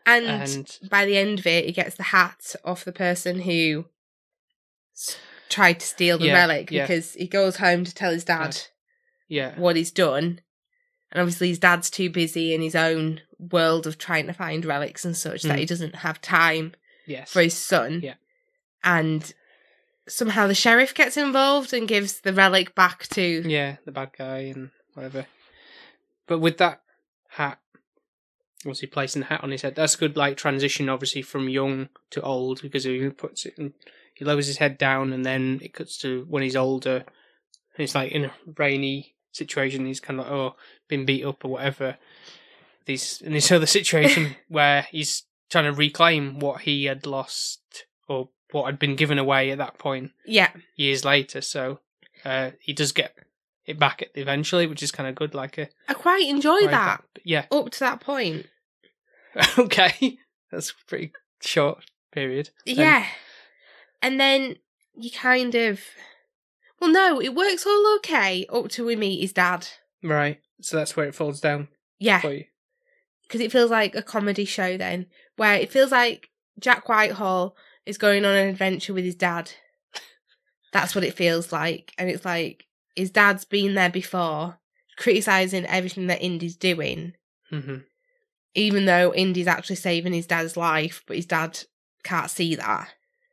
And, 0.07 0.27
And 0.27 0.79
by 0.91 1.05
the 1.05 1.17
end 1.17 1.41
of 1.41 1.47
it, 1.47 1.67
he 1.67 1.73
gets 1.73 1.97
the 1.97 2.05
hat 2.05 2.55
off 2.65 2.85
the 2.85 2.93
person 2.93 3.41
who 3.41 3.87
tried 5.49 5.81
to 5.81 5.87
steal 5.87 6.19
the 6.19 6.27
Yeah, 6.27 6.35
relic 6.35 6.71
yeah. 6.71 6.85
because 6.87 7.15
he 7.15 7.27
goes 7.27 7.57
home 7.57 7.85
to 7.85 7.95
tell 7.95 8.13
his 8.13 8.25
dad 8.25 8.57
yeah, 9.29 9.59
what 9.59 9.77
he's 9.77 9.91
done. 9.91 10.41
And 11.11 11.21
obviously, 11.21 11.49
his 11.49 11.59
dad's 11.59 11.89
too 11.91 12.11
busy 12.11 12.53
in 12.55 12.61
his 12.61 12.75
own 12.75 13.23
world 13.39 13.87
of 13.87 13.99
trying 13.99 14.27
to 14.27 14.33
find 14.33 14.65
relics 14.65 15.05
and 15.05 15.17
such 15.17 15.43
that 15.43 15.57
Mm. 15.57 15.61
he 15.61 15.67
doesn't 15.67 15.95
have 15.97 16.21
time 16.21 16.75
yes, 17.07 17.31
for 17.31 17.41
his 17.41 17.57
son. 17.57 18.01
Yeah. 18.03 18.15
And 18.85 19.33
somehow 20.07 20.47
the 20.47 20.55
sheriff 20.55 20.95
gets 20.95 21.17
involved 21.17 21.73
and 21.73 21.89
gives 21.89 22.21
the 22.21 22.33
relic 22.33 22.75
back 22.75 23.07
to. 23.09 23.23
Yeah, 23.23 23.77
the 23.85 23.93
bad 23.93 24.11
guy 24.17 24.53
and 24.55 24.71
whatever. 24.95 25.27
But 26.27 26.41
with 26.41 26.59
that 26.59 26.83
hat, 27.31 27.59
obviously 28.61 28.89
placing 28.89 29.21
the 29.21 29.29
hat 29.29 29.43
on 29.43 29.51
his 29.51 29.63
head, 29.63 29.77
that's 29.77 29.95
a 29.95 29.99
good 29.99 30.17
like 30.17 30.37
transition, 30.37 30.89
obviously 30.89 31.23
from 31.23 31.49
young 31.49 31.89
to 32.11 32.21
old 32.21 32.61
because 32.61 32.85
he 32.85 33.09
puts 33.11 33.47
it, 33.47 33.55
in, 33.57 33.73
he 34.15 34.25
lowers 34.25 34.47
his 34.47 34.59
head 34.59 34.77
down, 34.79 35.13
and 35.13 35.25
then 35.25 35.61
it 35.63 35.73
cuts 35.73 35.97
to 35.99 36.27
when 36.29 36.43
he's 36.43 36.57
older. 36.57 36.97
And 36.97 37.85
it's 37.85 37.95
like 37.95 38.13
in 38.13 38.27
a 38.27 38.33
rainy 38.57 39.15
situation, 39.33 39.87
he's 39.87 40.01
kind 40.01 40.21
of 40.21 40.27
like, 40.27 40.33
oh, 40.35 40.57
been 40.89 41.05
beat 41.05 41.25
up 41.25 41.45
or 41.45 41.53
whatever. 41.53 41.97
These 42.87 43.21
in 43.21 43.33
this 43.33 43.53
other 43.53 43.67
situation 43.67 44.37
where 44.49 44.83
he's 44.91 45.25
trying 45.51 45.65
to 45.65 45.73
reclaim 45.73 46.39
what 46.41 46.63
he 46.63 46.85
had 46.87 47.07
lost 47.07 47.61
or 48.09 48.31
what 48.51 48.65
had 48.67 48.79
been 48.79 48.97
given 48.97 49.19
away 49.19 49.51
at 49.51 49.59
that 49.59 49.79
point 49.79 50.13
Yeah. 50.27 50.51
years 50.77 51.05
later. 51.05 51.41
So 51.43 51.81
uh, 52.25 52.53
he 52.61 52.73
does 52.73 52.93
get 52.93 53.15
it 53.67 53.79
back 53.79 54.01
at 54.03 54.09
eventually, 54.15 54.67
which 54.67 54.83
is 54.83 54.91
kind 54.91 55.09
of 55.09 55.15
good. 55.15 55.35
Like 55.35 55.59
a 55.59 55.69
I 55.89 55.95
quite 55.95 56.27
enjoy 56.27 56.61
that 56.63 56.71
back. 56.71 57.05
Yeah, 57.25 57.45
up 57.53 57.71
to 57.71 57.81
that 57.81 58.01
point. 58.01 58.47
okay, 59.59 60.19
that's 60.51 60.71
a 60.71 60.75
pretty 60.87 61.13
short 61.43 61.85
period. 62.11 62.51
then. 62.65 62.77
Yeah. 62.77 63.07
And 64.01 64.19
then 64.19 64.57
you 64.97 65.11
kind 65.11 65.55
of. 65.55 65.81
Well, 66.81 66.91
no, 66.91 67.21
it 67.21 67.35
works 67.35 67.67
all 67.67 67.95
okay 67.97 68.47
up 68.53 68.69
to 68.71 68.85
we 68.85 68.97
meet 68.97 69.21
his 69.21 69.33
dad. 69.33 69.67
right. 70.03 70.41
So 70.61 70.77
that's 70.77 70.97
where 70.97 71.07
it 71.07 71.15
falls 71.15 71.41
down 71.41 71.69
Yeah. 72.01 72.21
for 72.21 72.33
you. 72.33 72.45
because 73.23 73.41
it 73.41 73.53
feels 73.53 73.71
like 73.71 73.95
a 73.95 74.03
comedy 74.03 74.45
show 74.45 74.77
then, 74.77 75.07
where 75.37 75.55
it 75.55 75.71
feels 75.71 75.93
like 75.93 76.31
Jack 76.59 76.89
Whitehall 76.89 77.55
is 77.87 77.99
going 77.99 78.25
on 78.25 78.35
an 78.35 78.49
adventure 78.49 78.93
with 78.95 79.05
his 79.05 79.15
dad, 79.15 79.53
That's 80.73 80.95
what 80.95 81.05
it 81.05 81.15
feels 81.15 81.53
like. 81.53 81.93
And 81.99 82.11
it's 82.11 82.25
like 82.25 82.67
his 82.97 83.11
dad's 83.11 83.45
been 83.45 83.75
there 83.75 83.91
before, 83.91 84.59
criticizing 84.97 85.65
everything 85.67 86.07
that 86.09 86.21
Indy's 86.23 86.57
doing, 86.57 87.15
hmm 87.51 87.77
even 88.55 88.87
though 88.87 89.15
Indy's 89.15 89.47
actually 89.47 89.77
saving 89.77 90.13
his 90.13 90.27
dad's 90.27 90.57
life, 90.57 91.05
but 91.07 91.15
his 91.17 91.27
dad 91.27 91.61
can't 92.03 92.31
see 92.31 92.57
that. 92.57 92.89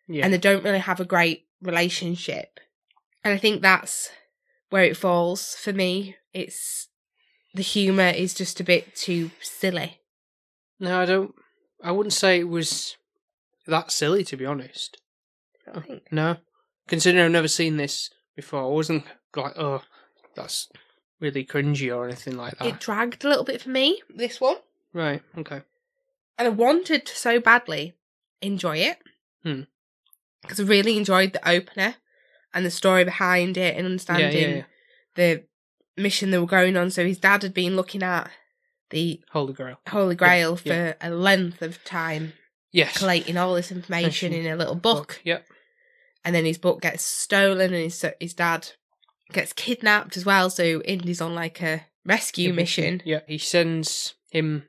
Yeah. 0.08 0.24
And 0.24 0.32
they 0.32 0.38
don't 0.38 0.64
really 0.64 0.78
have 0.80 1.00
a 1.00 1.06
great 1.06 1.48
relationship. 1.64 2.60
And 3.26 3.34
I 3.34 3.38
think 3.38 3.64
that's 3.64 4.12
where 4.70 4.84
it 4.84 4.96
falls 4.96 5.56
for 5.56 5.74
me. 5.74 6.16
It's 6.32 6.88
the 7.56 7.64
humour 7.64 8.10
is 8.10 8.36
just 8.36 8.60
a 8.60 8.64
bit 8.64 8.96
too 8.96 9.32
silly. 9.42 10.00
no, 10.80 11.02
I 11.02 11.06
don't. 11.06 11.34
I 11.84 11.92
wouldn't 11.92 12.14
say 12.14 12.40
it 12.40 12.48
was 12.50 12.96
that 13.66 13.92
silly, 13.92 14.24
to 14.26 14.38
be 14.38 14.46
honest. 14.46 14.98
No, 16.12 16.38
considering 16.88 17.26
I've 17.26 17.32
never 17.32 17.48
seen 17.48 17.78
this 17.78 18.12
before, 18.36 18.62
I 18.62 18.68
wasn't 18.68 19.06
like, 19.36 19.58
oh, 19.58 19.82
that's 20.36 20.70
really 21.20 21.44
cringy 21.46 21.94
or 21.94 22.06
anything 22.06 22.38
like 22.38 22.58
that. 22.60 22.68
It 22.68 22.80
dragged 22.80 23.26
a 23.26 23.30
little 23.30 23.44
bit 23.44 23.62
for 23.62 23.70
me, 23.70 24.02
this 24.16 24.40
one. 24.40 24.58
Right. 24.94 25.24
Okay. 25.36 25.62
And 26.38 26.48
I 26.48 26.50
wanted 26.50 27.08
to 27.08 27.16
so 27.16 27.40
badly 27.40 27.96
enjoy 28.42 28.78
it. 28.78 29.00
Hmm. 29.44 29.62
Because 30.44 30.60
I 30.60 30.64
really 30.64 30.98
enjoyed 30.98 31.34
the 31.34 31.50
opener 31.50 31.96
and 32.56 32.66
the 32.66 32.72
story 32.72 33.04
behind 33.04 33.58
it 33.58 33.78
and 33.78 33.86
understanding 33.86 34.42
Yeah. 34.42 34.56
yeah. 34.56 34.64
the 35.16 35.44
mission 36.02 36.32
they 36.32 36.40
were 36.40 36.46
going 36.48 36.76
on. 36.76 36.90
So 36.90 37.06
his 37.06 37.20
dad 37.20 37.44
had 37.44 37.54
been 37.54 37.76
looking 37.76 38.02
at 38.02 38.30
the 38.90 39.22
Holy 39.32 39.54
Grail. 39.54 39.78
Holy 39.90 40.16
Grail 40.16 40.56
for 40.56 40.70
yeah. 40.70 40.94
a 41.02 41.10
length 41.10 41.62
of 41.62 41.84
time, 41.84 42.34
Yes. 42.72 42.98
collating 42.98 43.38
all 43.38 43.54
this 43.54 43.72
information 43.72 44.34
in 44.34 44.48
a 44.48 44.56
little 44.56 44.76
book. 44.76 45.22
Yep. 45.24 45.46
And 46.24 46.34
then 46.34 46.46
his 46.46 46.58
book 46.58 46.82
gets 46.82 47.04
stolen 47.04 47.74
and 47.74 47.84
his, 47.84 48.04
his 48.20 48.34
dad 48.34 48.72
gets 49.32 49.54
kidnapped 49.54 50.18
as 50.18 50.26
well. 50.26 50.50
So 50.50 50.82
Indy's 50.82 51.22
on 51.22 51.36
like 51.36 51.62
a 51.62 51.86
rescue 52.06 52.54
mission. 52.54 53.02
Yeah. 53.06 53.20
He 53.28 53.38
sends 53.38 54.16
him 54.32 54.64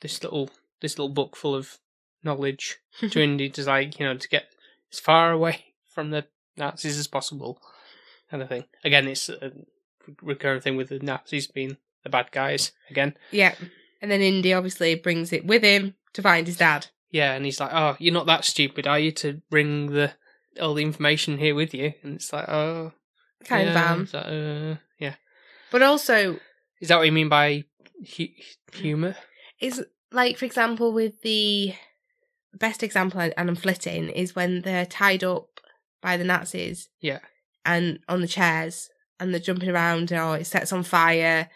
this 0.00 0.22
little 0.22 0.50
this 0.80 0.98
little 0.98 1.10
book 1.14 1.36
full 1.36 1.54
of 1.54 1.78
knowledge 2.24 2.78
to 3.10 3.20
Indy 3.22 3.50
to 3.50 3.62
like 3.64 3.98
you 3.98 4.06
know 4.06 4.16
to 4.16 4.28
get 4.28 4.46
as 4.92 4.98
far 5.00 5.32
away 5.32 5.64
from 5.86 6.10
the 6.10 6.26
Nazis 6.56 6.98
as 6.98 7.06
possible, 7.06 7.60
kind 8.30 8.42
of 8.42 8.48
thing. 8.48 8.64
Again, 8.84 9.08
it's 9.08 9.28
a 9.28 9.52
recurring 10.20 10.60
thing 10.60 10.76
with 10.76 10.88
the 10.88 10.98
Nazis 10.98 11.46
being 11.46 11.76
the 12.02 12.10
bad 12.10 12.30
guys 12.32 12.72
again. 12.90 13.16
Yeah. 13.30 13.54
And 14.00 14.10
then 14.10 14.20
Indy 14.20 14.52
obviously 14.52 14.94
brings 14.96 15.32
it 15.32 15.46
with 15.46 15.62
him 15.62 15.94
to 16.14 16.22
find 16.22 16.46
his 16.46 16.56
dad. 16.56 16.88
Yeah, 17.10 17.32
and 17.34 17.44
he's 17.44 17.60
like, 17.60 17.70
"Oh, 17.72 17.96
you're 17.98 18.14
not 18.14 18.26
that 18.26 18.44
stupid, 18.44 18.86
are 18.86 18.98
you, 18.98 19.12
to 19.12 19.42
bring 19.50 19.86
the 19.92 20.12
all 20.60 20.74
the 20.74 20.82
information 20.82 21.38
here 21.38 21.54
with 21.54 21.72
you?" 21.74 21.92
And 22.02 22.14
it's 22.16 22.32
like, 22.32 22.48
"Oh, 22.48 22.92
Kind 23.44 23.66
yeah. 23.68 23.70
of 23.70 23.76
am. 23.76 24.08
Like, 24.12 24.26
uh, 24.26 24.80
yeah. 24.98 25.14
But 25.70 25.82
also, 25.82 26.38
Is 26.80 26.88
that 26.88 26.96
what 26.96 27.06
you 27.06 27.12
mean 27.12 27.28
by 27.28 27.64
hu- 28.16 28.26
humor? 28.72 29.14
is 29.60 29.84
like, 30.10 30.36
for 30.38 30.44
example, 30.46 30.92
with 30.92 31.22
the 31.22 31.74
best 32.54 32.82
example, 32.82 33.20
and 33.20 33.32
I'm 33.36 33.54
flitting, 33.56 34.08
is 34.10 34.34
when 34.34 34.62
they're 34.62 34.86
tied 34.86 35.22
up 35.24 35.51
by 36.02 36.16
the 36.16 36.24
Nazis 36.24 36.88
Yeah. 37.00 37.20
and 37.64 38.00
on 38.08 38.20
the 38.20 38.28
chairs 38.28 38.90
and 39.20 39.32
they're 39.32 39.40
jumping 39.40 39.70
around, 39.70 40.12
or 40.12 40.36
it 40.36 40.46
sets 40.46 40.72
on 40.72 40.82
fire, 40.82 41.48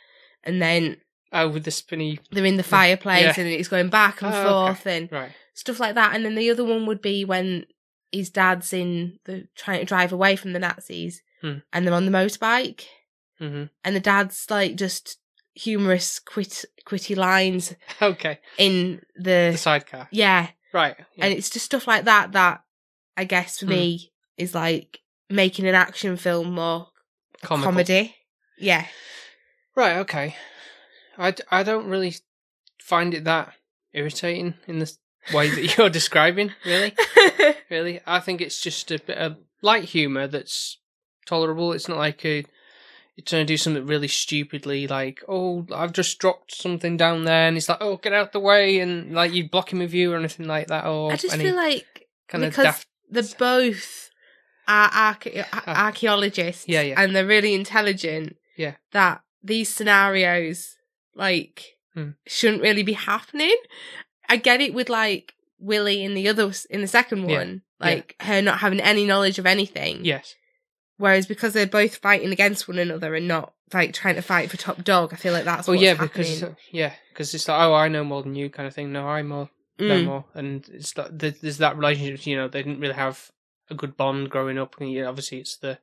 and 0.44 0.62
then 0.62 0.98
Oh, 1.32 1.48
with 1.48 1.64
the 1.64 1.70
spinny. 1.72 2.20
they're 2.30 2.44
in 2.44 2.56
the 2.56 2.62
fireplace 2.62 3.36
Yeah. 3.36 3.44
and 3.44 3.48
it's 3.52 3.68
going 3.68 3.88
back 3.88 4.22
and 4.22 4.32
Oh, 4.32 4.38
okay. 4.38 4.48
forth 4.48 4.86
and 4.86 5.12
Right. 5.12 5.32
stuff 5.54 5.80
like 5.80 5.96
that. 5.96 6.14
And 6.14 6.24
then 6.24 6.36
the 6.36 6.48
other 6.50 6.64
one 6.64 6.86
would 6.86 7.02
be 7.02 7.24
when 7.24 7.66
his 8.12 8.30
dad's 8.30 8.72
in 8.72 9.18
the 9.24 9.48
trying 9.56 9.80
to 9.80 9.84
drive 9.84 10.12
away 10.12 10.36
from 10.36 10.52
the 10.52 10.60
Nazis 10.60 11.22
Hmm. 11.40 11.58
and 11.72 11.84
they're 11.86 11.92
on 11.94 12.06
the 12.06 12.12
motorbike 12.12 12.84
hmm 13.38 13.64
and 13.84 13.94
the 13.94 14.00
dad's 14.00 14.46
like 14.48 14.76
just 14.76 15.18
humorous 15.54 16.18
quit 16.20 16.64
quitty 16.86 17.16
lines 17.16 17.74
Okay. 18.00 18.38
in 18.58 19.02
the, 19.16 19.50
The 19.52 19.58
sidecar. 19.58 20.08
yeah. 20.12 20.50
Right. 20.72 20.96
Yeah. 21.16 21.24
And 21.26 21.34
it's 21.34 21.50
just 21.50 21.64
stuff 21.66 21.86
like 21.88 22.04
that 22.04 22.32
that 22.32 22.62
I 23.16 23.24
guess 23.24 23.58
for 23.58 23.64
Hmm. 23.66 23.70
me 23.72 24.12
is 24.36 24.54
like 24.54 25.00
making 25.28 25.66
an 25.66 25.74
action 25.74 26.16
film 26.16 26.52
more 26.52 26.88
Comical. 27.42 27.72
comedy. 27.72 28.16
Yeah. 28.58 28.86
Right. 29.74 29.98
Okay. 29.98 30.36
I, 31.18 31.34
I 31.50 31.62
don't 31.62 31.86
really 31.86 32.14
find 32.78 33.14
it 33.14 33.24
that 33.24 33.52
irritating 33.92 34.54
in 34.66 34.78
the 34.78 34.92
way 35.34 35.50
that 35.50 35.76
you're 35.78 35.90
describing. 35.90 36.52
Really. 36.64 36.94
Really. 37.68 38.00
I 38.06 38.20
think 38.20 38.40
it's 38.40 38.60
just 38.60 38.92
a 38.92 38.98
bit 39.00 39.18
of 39.18 39.38
light 39.60 39.84
humor 39.84 40.28
that's 40.28 40.78
tolerable. 41.26 41.72
It's 41.72 41.88
not 41.88 41.98
like 41.98 42.24
a 42.24 42.44
you're 43.16 43.24
trying 43.24 43.46
to 43.46 43.52
do 43.52 43.56
something 43.56 43.86
really 43.86 44.08
stupidly, 44.08 44.86
like 44.86 45.22
oh 45.26 45.66
I've 45.74 45.92
just 45.92 46.18
dropped 46.18 46.54
something 46.54 46.96
down 46.96 47.24
there, 47.24 47.48
and 47.48 47.56
it's 47.56 47.68
like 47.68 47.78
oh 47.80 47.96
get 47.96 48.12
out 48.12 48.32
the 48.32 48.40
way, 48.40 48.78
and 48.78 49.12
like 49.14 49.32
you 49.32 49.48
block 49.48 49.72
him 49.72 49.80
with 49.80 49.94
you 49.94 50.12
or 50.12 50.16
anything 50.16 50.46
like 50.46 50.68
that, 50.68 50.84
or 50.86 51.12
I 51.12 51.16
just 51.16 51.36
feel 51.36 51.56
like 51.56 52.06
kind 52.28 52.44
of 52.44 52.50
because 52.50 52.64
daft. 52.64 52.86
they're 53.10 53.24
both 53.38 54.05
are 54.68 55.16
archaeologists 55.66 56.64
Yeah, 56.68 56.82
yeah. 56.82 57.00
and 57.00 57.14
they're 57.14 57.26
really 57.26 57.54
intelligent 57.54 58.36
Yeah. 58.56 58.74
that 58.92 59.22
these 59.42 59.68
scenarios 59.68 60.76
like 61.14 61.72
Hmm. 61.94 62.10
shouldn't 62.26 62.62
really 62.62 62.82
be 62.82 62.92
happening 62.92 63.56
i 64.28 64.36
get 64.36 64.60
it 64.60 64.74
with 64.74 64.90
like 64.90 65.32
willie 65.58 66.04
in 66.04 66.12
the 66.12 66.28
other 66.28 66.52
in 66.68 66.82
the 66.82 66.86
second 66.86 67.26
Yeah, 67.28 67.38
one 67.38 67.62
like 67.80 68.14
her 68.20 68.42
not 68.42 68.58
having 68.58 68.80
any 68.80 69.06
knowledge 69.06 69.38
of 69.38 69.46
anything 69.46 70.04
Yes. 70.04 70.34
whereas 70.98 71.26
because 71.26 71.54
they're 71.54 71.66
both 71.66 71.96
fighting 71.96 72.32
against 72.32 72.68
one 72.68 72.78
another 72.78 73.14
and 73.14 73.26
not 73.26 73.54
like 73.72 73.94
trying 73.94 74.16
to 74.16 74.20
fight 74.22 74.50
for 74.50 74.58
top 74.58 74.84
dog 74.84 75.14
i 75.14 75.16
feel 75.16 75.32
like 75.32 75.44
that's 75.44 75.66
Well, 75.68 75.76
yeah, 75.80 75.94
happening 75.94 76.08
because 76.38 76.44
yeah, 76.70 76.92
because 77.08 77.32
it's 77.32 77.48
like 77.48 77.60
oh 77.62 77.72
I 77.74 77.88
know 77.88 78.04
more 78.04 78.22
than 78.22 78.34
you 78.34 78.50
kind 78.50 78.66
of 78.66 78.74
thing. 78.74 78.92
No, 78.92 79.06
I 79.08 79.22
more 79.22 79.48
know 79.78 80.00
Mm. 80.00 80.04
more, 80.04 80.24
and 80.34 80.66
it's 80.72 80.92
that 80.94 81.18
there- 81.18 81.30
there's 81.42 81.58
that 81.58 81.76
relationship. 81.76 82.26
You 82.26 82.36
know, 82.36 82.48
they 82.48 82.62
didn't 82.62 82.80
really 82.80 82.94
have 82.94 83.30
a 83.70 83.74
good 83.74 83.96
bond 83.96 84.30
growing 84.30 84.58
up, 84.58 84.76
and 84.80 84.98
obviously 85.04 85.38
it's 85.38 85.56
the 85.56 85.78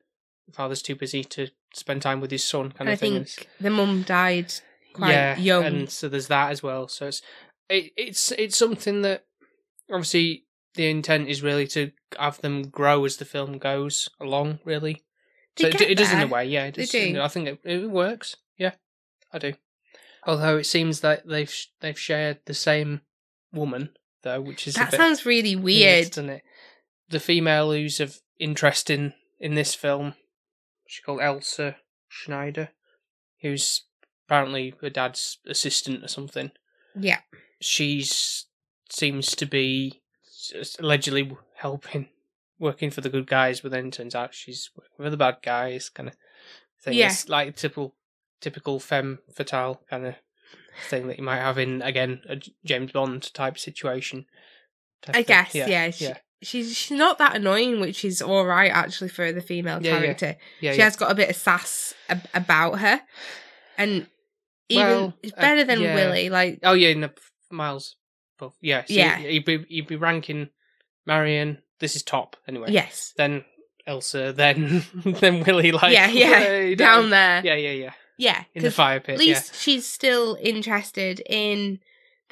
father's 0.52 0.82
too 0.82 0.96
busy 0.96 1.24
to 1.24 1.48
spend 1.74 2.02
time 2.02 2.22
with 2.22 2.32
his 2.32 2.44
son 2.44 2.70
kind 2.72 2.82
and 2.82 2.90
i 2.90 2.94
of 2.94 3.00
thing. 3.00 3.16
and 3.16 3.28
think 3.28 3.50
the 3.60 3.70
mum 3.70 4.04
died 4.04 4.54
quite 4.94 5.12
yeah, 5.12 5.38
young 5.38 5.64
and 5.64 5.90
so 5.90 6.08
there's 6.08 6.28
that 6.28 6.52
as 6.52 6.62
well. 6.62 6.88
So 6.88 7.08
it's 7.08 7.22
it, 7.70 7.92
it's 7.98 8.32
it's 8.34 8.58
something 8.58 9.02
that 9.02 9.26
obviously 9.92 10.46
the 10.76 10.90
intent 10.90 11.28
is 11.28 11.44
really 11.44 11.68
to 11.68 11.92
have 12.18 12.42
them 12.42 12.64
grow 12.64 13.06
as 13.06 13.18
the 13.18 13.26
film 13.26 13.58
goes 13.58 14.10
along. 14.20 14.60
Really, 14.64 15.04
They 15.58 15.64
so 15.64 15.68
it, 15.70 15.82
it 15.82 15.98
does 15.98 16.12
in 16.12 16.22
a 16.22 16.28
way. 16.28 16.46
Yeah, 16.46 16.66
it 16.66 16.76
does. 16.76 16.90
do. 16.90 17.20
I 17.22 17.28
think 17.28 17.48
it, 17.48 17.60
it 17.64 17.90
works. 17.90 18.36
Yeah, 18.58 18.74
I 19.32 19.40
do. 19.40 19.54
Although 20.26 20.58
it 20.58 20.66
seems 20.66 21.02
that 21.02 21.28
they've 21.28 21.54
they've 21.82 22.00
shared 22.00 22.40
the 22.46 22.54
same 22.54 23.02
woman 23.52 23.90
though, 24.22 24.42
which 24.42 24.68
is 24.68 24.76
that 24.76 24.94
sounds 24.94 25.26
really 25.26 25.56
weird, 25.56 25.82
weird 25.82 26.08
doesn't 26.10 26.30
it? 26.30 26.44
The 27.14 27.20
female 27.20 27.72
who's 27.72 28.00
of 28.00 28.22
interest 28.40 28.90
in 28.90 29.14
in 29.40 29.54
this 29.54 29.76
film, 29.76 30.16
she's 30.88 31.06
called 31.06 31.22
Elsa 31.22 31.76
Schneider, 32.10 32.70
who's 33.42 33.84
apparently 34.26 34.74
her 34.82 34.90
dad's 34.90 35.38
assistant 35.46 36.04
or 36.04 36.08
something. 36.08 36.50
yeah 36.96 37.20
She's 37.62 38.48
seems 38.90 39.36
to 39.36 39.46
be 39.46 40.02
allegedly 40.80 41.38
helping, 41.58 42.10
working 42.58 42.90
for 42.90 43.02
the 43.02 43.10
good 43.10 43.28
guys, 43.28 43.62
but 43.62 43.70
then 43.70 43.92
turns 43.92 44.16
out 44.16 44.34
she's 44.34 44.72
working 44.76 45.06
for 45.06 45.10
the 45.12 45.18
bad 45.18 45.38
guys, 45.44 45.90
kind 45.90 46.10
of 46.10 46.16
thing. 46.82 46.96
Yeah. 46.96 47.08
It's 47.08 47.30
like 47.30 47.56
typical 47.56 47.94
typical 48.42 48.80
femme 48.80 49.20
fatale 49.32 49.82
kind 49.88 50.08
of 50.08 50.16
thing 50.90 51.06
that 51.08 51.20
you 51.20 51.24
might 51.24 51.38
have 51.38 51.60
in 51.60 51.84
again 51.84 52.22
a 52.28 52.42
James 52.66 52.92
Bond 52.92 53.32
type 53.36 53.60
situation. 53.60 54.26
type 55.04 55.16
I 55.16 55.20
thing. 55.20 55.26
guess, 55.26 55.54
yeah. 55.54 55.92
she, 55.92 56.06
yeah. 56.06 56.18
She's 56.46 56.76
she's 56.76 56.98
not 56.98 57.18
that 57.20 57.36
annoying, 57.36 57.80
which 57.80 58.04
is 58.06 58.22
all 58.22 58.46
right 58.46 58.72
actually 58.72 59.10
for 59.10 59.32
the 59.32 59.42
female 59.42 59.82
Yeah, 59.82 59.94
yeah. 59.94 60.00
character. 60.00 60.36
Yeah, 60.62 60.72
she 60.74 60.78
yeah. 60.80 60.84
has 60.86 60.96
got 60.96 61.12
a 61.12 61.16
bit 61.16 61.30
of 61.30 61.36
sass 61.36 61.94
ab- 62.10 62.28
about 62.34 62.80
her, 62.80 63.02
and 63.78 64.08
even 64.70 64.86
Well, 64.88 65.14
it's 65.24 65.34
uh, 65.38 65.42
better 65.42 65.64
than 65.64 65.82
yeah. 65.82 65.96
Willie. 65.96 66.30
Like, 66.30 66.60
Oh 66.64 66.74
yeah, 66.74 66.94
no, 66.94 67.10
miles 67.52 67.96
above. 68.40 68.54
Yeah, 68.62 68.84
so 68.86 68.94
Yeah. 68.94 69.20
You'd 69.20 69.46
be 69.46 69.66
you'd 69.70 69.88
be 69.88 69.96
ranking 69.96 70.50
Marion. 71.06 71.60
This 71.80 71.96
is 71.96 72.04
top 72.04 72.38
anyway. 72.48 72.68
yes, 72.72 73.14
Then 73.18 73.44
Elsa. 73.86 74.32
Then 74.34 74.84
then 75.06 75.44
Willie. 75.44 75.72
Like 75.72 75.92
yeah, 75.94 76.08
yeah, 76.08 76.76
down 76.78 77.10
there, 77.10 77.42
Yeah, 77.46 77.56
yeah, 77.56 77.72
yeah. 77.72 77.94
yeah. 78.18 78.44
In 78.56 78.64
the 78.64 78.72
fire 78.72 79.00
pit. 79.02 79.14
at 79.16 79.20
least 79.20 79.56
she's 79.56 79.86
still 79.86 80.38
interested 80.42 81.22
in 81.26 81.80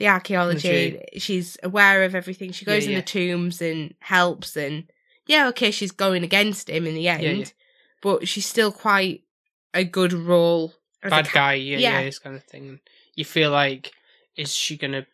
the 0.01 0.07
archaeology. 0.07 0.99
She's 1.17 1.57
aware 1.63 2.03
of 2.03 2.15
everything. 2.15 2.51
She 2.51 2.65
Yeah, 2.65 2.73
goes 2.73 2.85
in 2.85 2.91
yeah. 2.91 3.01
the 3.01 3.05
tombs 3.05 3.61
and 3.61 3.93
helps. 3.99 4.55
And 4.57 4.91
yeah, 5.27 5.47
okay, 5.49 5.71
she's 5.71 5.91
going 5.91 6.23
against 6.23 6.69
him 6.69 6.85
in 6.87 6.95
the 6.95 7.07
end, 7.07 7.37
yeah. 7.39 7.45
but 8.01 8.27
she's 8.27 8.45
still 8.45 8.71
quite 8.71 9.21
a 9.73 9.83
good 9.83 10.13
role. 10.13 10.73
yeah. 11.03 11.07
as 11.07 11.11
a 11.11 11.15
Bad 11.15 11.27
ca- 11.27 11.33
guy. 11.39 11.53
Yeah, 11.53 11.77
yeah, 11.77 11.99
yeah. 11.99 12.03
this 12.03 12.19
kind 12.19 12.35
of 12.35 12.43
thing. 12.43 12.79
You 13.15 13.25
feel 13.25 13.51
like 13.51 13.91
is 14.35 14.53
she 14.53 14.77
gonna 14.77 15.05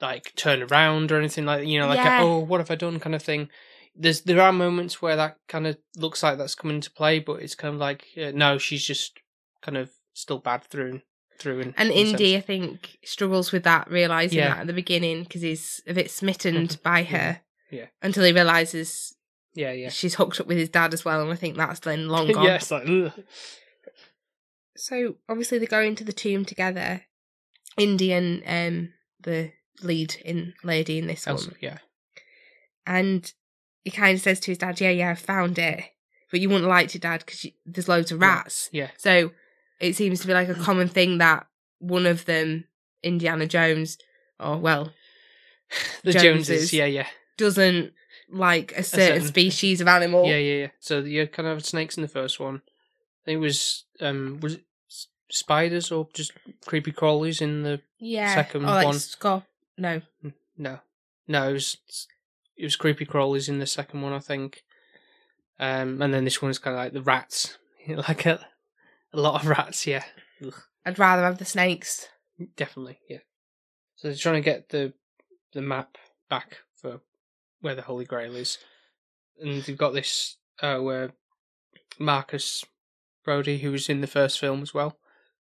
like 0.00 0.32
turn 0.36 0.62
around 0.62 1.12
or 1.12 1.18
anything 1.18 1.44
like 1.44 1.66
you 1.66 1.78
know 1.78 1.88
like 1.88 1.98
a, 1.98 2.18
oh 2.22 2.38
what 2.38 2.60
have 2.60 2.70
I 2.70 2.74
done 2.76 2.98
kind 3.00 3.14
of 3.14 3.22
thing. 3.22 3.48
there's 3.94 4.22
there 4.22 4.40
are 4.40 4.52
moments 4.52 5.02
where 5.02 5.16
that 5.16 5.36
kind 5.48 5.66
of 5.66 5.76
looks 5.96 6.22
like 6.22 6.38
that's 6.38 6.54
coming 6.54 6.76
into 6.76 6.90
play, 6.90 7.18
but 7.18 7.42
it's 7.42 7.54
kind 7.54 7.74
of 7.74 7.80
like 7.80 8.06
uh, 8.16 8.30
no, 8.32 8.56
she's 8.58 8.84
just 8.84 9.18
kind 9.60 9.76
of 9.76 9.90
still 10.14 10.38
bad 10.38 10.64
through 10.64 11.02
through. 11.40 11.60
And, 11.60 11.74
And 11.76 11.90
in 11.90 12.08
Indy, 12.08 12.36
I 12.36 12.40
think, 12.40 12.98
struggles 13.04 13.50
with 13.52 13.64
that, 13.64 13.90
realizing 13.90 14.38
Yeah. 14.38 14.50
that 14.54 14.60
at 14.60 14.66
the 14.68 14.72
beginning 14.72 15.24
because 15.24 15.42
he's 15.42 15.80
a 15.86 15.94
bit 15.94 16.10
smitten 16.10 16.68
by 16.84 17.02
her. 17.02 17.40
Yeah. 17.70 17.86
Until 18.02 18.24
he 18.24 18.32
realizes 18.32 19.16
yeah, 19.54 19.72
yeah, 19.72 19.88
she's 19.88 20.14
hooked 20.14 20.38
up 20.40 20.46
with 20.46 20.58
his 20.58 20.68
dad 20.68 20.94
as 20.94 21.04
well, 21.04 21.20
and 21.22 21.32
I 21.32 21.36
think 21.36 21.56
that's 21.56 21.80
then 21.80 22.08
long 22.08 22.30
gone. 22.32 22.44
yeah. 22.44 22.54
It's 22.56 22.70
like. 22.70 22.86
So 24.76 25.16
obviously 25.28 25.58
they 25.58 25.66
go 25.66 25.80
into 25.80 26.04
the 26.04 26.12
tomb 26.12 26.44
together. 26.44 27.02
Indy 27.76 28.12
and 28.12 28.42
um, 28.46 28.92
the 29.20 29.52
lead 29.82 30.16
in 30.24 30.54
lady 30.64 30.98
in 30.98 31.06
this 31.06 31.26
Elsa, 31.26 31.50
one, 31.50 31.56
yeah, 31.60 31.78
and 32.86 33.32
he 33.84 33.90
kind 33.90 34.16
of 34.16 34.20
says 34.20 34.40
to 34.40 34.50
his 34.50 34.58
dad, 34.58 34.80
"Yeah, 34.80 34.90
yeah, 34.90 35.10
I 35.10 35.14
found 35.14 35.58
it, 35.58 35.84
but 36.30 36.40
you 36.40 36.48
wouldn't 36.48 36.68
like 36.68 36.94
it, 36.94 37.02
Dad, 37.02 37.20
because 37.24 37.46
there's 37.64 37.88
loads 37.88 38.10
of 38.12 38.20
Yeah. 38.20 38.26
rats." 38.26 38.68
yeah, 38.72 38.90
So 38.98 39.30
it 39.80 39.96
seems 39.96 40.20
to 40.20 40.26
be 40.26 40.34
like 40.34 40.48
a 40.48 40.54
common 40.54 40.88
thing 40.88 41.18
that 41.18 41.46
one 41.78 42.06
of 42.06 42.24
them, 42.26 42.64
Indiana 43.02 43.46
Jones, 43.46 43.98
or 44.38 44.58
well, 44.58 44.92
the 46.04 46.12
Joneses. 46.12 46.22
Joneses, 46.48 46.72
yeah, 46.72 46.84
yeah, 46.86 47.06
doesn't 47.36 47.92
like 48.32 48.72
a 48.76 48.82
certain, 48.82 49.06
certain- 49.20 49.26
species 49.28 49.80
of 49.80 49.88
animal. 49.88 50.26
yeah, 50.26 50.36
yeah, 50.36 50.54
yeah. 50.62 50.68
So 50.80 51.00
you 51.00 51.26
kind 51.26 51.48
of 51.48 51.56
had 51.58 51.64
snakes 51.64 51.96
in 51.96 52.02
the 52.02 52.08
first 52.08 52.38
one. 52.38 52.62
I 52.66 53.24
think 53.24 53.36
it 53.36 53.40
was 53.40 53.84
um 54.00 54.38
was 54.40 54.54
it 54.54 54.64
spiders 55.30 55.92
or 55.92 56.08
just 56.12 56.32
creepy 56.66 56.92
crawlies 56.92 57.40
in 57.40 57.62
the 57.62 57.80
Yeah. 57.98 58.34
Second 58.34 58.64
or 58.64 58.68
like 58.68 58.86
one. 58.86 58.94
Scop. 58.96 59.44
No. 59.78 60.02
No, 60.58 60.80
no, 61.28 61.48
it 61.48 61.52
was 61.54 61.76
it 62.56 62.64
was 62.64 62.76
creepy 62.76 63.06
crawlies 63.06 63.48
in 63.48 63.58
the 63.60 63.66
second 63.66 64.02
one, 64.02 64.12
I 64.12 64.18
think. 64.18 64.62
Um, 65.58 66.00
and 66.02 66.12
then 66.12 66.24
this 66.24 66.40
one's 66.42 66.58
kind 66.58 66.76
of 66.76 66.82
like 66.84 66.92
the 66.92 67.02
rats, 67.02 67.58
like 67.88 68.26
a 68.26 68.46
a 69.12 69.20
lot 69.20 69.42
of 69.42 69.48
rats. 69.48 69.86
Yeah, 69.86 70.04
Ugh, 70.44 70.54
I'd 70.84 70.98
rather 70.98 71.22
have 71.22 71.38
the 71.38 71.44
snakes. 71.44 72.08
definitely. 72.56 72.98
Yeah. 73.08 73.18
So 73.96 74.08
they're 74.08 74.16
trying 74.16 74.36
to 74.42 74.50
get 74.50 74.68
the 74.70 74.92
the 75.52 75.62
map 75.62 75.96
back 76.28 76.58
for 76.76 77.00
where 77.60 77.74
the 77.74 77.82
Holy 77.82 78.04
Grail 78.04 78.36
is, 78.36 78.58
and 79.40 79.62
they've 79.62 79.76
got 79.76 79.94
this 79.94 80.36
uh, 80.62 80.78
where 80.78 81.12
Marcus 81.98 82.64
Brody, 83.24 83.58
who 83.58 83.72
was 83.72 83.88
in 83.88 84.00
the 84.00 84.06
first 84.06 84.38
film 84.38 84.62
as 84.62 84.72
well, 84.72 84.98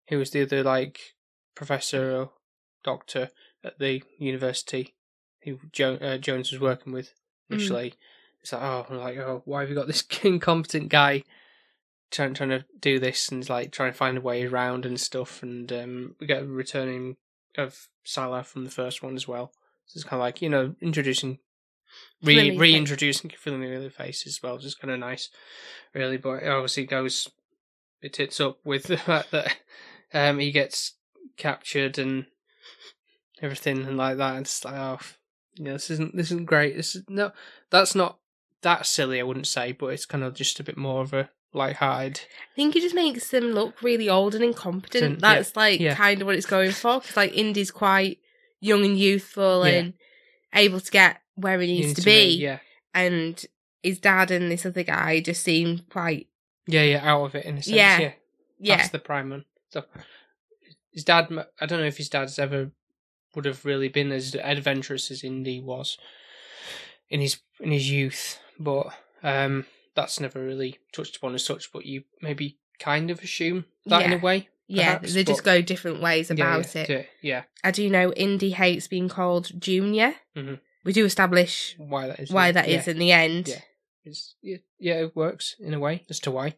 who 0.09 0.19
was 0.19 0.31
the 0.31 0.43
other 0.43 0.63
like 0.63 1.15
professor 1.55 2.17
or 2.17 2.31
doctor 2.85 3.31
at 3.65 3.79
the 3.79 4.03
university 4.19 4.95
who 5.45 5.59
jo- 5.73 5.95
uh, 5.97 6.19
Jones 6.19 6.51
was 6.53 6.61
working 6.61 6.93
with 6.93 7.13
initially. 7.51 7.95
It's 8.43 8.53
like, 8.53 8.63
oh, 8.63 8.87
I'm 8.89 8.97
like, 8.99 9.17
oh, 9.19 9.43
why 9.45 9.61
have 9.61 9.69
you 9.71 9.75
got 9.75 9.87
this 9.87 10.05
incompetent 10.23 10.89
guy 10.89 11.23
trying 12.13 12.35
trying 12.35 12.51
to 12.51 12.65
do 12.79 12.99
this 12.99 13.29
and 13.31 13.49
like 13.49 13.73
trying 13.73 13.91
to 13.91 13.99
find 13.99 14.19
a 14.19 14.21
way 14.21 14.45
around 14.45 14.87
and 14.87 15.01
stuff? 15.01 15.43
And 15.43 15.73
um, 15.73 16.17
we 16.21 16.27
get 16.27 16.43
a 16.43 16.47
returning 16.47 17.17
of 17.59 17.89
Sallah 18.05 18.45
from 18.45 18.65
the 18.65 18.71
first 18.71 19.03
one 19.03 19.17
as 19.17 19.27
well. 19.27 19.53
So 19.87 19.99
it's 19.99 20.05
kind 20.05 20.21
of 20.21 20.25
like 20.25 20.41
you 20.41 20.49
know 20.49 20.75
introducing. 20.81 21.39
Re- 22.23 22.35
Familiar 22.35 22.53
face. 22.53 22.61
reintroducing 22.61 23.31
familiar 23.37 23.91
faces 23.91 24.37
as 24.37 24.43
well, 24.43 24.55
which 24.55 24.65
is 24.65 24.75
kind 24.75 24.91
of 24.91 25.01
nice, 25.01 25.29
really. 25.93 26.17
But 26.17 26.43
it 26.43 26.49
obviously 26.49 26.87
goes, 26.87 27.29
it 28.01 28.15
tits 28.15 28.41
up 28.41 28.59
with 28.65 28.85
the 28.85 28.97
fact 28.97 29.31
that 29.33 29.57
um, 30.15 30.39
he 30.39 30.53
gets 30.53 30.95
captured 31.37 31.99
and 31.99 32.27
everything 33.43 33.85
and 33.85 33.99
like 33.99 34.17
that. 34.17 34.37
And 34.37 34.47
it's 34.47 34.65
like, 34.65 34.75
oh, 34.75 35.01
you 35.55 35.65
know, 35.65 35.73
this 35.75 35.91
isn't 35.91 36.17
this 36.17 36.31
isn't 36.31 36.47
great. 36.47 36.77
This 36.77 36.95
is 36.95 37.05
no, 37.09 37.33
that's 37.71 37.95
not 37.95 38.19
that 38.63 38.87
silly. 38.87 39.21
I 39.21 39.25
wouldn't 39.25 39.47
say, 39.47 39.73
but 39.73 39.89
it's 39.89 40.07
kind 40.07 40.25
of 40.25 40.35
just 40.35 40.61
a 40.61 40.65
bit 40.65 40.77
more 40.77 41.03
of 41.03 41.13
a 41.13 41.29
light-hearted. 41.53 42.21
I 42.53 42.55
think 42.57 42.77
it 42.77 42.81
just 42.83 42.95
makes 42.95 43.31
them 43.31 43.53
look 43.53 43.83
really 43.83 44.09
old 44.09 44.35
and 44.35 44.43
incompetent. 44.45 45.03
Sin- 45.03 45.13
yeah, 45.13 45.35
That's 45.35 45.57
like 45.57 45.81
yeah. 45.81 45.95
kind 45.95 46.21
of 46.21 46.27
what 46.27 46.37
it's 46.37 46.47
going 46.47 46.73
for. 46.73 47.01
Because 47.01 47.17
like 47.17 47.33
Indy's 47.35 47.71
quite 47.71 48.19
young 48.61 48.85
and 48.85 48.99
youthful 48.99 49.67
Yeah. 49.67 49.73
and 49.75 49.95
able 50.55 50.81
to 50.81 50.91
get 50.91 51.21
where 51.35 51.61
he 51.61 51.67
needs 51.81 51.95
to 51.95 52.03
be. 52.03 52.37
yeah, 52.37 52.59
And 52.95 53.45
his 53.83 53.99
dad 53.99 54.31
and 54.31 54.51
this 54.51 54.65
other 54.67 54.83
guy 54.83 55.21
just 55.21 55.43
seem 55.43 55.81
quite 55.91 56.29
yeah, 56.67 56.83
yeah, 56.83 57.01
out 57.03 57.25
of 57.25 57.35
it 57.35 57.45
in 57.45 57.59
a 57.59 57.63
sense. 57.63 57.75
Yeah. 57.77 57.99
Yeah, 58.01 58.13
yeah. 58.61 58.77
that's 58.77 58.91
the 58.91 58.99
prime 58.99 59.31
one. 59.31 59.45
So 59.71 59.85
his 60.93 61.05
dad, 61.05 61.29
I 61.61 61.67
don't 61.67 61.81
know 61.81 61.87
if 61.87 61.97
his 61.97 62.09
dad's 62.09 62.39
ever 62.39 62.71
would 63.35 63.47
have 63.47 63.65
really 63.65 63.89
been 63.89 64.13
as 64.13 64.35
adventurous 64.35 65.11
as 65.11 65.25
Indy 65.25 65.61
was 65.61 65.97
in 67.09 67.21
his 67.21 67.39
in 67.61 67.73
his 67.73 67.91
youth, 67.91 68.39
but 68.61 68.89
um, 69.23 69.65
that's 69.95 70.21
never 70.21 70.43
really 70.43 70.79
touched 70.93 71.17
upon 71.17 71.35
as 71.35 71.45
such. 71.45 71.73
But 71.73 71.87
you 71.87 72.05
maybe 72.21 72.59
kind 72.79 73.11
of 73.11 73.21
assume 73.23 73.65
that 73.87 74.03
in 74.03 74.13
a 74.13 74.17
Yeah. 74.17 74.21
way. 74.23 74.49
yeah, 74.69 74.99
they 74.99 75.23
just 75.25 75.45
go 75.45 75.61
different 75.61 76.01
ways 76.01 76.31
about 76.31 76.75
yeah, 76.75 76.83
it. 76.83 76.89
yeah, 76.89 77.03
Yeah, 77.21 77.43
I 77.63 77.71
do 77.73 77.91
know 77.91 78.13
Indy 78.15 78.51
hates 78.53 78.89
being 78.89 79.09
called 79.09 79.51
Junior. 79.61 80.15
Mhm. 80.35 80.61
We 80.85 80.93
do 80.95 81.05
establish 81.05 81.75
why 81.79 82.07
that 82.09 82.21
is? 82.21 82.31
why 82.31 82.47
yeah, 82.47 82.53
that 82.53 82.69
is 82.69 82.89
in 82.89 82.99
the 82.99 83.13
end. 83.13 83.49
Yeah. 83.49 83.61
It's, 84.05 84.35
yeah, 84.43 84.57
yeah, 84.81 84.95
it 85.03 85.15
works 85.15 85.57
in 85.61 85.75
a 85.75 85.79
way 85.79 86.05
as 86.09 86.19
to 86.21 86.31
why. 86.31 86.55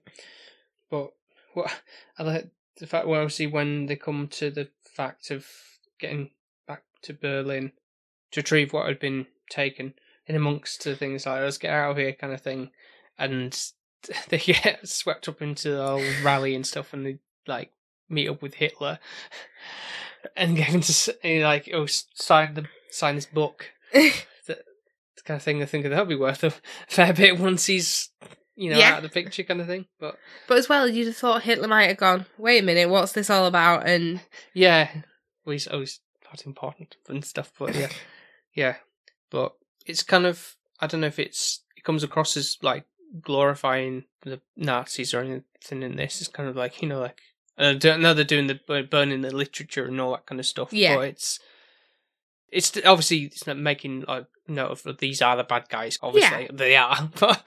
But 0.90 1.10
what 1.54 1.70
I 2.18 2.22
like 2.22 2.50
the 2.78 2.86
fact, 2.86 3.06
well, 3.06 3.20
obviously, 3.20 3.46
when 3.48 3.86
they 3.86 3.96
come 3.96 4.28
to 4.28 4.50
the 4.50 4.68
fact 4.94 5.30
of 5.30 5.46
getting 5.98 6.30
back 6.68 6.84
to 7.02 7.12
Berlin 7.14 7.72
to 8.30 8.40
retrieve 8.40 8.72
what 8.72 8.86
had 8.86 8.98
been 9.00 9.26
taken, 9.50 9.94
in 10.26 10.36
amongst 10.36 10.84
the 10.84 10.96
things 10.96 11.26
like 11.26 11.42
let's 11.42 11.58
get 11.58 11.70
out 11.72 11.90
of 11.90 11.96
here 11.96 12.12
kind 12.12 12.32
of 12.32 12.40
thing, 12.40 12.70
and 13.18 13.58
they 14.28 14.38
get 14.38 14.86
swept 14.88 15.28
up 15.28 15.40
into 15.42 15.70
the 15.70 15.84
whole 15.86 16.02
rally 16.22 16.54
and 16.54 16.66
stuff, 16.66 16.92
and 16.92 17.04
they 17.06 17.18
like 17.46 17.70
meet 18.08 18.28
up 18.28 18.42
with 18.42 18.54
Hitler 18.54 18.98
and 20.36 20.56
get 20.56 20.68
him 20.68 20.80
to 20.80 21.14
like 21.42 21.68
oh 21.72 21.86
sign 21.86 22.54
the 22.54 22.66
sign 22.90 23.14
this 23.16 23.26
book 23.26 23.70
that 23.92 24.64
kind 25.24 25.36
of 25.36 25.42
thing. 25.42 25.62
I 25.62 25.66
think 25.66 25.84
that'll 25.84 26.04
be 26.06 26.14
worth 26.16 26.44
a 26.44 26.52
fair 26.88 27.12
bit 27.12 27.38
once 27.38 27.66
he's, 27.66 28.10
you 28.56 28.70
know, 28.70 28.78
Yeah. 28.78 28.92
out 28.92 28.96
of 28.98 29.02
the 29.04 29.08
picture, 29.08 29.42
kind 29.42 29.60
of 29.60 29.66
thing. 29.66 29.86
But 29.98 30.18
But 30.48 30.58
as 30.58 30.68
well, 30.68 30.86
you'd 30.88 31.06
have 31.06 31.16
thought 31.16 31.42
Hitler 31.42 31.68
might 31.68 31.86
have 31.88 31.96
gone, 31.96 32.26
wait 32.38 32.62
a 32.62 32.66
minute, 32.66 32.88
what's 32.90 33.12
this 33.12 33.30
all 33.30 33.46
about? 33.46 33.86
And 33.86 34.20
yeah, 34.52 34.90
well, 35.44 35.52
he's 35.52 35.66
always 35.66 36.00
not 36.24 36.44
important 36.46 36.96
and 37.08 37.24
stuff. 37.24 37.52
But 37.58 37.74
yeah, 37.74 37.88
yeah. 38.54 38.76
But 39.30 39.52
it's 39.86 40.02
kind 40.02 40.26
of 40.26 40.56
I 40.80 40.86
don't 40.86 41.00
know 41.00 41.06
if 41.06 41.18
it's 41.18 41.62
it 41.76 41.84
comes 41.84 42.02
across 42.04 42.36
as 42.36 42.58
like 42.62 42.84
glorifying 43.20 44.04
the 44.22 44.40
Nazis 44.56 45.14
or 45.14 45.20
anything 45.20 45.82
in 45.82 45.96
this. 45.96 46.20
It's 46.20 46.28
kind 46.28 46.48
of 46.48 46.56
like 46.56 46.82
you 46.82 46.88
know 46.88 47.00
like. 47.00 47.18
Uh, 47.56 47.70
I 47.70 47.74
don't 47.74 48.02
they're 48.02 48.24
doing 48.24 48.48
the 48.48 48.86
burning 48.90 49.20
the 49.20 49.34
literature 49.34 49.84
and 49.86 50.00
all 50.00 50.10
that 50.12 50.26
kind 50.26 50.40
of 50.40 50.46
stuff. 50.46 50.72
Yeah. 50.72 50.96
but 50.96 51.08
it's 51.08 51.38
it's 52.50 52.72
obviously 52.84 53.18
it's 53.24 53.46
not 53.46 53.58
making 53.58 54.04
like 54.08 54.26
note 54.48 54.84
of 54.86 54.98
these 54.98 55.22
are 55.22 55.36
the 55.36 55.44
bad 55.44 55.68
guys. 55.68 55.98
Obviously 56.02 56.48
they 56.52 56.76
are, 56.76 57.10
but 57.20 57.42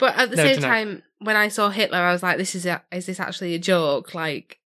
But 0.00 0.16
at 0.16 0.30
the 0.30 0.36
No, 0.36 0.44
same 0.44 0.60
time, 0.60 1.02
when 1.20 1.36
I 1.36 1.48
saw 1.48 1.70
Hitler, 1.70 1.98
I 1.98 2.12
was 2.12 2.22
like, 2.22 2.36
"This 2.38 2.54
is 2.54 2.66
a, 2.66 2.82
is 2.92 3.06
this 3.06 3.18
actually 3.20 3.54
a 3.54 3.58
joke? 3.58 4.14
Like, 4.14 4.58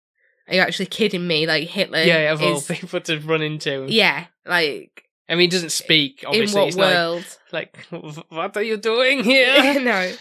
are 0.48 0.54
you 0.54 0.60
actually 0.60 0.86
kidding 0.86 1.26
me? 1.26 1.46
Like 1.46 1.68
Hitler? 1.68 1.98
yeah, 2.02 2.18
yeah, 2.22 2.32
of 2.32 2.42
all 2.42 2.56
is, 2.56 2.66
people 2.68 3.00
to 3.00 3.18
run 3.20 3.42
into. 3.42 3.86
yeah, 3.88 4.26
like 4.46 5.04
I 5.28 5.34
mean, 5.34 5.40
he 5.42 5.46
doesn't 5.48 5.70
speak. 5.72 6.24
Obviously, 6.26 6.60
in 6.60 6.64
what 6.64 6.68
it's 6.68 6.76
world? 6.76 7.38
like, 7.52 7.86
like, 7.90 8.24
what 8.30 8.56
are 8.56 8.62
you 8.62 8.76
doing 8.76 9.22
here, 9.32 9.80
no, 9.80 10.12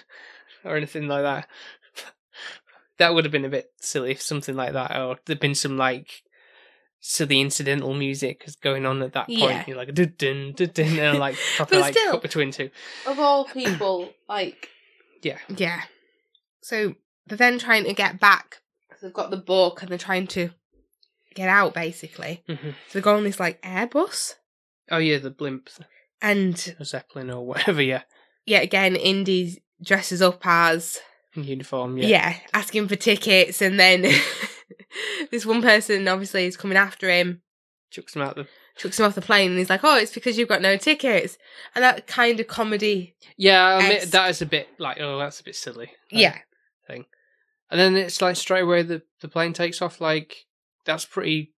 or 0.65 0.75
anything 0.77 1.07
like 1.07 1.23
that. 1.23 1.47
That 2.99 3.13
would 3.13 3.25
have 3.25 3.31
been 3.31 3.45
a 3.45 3.49
bit 3.49 3.69
silly 3.79 4.09
if 4.11 4.21
something 4.23 4.55
like 4.55 4.73
that, 4.73 4.99
or 4.99 5.17
there'd 5.25 5.39
been 5.39 5.53
some 5.53 5.77
like 5.77 6.23
silly 6.99 7.39
incidental 7.39 7.93
music 7.93 8.41
is 8.47 8.55
going 8.55 8.88
on 8.88 9.03
at 9.03 9.13
that 9.13 9.27
point. 9.27 9.39
Yeah. 9.39 9.63
You're 9.67 9.77
like, 9.77 9.93
dun 9.93 10.15
dun 10.17 10.53
dun 10.55 10.71
dun, 10.73 10.97
and 10.99 11.19
like 11.25 11.35
proper 11.57 11.77
like 11.79 11.93
still- 11.93 12.13
cut 12.13 12.23
between 12.23 12.49
two. 12.51 12.71
of 13.05 13.19
all 13.19 13.45
people, 13.45 14.09
like 14.27 14.69
Yeah. 15.21 15.38
yeah. 15.47 15.84
So 16.61 16.95
they're 17.27 17.38
then 17.38 17.59
trying 17.59 17.84
to 17.84 17.93
get 17.93 18.19
back 18.19 18.61
because 18.89 19.03
they've 19.03 19.13
got 19.13 19.29
the 19.29 19.38
book 19.38 19.81
and 19.84 19.91
they're 19.91 19.97
trying 19.99 20.25
to 20.27 20.49
get 21.35 21.49
out 21.49 21.75
basically. 21.75 22.41
hmm 22.47 22.71
So 22.89 22.93
they 22.97 23.01
go 23.01 23.15
on 23.15 23.23
this 23.25 23.39
like 23.39 23.61
Airbus, 23.61 24.34
Oh 24.89 24.97
yeah, 24.97 25.18
the 25.18 25.31
blimp, 25.31 25.69
and 26.22 26.55
the 26.77 26.85
zeppelin 26.85 27.30
or 27.30 27.45
whatever. 27.45 27.81
Yeah, 27.81 28.03
yeah. 28.45 28.61
again, 28.61 28.95
Indy 28.95 29.64
dresses 29.81 30.22
up 30.22 30.41
as 30.45 30.99
uniform. 31.35 31.97
yeah. 31.97 32.07
Yeah, 32.07 32.35
asking 32.53 32.88
for 32.88 32.95
tickets, 32.95 33.61
and 33.61 33.80
then 33.80 34.01
this 35.31 35.45
one 35.45 35.61
person 35.61 36.07
obviously 36.07 36.45
is 36.45 36.57
coming 36.57 36.77
after 36.77 37.09
him, 37.09 37.41
chucks 37.91 38.14
them 38.14 38.23
out 38.23 38.35
the. 38.35 38.47
chucks 38.77 38.99
him 38.99 39.05
off 39.05 39.15
the 39.15 39.22
plane, 39.22 39.51
and 39.51 39.59
he's 39.59 39.69
like, 39.69 39.84
"Oh, 39.84 39.97
it's 39.97 40.14
because 40.14 40.38
you've 40.38 40.49
got 40.49 40.61
no 40.61 40.77
tickets," 40.77 41.38
and 41.76 41.84
that 41.84 42.07
kind 42.07 42.39
of 42.39 42.47
comedy, 42.47 43.15
Yeah, 43.38 43.64
I 43.64 43.84
admit, 43.84 44.11
that 44.11 44.30
is 44.30 44.41
a 44.41 44.45
bit 44.45 44.68
like, 44.80 44.99
oh, 44.99 45.18
that's 45.19 45.39
a 45.39 45.43
bit 45.43 45.55
silly. 45.55 45.91
Yeah, 46.09 46.38
thing. 46.88 47.05
And 47.69 47.80
then 47.80 47.95
it's 47.97 48.22
like 48.22 48.38
straight 48.38 48.61
away 48.61 48.81
the, 48.84 49.01
the 49.22 49.27
plane 49.27 49.53
takes 49.53 49.81
off. 49.81 49.99
Like 49.99 50.45
that's 50.85 51.05
pretty 51.05 51.53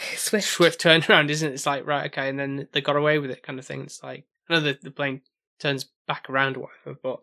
swift, 0.16 0.46
swift 0.48 0.80
turnaround, 0.82 1.28
isn't 1.30 1.48
it? 1.50 1.54
It's 1.54 1.66
like 1.66 1.86
right, 1.86 2.06
okay, 2.06 2.28
and 2.28 2.38
then 2.38 2.68
they 2.72 2.80
got 2.80 2.96
away 2.96 3.18
with 3.18 3.30
it, 3.30 3.42
kind 3.42 3.58
of 3.58 3.66
thing. 3.66 3.82
It's 3.82 4.02
like 4.02 4.24
I 4.48 4.54
know 4.54 4.60
the 4.60 4.78
the 4.82 4.90
plane 4.90 5.22
turns 5.58 5.86
back 6.06 6.28
around 6.30 6.56
or 6.56 6.68
whatever. 6.84 6.98
But 7.02 7.20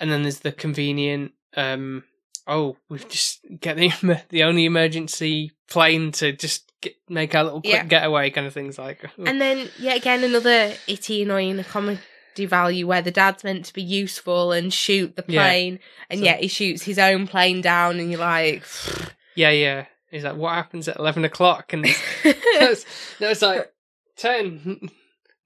and 0.00 0.10
then 0.10 0.22
there's 0.22 0.40
the 0.40 0.52
convenient. 0.52 1.32
um 1.56 2.04
Oh, 2.46 2.76
we've 2.90 3.08
just 3.16 3.40
get 3.60 3.76
the 3.76 3.90
the 4.28 4.42
only 4.44 4.64
emergency 4.66 5.52
plane 5.70 6.12
to 6.12 6.32
just 6.32 6.70
get, 6.82 6.94
make 7.08 7.34
our 7.34 7.44
little 7.44 7.62
quick 7.62 7.72
Yeah. 7.72 7.84
getaway 7.84 8.30
kind 8.30 8.46
of 8.46 8.52
things 8.52 8.78
like. 8.78 9.04
And 9.18 9.40
then 9.40 9.70
yet 9.78 9.96
again 9.96 10.24
another 10.24 10.74
itty 10.86 11.22
annoying 11.22 11.62
comedy 11.64 12.00
value 12.40 12.86
where 12.86 13.00
the 13.00 13.10
dad's 13.10 13.44
meant 13.44 13.64
to 13.66 13.72
be 13.72 13.82
useful 13.82 14.52
and 14.52 14.74
shoot 14.74 15.16
the 15.16 15.24
Yeah. 15.28 15.42
plane, 15.48 15.78
and 16.10 16.18
So- 16.18 16.24
yet 16.24 16.40
he 16.40 16.48
shoots 16.48 16.82
his 16.82 16.98
own 16.98 17.26
plane 17.26 17.60
down, 17.62 17.98
and 17.98 18.10
you're 18.10 18.20
like, 18.20 18.64
yeah, 19.36 19.50
yeah. 19.50 19.86
He's 20.14 20.24
like, 20.24 20.36
what 20.36 20.54
happens 20.54 20.88
at 20.88 20.98
eleven 20.98 21.24
o'clock? 21.24 21.72
And 21.72 21.84
it's, 22.24 22.84
no, 23.20 23.30
it's 23.30 23.42
like 23.42 23.72
10, 24.16 24.88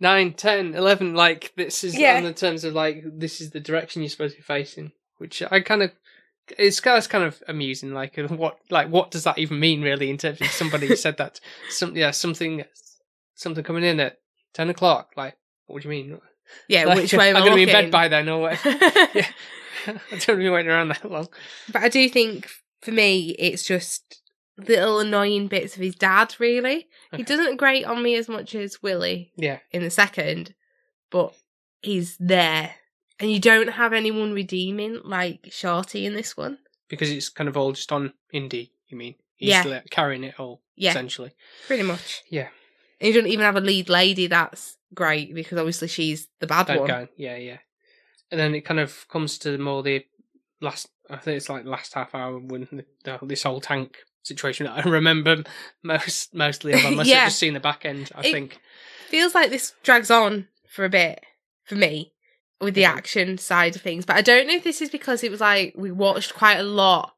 9, 0.01 0.33
10, 0.35 0.75
11. 0.75 1.15
Like, 1.15 1.53
this 1.57 1.83
is 1.85 1.99
Yeah. 1.99 2.17
on 2.19 2.25
the 2.25 2.33
terms 2.33 2.65
of 2.65 2.75
like, 2.75 3.03
this 3.07 3.41
is 3.41 3.51
the 3.51 3.61
direction 3.61 4.03
you're 4.03 4.09
supposed 4.11 4.35
to 4.37 4.41
be 4.41 4.45
facing, 4.45 4.93
which 5.19 5.43
I 5.51 5.61
kind 5.61 5.83
of. 5.83 5.93
It's 6.59 6.81
kind 6.81 6.97
of 6.97 7.07
kind 7.11 7.25
of 7.25 7.43
amusing, 7.47 7.93
like 7.93 8.17
what, 8.17 8.59
like 8.71 8.89
what 8.89 9.11
does 9.11 9.25
that 9.25 9.39
even 9.39 9.61
mean, 9.61 9.83
really? 9.83 10.09
In 10.09 10.17
terms 10.17 10.41
of 10.41 10.47
somebody 10.47 10.97
said 10.97 11.19
that, 11.19 11.41
some 11.69 11.95
yeah, 11.95 12.11
something, 12.11 12.65
something 13.35 13.63
coming 13.63 13.85
in 13.85 14.01
at 14.01 14.19
ten 14.55 14.71
o'clock. 14.71 15.11
Like, 15.15 15.37
what 15.67 15.83
do 15.83 15.89
you 15.89 15.91
mean? 15.91 16.19
yeah, 16.67 16.85
Like, 16.87 16.97
which 16.99 17.13
way 17.13 17.29
am 17.29 17.37
I 17.37 17.41
I'm 17.41 17.45
going 17.45 17.53
to 17.59 17.67
be 17.67 17.71
in 17.71 17.83
bed 17.85 17.91
by 17.91 18.09
then, 18.09 18.31
or 18.31 18.41
what? 18.41 18.65
yeah, 18.65 19.27
I 19.87 19.93
don't 19.93 20.09
want 20.11 20.23
to 20.25 20.37
be 20.37 20.49
waiting 20.49 20.71
around 20.71 20.89
that 20.89 21.11
long. 21.11 21.29
But 21.71 21.83
I 21.83 21.91
do 21.91 22.09
think 22.09 22.49
for 22.81 22.93
me, 22.93 23.37
it's 23.39 23.65
just 23.65 24.23
little 24.67 25.01
annoying 25.01 25.47
bits 25.49 25.77
of 25.77 25.83
his 25.83 25.95
dad. 25.95 26.35
Really, 26.39 26.89
Okay. 27.13 27.19
he 27.19 27.23
doesn't 27.23 27.57
grate 27.57 27.85
on 27.85 28.03
me 28.03 28.17
as 28.17 28.29
much 28.29 28.55
as 28.55 28.83
Willie 28.83 29.33
Yeah, 29.37 29.59
in 29.71 29.83
the 29.83 29.91
second, 29.91 30.55
but 31.11 31.35
he's 31.83 32.17
there, 32.19 32.75
and 33.21 33.31
you 33.31 33.39
don't 33.41 33.69
have 33.69 33.93
anyone 33.93 34.33
redeeming 34.33 35.01
like 35.05 35.49
Shorty 35.51 36.05
in 36.07 36.15
this 36.15 36.37
one. 36.37 36.59
because 36.89 37.11
it's 37.11 37.29
kind 37.29 37.49
of 37.49 37.57
all 37.57 37.73
just 37.73 37.93
on 37.93 38.15
Indy. 38.33 38.73
You 38.89 38.97
mean? 38.97 39.15
He's 39.37 39.51
Yeah. 39.51 39.63
like, 39.65 39.91
carrying 39.91 40.25
it 40.25 40.41
all 40.41 40.63
Yeah, 40.75 40.91
essentially. 40.91 41.33
pretty 41.67 41.83
much. 41.83 42.23
Yeah. 42.31 42.49
And 43.01 43.09
you 43.09 43.21
don't 43.21 43.31
even 43.31 43.45
have 43.45 43.57
a 43.57 43.61
lead 43.61 43.89
lady. 43.91 44.27
That's 44.27 44.79
great 44.95 45.35
because 45.35 45.59
obviously 45.59 45.89
she's 45.89 46.29
the 46.41 46.47
bad 46.47 46.67
That 46.69 46.81
one. 46.81 46.89
guy. 46.89 47.09
Yeah, 47.17 47.37
yeah. 47.37 47.59
And 48.31 48.41
then 48.41 48.55
it 48.55 48.63
kind 48.63 48.81
of 48.81 49.07
comes 49.09 49.37
to 49.41 49.59
more 49.59 49.83
the 49.83 50.05
last. 50.63 50.89
I 51.11 51.17
think 51.19 51.37
it's 51.37 51.49
like 51.51 51.65
last 51.67 51.93
half 51.95 52.15
hour 52.15 52.39
when 52.39 52.67
the, 52.73 52.85
the, 53.05 53.19
this 53.27 53.43
whole 53.45 53.61
tank 53.61 53.99
situation 54.23 54.67
that 54.67 54.85
I 54.87 54.89
remember 54.89 55.45
most 55.83 56.35
mostly 56.35 56.73
of. 56.73 56.85
I 56.85 56.91
must 56.91 57.09
Yeah. 57.09 57.21
have 57.21 57.29
just 57.29 57.39
seen 57.39 57.55
the 57.55 57.61
back 57.61 57.85
end. 57.85 58.11
I 58.15 58.21
It- 58.27 58.33
think. 58.33 58.59
Feels 59.09 59.35
like 59.35 59.49
this 59.51 59.73
drags 59.83 60.11
on 60.11 60.49
for 60.69 60.85
a 60.85 60.91
bit 60.91 61.25
for 61.65 61.77
me 61.77 62.13
with 62.61 62.75
the 62.75 62.85
action 62.85 63.39
side 63.39 63.75
of 63.75 63.81
things, 63.83 64.05
but 64.05 64.17
I 64.17 64.21
don't 64.21 64.47
know 64.47 64.55
if 64.55 64.65
this 64.65 64.83
is 64.83 64.91
because 64.91 65.25
it 65.25 65.31
was 65.31 65.41
like 65.41 65.73
we 65.77 65.91
watched 65.91 66.35
quite 66.35 66.59
a 66.59 66.63
lot 66.63 67.15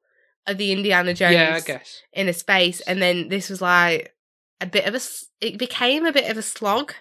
of 0.46 0.56
the 0.58 0.70
Indiana 0.70 1.12
Jones 1.14 1.34
Yeah, 1.34 1.54
I 1.56 1.60
guess. 1.60 2.02
in 2.12 2.28
a 2.28 2.32
space, 2.32 2.80
and 2.82 3.02
then 3.02 3.28
this 3.28 3.50
was 3.50 3.60
like 3.60 4.14
a 4.60 4.66
bit 4.66 4.84
of 4.86 4.94
a 4.94 5.00
It 5.40 5.58
became 5.58 6.06
a 6.06 6.12
bit 6.12 6.30
of 6.30 6.36
a 6.36 6.42
slog. 6.42 6.94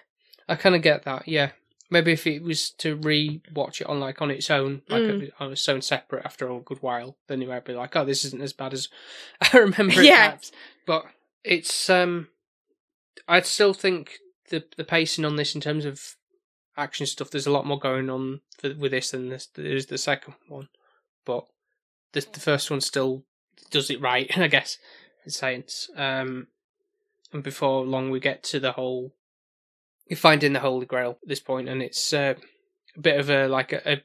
I 0.48 0.56
kind 0.56 0.74
of 0.74 0.82
get 0.82 1.04
that. 1.04 1.28
Yeah. 1.28 1.50
Maybe 1.92 2.12
if 2.12 2.26
it 2.26 2.42
was 2.42 2.70
to 2.78 2.94
re-watch 2.96 3.80
it 3.80 3.86
on 3.88 3.98
like 3.98 4.22
on 4.22 4.30
its 4.30 4.48
own, 4.50 4.82
like 4.88 5.02
Mm. 5.02 5.30
on 5.40 5.52
its 5.52 5.68
own 5.68 5.82
separate 5.82 6.24
after 6.24 6.48
a 6.48 6.60
good 6.60 6.80
while, 6.82 7.16
then 7.26 7.40
you 7.40 7.48
might 7.48 7.64
be 7.64 7.74
like, 7.74 7.96
"Oh, 7.96 8.04
this 8.04 8.24
isn't 8.24 8.42
as 8.42 8.52
bad 8.52 8.72
as 8.72 8.88
I 9.52 9.58
remember." 9.58 10.00
it 10.00 10.04
Yeah. 10.06 10.26
perhaps. 10.28 10.52
but 10.86 11.04
it's 11.42 11.90
um, 11.90 12.28
I 13.26 13.40
still 13.40 13.74
think 13.74 14.18
the 14.50 14.64
the 14.76 14.84
pacing 14.84 15.24
on 15.24 15.36
this 15.36 15.54
in 15.54 15.60
terms 15.60 15.84
of 15.84 16.16
action 16.76 17.06
stuff. 17.06 17.30
There's 17.30 17.46
a 17.48 17.52
lot 17.52 17.66
more 17.66 17.78
going 17.78 18.08
on 18.08 18.40
for, 18.58 18.72
with 18.74 18.92
this 18.92 19.10
than 19.10 19.28
this. 19.28 19.46
There's 19.52 19.86
the 19.86 19.98
second 19.98 20.34
one, 20.48 20.68
but 21.24 21.44
the 22.12 22.20
the 22.32 22.40
first 22.40 22.70
one 22.70 22.80
still 22.80 23.24
does 23.70 23.90
it 23.90 24.00
right, 24.00 24.30
I 24.38 24.46
guess. 24.46 24.78
In 25.24 25.30
science, 25.32 25.90
um, 25.96 26.46
and 27.32 27.42
before 27.42 27.84
long 27.84 28.10
we 28.10 28.20
get 28.20 28.42
to 28.44 28.60
the 28.60 28.72
whole 28.72 29.12
finding 30.16 30.52
the 30.52 30.60
Holy 30.60 30.86
Grail 30.86 31.18
at 31.22 31.28
this 31.28 31.40
point, 31.40 31.68
and 31.68 31.82
it's 31.82 32.12
uh, 32.12 32.34
a 32.96 33.00
bit 33.00 33.18
of 33.20 33.30
a 33.30 33.46
like 33.48 33.72
a, 33.72 33.92
a 33.92 34.02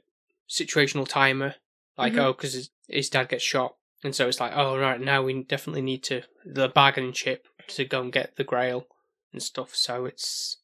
situational 0.50 1.08
timer, 1.08 1.56
like 1.98 2.14
Mhm. 2.14 2.20
oh, 2.20 2.34
because 2.34 2.54
his, 2.54 2.70
his 2.88 3.10
dad 3.10 3.30
gets 3.30 3.44
shot, 3.44 3.76
and 4.04 4.16
so 4.16 4.28
it's 4.28 4.40
like 4.40 4.52
oh 4.56 4.78
right 4.78 5.00
now 5.02 5.24
we 5.24 5.44
definitely 5.44 5.82
need 5.82 6.04
to 6.04 6.22
the 6.46 6.68
bargaining 6.70 7.14
chip 7.14 7.48
to 7.68 7.86
go 7.86 8.02
and 8.02 8.12
get 8.14 8.36
the 8.36 8.44
Grail 8.44 8.86
and 9.34 9.42
stuff. 9.42 9.76
So 9.76 10.06
it's 10.06 10.58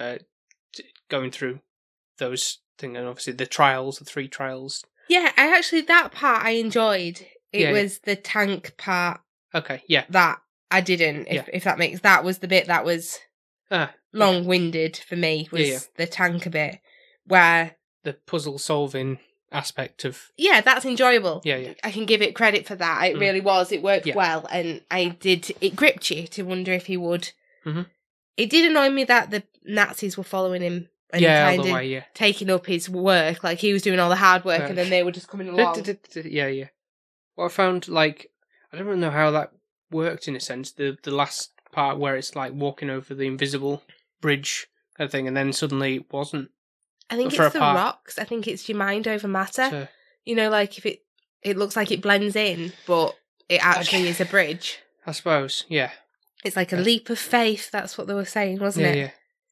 uh, 0.00 0.18
going 1.08 1.30
through 1.30 1.60
those 2.18 2.58
things, 2.78 2.96
and 2.96 3.06
obviously 3.06 3.32
the 3.34 3.46
trials, 3.46 3.98
the 3.98 4.04
three 4.04 4.28
trials. 4.28 4.84
Yeah, 5.08 5.32
I 5.36 5.56
actually 5.56 5.82
that 5.82 6.12
part 6.12 6.44
I 6.44 6.50
enjoyed. 6.50 7.20
It 7.52 7.60
Yeah, 7.60 7.66
yeah. 7.68 7.72
was 7.82 8.00
the 8.00 8.16
tank 8.16 8.74
part 8.76 9.20
Okay, 9.54 9.82
yeah, 9.86 10.04
that 10.10 10.40
I 10.70 10.80
didn't. 10.82 11.28
If 11.28 11.34
Yeah. 11.34 11.44
if 11.52 11.64
that 11.64 11.78
makes 11.78 12.00
that 12.00 12.24
was 12.24 12.38
the 12.38 12.48
bit 12.48 12.66
that 12.66 12.84
was 12.84 13.18
ah, 13.70 13.94
long 14.12 14.44
winded 14.46 14.96
for 14.96 15.16
me 15.16 15.48
was 15.52 15.60
Yeah, 15.62 15.66
yeah. 15.74 15.78
the 15.96 16.06
tanker 16.06 16.50
bit 16.50 16.78
where 17.26 17.76
the 18.04 18.14
puzzle 18.14 18.58
solving 18.58 19.18
aspect 19.50 20.04
of 20.04 20.30
yeah 20.36 20.60
that's 20.60 20.84
enjoyable 20.84 21.40
yeah, 21.44 21.56
yeah, 21.56 21.72
i 21.82 21.90
can 21.90 22.04
give 22.04 22.20
it 22.20 22.34
credit 22.34 22.66
for 22.66 22.74
that 22.76 23.02
it 23.04 23.16
Mm. 23.16 23.20
really 23.20 23.40
was 23.40 23.72
it 23.72 23.82
worked 23.82 24.06
Yeah. 24.06 24.14
well 24.14 24.46
and 24.50 24.82
i 24.90 25.08
did 25.08 25.50
it 25.60 25.74
gripped 25.74 26.10
you 26.10 26.26
to 26.28 26.42
wonder 26.42 26.72
if 26.72 26.86
he 26.86 26.96
would 26.98 27.32
Mhm. 27.64 27.86
it 28.36 28.50
did 28.50 28.70
annoy 28.70 28.90
me 28.90 29.04
that 29.04 29.30
the 29.30 29.42
nazis 29.64 30.16
were 30.18 30.24
following 30.24 30.60
him 30.62 30.88
and 31.10 31.22
yeah, 31.22 31.48
kind 31.48 31.62
the 31.64 31.68
of 31.68 31.74
way, 31.74 31.86
yeah. 31.88 32.04
taking 32.12 32.50
up 32.50 32.66
his 32.66 32.90
work 32.90 33.42
like 33.42 33.58
he 33.60 33.72
was 33.72 33.80
doing 33.82 33.98
all 33.98 34.10
the 34.10 34.16
hard 34.16 34.44
work 34.44 34.60
Right. 34.60 34.68
and 34.68 34.76
then 34.78 34.90
they 34.90 35.02
were 35.02 35.12
just 35.12 35.28
coming 35.28 35.48
along 35.54 35.82
Yeah, 36.14 36.48
yeah. 36.48 36.68
What 37.34 37.46
I 37.46 37.48
found, 37.48 37.88
like, 37.88 38.30
I 38.72 38.76
don't 38.76 38.86
really 38.86 39.00
know 39.00 39.10
how 39.10 39.30
that 39.30 39.52
worked 39.90 40.28
in 40.28 40.36
a 40.36 40.40
sense. 40.40 40.72
The 40.72 40.98
the 41.02 41.10
last 41.12 41.52
part 41.72 41.96
where 41.98 42.16
it's 42.16 42.36
like 42.36 42.52
walking 42.52 42.90
over 42.90 43.14
the 43.14 43.26
invisible 43.26 43.82
bridge 44.20 44.66
kind 44.96 45.06
of 45.06 45.12
thing, 45.12 45.26
and 45.28 45.36
then 45.36 45.52
suddenly 45.52 45.96
it 45.96 46.12
wasn't. 46.12 46.50
i 47.10 47.16
think 47.16 47.32
it's 47.34 47.52
the 47.52 47.58
part. 47.60 47.76
rocks 47.76 48.18
i 48.18 48.24
think 48.24 48.46
it's 48.48 48.68
your 48.68 48.76
mind 48.78 49.06
over 49.08 49.28
matter 49.28 49.68
So, 49.70 49.88
you 50.24 50.34
know 50.34 50.50
like 50.50 50.76
if 50.78 50.84
it 50.86 51.00
it 51.42 51.56
looks 51.56 51.76
like 51.76 51.90
it 51.90 52.02
blends 52.02 52.36
in 52.36 52.72
but 52.86 53.16
it 53.48 53.64
actually 53.64 54.00
Okay. 54.00 54.08
is 54.10 54.20
a 54.20 54.24
bridge 54.36 54.78
I 55.06 55.12
suppose, 55.12 55.64
yeah, 55.68 55.90
it's 56.44 56.54
like 56.56 56.70
a 56.72 56.76
Yeah. 56.76 56.82
leap 56.82 57.08
of 57.08 57.18
faith 57.18 57.70
that's 57.70 57.96
what 57.96 58.06
they 58.08 58.14
were 58.14 58.26
saying 58.26 58.58
wasn't 58.58 58.86
yeah, 58.86 58.92
it 58.92 58.98
yeah. 58.98 59.10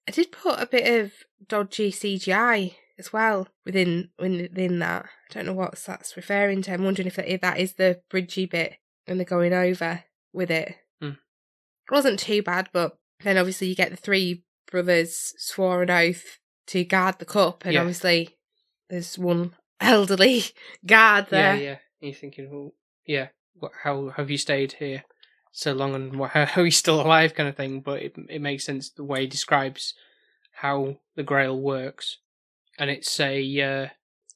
I 0.09 0.13
did 0.13 0.31
put 0.33 0.61
a 0.61 0.67
bit 0.67 1.01
of 1.03 1.13
dodgy 1.49 1.91
CGI 1.91 2.75
as 2.99 3.13
well 3.13 3.49
within 3.65 4.11
within 4.19 4.79
that. 4.81 5.07
I 5.07 5.33
don't 5.35 5.47
know 5.47 5.53
what 5.55 5.75
that's 5.87 6.17
referring 6.17 6.63
to. 6.63 6.73
I'm 6.73 6.85
wondering 6.85 7.09
if 7.09 7.17
that, 7.17 7.27
if 7.33 7.41
that 7.41 7.59
is 7.59 7.75
the 7.75 8.01
bridgy 8.11 8.49
bit 8.49 8.75
and 9.07 9.19
they're 9.19 9.25
going 9.25 9.53
over 9.53 10.05
with 10.33 10.51
it. 10.51 10.77
Hmm. 11.01 11.09
It 11.89 11.91
wasn't 11.91 12.21
too 12.21 12.43
bad, 12.43 12.69
but 12.73 12.99
then 13.25 13.37
obviously 13.39 13.67
you 13.69 13.75
get 13.75 13.91
the 13.91 13.97
three 13.97 14.45
brothers 14.71 15.35
swore 15.39 15.83
an 15.83 15.91
oath 15.91 16.39
to 16.69 16.85
guard 16.85 17.19
the 17.19 17.25
cup, 17.25 17.65
and 17.65 17.75
Yeah. 17.75 17.81
obviously 17.81 18.37
there's 18.89 19.19
one 19.19 19.55
elderly 19.81 20.45
guard 20.87 21.27
there. 21.31 21.57
yeah. 21.57 21.71
And 22.01 22.11
you're 22.11 22.15
thinking, 22.15 22.51
well, 22.51 22.75
yeah, 23.07 23.29
what, 23.55 23.73
how 23.85 24.11
have 24.11 24.31
you 24.31 24.39
stayed 24.39 24.73
here 24.75 25.05
so 25.53 25.73
long, 25.73 25.95
and 25.95 26.15
wh- 26.17 26.29
how 26.33 26.61
are 26.63 26.65
you 26.65 26.71
still 26.71 27.01
alive, 27.01 27.35
kind 27.35 27.49
of 27.49 27.57
thing. 27.57 27.81
But 27.81 28.03
it 28.03 28.15
it 28.29 28.41
makes 28.43 28.65
sense 28.65 28.91
the 28.91 29.05
way 29.05 29.23
he 29.23 29.27
describes 29.27 29.95
how 30.53 30.99
the 31.15 31.23
Grail 31.23 31.59
works, 31.59 32.19
and 32.79 32.91
it's 32.91 33.19
a 33.21 33.61
uh, 33.61 33.89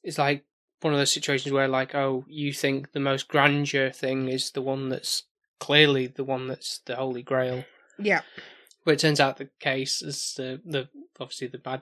it's 0.03 0.17
like 0.17 0.45
one 0.81 0.93
of 0.93 0.99
those 0.99 1.11
situations 1.11 1.51
where, 1.53 1.67
like, 1.67 1.93
oh, 1.93 2.25
you 2.27 2.51
think 2.53 2.91
the 2.91 2.99
most 2.99 3.27
grandeur 3.27 3.91
thing 3.91 4.27
is 4.27 4.49
the 4.51 4.61
one 4.63 4.89
that's 4.89 5.23
clearly 5.59 6.07
the 6.07 6.23
one 6.23 6.47
that's 6.47 6.79
the 6.85 6.95
Holy 6.95 7.21
Grail, 7.21 7.65
Yeah. 7.99 8.21
But 8.85 8.91
it 8.95 8.99
turns 8.99 9.19
out 9.19 9.37
the 9.37 9.49
case 9.59 10.01
is 10.01 10.33
the 10.37 10.61
the 10.65 10.87
obviously 11.19 11.47
the 11.47 11.57
bad 11.57 11.81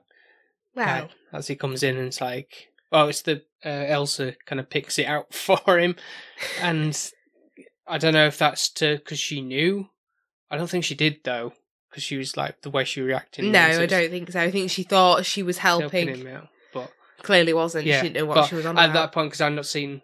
Well, 0.75 0.85
guy 0.85 1.09
as 1.33 1.47
he 1.47 1.55
comes 1.55 1.83
in 1.83 1.97
and 1.97 2.07
it's 2.07 2.21
like 2.21 2.67
oh 2.91 3.07
it's 3.07 3.21
the 3.21 3.43
uh, 3.65 3.69
elsa 3.69 4.35
kind 4.45 4.59
of 4.59 4.69
picks 4.69 4.97
it 4.99 5.05
out 5.05 5.33
for 5.33 5.77
him 5.77 5.95
and 6.61 7.11
i 7.87 7.97
don't 7.97 8.13
know 8.13 8.27
if 8.27 8.37
that's 8.37 8.69
to 8.73 8.97
because 8.97 9.19
she 9.19 9.41
knew 9.41 9.87
i 10.51 10.57
don't 10.57 10.69
think 10.69 10.83
she 10.85 10.95
did 10.95 11.17
though 11.23 11.53
because 11.89 12.03
she 12.03 12.17
was 12.17 12.37
like 12.37 12.61
the 12.61 12.69
way 12.69 12.83
she 12.83 13.01
reacted 13.01 13.45
no, 13.45 13.59
I 13.59 13.85
don't 13.87 14.11
think 14.11 14.31
so. 14.31 14.39
I 14.39 14.51
think 14.51 14.69
she 14.69 14.83
thought 14.83 15.25
she 15.25 15.41
was 15.43 15.57
helping 15.57 16.07
helping. 16.07 16.25
him 16.27 16.35
out 16.35 16.47
but 16.73 16.91
Clearly 17.23 17.53
wasn't. 17.53 17.85
yeah 17.85 18.01
she 18.01 18.09
didn't 18.09 18.17
know 18.17 18.25
what 18.25 18.47
she 18.47 18.55
was 18.55 18.65
on 18.65 18.77
at 18.77 18.85
about. 18.89 18.93
that 18.93 19.11
point 19.11 19.27
because 19.29 19.41
i've 19.41 19.53
not 19.53 19.65
seen 19.65 20.01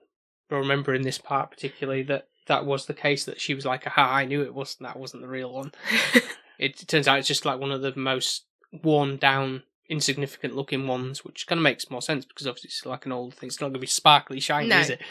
or 0.51 0.59
remember 0.59 0.93
in 0.95 1.01
this 1.03 1.17
part 1.17 1.51
particularly 1.51 2.03
that 2.03 2.27
that 2.47 2.65
was 2.65 2.85
the 2.85 2.93
case 2.93 3.25
that 3.25 3.39
she 3.41 3.53
was 3.53 3.65
like 3.65 3.85
aha 3.87 4.15
i 4.15 4.25
knew 4.25 4.41
it 4.41 4.53
wasn't 4.53 4.81
that 4.83 4.97
wasn't 4.99 5.21
the 5.21 5.27
real 5.27 5.51
one 5.53 5.71
it 6.59 6.77
turns 6.87 7.07
out 7.07 7.19
it's 7.19 7.27
just 7.27 7.45
like 7.45 7.59
one 7.59 7.71
of 7.71 7.81
the 7.81 7.93
most 7.95 8.45
worn 8.83 9.17
down 9.17 9.63
insignificant 9.89 10.55
looking 10.55 10.87
ones 10.87 11.23
which 11.23 11.45
kind 11.47 11.59
of 11.59 11.63
makes 11.63 11.89
more 11.91 12.01
sense 12.01 12.25
because 12.25 12.47
obviously 12.47 12.67
it's 12.69 12.85
like 12.85 13.05
an 13.05 13.11
old 13.11 13.33
thing 13.35 13.47
it's 13.47 13.61
not 13.61 13.67
going 13.67 13.73
to 13.75 13.79
be 13.79 13.85
sparkly 13.87 14.39
shiny 14.39 14.67
No. 14.67 14.79
is 14.79 14.89
it 14.89 15.01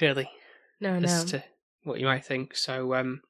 Really? 0.00 0.28
no, 0.78 0.98
no. 0.98 1.08
as 1.08 1.24
to 1.26 1.42
what 1.84 1.98
you 1.98 2.04
might 2.06 2.24
think 2.24 2.54
so 2.54 2.94
um 2.94 3.22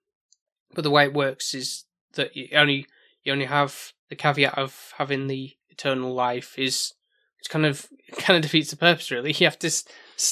but 0.74 0.82
the 0.82 0.90
way 0.90 1.04
it 1.04 1.14
works 1.14 1.54
is 1.54 1.84
that 2.14 2.34
you 2.36 2.48
only 2.54 2.86
you 3.22 3.32
only 3.32 3.44
have 3.44 3.92
the 4.08 4.16
caveat 4.16 4.58
of 4.58 4.92
having 4.98 5.28
the 5.28 5.52
eternal 5.68 6.12
life 6.12 6.58
is 6.58 6.94
It's 7.38 7.48
kind 7.48 7.64
of 7.64 7.86
kind 8.18 8.36
of 8.36 8.42
defeats 8.42 8.70
the 8.70 8.76
purpose, 8.76 9.10
really. 9.12 9.32
You 9.32 9.46
have 9.46 9.58
to 9.60 9.68
s- 9.68 9.84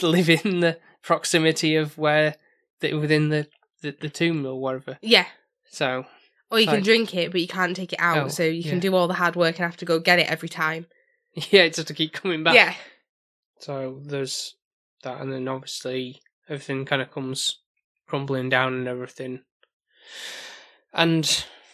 live 0.03 0.29
in 0.29 0.61
the 0.61 0.79
proximity 1.03 1.77
of 1.77 1.97
where 1.97 2.35
the, 2.81 2.95
within 2.95 3.29
the, 3.29 3.47
the 3.83 3.93
the 4.01 4.09
tomb 4.09 4.45
or 4.45 4.61
whatever. 4.61 4.99
Yeah. 5.01 5.27
So 5.71 6.05
Or 6.51 6.59
you 6.59 6.66
can 6.66 6.83
drink 6.83 7.15
it, 7.15 7.31
but 7.31 7.41
you 7.43 7.47
can't 7.49 7.77
take 7.77 7.93
it 7.93 8.01
out, 8.01 8.19
Oh, 8.27 8.29
so 8.29 8.43
you 8.43 8.62
yeah. 8.62 8.70
can 8.70 8.81
do 8.81 8.95
all 8.95 9.07
the 9.07 9.15
hard 9.15 9.37
work 9.37 9.57
and 9.59 9.66
have 9.66 9.77
to 9.79 9.85
go 9.85 9.99
get 10.01 10.19
it 10.19 10.29
every 10.29 10.49
time. 10.49 10.87
yeah, 11.35 11.62
it's 11.62 11.77
just 11.77 11.89
to 11.89 11.95
keep 11.95 12.12
coming 12.15 12.43
back. 12.43 12.55
Yeah. 12.55 12.75
So 13.61 14.01
there's 14.03 14.55
that, 15.03 15.20
and 15.20 15.33
then 15.33 15.47
obviously 15.49 16.23
everything 16.49 16.85
kind 16.87 17.03
of 17.03 17.11
comes 17.11 17.59
crumbling 18.07 18.49
down 18.49 18.73
and 18.75 18.89
everything. 18.89 19.41
And 20.93 21.27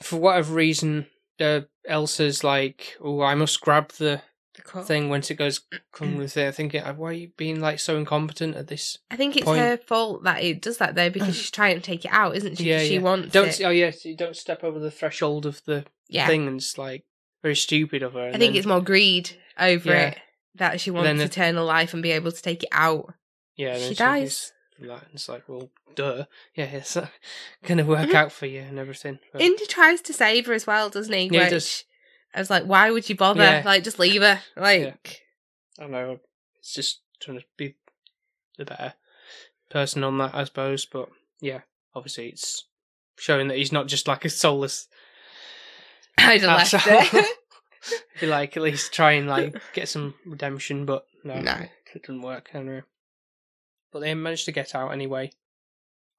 for 0.03 0.17
whatever 0.19 0.55
reason, 0.55 1.07
uh, 1.41 1.61
Elsa's 1.87 2.43
like, 2.43 2.97
"Oh, 3.01 3.23
I 3.23 3.35
must 3.35 3.61
grab 3.61 3.93
the 3.93 4.23
Cup. 4.65 4.85
thing 4.87 5.09
once 5.09 5.31
it 5.31 5.35
goes 5.37 5.61
come 5.93 6.17
with 6.17 6.37
it." 6.37 6.49
I 6.49 6.51
Thinking, 6.51 6.83
"Why 6.83 7.09
are 7.11 7.13
you 7.13 7.29
being 7.37 7.61
like 7.61 7.79
so 7.79 7.97
incompetent 7.97 8.57
at 8.57 8.67
this?" 8.67 8.99
I 9.11 9.17
think 9.17 9.37
it's 9.37 9.45
point. 9.45 9.61
her 9.61 9.77
fault 9.77 10.25
that 10.25 10.43
it 10.43 10.61
does 10.61 10.79
that 10.79 10.95
though, 10.95 11.11
because 11.11 11.37
she's 11.39 11.51
trying 11.51 11.77
to 11.77 11.81
take 11.83 12.05
it 12.05 12.11
out, 12.13 12.37
isn't 12.37 12.57
she? 12.59 12.65
Yeah, 12.65 12.79
'Cause 12.79 12.89
she 12.89 12.95
yeah. 12.95 13.01
wants 13.01 13.33
Don't 13.33 13.49
it. 13.61 13.65
oh 13.65 13.71
yeah, 13.71 13.91
so 13.91 14.09
you 14.09 14.17
don't 14.17 14.37
step 14.37 14.65
over 14.65 14.79
the 14.79 14.91
threshold 14.91 15.47
of 15.47 15.63
the 15.65 15.85
yeah. 16.09 16.27
thing, 16.27 16.47
and 16.49 16.57
it's 16.59 16.77
like 16.79 17.05
very 17.43 17.57
stupid 17.57 18.03
of 18.03 18.15
her. 18.15 18.29
I 18.29 18.33
think 18.33 18.41
then- 18.53 18.57
it's 18.57 18.67
more 18.67 18.81
greed 18.81 19.31
over 19.59 19.91
Yeah. 19.91 20.09
it 20.09 20.19
that 20.57 20.81
she 20.81 20.91
wants 20.91 21.19
the- 21.19 21.25
eternal 21.25 21.65
life 21.67 21.93
and 21.95 22.03
be 22.03 22.13
able 22.13 22.33
to 22.33 22.43
take 22.43 22.63
it 22.63 22.69
out. 22.73 23.13
yeah. 23.57 23.77
Then 23.79 23.89
she 23.91 23.95
dies. 23.95 24.53
That 24.81 24.91
and 24.91 25.01
it's 25.15 25.29
like, 25.29 25.49
well, 25.49 25.71
duh, 25.95 26.25
yeah, 26.57 26.65
it's 26.65 26.97
uh, 26.97 27.07
gonna 27.65 27.85
work 27.85 28.09
Mhm. 28.09 28.15
out 28.15 28.33
for 28.33 28.47
you 28.47 28.61
and 28.61 28.77
everything. 28.79 29.21
But- 29.33 29.41
Indy 29.43 29.67
tries 29.67 30.01
to 30.03 30.13
save 30.13 30.47
her 30.47 30.53
as 30.53 30.67
well, 30.67 30.91
doesn't 30.91 31.13
he? 31.13 31.29
Yeah, 31.31 31.45
he 31.45 31.51
does. 31.51 31.85
I 32.35 32.41
was 32.41 32.51
like, 32.51 32.65
why 32.65 32.91
would 32.91 33.09
you 33.09 33.15
bother? 33.15 33.43
Yeah. 33.43 33.63
Like, 33.65 33.85
just 33.85 33.99
leave 33.99 34.23
her. 34.23 34.41
Like, 34.57 35.23
I 35.79 35.83
don't 35.83 35.91
know. 35.93 36.19
It's 36.59 36.75
just 36.75 37.01
trying 37.21 37.39
to 37.39 37.45
be 37.57 37.75
the 38.59 38.65
better 38.65 38.95
person 39.71 40.03
on 40.05 40.19
that, 40.19 40.35
I 40.35 40.45
suppose. 40.45 40.85
But 40.85 41.09
yeah, 41.41 41.61
obviously 41.95 42.29
it's 42.29 42.65
showing 43.19 43.49
that 43.49 43.57
he's 43.59 43.73
not 43.73 43.87
just 43.89 44.09
like 44.09 44.25
a 44.25 44.31
soulless. 44.31 44.89
I'd 46.19 46.41
have 46.43 46.57
left 46.59 46.75
asshole. 46.75 47.21
it. 47.21 47.27
He 48.19 48.27
like 48.27 48.57
at 48.57 48.63
least 48.63 48.95
try 48.95 49.13
and 49.13 49.29
like 49.29 49.61
get 49.75 49.91
some 49.91 50.15
redemption, 50.25 50.87
but 50.87 51.05
no, 51.23 51.39
No. 51.41 51.53
it 51.95 52.03
didn't 52.03 52.23
work. 52.23 52.49
Anyway. 52.55 52.81
But 53.93 53.99
they 54.01 54.15
managed 54.15 54.47
to 54.47 54.53
get 54.53 54.75
out 54.75 54.91
anyway, 54.91 55.33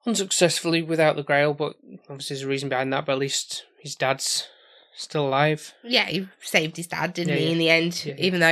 unsuccessfully 0.06 0.84
without 0.84 1.16
the 1.16 1.24
Grail. 1.24 1.56
But 1.56 1.78
obviously 2.08 2.36
there's 2.36 2.44
a 2.46 2.48
reason 2.48 2.70
behind 2.70 2.94
that. 2.94 3.08
But 3.08 3.14
at 3.14 3.18
least 3.18 3.66
his 3.80 3.96
dad's 3.96 4.48
still 4.96 5.28
alive. 5.28 5.74
yeah, 5.84 6.06
he 6.06 6.28
saved 6.42 6.78
his 6.78 6.88
dad, 6.88 7.14
didn't 7.14 7.34
Yeah, 7.34 7.40
he, 7.40 7.46
yeah. 7.46 7.52
in 7.52 7.58
the 7.58 7.70
end? 7.70 8.04
Yeah, 8.06 8.14
yeah. 8.18 8.26
Even 8.26 8.40
though, 8.40 8.48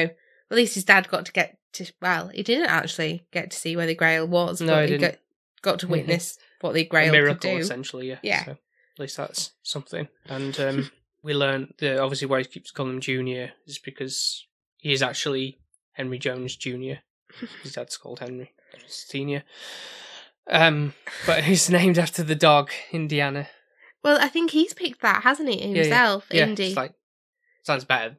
at 0.52 0.58
least 0.58 0.76
his 0.76 0.84
dad 0.84 1.08
got 1.10 1.26
to 1.26 1.32
get 1.32 1.58
to, 1.74 1.92
well, 2.02 2.28
he 2.30 2.44
didn't 2.44 2.70
actually 2.70 3.26
get 3.32 3.52
to 3.52 3.58
see 3.58 3.76
where 3.76 3.88
the 3.88 3.96
Grail 3.96 4.28
was, 4.28 4.62
No, 4.62 4.74
but 4.74 4.86
he 4.88 4.92
he 4.94 4.98
got, 5.00 5.06
didn't. 5.08 5.20
got 5.62 5.80
to 5.80 5.88
Mhm. 5.88 5.92
witness 5.92 6.38
what 6.62 6.74
the 6.74 6.82
a 6.82 6.86
Grail 6.86 7.12
miracle 7.12 7.36
could 7.36 7.56
do. 7.58 7.58
essentially 7.58 8.08
yeah 8.10 8.20
Yeah. 8.24 8.46
so 8.46 8.52
at 8.52 8.58
least 9.00 9.18
that's 9.18 9.52
something 9.64 10.08
and 10.28 10.58
um 10.62 10.92
we 11.24 11.34
learn 11.34 11.74
that 11.80 12.00
obviously 12.00 12.28
why 12.28 12.40
he 12.40 12.46
keeps 12.46 12.72
calling 12.72 12.94
him 12.94 13.02
junior 13.02 13.52
is 13.66 13.80
because 13.80 14.46
he 14.78 14.94
is 14.94 15.02
actually 15.04 15.60
henry 15.94 16.18
jones 16.20 16.56
junior 16.56 17.00
his 17.64 17.74
dad's 17.74 17.98
called 17.98 18.20
henry 18.20 18.54
senior 18.88 19.44
um 20.50 20.94
but 21.26 21.44
he's 21.44 21.70
named 21.70 21.98
after 21.98 22.24
the 22.24 22.36
dog 22.36 22.70
indiana 22.94 23.48
Well, 24.04 24.18
I 24.22 24.28
think 24.28 24.52
he's 24.52 24.74
picked 24.74 25.02
that, 25.02 25.24
hasn't 25.24 25.50
he, 25.50 25.60
himself, 25.60 26.26
yeah 26.32 26.44
Indy? 26.46 26.68
it's 26.68 26.76
like 26.78 26.94
sounds 27.64 27.86
better 27.86 28.16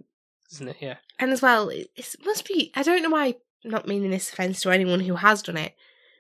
isn't 0.53 0.69
it 0.69 0.77
yeah 0.81 0.97
And 1.19 1.31
as 1.33 1.43
well, 1.43 1.69
it 1.69 1.89
must 2.25 2.47
be. 2.47 2.73
I 2.75 2.83
don't 2.83 3.03
know 3.03 3.11
why. 3.11 3.35
Not 3.67 3.89
meaning 3.89 4.11
this 4.11 4.31
offence 4.33 4.61
to 4.63 4.71
anyone 4.71 5.01
who 5.01 5.15
has 5.17 5.41
done 5.43 5.57
it, 5.57 5.75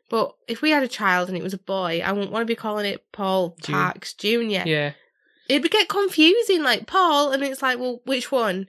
but 0.09 0.32
if 0.49 0.62
we 0.62 0.70
had 0.70 0.82
a 0.82 0.89
child 0.89 1.28
and 1.28 1.36
it 1.36 1.43
was 1.43 1.53
a 1.53 1.59
boy, 1.59 2.01
I 2.05 2.11
wouldn't 2.12 2.32
want 2.32 2.43
to 2.43 2.47
be 2.51 2.55
calling 2.57 2.86
it 2.86 3.05
Paul 3.12 3.55
Ju- 3.62 3.73
Parks 3.73 4.15
Junior. 4.15 4.62
yeah 4.66 4.93
It'd 5.49 5.62
be 5.62 5.69
get 5.69 5.89
confusing, 5.91 6.62
like 6.62 6.86
Paul, 6.86 7.32
and 7.32 7.43
it's 7.43 7.61
like, 7.61 7.78
well, 7.78 8.01
which 8.07 8.32
one? 8.32 8.66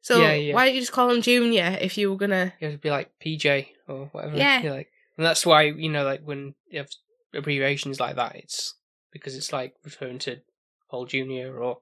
So 0.00 0.22
Yeah, 0.22 0.32
yeah. 0.32 0.54
why 0.54 0.64
don't 0.64 0.74
you 0.74 0.80
just 0.80 0.92
call 0.92 1.10
him 1.10 1.20
Junior 1.20 1.76
if 1.80 1.98
you 1.98 2.10
were 2.10 2.16
gonna? 2.16 2.54
you 2.60 2.70
have 2.70 2.80
be 2.80 2.90
like 2.90 3.10
pj 3.22 3.66
or 3.88 4.06
whatever 4.12 4.36
Yeah. 4.36 4.62
You're 4.62 4.72
like 4.72 4.88
and 5.18 5.26
that's 5.26 5.44
why 5.44 5.62
you 5.64 5.90
know 5.90 6.04
like 6.04 6.22
when 6.24 6.54
you 6.70 6.78
have 6.78 6.88
abbreviations 7.34 8.00
like 8.00 8.16
that 8.16 8.36
it's 8.36 8.74
because 9.14 9.34
it's 9.34 9.52
like 9.52 9.72
referring 9.84 10.18
to 10.18 10.40
paul 10.90 11.06
junior 11.06 11.56
or 11.58 11.78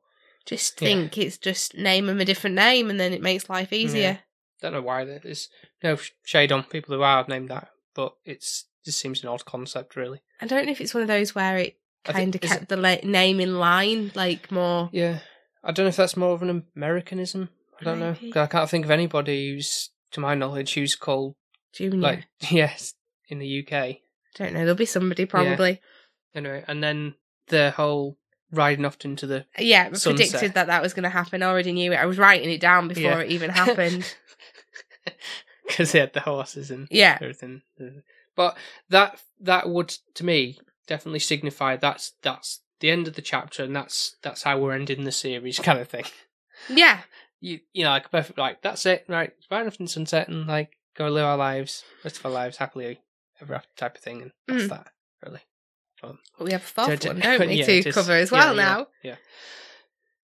Just 0.47 0.81
Yeah. 0.81 0.87
think 0.89 1.19
it's 1.19 1.39
just 1.39 1.75
name 1.77 2.09
him 2.09 2.21
a 2.21 2.25
different 2.25 2.55
name, 2.55 2.91
and 2.91 3.01
then 3.01 3.13
it 3.13 3.21
makes 3.23 3.49
life 3.51 3.73
easier. 3.73 4.21
don't 4.61 4.73
know 4.73 4.83
why 4.83 5.05
that 5.05 5.25
is 5.25 5.49
no 5.83 5.97
shade 6.25 6.53
on 6.53 6.63
people 6.63 6.95
who 6.95 7.03
are 7.03 7.25
named 7.29 7.49
that, 7.49 7.69
but 7.95 8.15
it's 8.25 8.67
just 8.85 8.99
seems 9.01 9.23
an 9.23 9.29
odd 9.29 9.45
concept, 9.45 9.97
really. 9.97 10.21
I 10.41 10.47
don't 10.47 10.67
know 10.67 10.73
if 10.73 10.81
it's 10.81 10.95
one 10.95 11.03
of 11.03 11.09
those 11.09 11.35
where 11.35 11.59
it 11.59 11.77
kind 12.05 12.35
of 12.35 12.41
kept 12.41 12.69
the 12.69 12.77
la- 12.77 12.97
name 13.05 13.39
in 13.41 13.59
line, 13.59 14.11
like 14.15 14.51
more. 14.53 14.89
Yeah, 14.93 15.21
I 15.65 15.71
don't 15.73 15.85
know 15.85 15.89
if 15.91 15.97
that's 15.97 16.17
more 16.17 16.33
of 16.35 16.43
an 16.43 16.65
Americanism. 16.77 17.49
I 17.81 17.85
don't 17.85 17.99
know. 18.01 18.13
Maybe. 18.13 18.31
'Cause 18.33 18.43
I 18.43 18.47
can't 18.47 18.69
think 18.71 18.85
of 18.85 18.91
anybody 18.93 19.53
who's, 19.55 19.91
to 20.13 20.21
my 20.21 20.35
knowledge, 20.35 20.75
who's 20.75 20.95
called 20.97 21.35
Junior. 21.73 21.99
like 22.01 22.27
yes 22.51 22.95
in 23.29 23.39
the 23.41 23.61
UK. 23.65 23.73
I 23.73 24.01
don't 24.35 24.53
know. 24.55 24.61
There'll 24.61 24.75
be 24.75 24.87
somebody 24.87 25.25
probably. 25.27 25.81
Anyway, 26.35 26.65
and 26.67 26.83
then 26.83 27.15
the 27.53 27.71
whole 27.71 28.19
riding 28.51 28.85
off 28.85 28.97
into 29.05 29.27
the 29.27 29.47
Yeah, 29.59 29.93
Sunset. 29.93 30.17
predicted 30.17 30.55
that 30.55 30.67
that 30.67 30.83
was 30.83 30.93
going 30.93 31.05
to 31.05 31.09
happen. 31.09 31.43
I 31.43 31.47
already 31.47 31.73
knew 31.73 31.93
it. 31.93 31.97
I 31.97 32.07
was 32.07 32.19
writing 32.19 32.51
it 32.51 32.61
down 32.61 32.89
before 32.89 33.03
Yeah. 33.03 33.19
it 33.21 33.31
even 33.31 33.51
happened. 33.51 34.15
because 35.67 35.93
they 35.93 36.01
had 36.01 36.13
the 36.13 36.21
horses 36.21 36.71
and 36.71 36.89
yeah, 36.91 37.19
everything. 37.21 37.63
But 38.37 38.57
that 38.91 39.21
that 39.41 39.69
would 39.69 39.89
to 40.15 40.25
me 40.25 40.59
definitely 40.87 41.19
signify 41.21 41.77
that's 41.77 42.13
that's 42.23 42.61
the 42.81 42.91
end 42.91 43.07
of 43.09 43.15
the 43.15 43.23
chapter 43.23 43.63
and 43.65 43.75
that's 43.77 44.17
that's 44.23 44.43
how 44.43 44.59
we're 44.59 44.73
ending 44.75 45.05
the 45.05 45.13
series 45.13 45.59
kind 45.59 45.79
of 45.79 45.89
thing. 45.89 46.05
yeah, 46.69 47.01
You 47.41 47.61
you 47.73 47.85
know 47.85 47.91
like 47.91 48.11
perfect 48.11 48.39
like 48.39 48.63
that's 48.63 48.87
it 48.87 49.05
right 49.09 49.33
right 49.51 49.67
after 49.67 49.83
the 49.85 49.89
sunset 49.89 50.29
and 50.29 50.47
like 50.47 50.73
go 50.97 51.09
live 51.09 51.25
our 51.25 51.37
lives 51.37 51.85
rest 52.05 52.19
of 52.19 52.27
our 52.27 52.33
lives 52.33 52.57
happily 52.59 53.01
ever 53.41 53.55
after 53.55 53.71
type 53.77 53.97
of 53.97 54.03
thing 54.03 54.23
and 54.23 54.33
that's 54.49 54.65
Mm. 54.65 54.69
that 54.71 54.89
really. 55.25 55.41
But 56.03 56.17
we 56.45 56.53
have 56.53 56.63
a 56.63 56.65
fourth 56.65 57.03
So- 57.03 57.09
one, 57.11 57.21
don't 57.21 57.49
we, 57.49 57.55
yeah, 57.55 57.81
to 57.83 57.93
cover 57.93 58.13
as 58.13 58.31
well 58.31 58.55
yeah, 58.57 58.63
now. 58.63 58.87
Yeah. 59.03 59.17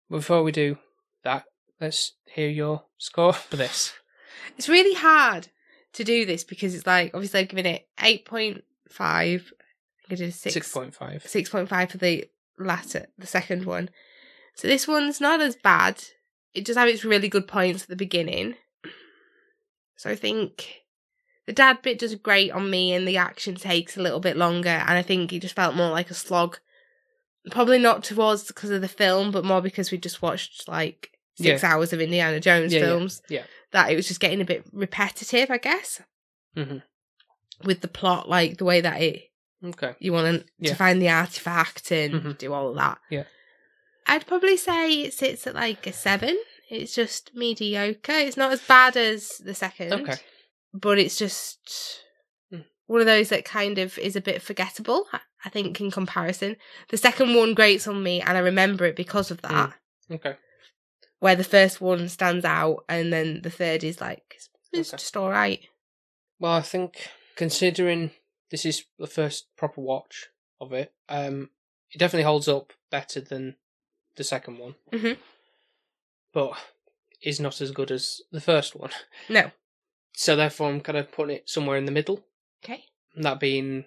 Before 0.09 0.43
we 0.43 0.51
do 0.51 0.77
that, 1.23 1.45
let's 1.81 2.13
hear 2.25 2.49
your 2.49 2.83
score 2.97 3.33
for 3.33 3.57
this. 3.57 3.93
It's 4.57 4.69
really 4.69 4.93
hard 4.93 5.49
to 5.93 6.03
do 6.05 6.25
this 6.25 6.43
because 6.45 6.75
it's 6.75 6.85
like 6.87 7.11
obviously 7.13 7.41
I've 7.41 7.49
given 7.49 7.65
it 7.65 7.87
eight 8.01 8.25
point 8.25 8.63
five. 8.87 9.51
I 10.05 10.07
think 10.07 10.21
I 10.21 10.23
did 10.25 10.33
Six 10.33 10.71
point 10.71 10.93
five. 10.95 11.23
six 11.27 11.49
point 11.49 11.67
five 11.67 11.89
for 11.91 11.97
the 11.97 12.25
latter, 12.57 13.07
the 13.17 13.27
second 13.27 13.65
one. 13.65 13.89
So 14.53 14.67
this 14.69 14.87
one's 14.87 15.19
not 15.19 15.41
as 15.41 15.55
bad. 15.57 16.01
It 16.53 16.63
does 16.63 16.77
have 16.77 16.87
its 16.87 17.03
really 17.03 17.27
good 17.27 17.47
points 17.47 17.83
at 17.83 17.89
the 17.89 17.95
beginning. 17.97 18.55
So 19.97 20.09
I 20.09 20.15
think 20.15 20.83
the 21.45 21.53
dad 21.53 21.81
bit 21.81 21.99
does 21.99 22.15
great 22.15 22.51
on 22.51 22.69
me, 22.69 22.93
and 22.93 23.07
the 23.07 23.17
action 23.17 23.55
takes 23.55 23.97
a 23.97 24.01
little 24.01 24.19
bit 24.19 24.37
longer. 24.37 24.69
And 24.69 24.97
I 24.97 25.01
think 25.01 25.31
it 25.33 25.41
just 25.41 25.55
felt 25.55 25.75
more 25.75 25.91
like 25.91 26.09
a 26.09 26.15
slog. 26.15 26.59
Probably 27.51 27.77
not 27.77 28.03
towards 28.03 28.43
because 28.45 28.71
of 28.71 28.81
the 28.81 28.87
film, 28.87 29.31
but 29.31 29.45
more 29.45 29.61
because 29.61 29.91
we 29.91 29.97
just 29.99 30.21
watched 30.21 30.67
like 30.67 31.11
six 31.35 31.63
hours 31.63 31.93
of 31.93 32.01
Indiana 32.01 32.39
Jones 32.39 32.73
Yeah, 32.73 32.79
yeah, 32.79 32.85
films. 32.85 33.21
yeah. 33.29 33.43
That 33.71 33.91
it 33.91 33.95
was 33.95 34.07
just 34.07 34.19
getting 34.19 34.41
a 34.41 34.45
bit 34.45 34.65
repetitive, 34.71 35.51
I 35.51 35.57
guess, 35.57 36.01
hmm 36.55 36.77
with 37.63 37.79
the 37.81 37.87
plot, 37.87 38.27
like 38.27 38.57
the 38.57 38.65
way 38.65 38.81
that 38.81 39.01
it 39.01 39.31
Okay. 39.63 39.93
you 39.99 40.11
want 40.11 40.41
to, 40.41 40.45
Yeah. 40.59 40.73
find 40.75 41.01
the 41.01 41.09
artifact 41.09 41.89
and 41.91 42.13
Mhm. 42.15 42.37
do 42.37 42.51
all 42.53 42.69
of 42.69 42.75
that. 42.75 42.97
Yeah. 43.09 43.23
I'd 44.07 44.27
probably 44.27 44.57
say 44.57 45.01
it 45.03 45.13
sits 45.13 45.47
at 45.47 45.55
like 45.55 45.85
a 45.87 45.93
seven. 45.93 46.37
It's 46.69 46.93
just 46.95 47.31
mediocre. 47.33 48.11
It's 48.11 48.35
not 48.37 48.51
as 48.51 48.61
bad 48.61 48.97
as 48.97 49.37
the 49.37 49.53
second, 49.55 49.93
Okay. 49.93 50.17
But 50.81 50.99
it's 50.99 51.17
just 51.17 52.01
Mm. 52.51 52.65
one 52.87 52.99
of 53.01 53.07
those 53.07 53.29
that 53.29 53.45
kind 53.45 53.77
of 53.79 53.97
is 53.97 54.15
a 54.15 54.21
bit 54.21 54.41
forgettable. 54.41 55.07
I- 55.13 55.21
think 55.51 55.79
in 55.79 55.91
comparison, 55.91 56.57
the 56.89 56.97
second 56.97 57.35
one 57.35 57.53
grates 57.53 57.87
on 57.87 58.01
me, 58.01 58.19
and 58.19 58.35
I 58.35 58.41
remember 58.41 58.83
it 58.85 58.95
because 58.95 59.29
of 59.29 59.43
that. 59.43 59.77
Mm. 60.09 60.15
Okay. 60.15 60.37
Where 61.19 61.35
the 61.35 61.43
first 61.43 61.79
one 61.79 62.09
stands 62.09 62.43
out, 62.43 62.83
and 62.89 63.13
then 63.13 63.43
the 63.43 63.51
third 63.51 63.83
is 63.83 64.01
like 64.01 64.23
it's, 64.35 64.49
Okay. 64.73 64.81
just 64.97 65.15
all 65.15 65.29
right. 65.29 65.61
Well, 66.39 66.51
I 66.51 66.61
think 66.61 67.09
considering 67.35 68.09
this 68.49 68.65
is 68.65 68.85
the 68.97 69.05
first 69.07 69.55
proper 69.55 69.81
watch 69.81 70.29
of 70.59 70.73
it, 70.73 70.93
um, 71.09 71.51
it 71.91 71.99
definitely 71.99 72.23
holds 72.23 72.47
up 72.47 72.73
better 72.89 73.21
than 73.21 73.55
the 74.15 74.23
second 74.23 74.57
one, 74.57 74.75
Mhm. 74.91 75.17
but 76.33 76.53
is 77.21 77.39
not 77.39 77.61
as 77.61 77.69
good 77.71 77.91
as 77.91 78.21
the 78.31 78.41
first 78.41 78.75
one. 78.75 78.91
No, 79.29 79.51
So 80.15 80.35
therefore, 80.35 80.69
I'm 80.69 80.81
kind 80.81 80.97
of 80.97 81.11
putting 81.11 81.35
it 81.37 81.49
somewhere 81.49 81.77
in 81.77 81.85
the 81.85 81.91
middle, 81.91 82.25
okay, 82.63 82.83
that 83.17 83.39
being 83.39 83.85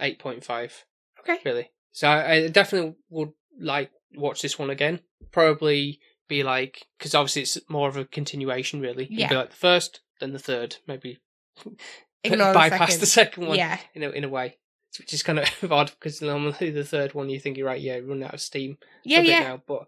eight 0.00 0.18
point 0.18 0.44
five. 0.44 0.84
okay. 1.20 1.38
Really. 1.44 1.70
So 1.92 2.08
I, 2.08 2.32
I 2.32 2.48
definitely 2.48 2.94
would 3.08 3.30
like 3.58 3.90
watch 4.14 4.42
this 4.42 4.58
one 4.58 4.70
again. 4.70 5.00
Probably 5.32 6.00
be 6.28 6.42
like 6.42 6.86
because 6.98 7.14
obviously 7.14 7.42
it's 7.42 7.58
more 7.68 7.88
of 7.88 7.96
a 7.96 8.04
continuation. 8.04 8.80
Really, 8.80 9.04
It'd 9.04 9.18
Yeah. 9.18 9.28
Be 9.28 9.34
like 9.36 9.50
the 9.50 9.56
first 9.56 10.00
then 10.20 10.32
the 10.32 10.38
third. 10.38 10.76
Maybe 10.86 11.18
Ignore 12.24 12.48
the 12.48 12.54
bypass 12.54 12.88
second. 12.90 13.00
the 13.00 13.06
second 13.06 13.46
one 13.46 13.56
Yeah. 13.58 13.78
in 13.94 14.02
a 14.02 14.10
in 14.10 14.24
a 14.24 14.28
way, 14.28 14.58
which 14.98 15.12
is 15.14 15.22
kind 15.22 15.38
of 15.38 15.48
odd 15.72 15.90
because 15.98 16.20
normally 16.20 16.70
the 16.70 16.84
third 16.84 17.14
one 17.14 17.30
you 17.30 17.40
think 17.40 17.56
you're 17.56 17.66
right, 17.66 17.80
yeah, 17.80 17.98
run 18.02 18.22
out 18.22 18.34
of 18.34 18.40
steam 18.40 18.76
Yeah, 19.04 19.18
a 19.20 19.22
bit 19.22 19.28
yeah. 19.30 19.40
now, 19.40 19.62
but 19.66 19.86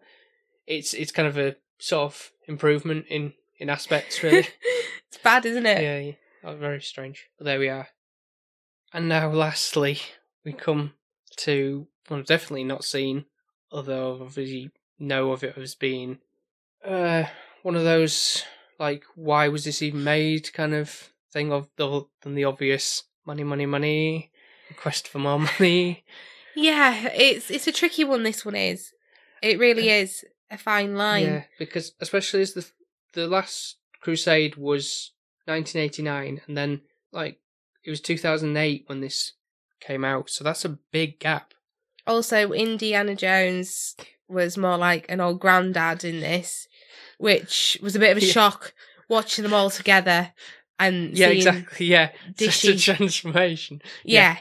it's 0.67 0.95
it's 0.95 1.13
kind 1.13 1.29
of 1.29 1.37
a 1.39 1.57
sort 1.79 2.13
of 2.13 2.31
improvement 2.49 3.07
in 3.11 3.35
in 3.63 3.71
aspects 3.71 4.23
really. 4.23 4.47
it's 5.09 5.19
bad, 5.23 5.47
isn't 5.47 5.67
it? 5.67 5.83
yeah, 5.83 5.99
yeah. 5.99 6.13
Oh, 6.45 6.57
very 6.57 6.83
strange. 6.83 7.29
But 7.39 7.45
there 7.45 7.59
we 7.59 7.69
are. 7.69 7.89
And 8.93 9.09
now, 9.09 9.31
lastly, 9.31 10.01
we 10.45 10.53
come 10.53 10.95
to 11.39 11.87
one 12.09 12.21
I've 12.21 12.27
definitely 12.27 12.65
not 12.65 12.85
seen, 12.85 13.25
although 13.71 14.19
I 14.19 14.25
obviously 14.25 14.71
know 14.99 15.33
of 15.33 15.45
it 15.45 15.57
as 15.57 15.75
being 15.75 16.19
uh, 16.85 17.25
one 17.63 17.77
of 17.77 17.85
those 17.85 18.45
like, 18.79 19.05
why 19.15 19.49
was 19.49 19.65
this 19.65 19.83
even 19.83 20.05
made 20.05 20.53
kind 20.53 20.75
of 20.75 21.11
thing 21.33 21.53
of 21.53 21.69
the 21.77 22.05
than 22.23 22.35
the 22.35 22.45
obvious 22.45 23.05
money, 23.25 23.45
money, 23.45 23.67
money, 23.67 24.31
quest 24.77 25.09
for 25.09 25.19
more 25.19 25.39
money. 25.59 26.05
Yeah, 26.55 27.09
it's 27.15 27.51
it's 27.51 27.67
a 27.67 27.73
tricky 27.73 28.05
one. 28.05 28.25
This 28.25 28.45
one 28.45 28.57
is. 28.57 28.93
It 29.43 29.59
really 29.59 29.89
is 29.89 30.25
a 30.51 30.59
fine 30.59 30.97
line. 30.97 31.25
Yeah, 31.25 31.43
because 31.59 31.93
especially 32.01 32.43
as 32.43 32.53
the 32.53 32.69
the 33.15 33.27
last 33.27 33.77
Crusade 34.01 34.57
was 34.57 35.13
1989, 35.47 36.41
and 36.47 36.57
then 36.57 36.81
like 37.13 37.39
it 37.85 37.91
was 37.91 38.01
2008 38.01 38.85
when 38.87 39.01
this 39.01 39.33
came 39.81 40.05
out, 40.05 40.31
so 40.31 40.45
that's 40.45 40.65
a 40.65 40.79
big 40.91 41.19
gap. 41.19 41.55
Also, 42.07 42.53
Indiana 42.53 43.15
Jones 43.15 43.97
was 44.29 44.57
more 44.57 44.77
like 44.79 45.07
an 45.09 45.21
old 45.21 45.41
granddad 45.41 46.05
in 46.05 46.21
this, 46.21 46.67
which 47.19 47.79
was 47.83 47.95
a 47.95 47.99
bit 47.99 48.17
of 48.17 48.23
a 48.23 48.27
Yeah. 48.27 48.33
shock 48.33 48.73
watching 49.09 49.43
them 49.43 49.55
all 49.55 49.71
together 49.71 50.33
and 50.79 51.17
Yeah, 51.17 51.29
exactly. 51.29 51.87
Yeah, 51.87 52.11
such 52.39 52.65
a 52.65 52.69
dishy- 52.73 52.83
transformation. 52.97 53.83
Yeah, 54.05 54.39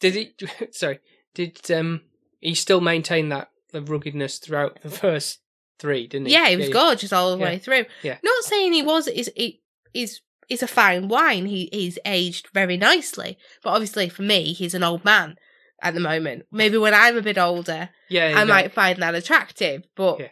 Did 0.00 0.14
he? 0.14 0.32
Sorry, 0.70 1.00
did 1.34 1.58
um 1.70 2.02
he 2.40 2.54
still 2.54 2.80
maintain 2.80 3.28
that 3.30 3.50
the 3.72 3.82
ruggedness 3.82 4.38
throughout 4.38 4.80
the 4.82 4.90
first 4.90 5.40
three? 5.78 6.06
Didn't 6.06 6.26
he? 6.28 6.32
yeah, 6.32 6.48
he 6.48 6.56
was 6.56 6.68
gorgeous 6.68 7.12
all 7.12 7.32
the 7.32 7.38
Yeah. 7.38 7.44
way 7.50 7.58
through. 7.58 7.84
Yeah. 8.02 8.18
Not 8.22 8.44
saying 8.44 8.72
he 8.72 8.82
was 8.82 9.08
is 9.08 9.30
he 9.36 9.62
is 9.94 10.20
is 10.48 10.62
a 10.62 10.66
fine 10.68 11.08
wine. 11.08 11.46
He 11.46 11.68
he's 11.72 11.98
aged 12.04 12.48
very 12.54 12.76
nicely, 12.76 13.38
but 13.62 13.70
obviously 13.70 14.08
for 14.08 14.22
me, 14.22 14.52
he's 14.52 14.74
an 14.74 14.82
old 14.84 15.04
man 15.04 15.36
at 15.82 15.94
the 15.94 16.00
moment. 16.00 16.46
Maybe 16.50 16.78
when 16.78 16.94
I'm 16.94 17.16
a 17.16 17.22
bit 17.22 17.38
older, 17.38 17.90
Yeah, 18.08 18.32
I 18.36 18.44
know, 18.44 18.52
might 18.54 18.72
find 18.72 19.00
that 19.02 19.14
attractive, 19.14 19.84
but 19.94 20.20
Yeah. 20.20 20.28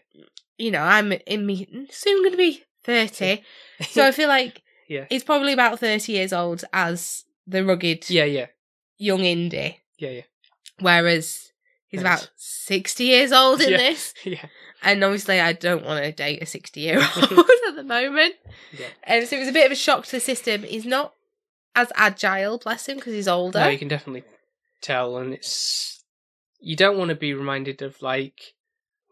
you 0.57 0.71
know, 0.71 0.83
I'm 0.83 1.13
in 1.13 1.45
me 1.47 1.87
soon 1.91 2.23
going 2.23 2.33
to 2.33 2.37
be 2.39 2.63
thirty, 2.85 3.43
so 3.91 4.07
I 4.07 4.13
feel 4.13 4.29
like 4.29 4.63
Yeah. 4.89 5.07
he's 5.09 5.25
probably 5.25 5.53
about 5.53 5.81
thirty 5.81 6.13
years 6.13 6.33
old 6.33 6.65
as 6.73 7.25
the 7.47 7.65
rugged 7.65 8.09
yeah, 8.09 8.25
yeah, 8.25 8.47
young 8.99 9.25
Indy, 9.25 9.81
yeah, 9.99 10.11
yeah, 10.11 10.23
whereas 10.81 11.53
he's 11.95 12.01
about 12.03 12.29
sixty 12.37 13.05
years 13.05 13.33
old 13.33 13.61
in 13.61 13.71
Yeah. 13.71 13.77
this. 13.79 14.15
yeah. 14.25 14.47
And 14.83 15.03
obviously, 15.03 15.41
I 15.41 15.53
don't 15.55 15.85
want 15.85 16.05
to 16.05 16.13
date 16.13 16.43
a 16.43 16.47
sixty-year-old 16.47 17.07
at 17.69 17.77
the 17.77 17.85
moment, 17.85 18.35
Yeah. 18.79 18.87
and 19.05 19.27
so 19.27 19.37
it 19.37 19.41
was 19.41 19.49
a 19.49 19.53
bit 19.53 19.67
of 19.67 19.73
a 19.73 19.77
shock 19.77 20.05
to 20.07 20.11
the 20.13 20.21
system. 20.21 20.63
He's 20.63 20.85
not 20.85 21.15
as 21.75 21.91
agile, 21.97 22.59
bless 22.59 22.87
him, 22.89 22.97
because 22.97 23.15
he's 23.15 23.27
older. 23.29 23.61
No, 23.61 23.69
you 23.69 23.79
can 23.79 23.89
definitely 23.89 24.25
tell, 24.83 25.17
and 25.17 25.33
it's 25.33 26.05
you 26.61 26.77
don't 26.77 26.99
want 26.99 27.09
to 27.11 27.15
be 27.15 27.33
reminded 27.35 27.81
of 27.83 28.01
like, 28.03 28.55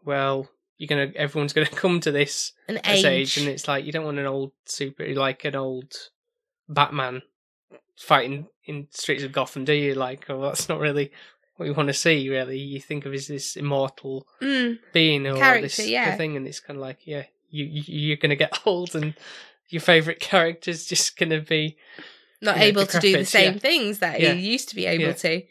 well, 0.04 0.48
you're 0.76 0.88
gonna 0.88 1.10
everyone's 1.16 1.52
gonna 1.54 1.66
come 1.66 2.00
to 2.00 2.10
this 2.12 2.52
An 2.68 2.80
age, 2.84 3.04
age, 3.04 3.36
and 3.38 3.48
it's 3.48 3.66
like 3.66 3.84
you 3.86 3.92
don't 3.92 4.04
want 4.04 4.18
an 4.18 4.26
old 4.26 4.52
super 4.66 5.06
like 5.14 5.44
an 5.46 5.56
old 5.56 5.92
Batman 6.68 7.22
fighting 7.96 8.46
in 8.64 8.88
streets 8.90 9.22
of 9.22 9.32
Gotham, 9.32 9.64
do 9.64 9.72
you? 9.72 9.94
Like, 9.94 10.28
oh, 10.28 10.40
that's 10.42 10.68
not 10.68 10.80
really 10.80 11.12
what 11.56 11.66
you 11.66 11.74
want 11.74 11.88
to 11.88 11.94
see. 11.94 12.28
Really, 12.28 12.58
you 12.58 12.80
think 12.80 13.04
of 13.06 13.12
as 13.14 13.28
this 13.28 13.56
immortal 13.56 14.26
Mm, 14.40 14.78
being 14.92 15.26
or 15.26 15.36
Character, 15.36 15.62
this 15.62 15.86
yeah. 15.88 16.16
thing, 16.16 16.36
and 16.36 16.46
it's 16.46 16.60
kind 16.60 16.76
of 16.76 16.82
like, 16.82 17.06
yeah, 17.06 17.24
you, 17.50 17.64
you 17.64 17.82
you're 17.86 18.16
gonna 18.16 18.36
get 18.36 18.60
old, 18.66 18.94
and 18.94 19.14
your 19.68 19.80
favorite 19.80 20.20
character's 20.20 20.84
just 20.86 21.16
gonna 21.16 21.40
be 21.40 21.76
not 22.40 22.56
Yeah, 22.56 22.64
able 22.64 22.86
to 22.86 23.00
do 23.00 23.16
the 23.16 23.24
same 23.24 23.54
yeah. 23.54 23.58
things 23.58 23.98
that 24.00 24.20
Yeah. 24.20 24.34
he 24.34 24.50
used 24.52 24.68
to 24.70 24.74
be 24.74 24.86
able 24.86 25.04
Yeah. 25.04 25.12
to. 25.12 25.42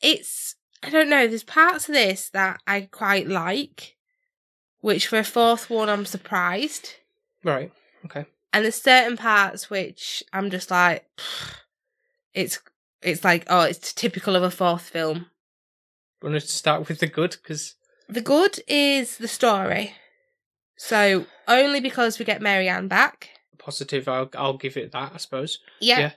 It's 0.00 0.56
I 0.82 0.90
don't 0.90 1.08
know. 1.10 1.26
There's 1.28 1.44
parts 1.44 1.88
of 1.88 1.94
this 1.94 2.28
that 2.30 2.60
I 2.66 2.88
quite 2.90 3.28
like, 3.28 3.96
which 4.80 5.06
for 5.06 5.18
a 5.18 5.24
fourth 5.24 5.70
one 5.70 5.88
I'm 5.88 6.04
surprised, 6.06 6.94
right. 7.44 7.70
Okay. 8.04 8.24
and 8.52 8.64
there's 8.64 8.82
certain 8.82 9.16
parts 9.16 9.70
which 9.70 10.24
I'm 10.32 10.50
just 10.50 10.70
like, 10.72 11.06
it's 12.34 12.58
it's 13.02 13.24
like 13.24 13.44
oh, 13.48 13.60
it's 13.62 13.92
typical 13.92 14.34
of 14.36 14.42
a 14.42 14.50
fourth 14.50 14.82
film. 14.88 15.26
Want 16.22 16.34
us 16.36 16.46
to 16.46 16.52
start 16.52 16.88
with 16.88 17.00
the 17.00 17.06
good 17.06 17.36
because 17.42 17.74
The 18.08 18.20
good 18.20 18.60
is 18.68 19.18
the 19.18 19.28
story. 19.28 19.94
So 20.76 21.26
only 21.48 21.80
because 21.80 22.18
we 22.18 22.24
get 22.24 22.42
Marianne 22.42 22.88
back, 22.88 23.30
positive, 23.58 24.08
I'll 24.08 24.30
I'll 24.34 24.56
give 24.58 24.76
it 24.76 24.92
that. 24.92 25.12
I 25.14 25.16
suppose. 25.18 25.58
yeah, 25.80 25.98
Yeah. 25.98 26.12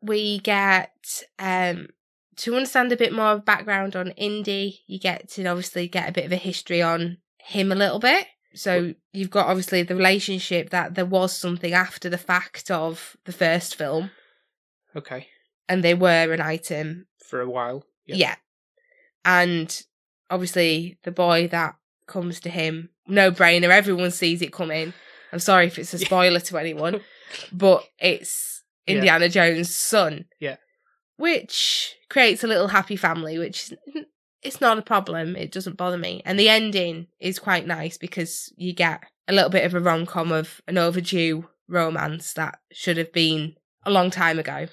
we 0.00 0.38
get 0.40 1.22
um 1.38 1.88
to 2.36 2.54
understand 2.56 2.92
a 2.92 2.96
bit 2.96 3.12
more 3.12 3.32
of 3.32 3.44
background 3.44 3.96
on 3.96 4.10
Indy. 4.12 4.80
You 4.86 4.98
get 4.98 5.28
to 5.30 5.44
obviously 5.46 5.88
get 5.88 6.08
a 6.08 6.12
bit 6.12 6.26
of 6.26 6.32
a 6.32 6.36
history 6.36 6.82
on 6.82 7.18
him 7.38 7.72
a 7.72 7.76
little 7.76 7.98
bit. 7.98 8.26
So 8.54 8.94
you've 9.12 9.30
got 9.30 9.46
obviously 9.48 9.82
the 9.82 9.96
relationship 9.96 10.70
that 10.70 10.94
there 10.94 11.04
was 11.06 11.36
something 11.36 11.72
after 11.74 12.08
the 12.08 12.18
fact 12.18 12.70
of 12.70 13.16
the 13.24 13.32
first 13.32 13.76
film, 13.76 14.10
Okay. 14.94 15.28
and 15.68 15.82
they 15.84 15.94
were 15.94 16.32
an 16.32 16.40
item 16.40 17.06
For 17.28 17.40
a 17.40 17.50
while. 17.50 17.84
Yeah. 18.06 18.36
And 19.26 19.82
obviously, 20.30 20.98
the 21.02 21.10
boy 21.10 21.48
that 21.48 21.74
comes 22.06 22.40
to 22.40 22.48
him, 22.48 22.90
no 23.06 23.30
brainer, 23.30 23.68
everyone 23.70 24.12
sees 24.12 24.40
it 24.40 24.52
coming. 24.52 24.94
I'm 25.32 25.40
sorry 25.40 25.66
if 25.66 25.78
it's 25.78 25.92
a 25.92 25.98
spoiler 25.98 26.40
to 26.40 26.56
anyone, 26.58 27.00
but 27.52 27.84
it's 27.98 28.62
Yeah. 28.86 28.94
Indiana 28.94 29.28
Jones' 29.28 29.74
son. 29.74 30.26
Yeah. 30.40 30.56
Which 31.16 31.94
creates 32.08 32.44
a 32.44 32.46
little 32.46 32.68
happy 32.68 32.96
family, 32.96 33.38
which 33.38 33.72
is- 33.72 34.04
it's 34.42 34.60
not 34.60 34.78
a 34.78 34.82
problem. 34.82 35.34
It 35.34 35.50
doesn't 35.50 35.76
bother 35.76 35.98
me. 35.98 36.22
And 36.24 36.38
the 36.38 36.48
ending 36.48 37.08
is 37.18 37.40
quite 37.40 37.66
nice 37.66 37.98
because 37.98 38.52
you 38.56 38.72
get 38.72 39.02
a 39.26 39.32
little 39.32 39.50
bit 39.50 39.64
of 39.64 39.74
a 39.74 39.80
rom 39.80 40.06
com 40.06 40.30
of 40.30 40.60
an 40.68 40.78
overdue 40.78 41.48
romance 41.66 42.32
that 42.34 42.60
should 42.70 42.96
have 42.96 43.12
been 43.12 43.56
a 43.84 43.90
long 43.90 44.10
time 44.10 44.38
ago. 44.38 44.68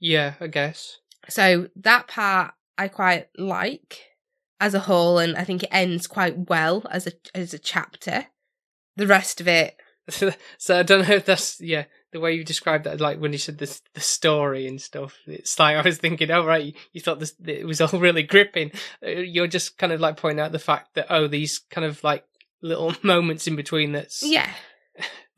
Yeah, 0.00 0.34
I 0.40 0.46
guess. 0.46 0.98
So 1.28 1.68
that 1.76 2.08
part 2.08 2.54
I 2.78 2.88
quite 2.88 3.28
like 3.36 4.00
as 4.60 4.74
a 4.74 4.80
whole, 4.80 5.18
and 5.18 5.36
I 5.36 5.44
think 5.44 5.62
it 5.62 5.70
ends 5.72 6.06
quite 6.06 6.48
well 6.48 6.84
as 6.90 7.06
a 7.06 7.12
as 7.34 7.54
a 7.54 7.58
chapter. 7.58 8.26
The 8.96 9.06
rest 9.06 9.40
of 9.40 9.48
it, 9.48 9.76
so 10.58 10.78
I 10.78 10.82
don't 10.82 11.08
know 11.08 11.14
if 11.14 11.24
that's 11.24 11.60
yeah 11.60 11.84
the 12.12 12.20
way 12.20 12.34
you 12.34 12.44
described 12.44 12.84
that, 12.84 13.00
like 13.00 13.18
when 13.18 13.32
you 13.32 13.38
said 13.38 13.58
the 13.58 13.80
the 13.94 14.00
story 14.00 14.66
and 14.66 14.80
stuff. 14.80 15.18
It's 15.26 15.58
like 15.58 15.76
I 15.76 15.82
was 15.82 15.98
thinking, 15.98 16.30
oh 16.30 16.44
right, 16.44 16.64
you, 16.64 16.72
you 16.92 17.00
thought 17.00 17.20
this 17.20 17.34
it 17.44 17.66
was 17.66 17.80
all 17.80 17.88
really 18.00 18.22
gripping. 18.22 18.72
Uh, 19.04 19.10
You're 19.10 19.46
just 19.46 19.78
kind 19.78 19.92
of 19.92 20.00
like 20.00 20.16
pointing 20.16 20.40
out 20.40 20.52
the 20.52 20.58
fact 20.58 20.94
that 20.94 21.06
oh 21.10 21.26
these 21.26 21.58
kind 21.70 21.84
of 21.84 22.02
like 22.04 22.24
little 22.60 22.94
moments 23.02 23.46
in 23.46 23.56
between 23.56 23.92
that's 23.92 24.22
yeah, 24.22 24.50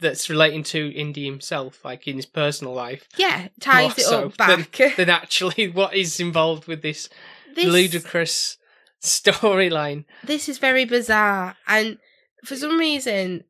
that's 0.01 0.29
relating 0.29 0.62
to 0.65 0.93
Indy 0.93 1.25
himself, 1.25 1.85
like 1.85 2.07
in 2.07 2.16
his 2.16 2.27
personal 2.27 2.75
life, 2.75 3.09
yeah, 3.16 3.49
ties 3.61 3.99
it 3.99 4.03
so 4.05 4.27
up 4.27 4.37
back. 4.37 4.71
than 4.97 5.11
actually 5.11 5.69
what 5.73 5.95
is 5.95 6.21
involved 6.21 6.66
with 6.66 6.83
this, 6.83 7.09
this, 7.55 7.66
ludicrous 7.66 8.59
storyline. 9.03 10.05
this 10.25 10.49
is 10.49 10.59
very 10.59 10.85
bizarre, 10.85 11.57
and 11.66 11.99
for 12.45 12.57
some 12.57 12.79
reason, 12.79 13.45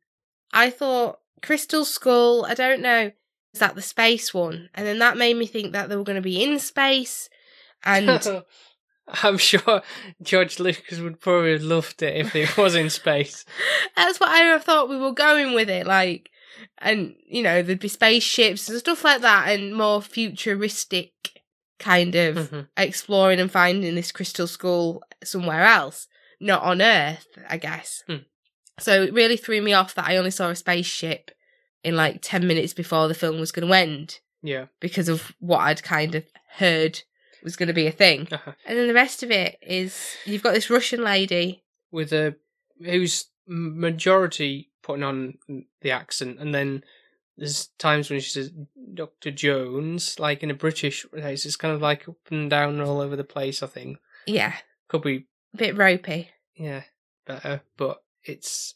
I 0.52 0.70
thought 0.70 1.18
Crystal 1.42 1.84
Skull. 1.84 2.44
I 2.46 2.54
don't 2.54 2.80
know. 2.80 3.12
Is 3.52 3.60
that 3.60 3.74
the 3.76 3.82
space 3.82 4.34
one? 4.34 4.68
And 4.74 4.86
then 4.86 4.98
that 4.98 5.16
made 5.16 5.36
me 5.36 5.46
think 5.46 5.72
that 5.72 5.88
they 5.88 5.96
were 5.96 6.02
going 6.02 6.16
to 6.16 6.22
be 6.22 6.42
in 6.42 6.58
space, 6.58 7.28
and 7.84 8.44
I'm 9.22 9.38
sure 9.38 9.82
George 10.22 10.58
Lucas 10.58 10.98
would 11.00 11.20
probably 11.20 11.52
have 11.52 11.62
loved 11.62 12.02
it 12.02 12.16
if 12.16 12.34
it 12.34 12.56
was 12.56 12.74
in 12.74 12.90
space. 12.90 13.44
That's 13.96 14.18
what 14.18 14.30
I 14.30 14.58
thought 14.58 14.88
we 14.88 14.96
were 14.96 15.12
going 15.12 15.54
with 15.54 15.68
it, 15.68 15.86
like, 15.86 16.30
and 16.78 17.14
you 17.26 17.42
know, 17.42 17.62
there'd 17.62 17.78
be 17.80 17.88
spaceships 17.88 18.68
and 18.68 18.78
stuff 18.78 19.04
like 19.04 19.20
that, 19.22 19.48
and 19.48 19.74
more 19.74 20.00
futuristic 20.02 21.12
kind 21.78 22.14
of 22.14 22.36
Mhm. 22.50 22.68
exploring 22.76 23.40
and 23.40 23.50
finding 23.50 23.94
this 23.94 24.12
crystal 24.12 24.46
skull 24.46 25.02
somewhere 25.22 25.64
else, 25.64 26.06
not 26.40 26.62
on 26.62 26.80
Earth, 26.80 27.26
I 27.48 27.56
guess. 27.58 28.02
Hmm. 28.06 28.18
So 28.78 29.02
it 29.02 29.12
really 29.12 29.36
threw 29.36 29.60
me 29.60 29.72
off 29.72 29.94
that 29.94 30.06
I 30.08 30.16
only 30.16 30.30
saw 30.30 30.50
a 30.50 30.56
spaceship 30.56 31.30
in 31.82 31.96
like 31.96 32.20
10 32.22 32.46
minutes 32.46 32.72
before 32.72 33.08
the 33.08 33.14
film 33.14 33.38
was 33.40 33.52
going 33.52 33.66
to 33.68 33.74
end 33.74 34.20
Yeah. 34.42 34.66
because 34.80 35.08
of 35.08 35.32
what 35.38 35.58
I'd 35.60 35.82
kind 35.82 36.14
of 36.14 36.24
heard 36.56 37.02
was 37.42 37.56
going 37.56 37.66
to 37.68 37.72
be 37.74 37.86
a 37.86 37.92
thing. 37.92 38.28
Uh-huh. 38.32 38.52
And 38.64 38.78
then 38.78 38.88
the 38.88 38.94
rest 38.94 39.22
of 39.22 39.30
it 39.30 39.58
is 39.60 40.16
you've 40.24 40.42
got 40.42 40.54
this 40.54 40.70
Russian 40.70 41.02
lady 41.04 41.62
With 41.90 42.12
a 42.12 42.36
who's 42.82 43.26
majority 43.46 44.70
putting 44.82 45.02
on 45.02 45.38
the 45.80 45.90
accent, 45.90 46.38
and 46.38 46.54
then 46.54 46.84
there's 47.36 47.68
times 47.78 48.10
when 48.10 48.20
she 48.20 48.30
says 48.30 48.50
Doctor 48.94 49.30
Jones, 49.30 50.18
like 50.18 50.42
in 50.42 50.50
a 50.50 50.54
British 50.54 51.04
place, 51.10 51.44
it's 51.46 51.56
kind 51.56 51.74
of 51.74 51.82
like 51.82 52.08
up 52.08 52.16
and 52.30 52.48
down 52.50 52.80
all 52.80 53.00
over 53.00 53.16
the 53.16 53.24
place. 53.24 53.62
I 53.62 53.66
think 53.66 53.98
Yeah, 54.26 54.54
could 54.88 55.02
be 55.02 55.26
a 55.52 55.56
bit 55.56 55.76
ropey. 55.76 56.30
yeah 56.54 56.82
better, 57.26 57.62
but 57.76 58.02
it's 58.22 58.74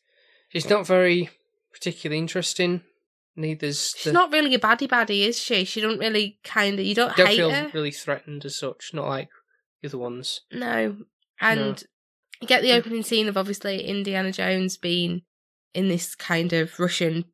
she's 0.49 0.69
not 0.69 0.87
very 0.87 1.31
particularly 1.73 2.19
interesting. 2.19 2.83
Neither's 3.37 3.95
She's 3.97 4.05
the, 4.05 4.13
not 4.13 4.33
really 4.33 4.53
a 4.55 4.59
baddie 4.59 4.89
baddie, 4.89 5.21
is 5.25 5.39
she? 5.39 5.65
She 5.65 5.81
don't 5.81 6.01
really 6.01 6.41
kind 6.43 6.77
of. 6.81 6.85
You 6.85 6.97
don't, 6.97 7.15
don't 7.17 7.29
feel 7.29 7.51
her. 7.51 7.71
really 7.73 7.93
threatened 7.93 8.45
as 8.45 8.59
such. 8.59 8.91
Not 8.93 9.07
like 9.07 9.29
the 9.81 9.89
other 9.89 9.99
ones. 9.99 10.41
No. 10.51 10.97
And 11.41 11.85
you 12.41 12.49
get 12.49 12.63
the 12.63 12.71
mm. 12.71 12.79
opening 12.79 13.03
scene 13.03 13.29
of 13.29 13.37
obviously 13.37 13.83
Indiana 13.83 14.33
Jones 14.33 14.77
being 14.77 15.23
in 15.75 15.89
this 15.89 16.15
kind 16.15 16.53
of 16.53 16.79
Russian 16.79 17.25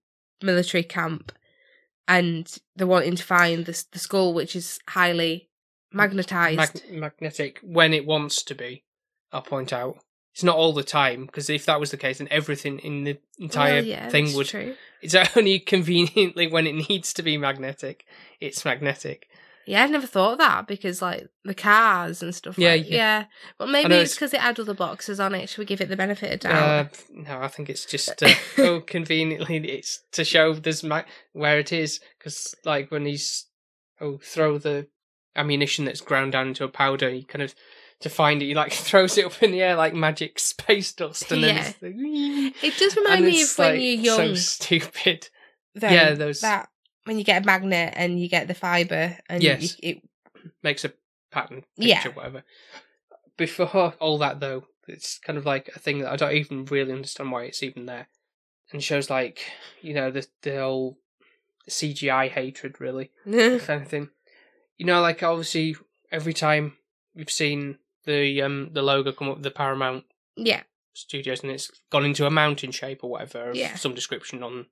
military 0.42 0.82
camp 0.82 1.32
and 2.06 2.58
they're 2.76 2.86
wanting 2.86 3.16
to 3.16 3.22
find 3.22 3.66
the, 3.66 3.84
the 3.92 3.98
skull, 3.98 4.34
which 4.34 4.54
is 4.54 4.78
highly 4.88 5.48
magnetized. 5.92 6.56
Mag- 6.90 7.00
magnetic 7.00 7.60
when 7.62 7.94
it 7.94 8.06
wants 8.06 8.42
to 8.44 8.54
be. 8.54 8.84
I'll 9.32 9.42
point 9.42 9.72
out 9.72 9.98
it's 10.32 10.44
not 10.44 10.56
all 10.56 10.72
the 10.72 10.84
time 10.84 11.26
because 11.26 11.48
if 11.48 11.66
that 11.66 11.80
was 11.80 11.90
the 11.90 11.96
case, 11.96 12.18
then 12.18 12.28
everything 12.30 12.78
in 12.80 13.04
the 13.04 13.18
entire 13.38 13.76
Well, 13.76 13.84
yeah, 13.84 14.08
thing 14.08 14.34
would. 14.34 14.48
True. 14.48 14.74
It's 15.02 15.14
only 15.36 15.58
conveniently 15.58 16.46
when 16.46 16.66
it 16.66 16.88
needs 16.88 17.12
to 17.12 17.22
be 17.22 17.36
magnetic. 17.36 18.06
It's 18.40 18.64
magnetic. 18.64 19.28
Yeah, 19.66 19.84
I 19.84 19.86
never 19.86 20.06
thought 20.06 20.32
of 20.32 20.38
that 20.38 20.66
because 20.66 21.00
like 21.00 21.26
the 21.44 21.54
cars 21.54 22.22
and 22.22 22.34
stuff. 22.34 22.58
Yeah, 22.58 22.72
like, 22.72 22.88
yeah. 22.88 22.96
yeah. 22.96 23.24
But 23.58 23.68
maybe 23.70 23.94
it's 23.94 24.14
because 24.14 24.34
it 24.34 24.40
had 24.40 24.58
other 24.60 24.74
boxes 24.74 25.18
on 25.20 25.34
it. 25.34 25.48
Should 25.48 25.58
we 25.58 25.64
give 25.64 25.80
it 25.80 25.88
the 25.88 25.96
benefit 25.96 26.32
of 26.32 26.40
doubt? 26.40 26.62
Uh, 26.86 26.88
no, 27.12 27.40
I 27.40 27.48
think 27.48 27.70
it's 27.70 27.84
just 27.84 28.22
uh, 28.22 28.34
oh, 28.58 28.80
conveniently 28.86 29.56
it's 29.68 30.00
to 30.12 30.24
show 30.24 30.52
this 30.54 30.82
ma- 30.82 31.02
where 31.32 31.58
it 31.58 31.72
is 31.72 32.00
because 32.18 32.54
like 32.64 32.90
when 32.90 33.06
he's 33.06 33.46
oh 34.00 34.18
throw 34.22 34.58
the 34.58 34.86
ammunition 35.36 35.84
that's 35.84 36.00
ground 36.00 36.32
down 36.32 36.48
into 36.48 36.64
a 36.64 36.68
powder, 36.68 37.10
he 37.10 37.22
kind 37.24 37.42
of 37.42 37.54
to 38.00 38.10
find 38.10 38.42
it, 38.42 38.46
he 38.46 38.54
like 38.54 38.72
throws 38.88 39.16
it 39.16 39.24
up 39.24 39.42
in 39.42 39.52
the 39.52 39.62
air 39.62 39.76
like 39.76 39.94
magic 39.94 40.38
space 40.38 40.92
dust, 40.92 41.32
and 41.32 41.42
then 41.42 41.56
Yeah. 41.56 41.68
it's 41.68 41.82
like, 41.82 42.64
it 42.64 42.76
does 42.78 42.96
remind 42.96 43.24
me 43.24 43.42
of 43.42 43.48
when 43.56 43.68
like, 43.72 43.80
you're 43.80 43.94
young. 43.94 44.16
So 44.18 44.34
stupid. 44.34 45.28
though, 45.74 45.88
yeah, 45.88 46.12
those- 46.14 46.40
that 46.42 46.68
when 47.04 47.18
you 47.18 47.24
get 47.24 47.42
a 47.42 47.46
magnet 47.46 47.92
and 47.96 48.20
you 48.20 48.28
get 48.28 48.48
the 48.48 48.54
fiber 48.54 49.16
and 49.28 49.42
Yes. 49.42 49.76
you, 49.82 49.90
it 49.90 50.02
Makes 50.62 50.84
a 50.84 50.92
pattern 51.30 51.64
Yeah. 51.76 51.96
picture, 52.02 52.10
whatever. 52.16 52.44
Before 53.36 53.94
all 53.98 54.18
that, 54.18 54.40
though, 54.40 54.66
it's 54.86 55.18
kind 55.18 55.38
of 55.38 55.46
like 55.46 55.68
a 55.74 55.78
thing 55.78 56.00
that 56.00 56.12
I 56.12 56.16
don't 56.16 56.32
even 56.34 56.64
really 56.66 56.92
understand 56.92 57.32
why 57.32 57.44
it's 57.44 57.62
even 57.62 57.86
there, 57.86 58.08
and 58.70 58.82
shows 58.82 59.08
like 59.10 59.40
you 59.80 59.94
know 59.94 60.10
the 60.10 60.26
the 60.42 60.56
whole 60.58 60.98
CGI 61.68 62.28
hatred, 62.28 62.80
really. 62.80 63.10
kind 63.26 63.82
of 63.82 63.88
thing. 63.88 64.10
You 64.76 64.86
know, 64.86 65.00
like 65.00 65.22
obviously 65.22 65.76
every 66.12 66.34
time 66.34 66.76
you've 67.14 67.30
seen 67.30 67.78
the 68.04 68.42
um 68.42 68.70
the 68.72 68.82
logo 68.82 69.12
come 69.12 69.28
up 69.30 69.36
with 69.36 69.44
the 69.44 69.50
Paramount 69.50 70.04
yeah, 70.36 70.62
Studios 70.92 71.42
and 71.42 71.50
it's 71.52 71.70
gone 71.90 72.04
into 72.04 72.26
a 72.26 72.30
mountain 72.30 72.70
shape 72.70 73.02
or 73.02 73.10
whatever, 73.10 73.52
Yeah. 73.54 73.74
some 73.76 73.94
description 73.94 74.42
on 74.42 74.66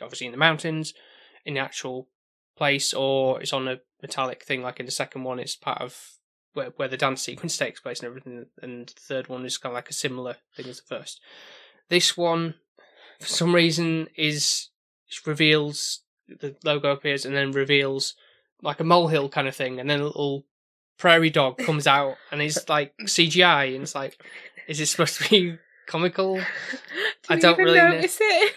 obviously 0.00 0.26
in 0.26 0.32
the 0.32 0.38
mountains, 0.38 0.94
in 1.44 1.54
the 1.54 1.60
actual 1.60 2.08
place, 2.56 2.92
or 2.92 3.40
it's 3.40 3.52
on 3.52 3.68
a 3.68 3.80
metallic 4.02 4.44
thing 4.44 4.62
like 4.62 4.78
in 4.78 4.86
the 4.86 4.92
second 4.92 5.24
one 5.24 5.40
it's 5.40 5.56
part 5.56 5.80
of 5.80 6.12
where 6.54 6.70
where 6.76 6.88
the 6.88 6.96
dance 6.96 7.22
sequence 7.22 7.56
takes 7.58 7.80
place 7.80 8.00
and 8.00 8.08
everything 8.08 8.46
and 8.62 8.88
the 8.88 9.00
third 9.00 9.28
one 9.28 9.44
is 9.44 9.58
kind 9.58 9.72
of 9.72 9.74
like 9.74 9.90
a 9.90 9.94
similar 9.94 10.36
thing 10.56 10.66
as 10.66 10.80
the 10.80 10.96
first. 10.96 11.20
This 11.88 12.16
one 12.16 12.54
for 13.20 13.26
some 13.26 13.54
reason 13.54 14.08
is 14.16 14.68
reveals 15.26 16.00
the 16.28 16.54
logo 16.62 16.90
appears 16.90 17.24
and 17.24 17.34
then 17.34 17.52
reveals 17.52 18.14
like 18.62 18.80
a 18.80 18.84
molehill 18.84 19.28
kind 19.30 19.48
of 19.48 19.56
thing 19.56 19.80
and 19.80 19.88
then 19.88 20.00
a 20.00 20.04
little 20.04 20.44
prairie 20.98 21.30
dog 21.30 21.56
comes 21.58 21.86
out 21.98 22.16
and 22.30 22.42
it's 22.42 22.68
like 22.68 22.94
CGI 22.98 23.74
and 23.74 23.82
it's 23.82 23.94
like 23.94 24.22
is 24.68 24.80
it 24.80 24.86
supposed 24.86 25.20
to 25.22 25.30
be 25.30 25.58
comical? 25.86 26.40
I 27.28 27.36
don't 27.36 27.58
really 27.58 27.78
notice 27.78 28.18
it. 28.20 28.54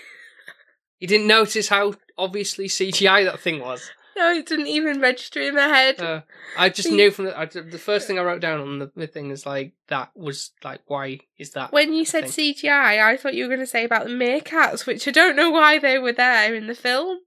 You 1.02 1.08
didn't 1.08 1.28
notice 1.28 1.68
how 1.68 1.96
obviously 2.16 2.68
CGI 2.68 3.26
that 3.26 3.40
thing 3.40 3.60
was. 3.60 3.90
No, 4.16 4.32
it 4.34 4.46
didn't 4.46 4.68
even 4.68 5.02
register 5.02 5.42
in 5.42 5.56
my 5.56 5.64
head. 5.64 6.00
Uh, 6.00 6.22
I 6.56 6.70
just 6.70 6.90
See- 6.90 6.96
knew 6.96 7.10
from 7.10 7.26
the, 7.26 7.38
I, 7.38 7.46
the 7.46 7.80
first 7.80 8.06
thing 8.06 8.20
I 8.20 8.24
wrote 8.24 8.40
down 8.40 8.60
on 8.62 8.78
the, 8.78 8.92
the 8.96 9.08
thing 9.08 9.32
is 9.32 9.46
like 9.46 9.74
that 9.88 10.12
was 10.16 10.52
like 10.64 10.82
why 10.86 11.20
is 11.40 11.52
that 11.54 11.74
when 11.74 11.92
you 11.92 12.06
said 12.06 12.30
thing. 12.30 12.54
CGI, 12.54 13.02
I 13.02 13.18
thought 13.18 13.34
you 13.34 13.46
were 13.46 13.50
going 13.50 13.62
to 13.62 13.66
say 13.66 13.84
about 13.84 14.06
the 14.06 14.12
meerkats, 14.12 14.86
which 14.86 15.08
I 15.08 15.12
don't 15.12 15.36
know 15.36 15.50
why 15.50 15.80
they 15.80 15.98
were 15.98 16.14
there 16.14 16.54
in 16.54 16.68
the 16.68 16.76
film. 16.76 17.18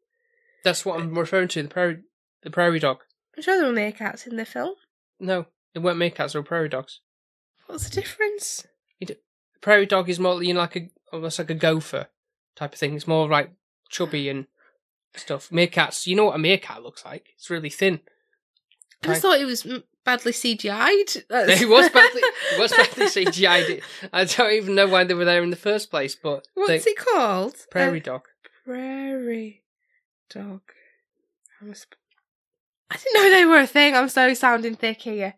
That's 0.62 0.84
what 0.86 1.00
I'm 1.00 1.18
referring 1.18 1.48
to. 1.48 1.62
The 1.62 1.68
prairie, 1.68 1.98
the 2.42 2.50
prairie 2.50 2.78
dog. 2.78 2.98
I'm 3.36 3.42
sure 3.42 3.58
there 3.60 3.68
were 3.68 3.76
meerkats 3.76 4.24
in 4.26 4.36
the 4.36 4.44
film. 4.44 4.74
No, 5.18 5.46
they 5.72 5.80
weren't 5.80 5.98
meerkats. 5.98 6.34
They 6.34 6.38
were 6.38 6.44
prairie 6.44 6.68
dogs. 6.68 7.00
What's 7.66 7.88
the 7.88 8.00
difference? 8.00 8.66
The 9.00 9.16
prairie 9.60 9.86
dog 9.86 10.08
is 10.08 10.20
more 10.20 10.40
you 10.42 10.54
know 10.54 10.60
like 10.60 10.76
a 10.76 10.90
almost 11.12 11.40
like 11.40 11.50
a 11.50 11.54
gopher 11.54 12.06
type 12.54 12.74
of 12.74 12.78
thing. 12.78 12.94
It's 12.94 13.08
more 13.08 13.28
like 13.28 13.50
chubby 13.88 14.28
and 14.28 14.46
stuff. 15.16 15.50
Meerkats. 15.50 16.06
You 16.06 16.16
know 16.16 16.26
what 16.26 16.36
a 16.36 16.38
meerkat 16.38 16.82
looks 16.82 17.04
like? 17.04 17.28
It's 17.36 17.50
really 17.50 17.70
thin. 17.70 18.00
I 19.02 19.08
just 19.08 19.22
thought 19.22 19.38
it 19.40 19.44
was 19.44 19.66
badly 20.04 20.32
CGI'd. 20.32 21.24
It 21.30 21.68
was 21.68 21.88
badly, 21.92 22.22
it 22.22 22.58
was 22.58 22.72
badly 22.72 23.06
CGI'd. 23.06 23.82
I 24.12 24.24
don't 24.24 24.52
even 24.52 24.74
know 24.74 24.86
why 24.88 25.04
they 25.04 25.14
were 25.14 25.24
there 25.26 25.42
in 25.42 25.50
the 25.50 25.56
first 25.56 25.90
place, 25.90 26.14
but 26.14 26.46
What's 26.54 26.86
it 26.86 26.96
called? 26.96 27.54
prairie 27.70 28.00
Uh, 28.00 28.04
dog. 28.04 28.22
prairie 28.64 29.62
dog. 30.30 30.62
Sp- 31.76 31.96
I 32.90 32.96
didn't 32.96 33.14
know 33.22 33.30
they 33.30 33.44
were 33.46 33.58
a 33.60 33.66
thing. 33.66 33.94
I'm 33.94 34.08
so 34.08 34.34
sounding 34.34 34.74
thick 34.76 35.02
here. 35.02 35.34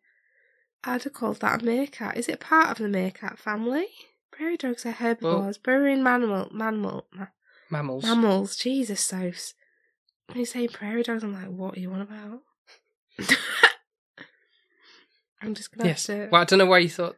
I'd 0.84 1.02
have 1.04 1.12
called 1.12 1.40
that 1.40 1.62
a 1.62 1.64
meerkat. 1.64 2.16
Is 2.16 2.28
it 2.28 2.40
part 2.40 2.70
of 2.70 2.78
the 2.78 2.88
meerkat 2.88 3.38
family? 3.38 3.86
Prairie 4.30 4.56
dogs 4.56 4.84
are 4.86 4.92
herbivores. 4.92 5.58
Burrowing 5.58 6.02
mammal, 6.02 6.48
mammal, 6.52 7.06
ma- 7.12 7.26
Mammals. 7.70 8.04
mammals. 8.04 8.56
Jesus, 8.56 9.00
Sos. 9.00 9.54
When 10.28 10.38
you 10.38 10.44
say 10.46 10.68
prairie 10.68 11.02
dogs, 11.02 11.22
I'm 11.24 11.32
like, 11.32 11.48
what 11.48 11.76
are 11.76 11.80
you 11.80 11.92
on 11.92 12.00
about? 12.00 12.40
I'm 15.42 15.54
just 15.54 15.74
gonna 15.76 15.88
yes. 15.90 16.06
have 16.06 16.16
to. 16.16 16.28
Well, 16.30 16.40
I 16.42 16.44
don't 16.44 16.58
know 16.58 16.66
why 16.66 16.78
you 16.78 16.88
thought. 16.88 17.16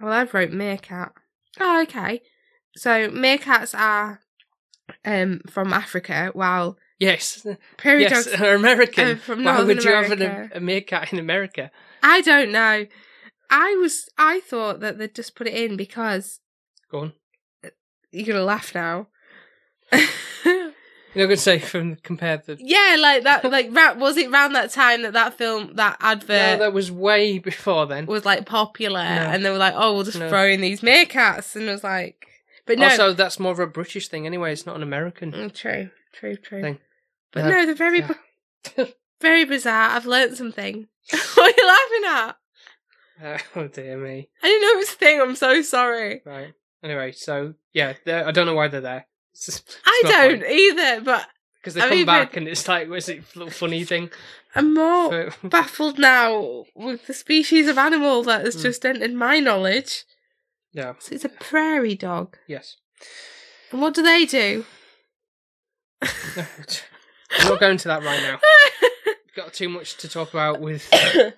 Well, 0.00 0.12
I've 0.12 0.34
wrote 0.34 0.50
meerkat. 0.50 1.12
Oh, 1.58 1.82
okay. 1.82 2.22
So 2.76 3.08
meerkats 3.10 3.78
are 3.78 4.20
um 5.04 5.40
from 5.48 5.72
Africa, 5.72 6.30
while 6.32 6.76
Yes. 6.98 7.46
prairie 7.78 8.02
yes, 8.02 8.26
dogs. 8.26 8.40
are 8.42 8.54
American. 8.54 9.16
from 9.18 9.44
why 9.44 9.52
Northern 9.56 9.66
would 9.68 9.84
you 9.84 9.92
have 9.92 10.10
an, 10.10 10.50
a 10.54 10.60
meerkat 10.60 11.12
in 11.12 11.18
America? 11.18 11.70
I 12.02 12.20
don't 12.20 12.52
know. 12.52 12.86
I 13.48 13.76
was. 13.80 14.08
I 14.18 14.40
thought 14.40 14.80
that 14.80 14.98
they'd 14.98 15.14
just 15.14 15.34
put 15.34 15.46
it 15.46 15.54
in 15.54 15.76
because 15.76 16.40
Go 16.90 16.98
on. 17.00 17.12
you're 18.10 18.26
gonna 18.26 18.44
laugh 18.44 18.74
now. 18.74 19.08
You're 19.92 21.24
not 21.24 21.26
going 21.26 21.36
to 21.38 21.42
say 21.42 21.58
from 21.58 21.96
compare 21.96 22.36
the. 22.36 22.56
yeah, 22.60 22.96
like 23.00 23.24
that. 23.24 23.44
Like 23.50 23.74
ra- 23.74 23.94
was 23.94 24.16
it 24.16 24.30
around 24.30 24.52
that 24.52 24.70
time 24.70 25.02
that 25.02 25.12
that 25.14 25.34
film, 25.36 25.74
that 25.74 25.96
No, 26.00 26.06
advert 26.06 26.60
that 26.60 26.72
was 26.72 26.92
way 26.92 27.40
before 27.40 27.86
then. 27.86 28.06
was 28.06 28.24
like 28.24 28.46
popular, 28.46 29.00
and 29.00 29.44
they 29.44 29.50
were 29.50 29.58
like, 29.58 29.74
"Oh, 29.76 29.92
we'll 29.94 30.04
just 30.04 30.20
No. 30.20 30.28
throw 30.28 30.46
in 30.46 30.60
these 30.60 30.82
meerkats," 30.82 31.56
and 31.56 31.64
it 31.68 31.72
was 31.72 31.82
like, 31.82 32.28
but 32.64 32.78
no. 32.78 32.88
Also, 32.88 33.12
that's 33.12 33.40
more 33.40 33.50
of 33.50 33.58
a 33.58 33.66
British 33.66 34.06
thing 34.06 34.24
anyway. 34.24 34.52
It's 34.52 34.66
not 34.66 34.76
an 34.76 34.84
American 34.84 35.32
Mm, 35.32 35.52
true, 35.52 35.90
true, 36.12 36.36
true. 36.36 36.62
thing. 36.62 36.78
But 37.32 37.40
Yeah. 37.44 37.50
no, 37.50 37.66
they're 37.66 37.74
very, 37.74 38.04
very 39.20 39.44
bizarre. 39.44 39.90
I've 39.90 40.06
learnt 40.06 40.36
something. 40.36 40.86
what 41.34 41.38
are 41.38 41.60
you 41.60 41.66
laughing 41.66 42.36
at? 43.22 43.42
oh 43.56 43.66
dear 43.66 43.98
me. 43.98 44.28
I 44.42 44.46
didn't 44.46 44.62
know 44.62 44.74
it 44.74 44.78
was 44.78 44.90
a 44.90 44.96
thing. 44.96 45.20
I'm 45.20 45.34
so 45.34 45.60
sorry. 45.62 46.22
Right. 46.24 46.54
Anyway, 46.84 47.10
so 47.12 47.54
yeah, 47.72 47.94
they're- 48.04 48.24
I 48.24 48.30
don't 48.30 48.46
know 48.46 48.54
why 48.54 48.68
they're 48.68 48.80
there. 48.80 49.06
It's 49.32 49.62
I 49.84 50.02
don't 50.06 50.44
either, 50.44 51.00
but 51.02 51.26
because 51.60 51.74
they 51.74 51.80
I 51.82 51.88
come 51.88 51.98
mean, 51.98 52.06
back 52.06 52.36
and 52.36 52.48
it's 52.48 52.66
like, 52.68 52.88
was 52.88 53.08
it 53.08 53.22
a 53.34 53.38
little 53.38 53.52
funny 53.52 53.84
thing? 53.84 54.10
I'm 54.54 54.74
more 54.74 55.30
For- 55.30 55.48
baffled 55.48 55.98
now 55.98 56.64
with 56.74 57.06
the 57.06 57.14
species 57.14 57.68
of 57.68 57.78
animal 57.78 58.22
that 58.24 58.44
has 58.44 58.56
Mm. 58.56 58.62
just 58.62 58.84
entered 58.84 59.14
my 59.14 59.38
knowledge. 59.40 60.04
yeah. 60.72 60.94
So 60.98 61.14
it's 61.14 61.24
a 61.24 61.28
prairie 61.28 61.94
dog. 61.94 62.36
Yes. 62.48 62.76
And 63.70 63.80
what 63.80 63.94
do 63.94 64.02
they 64.02 64.24
do? 64.26 64.64
I'm 66.02 67.48
not 67.48 67.60
going 67.60 67.76
to 67.78 67.88
that 67.88 68.02
right 68.02 68.20
now. 68.22 68.40
Got 69.36 69.52
too 69.54 69.68
much 69.68 69.96
to 69.98 70.08
talk 70.08 70.30
about 70.30 70.60
with 70.60 70.88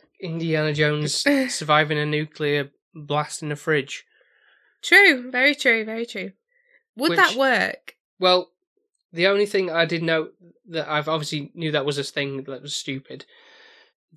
Indiana 0.21 0.73
Jones 0.73 1.15
surviving 1.55 1.99
a 1.99 2.07
nuclear 2.07 2.71
blast 2.95 3.43
in 3.43 3.53
a 3.53 3.57
fridge. 3.57 4.05
true, 4.83 5.31
very 5.31 5.55
true, 5.55 5.85
very 5.85 6.07
true. 6.07 6.33
Would 6.97 7.11
Which- 7.11 7.19
that 7.19 7.37
work? 7.37 7.97
Well, 8.19 8.51
the 9.13 9.27
only 9.27 9.47
thing 9.47 9.71
I 9.71 9.85
did 9.85 10.03
know 10.03 10.31
that 10.69 10.89
I've 10.89 11.09
obviously 11.09 11.51
knew 11.55 11.73
that 11.73 11.85
was 11.85 11.99
a 11.99 12.05
thing 12.05 12.45
that 12.45 12.63
was 12.63 12.75
stupid. 12.75 13.27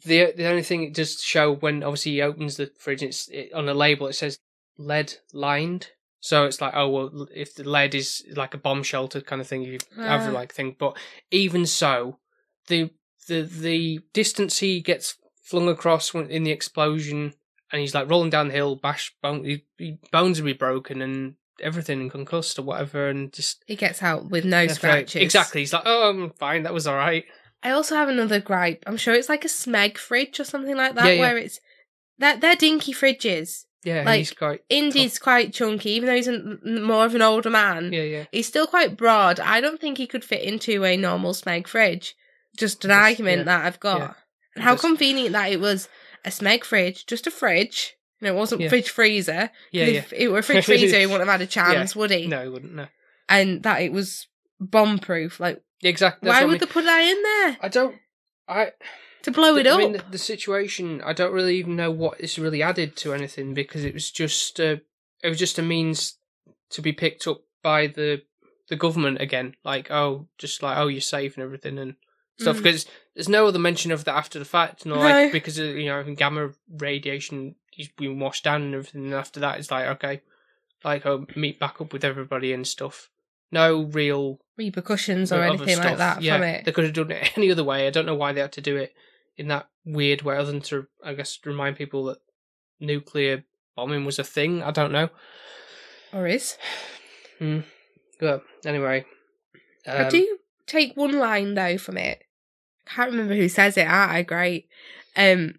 The 0.05 0.33
the 0.35 0.47
only 0.47 0.63
thing 0.63 0.83
it 0.83 0.93
does 0.93 1.21
show 1.21 1.53
when 1.53 1.83
obviously 1.83 2.13
he 2.13 2.21
opens 2.21 2.57
the 2.57 2.71
fridge, 2.77 3.03
it's 3.03 3.27
it, 3.29 3.53
on 3.53 3.67
a 3.69 3.73
label. 3.73 4.07
It 4.07 4.13
says 4.13 4.39
lead 4.77 5.13
lined, 5.33 5.91
So 6.19 6.45
it's 6.45 6.59
like, 6.59 6.73
oh 6.75 6.89
well, 6.89 7.27
if 7.33 7.55
the 7.55 7.63
lead 7.63 7.95
is 7.95 8.23
like 8.35 8.53
a 8.53 8.57
bomb 8.57 8.83
shelter 8.83 9.21
kind 9.21 9.41
of 9.41 9.47
thing, 9.47 9.61
you 9.61 9.77
have 9.95 10.27
a 10.27 10.31
like 10.31 10.53
thing. 10.53 10.75
But 10.77 10.97
even 11.31 11.65
so, 11.65 12.19
the 12.67 12.91
the 13.27 13.41
the 13.43 13.99
distance 14.13 14.59
he 14.59 14.81
gets 14.81 15.17
flung 15.43 15.69
across 15.69 16.13
when, 16.13 16.29
in 16.29 16.43
the 16.43 16.51
explosion, 16.51 17.33
and 17.71 17.79
he's 17.79 17.93
like 17.93 18.09
rolling 18.09 18.29
down 18.31 18.47
the 18.47 18.53
hill, 18.53 18.75
bash 18.75 19.13
bone, 19.21 19.45
he, 19.45 19.65
he, 19.77 19.97
bones 20.11 20.41
will 20.41 20.47
be 20.47 20.53
broken 20.53 21.01
and 21.01 21.35
everything 21.61 22.01
and 22.01 22.11
concussed 22.11 22.59
or 22.59 22.63
whatever, 22.63 23.07
and 23.09 23.31
just 23.33 23.63
He 23.67 23.75
gets 23.75 24.01
out 24.03 24.29
with 24.29 24.45
no 24.45 24.67
scratches. 24.67 25.21
Exactly. 25.21 25.61
He's 25.61 25.73
like, 25.73 25.83
oh, 25.85 26.09
I'm 26.09 26.31
fine. 26.31 26.63
That 26.63 26.73
was 26.73 26.87
all 26.87 26.95
right. 26.95 27.25
I 27.63 27.71
also 27.71 27.95
have 27.95 28.09
another 28.09 28.39
gripe. 28.39 28.83
I'm 28.85 28.97
sure 28.97 29.13
it's 29.15 29.29
like 29.29 29.43
a 29.45 29.49
Smeg 29.49 29.97
fridge 29.97 30.39
or 30.39 30.43
something 30.43 30.75
like 30.75 30.95
that, 30.95 31.05
Yeah, 31.05 31.11
yeah. 31.13 31.19
where 31.19 31.37
it's 31.37 31.59
that 32.19 32.39
they're 32.41 32.55
dinky 32.55 32.93
fridges. 32.93 33.65
Yeah, 33.83 34.03
Like, 34.03 34.17
he's 34.19 34.31
quite. 34.31 34.61
Indy's 34.69 35.19
quite 35.19 35.53
chunky, 35.53 35.91
even 35.91 36.07
though 36.07 36.15
he's 36.15 36.27
an, 36.27 36.59
more 36.83 37.05
of 37.05 37.13
an 37.13 37.21
older 37.21 37.49
man. 37.51 37.93
Yeah, 37.93 38.01
yeah. 38.01 38.25
He's 38.31 38.47
still 38.47 38.65
quite 38.65 38.97
broad. 38.97 39.39
I 39.39 39.61
don't 39.61 39.79
think 39.79 39.97
he 39.99 40.07
could 40.07 40.23
fit 40.25 40.41
into 40.41 40.83
a 40.83 40.97
normal 40.97 41.33
Smeg 41.33 41.67
fridge. 41.67 42.15
Just 42.57 42.83
an 42.85 42.89
Just- 42.89 42.99
argument 43.01 43.37
yeah. 43.39 43.43
that 43.43 43.65
I've 43.65 43.79
got. 43.79 44.15
And 44.55 44.63
how 44.63 44.73
Just- 44.73 44.83
convenient 44.85 45.33
that 45.33 45.51
it 45.51 45.59
was 45.59 45.87
a 46.23 46.29
Smeg 46.29 46.63
fridge, 46.63 47.05
just 47.05 47.27
a 47.27 47.31
fridge. 47.31 47.95
It 48.21 48.33
wasn't 48.33 48.61
Yeah. 48.61 48.69
fridge 48.69 48.89
freezer. 48.89 49.49
Yeah, 49.71 49.85
yeah. 49.85 50.03
it 50.11 50.29
were 50.31 50.41
fridge 50.41 50.65
freezer, 50.65 50.99
he 50.99 51.05
wouldn't 51.05 51.29
have 51.29 51.39
had 51.39 51.47
a 51.47 51.49
chance, 51.49 51.95
would 51.95 52.11
he? 52.11 52.27
No, 52.27 52.43
he 52.43 52.49
wouldn't. 52.49 52.73
No. 52.73 52.87
And 53.29 53.63
that 53.63 53.81
it 53.81 53.91
was 53.91 54.27
bomb 54.59 54.99
proof. 54.99 55.39
Like, 55.39 55.61
Exactly. 55.83 56.27
why 56.29 56.35
what 56.35 56.41
I 56.41 56.45
would 56.45 56.51
mean. 56.53 56.59
they 56.61 56.65
put 56.67 56.85
that 56.85 57.01
in 57.01 57.21
there 57.23 57.57
I 57.61 57.67
don't. 57.67 57.95
I. 58.47 58.71
to 59.23 59.31
blow 59.31 59.55
it 59.57 59.67
I 59.67 59.71
up? 59.71 59.79
mean, 59.79 59.91
the, 59.93 60.03
the 60.11 60.17
situation. 60.17 61.01
I 61.03 61.13
don't 61.13 61.33
really 61.33 61.57
even 61.57 61.75
know 61.75 61.91
what 61.91 62.19
is 62.21 62.39
really 62.39 62.61
added 62.63 62.95
to 62.97 63.13
anything 63.13 63.53
because 63.53 63.83
it 63.83 63.93
was 63.93 64.09
just. 64.11 64.59
Uh, 64.59 64.77
it 65.23 65.29
was 65.29 65.39
just 65.39 65.59
a 65.59 65.61
means 65.63 66.17
to 66.71 66.81
be 66.81 66.93
picked 66.93 67.27
up 67.27 67.41
by 67.63 67.87
the 67.87 68.21
the 68.69 68.75
government 68.75 69.19
again. 69.21 69.55
Like, 69.63 69.91
oh, 69.91 70.27
just 70.37 70.63
like 70.63 70.77
oh, 70.77 70.87
you're 70.87 71.01
safe 71.01 71.35
and 71.35 71.43
everything 71.43 71.77
and 71.77 71.95
stuff. 72.39 72.57
Mm. 72.57 72.63
Because 72.63 72.85
there's 73.15 73.29
no 73.29 73.47
other 73.47 73.59
mention 73.59 73.91
of 73.91 74.05
that 74.05 74.15
after 74.15 74.39
the 74.39 74.45
fact. 74.45 74.85
No, 74.85 74.95
No. 74.95 75.01
like 75.01 75.31
because 75.31 75.57
of, 75.59 75.75
you 75.75 75.85
know 75.87 76.03
gamma 76.15 76.51
radiation, 76.69 77.55
he's 77.75 77.89
been 77.89 78.19
washed 78.19 78.43
down 78.43 78.61
and 78.61 78.73
everything. 78.73 79.05
And 79.05 79.13
after 79.13 79.39
that, 79.41 79.59
it's 79.59 79.69
like 79.69 79.87
okay, 79.87 80.21
like 80.83 81.05
oh, 81.05 81.25
meet 81.35 81.59
back 81.59 81.81
up 81.81 81.93
with 81.93 82.03
everybody 82.03 82.53
and 82.53 82.65
stuff. 82.65 83.09
No 83.51 83.83
real 83.83 84.39
Repercussions 84.57 85.31
or 85.31 85.43
anything 85.43 85.77
like 85.77 85.97
that 85.97 86.21
yeah, 86.21 86.37
from 86.37 86.43
it. 86.43 86.65
They 86.65 86.71
could 86.71 86.85
have 86.85 86.93
done 86.93 87.11
it 87.11 87.31
any 87.37 87.51
other 87.51 87.63
way. 87.63 87.87
I 87.87 87.89
don't 87.89 88.05
know 88.05 88.15
why 88.15 88.31
they 88.31 88.41
had 88.41 88.53
to 88.53 88.61
do 88.61 88.77
it 88.77 88.93
in 89.37 89.49
that 89.49 89.67
weird 89.85 90.21
way, 90.21 90.37
other 90.37 90.51
than 90.51 90.61
to, 90.61 90.87
I 91.03 91.13
guess, 91.13 91.37
remind 91.45 91.75
people 91.75 92.05
that 92.05 92.19
nuclear 92.79 93.43
bombing 93.75 94.05
was 94.05 94.17
a 94.17 94.23
thing. 94.23 94.63
I 94.63 94.71
don't 94.71 94.91
know. 94.91 95.09
Or 96.13 96.27
is. 96.27 96.57
But 98.17 98.43
anyway, 98.65 99.03
I 99.85 100.05
um, 100.05 100.09
do 100.09 100.37
take 100.65 100.95
one 100.95 101.19
line 101.19 101.53
though 101.53 101.77
from 101.77 101.97
it. 101.97 102.23
I 102.87 102.89
can't 102.89 103.11
remember 103.11 103.35
who 103.35 103.49
says 103.49 103.75
it. 103.75 103.85
Aren't 103.85 104.13
I 104.13 104.21
great? 104.21 104.69
Um, 105.17 105.55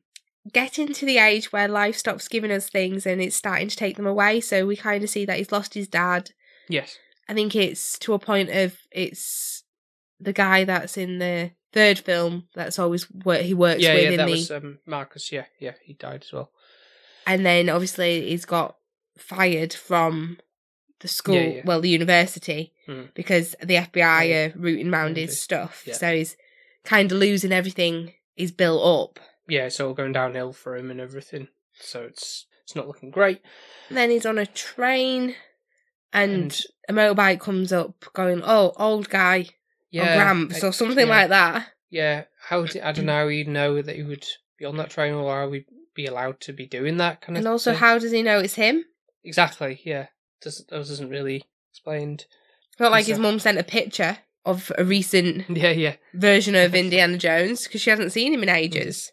getting 0.53 0.93
to 0.93 1.07
the 1.07 1.19
age 1.19 1.53
where 1.53 1.69
life 1.69 1.97
stops 1.97 2.29
giving 2.29 2.51
us 2.53 2.69
things 2.69 3.07
and 3.07 3.21
it's 3.21 3.37
starting 3.37 3.69
to 3.69 3.77
take 3.77 3.97
them 3.97 4.07
away. 4.07 4.41
So 4.41 4.67
we 4.67 4.77
kind 4.77 5.03
of 5.03 5.11
see 5.11 5.25
that 5.27 5.39
he's 5.39 5.53
lost 5.53 5.75
his 5.75 5.89
dad. 5.89 6.31
Yes. 6.69 6.99
I 7.29 7.35
think 7.35 7.55
it's 7.57 7.99
to 8.01 8.15
a 8.15 8.19
point 8.19 8.51
of 8.51 8.77
it's 8.93 9.65
the 10.21 10.33
guy 10.33 10.65
that's 10.65 10.97
in 10.97 11.19
the 11.19 11.51
third 11.73 11.99
film 11.99 12.49
that's 12.55 12.79
always 12.79 13.05
what 13.11 13.43
he 13.43 13.53
works 13.55 13.83
Yeah, 13.83 13.95
with 13.95 14.03
yeah, 14.05 14.11
in 14.11 14.17
that 14.19 14.27
the 14.27 14.33
was 14.33 14.51
um, 14.51 14.79
Marcus. 14.87 15.31
Yeah, 15.33 15.45
yeah, 15.59 15.73
he 15.83 15.93
died 15.95 16.23
as 16.25 16.33
well. 16.33 16.51
and 17.27 17.45
then 17.45 17.69
obviously 17.69 18.29
he's 18.29 18.45
got 18.45 18.77
fired 19.19 19.73
from 19.75 20.39
the 21.01 21.09
school, 21.09 21.35
Yeah, 21.35 21.49
yeah. 21.49 21.63
well, 21.65 21.81
the 21.81 21.91
university, 21.91 22.73
Mm. 22.89 23.13
because 23.15 23.57
the 23.61 23.75
FBI 23.77 24.33
are 24.33 24.59
rooting 24.59 24.95
around 24.95 25.17
his 25.17 25.41
stuff. 25.41 25.85
So 25.93 26.15
he's 26.15 26.37
kind 26.85 27.11
of 27.11 27.19
losing 27.19 27.51
everything 27.53 28.13
he's 28.37 28.53
built 28.53 28.83
up. 29.11 29.19
Yeah, 29.49 29.67
it's 29.67 29.81
all 29.81 29.95
going 29.95 30.13
downhill 30.13 30.53
for 30.53 30.77
him 30.77 30.91
and 30.91 31.01
everything. 31.01 31.49
So 31.81 32.03
it's 32.03 32.47
it's 32.65 32.75
not 32.75 32.87
looking 32.89 33.11
great. 33.11 33.41
And 33.89 33.97
then 33.97 34.11
he's 34.11 34.27
on 34.27 34.39
a 34.39 34.47
train, 34.47 35.37
and, 36.13 36.43
And 36.43 36.63
a 36.89 36.93
motorbike 36.93 37.41
comes 37.41 37.73
up, 37.73 38.05
going, 38.13 38.43
"Oh, 38.45 38.73
old 38.77 39.09
guy, 39.09 39.47
yeah, 39.91 40.13
or 40.13 40.17
Gramps, 40.17 40.65
I- 40.65 40.69
or 40.69 40.73
something 40.73 41.07
yeah. 41.07 41.15
like 41.15 41.29
that." 41.29 41.69
Yeah, 41.91 42.25
how 42.49 42.65
did, 42.67 42.83
I 42.83 42.91
don't 42.93 43.07
know 43.07 43.13
how 43.13 43.29
he'd 43.29 43.47
know 43.49 43.81
that 43.81 43.95
he 43.97 44.03
would 44.03 44.27
be 44.59 44.65
on 44.65 44.77
that 44.79 44.91
train, 44.91 45.15
or 45.15 45.33
how 45.33 45.49
we'd 45.49 45.67
be 45.95 46.07
allowed 46.07 46.41
to 46.41 46.53
be 46.53 46.67
doing 46.67 46.97
that 46.97 47.21
kind 47.21 47.37
of. 47.37 47.41
And 47.43 47.49
also, 47.49 47.71
thing. 47.71 47.79
how 47.81 47.99
does 47.99 48.11
he 48.13 48.23
know 48.23 48.41
it's 48.41 48.55
him? 48.55 48.85
exactly? 49.23 49.81
Yeah, 49.85 50.07
does 50.41 50.65
that 50.69 50.77
wasn't 50.77 51.11
really 51.11 51.45
explained. 51.71 52.27
Not 52.79 52.91
like 52.93 53.07
his 53.07 53.19
mum 53.19 53.39
sent 53.39 53.59
a 53.59 53.65
picture 53.65 54.19
of 54.45 54.71
a 54.77 54.85
recent 54.85 55.49
Yeah, 55.57 55.71
yeah, 55.71 55.97
version 56.15 56.55
of 56.55 56.75
Indiana 56.85 57.17
Jones 57.19 57.65
because 57.65 57.81
she 57.81 57.91
hasn't 57.91 58.13
seen 58.13 58.35
him 58.35 58.43
in 58.43 58.49
ages. 58.49 59.13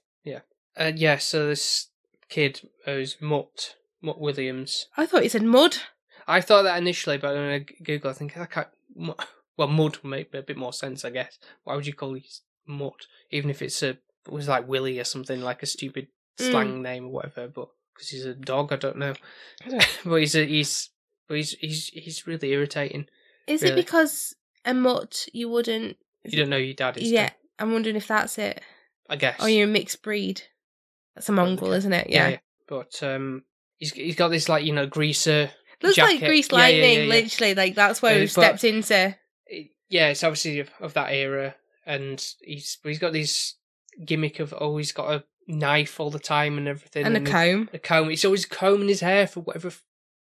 Uh, 0.80 0.92
yeah. 0.96 1.18
So 1.18 1.48
this 1.48 1.88
kid 2.30 2.62
is 2.88 3.18
Mutt 3.22 3.76
Mutt 4.02 4.20
Williams. 4.20 4.88
I 4.98 5.06
thought 5.06 5.24
he 5.24 5.30
said 5.30 5.44
mud. 5.44 5.78
I 6.28 6.40
thought 6.42 6.64
that 6.64 6.78
initially, 6.78 7.18
but 7.18 7.36
when 7.36 7.50
I 7.50 7.60
Google, 7.84 8.12
I 8.12 8.14
think 8.14 8.38
I 8.38 8.46
can't. 8.46 8.68
Well, 9.56 9.68
mud 9.68 9.98
would 9.98 10.10
make 10.10 10.34
a 10.34 10.42
bit 10.42 10.58
more 10.58 10.74
sense, 10.74 11.06
I 11.06 11.12
guess. 11.12 11.38
Why 11.64 11.76
would 11.76 11.86
you 11.86 11.94
call 11.94 12.14
these 12.14 12.42
Mutt, 12.66 13.06
even 13.30 13.52
if 13.52 13.62
it's 13.62 13.84
a 13.84 13.90
it 13.90 14.00
was 14.32 14.48
like 14.48 14.68
Willy 14.68 15.00
or 15.00 15.04
something 15.04 15.42
like 15.42 15.62
a 15.62 15.68
stupid 15.68 16.08
Mm. 16.40 16.50
slang 16.50 16.82
name 16.82 17.06
or 17.06 17.12
whatever? 17.12 17.48
But 17.48 17.68
because 17.94 18.10
he's 18.10 18.26
a 18.26 18.34
dog, 18.34 18.74
I 18.74 18.78
don't 18.78 18.98
know. 18.98 19.14
but 20.04 20.16
he's 20.16 20.34
a, 20.34 20.44
he's 20.44 20.90
but 21.28 21.38
he's 21.38 21.52
he's 21.52 21.88
he's 21.90 22.26
really 22.26 22.50
irritating. 22.50 23.06
Is 23.46 23.62
it 23.62 23.76
because 23.76 24.36
a 24.66 24.74
mutt 24.74 25.28
you 25.34 25.50
wouldn't? 25.50 25.98
You 26.24 26.40
don't 26.40 26.50
know 26.50 26.58
your 26.58 26.74
dad 26.74 26.98
is. 26.98 27.12
Yeah, 27.12 27.30
I'm 27.60 27.74
wondering 27.74 27.96
if 27.96 28.08
that's 28.08 28.40
it. 28.40 28.64
I 29.08 29.18
guess. 29.18 29.40
Or 29.40 29.50
you're 29.50 29.66
a 29.68 29.72
mixed 29.72 30.02
breed. 30.02 30.42
That's 31.16 31.30
a 31.30 31.32
Mongol, 31.32 31.70
okay. 31.70 31.78
isn't 31.78 31.94
it? 31.94 32.10
yeah, 32.10 32.30
Yeah. 32.30 32.38
But 32.68 33.02
um, 33.04 33.44
he's 33.78 33.92
he's 33.92 34.16
got 34.16 34.30
this 34.30 34.48
like 34.50 34.66
you 34.66 34.74
know 34.74 34.88
greaser. 34.88 35.52
Looks 35.82 35.98
like 35.98 36.14
jacket. 36.20 36.28
Grease 36.28 36.48
Yeah, 36.52 36.58
yeah, 36.58 36.64
Lightning, 36.64 36.98
yeah, 36.98 37.04
yeah. 37.04 37.10
literally. 37.10 37.56
Like 37.56 37.76
that's 37.76 38.02
where 38.02 38.16
Uh, 38.16 38.20
we've 38.20 38.32
stepped 38.32 38.64
into. 38.64 39.16
it- 39.48 39.70
yeah, 39.90 40.08
it's 40.10 40.24
obviously 40.24 40.60
of, 40.60 40.70
of 40.80 40.94
that 40.96 41.12
era, 41.14 41.56
and 41.86 42.26
he's 42.42 42.78
he's 42.84 43.00
got 43.00 43.14
this 43.14 43.56
gimmick 44.04 44.40
of 44.40 44.54
oh, 44.58 44.78
he's 44.78 44.92
got 44.94 45.14
a 45.14 45.24
knife 45.48 46.00
all 46.00 46.10
the 46.10 46.18
time 46.20 46.58
and 46.58 46.68
everything, 46.70 47.06
And 47.06 47.16
a 47.18 47.22
comb. 47.32 47.70
a 47.74 47.78
comb. 47.80 48.10
He's 48.10 48.26
always 48.26 48.46
combing 48.46 48.88
his 48.88 49.02
hair 49.02 49.28
for 49.28 49.42
whatever 49.42 49.72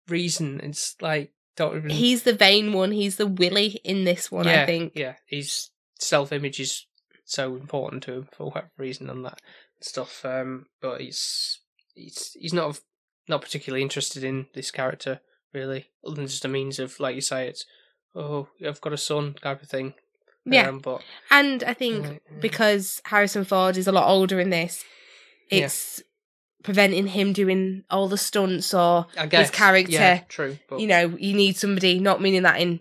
reason. 0.07 0.59
It's 0.63 0.95
like 1.01 1.33
don't 1.57 1.75
even. 1.75 1.89
He's 1.89 2.23
the 2.23 2.33
vain 2.33 2.73
one. 2.73 2.91
He's 2.91 3.17
the 3.17 3.27
Willy 3.27 3.79
in 3.83 4.03
this 4.05 4.31
one, 4.31 4.47
I 4.47 4.65
think. 4.65 4.93
yeah, 4.95 5.15
his 5.27 5.69
self 5.99 6.31
image 6.31 6.59
is 6.59 6.87
so 7.25 7.55
important 7.55 8.03
to 8.03 8.13
him 8.13 8.29
for 8.31 8.47
whatever 8.47 8.71
reason 8.77 9.09
on 9.09 9.23
that 9.23 9.39
stuff. 9.83 10.23
Um, 10.25 10.67
but 10.81 11.01
he's 11.01 11.59
he's 11.93 12.35
he's 12.39 12.53
not 12.53 12.79
not 13.27 13.41
particularly 13.41 13.81
interested 13.83 14.23
in 14.23 14.47
this 14.53 14.71
character 14.71 15.21
really, 15.53 15.87
other 16.05 16.15
than 16.15 16.27
just 16.27 16.45
a 16.45 16.47
means 16.47 16.79
of 16.79 16.99
like 16.99 17.15
you 17.15 17.21
say, 17.21 17.47
it's 17.47 17.65
oh 18.15 18.47
I've 18.65 18.81
got 18.81 18.93
a 18.93 18.97
son 18.97 19.35
type 19.41 19.61
of 19.61 19.69
thing. 19.69 19.93
Yeah. 20.45 20.69
Um, 20.69 20.79
but 20.79 21.03
And 21.29 21.63
I 21.63 21.73
think 21.73 22.05
yeah. 22.05 22.17
because 22.39 23.01
Harrison 23.05 23.45
Ford 23.45 23.77
is 23.77 23.87
a 23.87 23.91
lot 23.91 24.09
older 24.09 24.39
in 24.39 24.49
this, 24.49 24.83
Yeah. 25.51 25.65
it's 25.65 26.01
preventing 26.63 27.07
him 27.07 27.33
doing 27.33 27.83
all 27.91 28.07
the 28.07 28.17
stunts 28.17 28.73
or 28.73 29.05
guess 29.29 29.51
character, 29.51 29.91
yeah, 29.91 30.19
true. 30.29 30.57
But 30.67 30.79
you 30.79 30.87
know, 30.87 31.15
you 31.19 31.35
need 31.35 31.57
somebody 31.57 31.99
not 31.99 32.21
meaning 32.21 32.43
that 32.43 32.59
in 32.59 32.79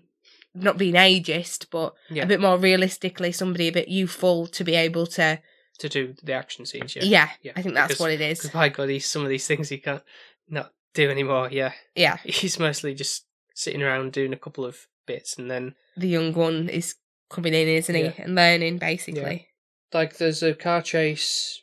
not 0.55 0.79
being 0.79 0.95
ageist, 0.95 1.67
but 1.71 1.95
yeah, 2.09 2.25
a 2.25 2.27
bit 2.27 2.41
more 2.41 2.57
realistically, 2.59 3.33
somebody 3.33 3.69
a 3.69 3.73
bit 3.73 3.89
youthful 3.89 4.47
to 4.49 4.65
be 4.65 4.75
able 4.75 5.07
to 5.07 5.41
to 5.81 5.89
do 5.89 6.15
the 6.23 6.33
action 6.33 6.65
scenes. 6.67 6.95
Yeah, 6.97 7.05
yeah, 7.05 7.31
yeah, 7.43 7.53
I 7.57 7.63
think 7.63 7.75
that's 7.75 7.89
because- 7.89 8.01
what 8.01 8.11
it 8.13 8.21
is. 8.21 8.39
Because 8.41 8.55
my 8.55 8.69
God, 8.69 8.89
he's 8.89 9.07
some 9.07 9.23
of 9.23 9.29
these 9.29 9.47
things 9.47 9.69
he 9.69 9.79
can't 9.79 10.03
not 10.49 10.73
do 10.95 11.11
anymore. 11.11 11.49
Yeah, 11.51 11.73
Yeah. 11.95 12.17
he's 12.25 12.59
mostly 12.59 12.95
just 12.95 13.27
sitting 13.55 13.83
around 13.83 14.13
doing 14.13 14.33
a 14.33 14.37
couple 14.39 14.65
of 14.65 14.87
bits 15.07 15.37
and 15.39 15.51
then 15.51 15.75
The 15.97 16.09
young 16.09 16.33
one 16.33 16.69
is 16.69 16.95
coming 17.29 17.53
in, 17.55 17.69
isn't 17.69 17.95
he? 17.95 18.03
Yeah. 18.05 18.13
And 18.19 18.35
learning 18.35 18.79
basically. 18.79 19.49
like 19.93 20.17
there's 20.19 20.43
a 20.43 20.55
car 20.55 20.83
chase 20.83 21.61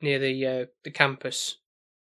near 0.00 0.18
the 0.18 0.46
uh, 0.46 0.66
the 0.84 0.90
campus. 0.90 1.56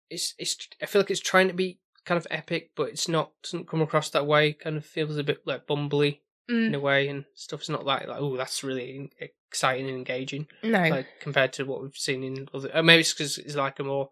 It's 0.10 0.34
it's 0.38 0.56
I 0.82 0.86
feel 0.86 1.02
like 1.02 1.12
it's 1.12 1.20
trying 1.20 1.48
to 1.48 1.54
be 1.54 1.80
kind 2.06 2.18
of 2.18 2.28
epic, 2.30 2.72
but 2.76 2.90
it's 2.90 3.08
not. 3.08 3.32
Doesn't 3.44 3.68
come 3.68 3.82
across 3.82 4.10
that 4.12 4.28
way. 4.28 4.54
Kind 4.54 4.78
of 4.78 4.86
feels 4.86 5.18
a 5.18 5.24
bit 5.24 5.42
like 5.46 5.66
bumbly 5.68 6.20
Mm, 6.48 6.68
in 6.68 6.76
a 6.76 6.80
way, 6.80 7.08
and 7.08 7.26
stuff. 7.34 7.64
stuff's 7.64 7.70
not 7.70 7.86
like 7.88 8.08
like 8.08 8.20
oh 8.20 8.38
that's 8.38 8.64
really 8.64 9.10
exciting 9.56 9.88
and 9.88 9.98
engaging. 9.98 10.48
no. 10.64 10.84
like 10.84 11.08
compared 11.22 11.54
to 11.54 11.64
what 11.66 11.82
we've 11.82 11.96
seen 11.98 12.24
in 12.24 12.50
other. 12.54 12.70
Uh, 12.74 12.84
maybe 12.84 13.00
it's 13.02 13.14
because 13.14 13.38
it's 13.38 13.56
like 13.56 13.80
a 13.80 13.84
more 13.84 14.10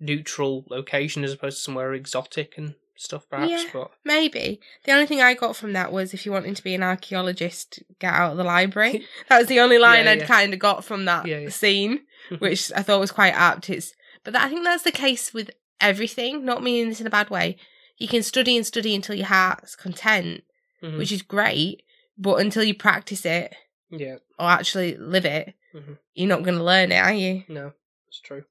neutral 0.00 0.64
location 0.70 1.24
as 1.24 1.32
opposed 1.32 1.56
to 1.58 1.62
somewhere 1.62 1.92
exotic 1.92 2.56
and 2.56 2.74
stuff, 2.96 3.28
perhaps. 3.28 3.50
Yeah. 3.50 3.64
But 3.72 3.90
Maybe. 4.04 4.60
The 4.84 4.92
only 4.92 5.06
thing 5.06 5.20
I 5.20 5.34
got 5.34 5.56
from 5.56 5.72
that 5.72 5.92
was 5.92 6.14
if 6.14 6.24
you 6.24 6.32
wanted 6.32 6.54
to 6.56 6.62
be 6.64 6.74
an 6.74 6.82
archaeologist, 6.82 7.82
get 7.98 8.14
out 8.14 8.32
of 8.32 8.36
the 8.38 8.44
library. 8.44 9.04
that 9.28 9.38
was 9.38 9.48
the 9.48 9.60
only 9.60 9.78
line 9.78 10.04
Yeah, 10.04 10.12
I'd 10.12 10.18
yeah. 10.20 10.26
kind 10.26 10.52
of 10.52 10.58
got 10.60 10.84
from 10.84 11.04
that 11.06 11.26
Yeah, 11.26 11.48
scene, 11.48 12.00
which 12.38 12.72
I 12.74 12.82
thought 12.82 13.00
was 13.00 13.10
quite 13.12 13.34
apt. 13.34 13.68
It's, 13.70 13.92
but 14.24 14.32
that, 14.32 14.44
I 14.44 14.48
think 14.48 14.62
that's 14.64 14.84
the 14.84 14.92
case 14.92 15.34
with 15.34 15.50
everything, 15.80 16.44
not 16.44 16.62
meaning 16.62 16.88
this 16.88 17.00
in 17.00 17.06
a 17.06 17.10
bad 17.10 17.30
way. 17.30 17.56
you 18.00 18.06
can 18.06 18.22
study 18.22 18.56
and 18.56 18.64
study 18.64 18.94
until 18.94 19.16
your 19.16 19.26
heart's 19.26 19.74
content, 19.74 20.44
Mhm. 20.84 20.98
which 20.98 21.10
is 21.10 21.20
great, 21.22 21.82
but 22.16 22.36
until 22.36 22.62
you 22.62 22.72
practice 22.72 23.24
it 23.26 23.52
yeah, 23.90 24.16
or 24.38 24.46
actually 24.48 24.96
live 24.96 25.24
it, 25.24 25.54
Mhm. 25.74 25.98
you're 26.14 26.28
not 26.28 26.42
going 26.42 26.56
to 26.58 26.64
learn 26.64 26.92
it, 26.92 26.96
are 26.98 27.12
you? 27.12 27.44
no, 27.48 27.72
that's 28.06 28.20
true. 28.20 28.44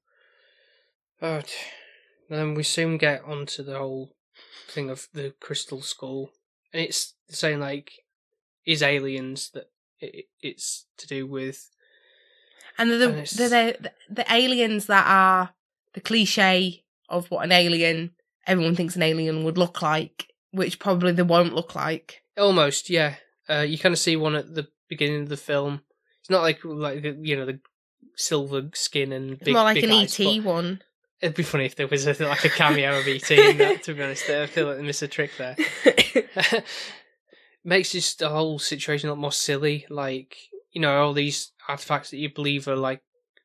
Oh, 1.20 1.40
t- 1.40 1.52
then 2.28 2.54
we 2.54 2.62
soon 2.62 2.96
get 2.98 3.22
onto 3.24 3.62
the 3.62 3.78
whole 3.78 4.14
thing 4.68 4.90
of 4.90 5.08
the 5.12 5.34
crystal 5.40 5.82
skull, 5.82 6.30
and 6.72 6.82
it's 6.82 7.14
saying 7.28 7.60
like, 7.60 7.90
is 8.64 8.82
aliens 8.82 9.50
that 9.50 9.70
it, 10.00 10.26
it's 10.42 10.86
to 10.98 11.06
do 11.06 11.26
with? 11.26 11.70
And 12.76 12.90
they're 12.90 12.98
the, 12.98 13.08
And 13.08 13.12
it's- 13.14 13.30
they're 13.32 13.72
the, 13.72 13.92
the 14.10 14.32
aliens 14.32 14.86
that 14.86 15.06
are 15.06 15.54
the 15.94 16.00
cliche 16.00 16.84
of 17.08 17.30
what 17.30 17.44
an 17.44 17.52
alien, 17.52 18.14
everyone 18.46 18.76
thinks 18.76 18.94
an 18.94 19.02
alien 19.02 19.42
would 19.44 19.58
look 19.58 19.82
like, 19.82 20.32
which 20.52 20.78
probably 20.78 21.12
they 21.12 21.22
won't 21.22 21.54
look 21.54 21.74
like. 21.74 22.22
Almost, 22.36 22.90
yeah. 22.90 23.16
Uh, 23.48 23.60
you 23.66 23.78
kind 23.78 23.94
of 23.94 23.98
see 23.98 24.14
one 24.14 24.36
at 24.36 24.54
the 24.54 24.68
beginning 24.88 25.22
of 25.22 25.28
the 25.28 25.36
film. 25.36 25.82
It's 26.20 26.30
not 26.30 26.42
like 26.42 26.64
like 26.64 27.04
you 27.04 27.36
know 27.36 27.46
the 27.46 27.60
silver 28.16 28.68
skin 28.74 29.12
and 29.12 29.38
big, 29.38 29.54
more 29.54 29.64
like 29.64 29.82
an 29.82 29.90
eyes, 29.90 30.18
ET 30.18 30.42
one. 30.42 30.82
It'd 31.20 31.36
be 31.36 31.42
funny 31.42 31.64
if 31.64 31.74
there 31.74 31.88
was 31.88 32.06
a, 32.06 32.14
like 32.24 32.44
a 32.44 32.48
cameo 32.48 32.98
of 32.98 33.08
ET 33.08 33.30
in 33.30 33.58
that. 33.58 33.82
To 33.84 33.94
be 33.94 34.02
honest, 34.02 34.28
I 34.28 34.46
feel 34.46 34.66
like 34.66 34.76
they 34.76 34.82
missed 34.82 35.02
a 35.02 35.08
trick 35.08 35.32
there. 35.36 35.56
Makes 37.64 37.92
just 37.92 38.20
the 38.20 38.28
whole 38.28 38.58
situation 38.58 39.08
a 39.08 39.12
lot 39.12 39.20
more 39.20 39.32
silly. 39.32 39.86
Like 39.88 40.36
you 40.72 40.80
know 40.80 41.00
all 41.02 41.12
these 41.12 41.52
artifacts 41.68 42.10
that 42.10 42.18
you 42.18 42.32
believe 42.32 42.68
are 42.68 42.76
like 42.76 43.02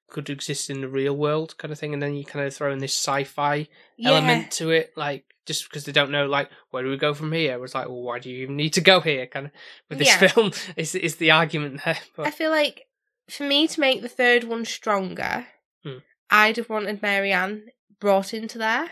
could 0.09 0.29
exist 0.29 0.69
in 0.69 0.81
the 0.81 0.87
real 0.87 1.17
world, 1.17 1.57
kind 1.57 1.71
of 1.71 1.79
thing, 1.79 1.93
and 1.93 2.01
then 2.01 2.13
you 2.13 2.23
kind 2.23 2.45
of 2.45 2.53
throw 2.55 2.71
in 2.71 2.79
this 2.79 2.93
sci-fi 2.93 3.67
element 4.03 4.51
to 4.51 4.69
it, 4.69 4.93
like 4.95 5.25
just 5.45 5.65
because 5.69 5.83
they 5.85 5.91
don't 5.91 6.11
know, 6.11 6.25
like 6.25 6.49
where 6.71 6.83
do 6.83 6.89
we 6.89 6.97
go 6.97 7.13
from 7.13 7.31
here? 7.31 7.53
It 7.53 7.59
was 7.59 7.75
like, 7.75 7.87
well, 7.87 8.01
why 8.01 8.19
do 8.19 8.29
you 8.29 8.43
even 8.43 8.55
need 8.55 8.73
to 8.73 8.81
go 8.81 8.99
here? 9.01 9.25
Kind 9.27 9.47
of 9.47 9.51
with 9.89 9.99
this 9.99 10.07
Yeah. 10.07 10.27
film 10.27 10.51
is 10.77 10.95
is 10.95 11.17
the 11.17 11.31
argument 11.31 11.81
there. 11.85 11.97
I 12.19 12.31
feel 12.31 12.49
like 12.51 12.87
for 13.29 13.43
me 13.43 13.67
to 13.67 13.79
make 13.79 14.01
the 14.01 14.09
third 14.09 14.43
one 14.43 14.65
stronger, 14.65 15.47
Hmm. 15.83 15.97
I'd 16.29 16.57
have 16.57 16.69
wanted 16.69 17.01
Marianne 17.01 17.67
brought 17.99 18.33
into 18.33 18.57
there, 18.57 18.91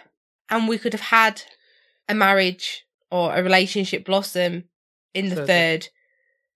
and 0.49 0.67
we 0.67 0.77
could 0.77 0.93
have 0.93 1.01
had 1.01 1.43
a 2.09 2.13
marriage 2.13 2.85
or 3.09 3.33
a 3.35 3.41
relationship 3.43 4.05
blossom 4.05 4.65
in 5.13 5.29
the 5.29 5.45
third 5.45 5.87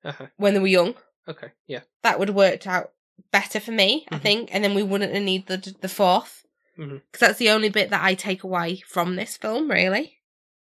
uh-huh. 0.03 0.27
when 0.37 0.53
they 0.53 0.59
were 0.59 0.67
young. 0.67 0.95
okay, 1.27 1.51
yeah, 1.67 1.81
That 2.03 2.19
would 2.19 2.27
have 2.29 2.35
worked 2.35 2.67
out 2.67 2.91
better 3.31 3.59
for 3.59 3.71
me, 3.71 4.05
I 4.11 4.17
Mhm. 4.17 4.21
think, 4.21 4.49
and 4.53 4.63
then 4.63 4.73
we 4.75 4.83
wouldn't 4.83 5.13
have 5.13 5.23
needed 5.23 5.63
the 5.63 5.75
the 5.81 5.89
fourth 5.89 6.44
because 6.75 6.89
Mhm. 6.89 7.01
that's 7.19 7.39
the 7.39 7.49
only 7.49 7.69
bit 7.69 7.89
that 7.89 8.03
I 8.03 8.13
take 8.15 8.43
away 8.43 8.77
from 8.85 9.15
this 9.15 9.37
film, 9.37 9.69
really. 9.71 10.19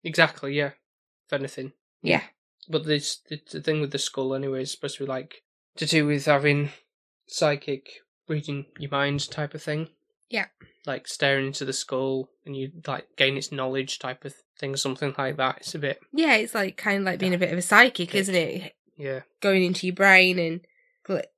exactly, 0.04 0.54
yeah. 0.56 0.72
If 1.28 1.34
anything, 1.34 1.74
Yeah. 2.02 2.24
but 2.68 2.86
this 2.86 3.18
the, 3.30 3.42
the 3.52 3.62
thing 3.62 3.82
with 3.82 3.92
the 3.92 4.00
skull 4.00 4.34
anyway 4.34 4.62
is 4.64 4.72
supposed 4.72 4.98
to 4.98 5.04
be 5.04 5.08
like 5.10 5.44
to 5.78 5.86
do 5.86 6.06
with 6.08 6.26
having 6.26 6.72
psychic 7.28 8.02
reading 8.28 8.66
your 8.80 8.92
mind 8.92 9.30
type 9.30 9.54
of 9.54 9.62
thing. 9.64 9.90
Yeah. 10.30 10.48
Like 10.86 11.08
staring 11.08 11.48
into 11.48 11.66
the 11.66 11.74
skull 11.74 12.30
and 12.46 12.56
you 12.56 12.72
like 12.88 13.08
gain 13.18 13.38
its 13.38 13.52
knowledge 13.52 14.00
type 14.00 14.24
of 14.26 14.34
thing, 14.58 14.76
something 14.76 15.14
like 15.18 15.38
that. 15.38 15.58
It's 15.60 15.76
a 15.76 15.80
bit 15.80 16.00
Yeah, 16.14 16.36
it's 16.36 16.56
like 16.56 16.78
kind 16.78 17.00
of 17.00 17.04
like 17.06 17.20
being 17.20 17.34
a 17.34 17.38
bit 17.40 17.52
of 17.52 17.58
a 17.58 17.62
psychic, 17.64 18.14
isn't 18.16 18.36
it? 18.36 18.76
yeah. 18.98 19.22
going 19.42 19.64
into 19.64 19.88
your 19.88 19.96
brain 19.96 20.38
and 20.40 20.62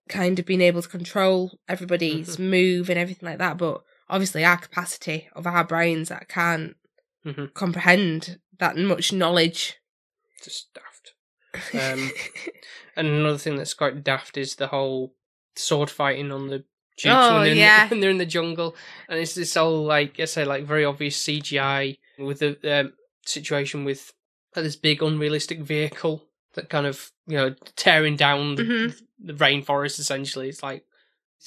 kind 0.09 0.37
of 0.39 0.45
being 0.45 0.61
able 0.61 0.81
to 0.81 0.89
control 0.89 1.57
everybody's 1.69 2.31
Mm-hmm. 2.35 2.49
move 2.49 2.89
and 2.89 2.99
everything 2.99 3.27
like 3.29 3.37
that. 3.37 3.57
But 3.57 3.81
obviously, 4.11 4.45
our 4.45 4.57
capacity 4.57 5.29
of 5.33 5.47
our 5.47 5.63
brains 5.63 6.09
that 6.09 6.27
can't 6.29 6.75
hmm 7.23 7.45
comprehend 7.53 8.39
that 8.59 8.77
much 8.77 9.11
knowledge. 9.11 9.77
Just 10.43 10.73
daft. 10.73 11.13
Um, 11.73 12.11
And 12.95 13.07
another 13.07 13.37
thing 13.37 13.55
that's 13.55 13.73
quite 13.73 14.03
daft 14.03 14.37
is 14.37 14.55
the 14.55 14.67
whole 14.67 15.13
sword 15.55 15.89
fighting 15.89 16.31
on 16.31 16.47
the 16.49 16.65
jeeps 16.97 17.29
Oh, 17.29 17.35
when, 17.35 17.43
they're 17.43 17.55
yeah. 17.55 17.87
the, 17.87 17.89
when 17.95 17.99
they're 18.01 18.09
in 18.09 18.17
the 18.17 18.25
jungle, 18.25 18.75
and 19.07 19.19
it's 19.19 19.33
this 19.33 19.55
whole 19.55 19.83
like 19.85 20.19
I 20.19 20.25
say 20.25 20.43
like 20.45 20.65
very 20.65 20.83
obvious 20.85 21.17
CGI 21.17 21.97
with 22.19 22.39
the 22.39 22.79
um, 22.81 22.93
situation 23.25 23.85
with 23.85 24.13
like, 24.55 24.63
this 24.63 24.75
big 24.75 25.01
unrealistic 25.01 25.59
vehicle 25.61 26.23
that 26.53 26.69
kind 26.69 26.85
of 26.85 27.11
you 27.27 27.37
know 27.37 27.55
tearing 27.77 28.17
down 28.17 28.55
the, 28.55 28.63
Mhm. 28.63 29.01
the 29.19 29.33
rainforest. 29.33 29.99
Essentially, 29.99 30.49
it's 30.49 30.63
like 30.63 30.85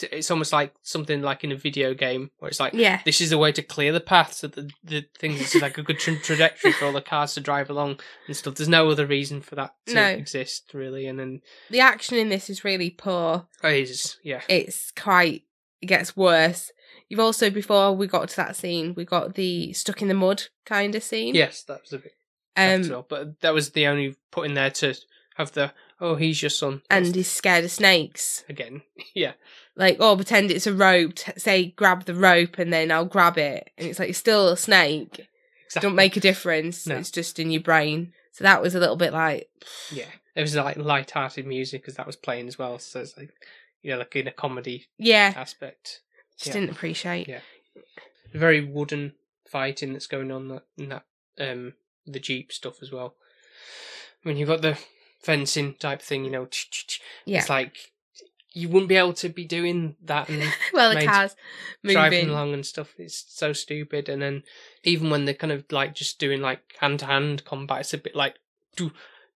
it's, 0.03 0.31
almost 0.31 0.53
like 0.53 0.75
something 0.83 1.23
like 1.23 1.45
in 1.45 1.53
a 1.53 1.57
video 1.57 1.95
game 1.95 2.31
where 2.39 2.49
it's 2.49 2.61
like 2.61 2.73
yeah, 2.75 3.01
this 3.05 3.21
is 3.21 3.33
a 3.33 3.39
way 3.39 3.53
to 3.53 3.63
clear 3.63 3.93
the 3.93 4.01
path 4.01 4.33
so 4.33 4.49
that 4.49 4.71
the 4.83 5.05
things 5.19 5.41
it's 5.41 5.55
like 5.63 5.79
a 5.79 5.83
good 5.83 5.99
tra- 5.99 6.19
trajectory 6.19 6.73
for 6.73 6.87
all 6.87 6.93
the 6.93 7.01
cars 7.01 7.35
to 7.35 7.41
drive 7.41 7.71
along 7.71 8.01
and 8.27 8.37
stuff. 8.37 8.55
There's 8.55 8.69
no 8.69 8.89
other 8.91 9.07
reason 9.07 9.41
for 9.41 9.55
that 9.55 9.75
to 9.87 9.95
No. 9.95 10.07
exist 10.09 10.71
really, 10.75 11.07
and 11.07 11.19
then 11.19 11.43
the 11.71 11.81
action 11.81 12.19
in 12.19 12.29
this 12.29 12.51
is 12.51 12.65
really 12.65 12.91
poor. 12.91 13.47
oh, 13.63 13.69
it 13.69 13.89
is 13.91 14.17
yeah. 14.23 14.41
It's 14.49 14.91
quite. 14.93 15.43
It 15.81 15.87
gets 15.87 16.17
worse. 16.17 16.73
You've 17.09 17.21
also 17.21 17.51
before 17.51 17.93
we 17.95 18.07
got 18.07 18.29
to 18.31 18.37
that 18.37 18.57
scene, 18.57 18.95
we 18.97 19.05
got 19.05 19.35
the 19.35 19.73
stuck 19.75 20.01
in 20.01 20.09
the 20.09 20.15
mud 20.15 20.45
kind 20.65 20.95
of 20.95 21.03
scene. 21.03 21.35
Yes, 21.35 21.63
that 21.65 21.83
was 21.83 21.93
a 21.93 21.99
bit 21.99 22.13
Um, 22.57 23.05
but 23.09 23.41
that 23.43 23.53
was 23.53 23.71
the 23.73 23.87
only 23.87 24.17
put 24.31 24.47
in 24.47 24.55
there 24.55 24.71
to 24.71 24.95
have 25.37 25.53
the 25.53 25.73
oh 26.01 26.15
he's 26.15 26.41
your 26.43 26.51
son 26.51 26.81
and 26.89 27.15
he's 27.15 27.31
scared 27.31 27.65
of 27.65 27.71
snakes. 27.71 28.45
again 28.49 28.83
yeah 29.15 29.33
like 29.77 29.97
oh 30.01 30.17
pretend 30.17 30.51
it's 30.51 30.67
a 30.67 30.75
rope 30.75 31.15
t- 31.15 31.33
say 31.37 31.67
grab 31.77 32.05
the 32.05 32.15
rope 32.15 32.59
and 32.59 32.73
then 32.73 32.91
i'll 32.91 33.05
grab 33.05 33.39
it. 33.39 33.71
And 33.77 33.89
it's 33.89 33.99
like 33.99 34.11
it's 34.11 34.19
still 34.19 34.49
a 34.49 34.57
snake. 34.57 35.29
Exactly 35.67 35.89
don't 35.89 35.97
make 35.97 36.17
a 36.17 36.21
difference. 36.21 36.87
No. 36.87 36.97
it's 36.97 37.11
just 37.11 37.39
in 37.39 37.51
your 37.51 37.63
brain. 37.63 38.13
So 38.33 38.45
that 38.45 38.63
was 38.63 38.75
a 38.75 38.81
little 38.81 38.97
bit 38.97 39.13
like 39.13 39.49
yeah. 39.91 40.07
It 40.35 40.41
was 40.41 40.57
like 40.57 40.77
light-hearted 40.77 41.47
music 41.47 41.83
because 41.83 41.95
that 41.95 42.07
was 42.07 42.17
playing 42.17 42.49
as 42.49 42.59
well. 42.59 42.79
So 42.79 43.01
it's 43.01 43.17
like 43.17 43.31
you 43.83 43.93
know 43.93 43.99
like 43.99 44.17
in 44.17 44.29
a 44.29 44.33
comedy 44.33 44.87
yeah. 44.99 45.33
aspect. 45.37 46.01
Just 46.37 46.49
yeah. 46.49 46.61
didn't 46.61 46.71
appreciate. 46.71 47.29
Yeah. 47.29 47.41
very 48.33 48.65
wooden 48.65 49.15
fighting 49.49 49.93
that's 49.93 50.09
going 50.09 50.33
on 50.33 50.49
that 50.49 50.65
in 50.77 50.89
that 50.89 51.05
um 51.39 51.75
the 52.07 52.21
jeep 52.21 52.53
stuff 52.53 52.83
as 52.83 52.93
well. 52.93 53.15
I 54.25 54.29
mean 54.29 54.37
you've 54.37 54.49
got 54.49 54.63
the 54.63 54.79
fencing 55.21 55.75
type 55.75 56.03
thing 56.03 56.23
you 56.23 56.31
know 56.31 56.47
yeah 57.25 57.39
it's 57.39 57.49
like 57.49 57.94
you 58.57 58.69
wouldn't 58.69 58.89
be 58.89 58.95
able 58.97 59.13
to 59.13 59.29
be 59.29 59.45
doing 59.45 59.97
that 60.05 60.29
and 60.29 60.43
well 60.73 60.95
the 60.95 61.05
car's 61.05 61.35
driving 61.85 62.21
moving 62.21 62.31
along 62.31 62.55
and 62.55 62.65
stuff. 62.65 62.95
It's 62.99 63.25
so 63.29 63.53
stupid. 63.53 64.09
And 64.09 64.23
then 64.23 64.45
even 64.85 65.11
when 65.11 65.25
they're 65.25 65.35
kind 65.35 65.53
of 65.53 65.65
like 65.71 65.95
just 65.95 66.19
doing 66.19 66.41
like 66.41 66.61
hand 66.79 67.01
to 67.01 67.07
hand 67.07 67.45
combat, 67.45 67.81
it's 67.81 67.93
a 67.95 67.99
bit 67.99 68.15
like 68.15 68.37
do 68.77 68.93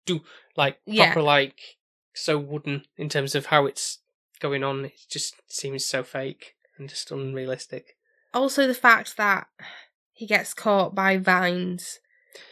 do 0.07 0.20
like 0.57 0.78
Yeah. 0.86 1.07
proper 1.12 1.23
like 1.23 1.59
so 2.15 2.39
wooden 2.39 2.85
in 2.97 3.09
terms 3.09 3.35
of 3.35 3.47
how 3.47 3.66
it's 3.66 3.99
going 4.40 4.62
on. 4.65 4.85
It 4.86 4.93
just 5.11 5.35
seems 5.51 5.85
so 5.85 6.03
fake 6.05 6.55
and 6.78 6.89
just 6.89 7.11
unrealistic. 7.11 7.97
also 8.32 8.66
the 8.69 8.74
fact 8.74 9.16
that 9.16 9.49
he 10.12 10.27
gets 10.27 10.55
caught 10.55 10.95
by 10.95 11.16
vines 11.16 11.99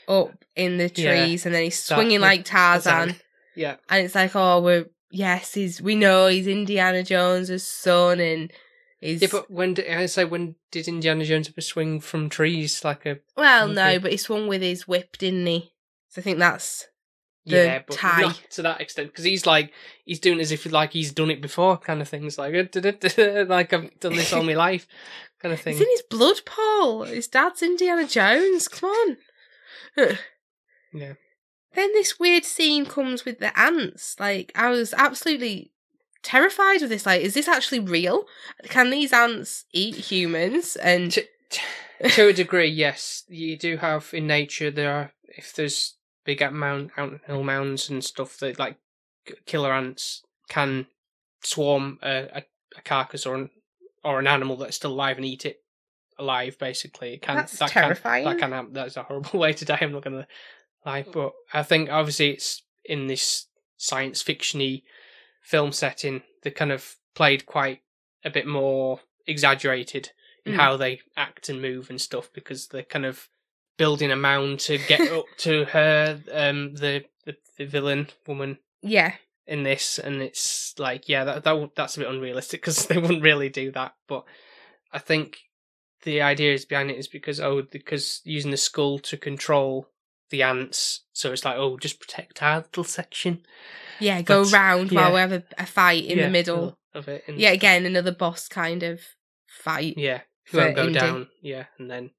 up 0.08 0.44
in 0.56 0.78
the 0.78 0.90
Yeah. 0.94 1.24
trees 1.26 1.46
and 1.46 1.54
then 1.54 1.62
he's 1.64 1.86
That- 1.86 1.94
swinging 1.94 2.20
like 2.20 2.44
tarzan 2.44 3.16
Yeah, 3.54 3.76
and 3.88 4.04
it's 4.04 4.14
like 4.16 4.34
oh 4.34 4.60
we're 4.60 4.86
yes 5.10 5.54
he's 5.54 5.80
we 5.80 5.94
know 5.94 6.26
he's 6.26 6.46
indiana 6.46 7.02
jones's 7.02 7.66
son 7.66 8.20
and 8.20 8.52
he's 9.00 9.22
yeah. 9.22 9.28
But 9.30 9.50
when 9.50 9.74
did, 9.74 9.88
I 9.90 10.06
say 10.06 10.24
when 10.24 10.56
did 10.70 10.88
Indiana 10.88 11.24
Jones 11.24 11.48
ever 11.48 11.60
swing 11.60 12.00
from 12.00 12.28
trees 12.28 12.84
like 12.84 13.06
a 13.06 13.18
Well, 13.36 13.68
no, 13.68 13.98
but 13.98 14.10
he 14.10 14.16
swung 14.16 14.48
with 14.48 14.62
his 14.62 14.88
whip, 14.88 15.16
didn't 15.18 15.46
he? 15.46 15.72
So 16.08 16.20
I 16.20 16.22
think 16.22 16.38
that's 16.38 16.86
The 17.44 17.56
yeah, 17.56 17.82
but 17.86 17.96
tie. 17.96 18.20
not 18.22 18.40
to 18.52 18.62
that 18.62 18.80
extent 18.80 19.08
because 19.08 19.24
he's 19.24 19.46
like 19.46 19.72
he's 20.04 20.18
doing 20.20 20.40
as 20.40 20.50
if 20.50 20.66
like 20.66 20.92
he's 20.92 21.12
done 21.12 21.30
it 21.30 21.40
before, 21.42 21.76
kind 21.78 22.00
of 22.00 22.08
things 22.08 22.38
like 22.38 22.54
like 22.54 23.72
I've 23.72 24.00
done 24.00 24.16
this 24.16 24.32
all 24.32 24.42
my 24.42 24.54
life, 24.54 24.86
kind 25.40 25.52
of 25.52 25.60
thing. 25.60 25.74
it's 25.74 25.82
in 25.82 25.90
his 25.90 26.02
blood, 26.10 26.40
Paul. 26.44 27.04
His 27.04 27.28
dad's 27.28 27.62
Indiana 27.62 28.06
Jones. 28.06 28.68
Come 28.68 28.90
on. 28.90 29.16
Yeah. 30.92 31.14
Then 31.76 31.92
this 31.92 32.18
weird 32.18 32.44
scene 32.44 32.86
comes 32.86 33.24
with 33.24 33.38
the 33.38 33.56
ants. 33.58 34.16
Like 34.18 34.50
I 34.54 34.70
was 34.70 34.94
absolutely 34.94 35.72
terrified 36.22 36.82
of 36.82 36.88
this. 36.88 37.06
Like, 37.06 37.20
is 37.20 37.34
this 37.34 37.48
actually 37.48 37.80
real? 37.80 38.24
Can 38.64 38.90
these 38.90 39.12
ants 39.12 39.66
eat 39.72 39.94
humans? 39.94 40.76
And 40.76 41.12
to, 41.12 41.24
to 42.08 42.28
a 42.28 42.32
degree, 42.32 42.68
yes, 42.68 43.24
you 43.28 43.56
do 43.58 43.76
have 43.76 44.10
in 44.12 44.26
nature. 44.26 44.70
There 44.70 44.92
are 44.92 45.12
if 45.28 45.54
there's 45.54 45.96
big 46.24 46.42
mound, 46.50 46.90
hill 47.26 47.42
mounds 47.42 47.90
and 47.90 48.02
stuff 48.02 48.38
that 48.38 48.58
like 48.58 48.78
killer 49.44 49.72
ants 49.72 50.22
can 50.48 50.86
swarm 51.42 51.98
a, 52.02 52.28
a, 52.32 52.42
a 52.76 52.82
carcass 52.82 53.26
or 53.26 53.34
an 53.36 53.50
or 54.02 54.18
an 54.18 54.26
animal 54.26 54.56
that's 54.56 54.76
still 54.76 54.92
alive 54.92 55.16
and 55.16 55.26
eat 55.26 55.44
it 55.44 55.60
alive. 56.18 56.58
Basically, 56.58 57.14
it 57.14 57.22
can 57.22 57.36
That's 57.36 57.58
that 57.58 57.70
terrifying. 57.70 58.24
Can, 58.24 58.32
that 58.32 58.40
can 58.40 58.52
happen. 58.52 58.72
That's 58.72 58.96
a 58.96 59.02
horrible 59.02 59.38
way 59.40 59.52
to 59.52 59.64
die. 59.64 59.78
I'm 59.80 59.92
not 59.92 60.04
gonna 60.04 60.26
lie, 60.86 61.04
but 61.12 61.32
I 61.52 61.62
think 61.62 61.90
obviously 61.90 62.30
it's 62.30 62.62
in 62.84 63.06
this 63.08 63.46
science 63.76 64.22
fictiony 64.22 64.82
film 65.42 65.72
setting. 65.72 66.22
They 66.42 66.50
kind 66.50 66.72
of 66.72 66.94
played 67.14 67.44
quite 67.46 67.80
a 68.24 68.30
bit 68.30 68.46
more 68.46 69.00
exaggerated 69.26 70.10
in 70.44 70.52
Mm. 70.52 70.56
how 70.56 70.76
they 70.76 71.00
act 71.16 71.48
and 71.48 71.60
move 71.60 71.90
and 71.90 72.00
stuff 72.00 72.30
because 72.32 72.68
they're 72.68 72.82
kind 72.84 73.04
of 73.04 73.28
building 73.76 74.10
a 74.12 74.16
mound 74.16 74.60
to 74.60 74.78
get 74.78 75.00
up 75.12 75.26
to 75.38 75.64
her, 75.66 76.20
um, 76.32 76.74
the, 76.76 77.04
the 77.24 77.36
the 77.58 77.66
villain 77.66 78.08
woman 78.26 78.58
Yeah. 78.82 79.14
in 79.46 79.64
this, 79.64 79.98
and 79.98 80.22
it's 80.22 80.74
like, 80.78 81.08
yeah, 81.08 81.24
that, 81.24 81.42
that 81.44 81.70
that's 81.74 81.96
a 81.96 82.00
bit 82.00 82.08
unrealistic 82.08 82.60
because 82.60 82.86
they 82.86 82.98
wouldn't 82.98 83.22
really 83.24 83.48
do 83.48 83.72
that. 83.72 83.94
But 84.06 84.24
I 84.92 84.98
think 85.00 85.38
the 86.04 86.22
idea 86.22 86.54
is 86.54 86.64
behind 86.64 86.90
it 86.92 86.98
is 86.98 87.08
because 87.08 87.40
oh, 87.40 87.62
because 87.62 88.20
using 88.24 88.52
the 88.52 88.56
skull 88.56 88.98
to 89.00 89.16
control 89.16 89.88
the 90.30 90.42
ants, 90.42 91.02
so 91.12 91.32
it's 91.32 91.44
like 91.44 91.56
oh, 91.56 91.76
just 91.78 92.00
protect 92.00 92.42
our 92.42 92.58
little 92.58 92.84
section. 92.84 93.44
Yeah, 94.00 94.20
go 94.22 94.44
That's- 94.44 94.52
round 94.52 94.92
yeah. 94.92 95.00
while 95.02 95.14
we 95.14 95.20
have 95.20 95.32
a, 95.32 95.42
a 95.58 95.66
fight 95.66 96.04
in 96.04 96.18
Yeah, 96.18 96.24
the 96.26 96.30
middle. 96.30 96.78
of 96.94 97.08
it. 97.08 97.24
And 97.28 97.38
Yeah, 97.38 97.50
again, 97.50 97.86
another 97.86 98.12
boss 98.12 98.48
kind 98.48 98.82
of 98.82 99.00
fight. 99.46 99.94
yeah, 99.96 100.20
who 100.50 100.58
won't 100.58 100.76
go 100.76 100.82
Indy. 100.86 100.98
down. 100.98 101.28
Yeah, 101.42 101.64
and 101.78 101.90
then 101.90 102.10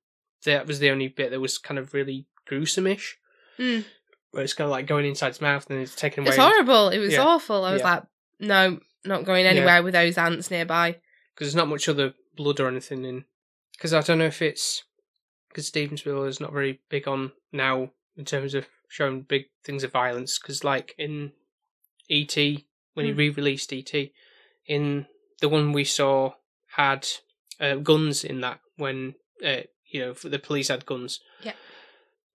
that 0.45 0.65
was 0.67 0.79
the 0.79 0.89
only 0.91 1.07
bit 1.07 1.31
that 1.31 1.39
was 1.39 1.57
kind 1.57 1.77
of 1.79 1.93
really 1.93 2.25
gruesome-ish. 2.45 3.17
Mm. 3.59 3.85
Where 4.31 4.43
it's 4.43 4.53
kind 4.53 4.65
of 4.65 4.71
like 4.71 4.85
going 4.87 5.05
inside 5.05 5.29
his 5.29 5.41
mouth 5.41 5.65
and 5.67 5.77
then 5.77 5.83
it's 5.83 5.95
taken 5.95 6.23
away. 6.23 6.29
It's 6.29 6.37
horrible. 6.37 6.89
It 6.89 6.99
was 6.99 7.13
Yeah. 7.13 7.23
awful. 7.25 7.63
I 7.65 7.73
was 7.73 7.81
like, 7.81 8.03
no, 8.39 8.79
not 9.05 9.23
going 9.25 9.45
anywhere 9.45 9.81
with 9.83 9.93
those 9.93 10.17
ants 10.17 10.51
nearby. 10.51 10.91
because 11.33 11.47
there's 11.47 11.55
not 11.55 11.67
much 11.67 11.87
other 11.89 12.13
blood 12.35 12.59
or 12.59 12.67
anything 12.67 13.03
in. 13.05 13.25
Because 13.73 13.93
I 13.93 14.01
don't 14.01 14.17
know 14.19 14.25
if 14.25 14.41
it's 14.41 14.83
because 15.49 15.67
Steven 15.67 15.97
Spielberg 15.97 16.29
is 16.29 16.39
not 16.39 16.53
very 16.53 16.81
big 16.89 17.07
on 17.07 17.31
now 17.51 17.91
in 18.17 18.25
terms 18.25 18.53
of 18.53 18.67
showing 18.89 19.21
big 19.21 19.45
things 19.63 19.83
of 19.83 19.91
violence. 19.91 20.39
Because 20.39 20.63
like 20.63 20.95
in 20.97 21.31
E.T. 22.09 22.65
when 22.93 23.05
he 23.05 23.11
Hmm. 23.11 23.17
re-released 23.17 23.71
E.T. 23.73 24.13
in 24.65 25.05
the 25.39 25.49
one 25.49 25.71
we 25.71 25.83
saw 25.83 26.33
had 26.75 27.07
uh, 27.59 27.75
guns 27.75 28.23
in 28.23 28.41
that 28.41 28.59
when 28.75 29.15
uh, 29.45 29.61
you 29.85 29.99
know 30.01 30.13
the 30.13 30.39
police 30.39 30.67
had 30.69 30.85
guns. 30.85 31.19
Yeah. 31.43 31.53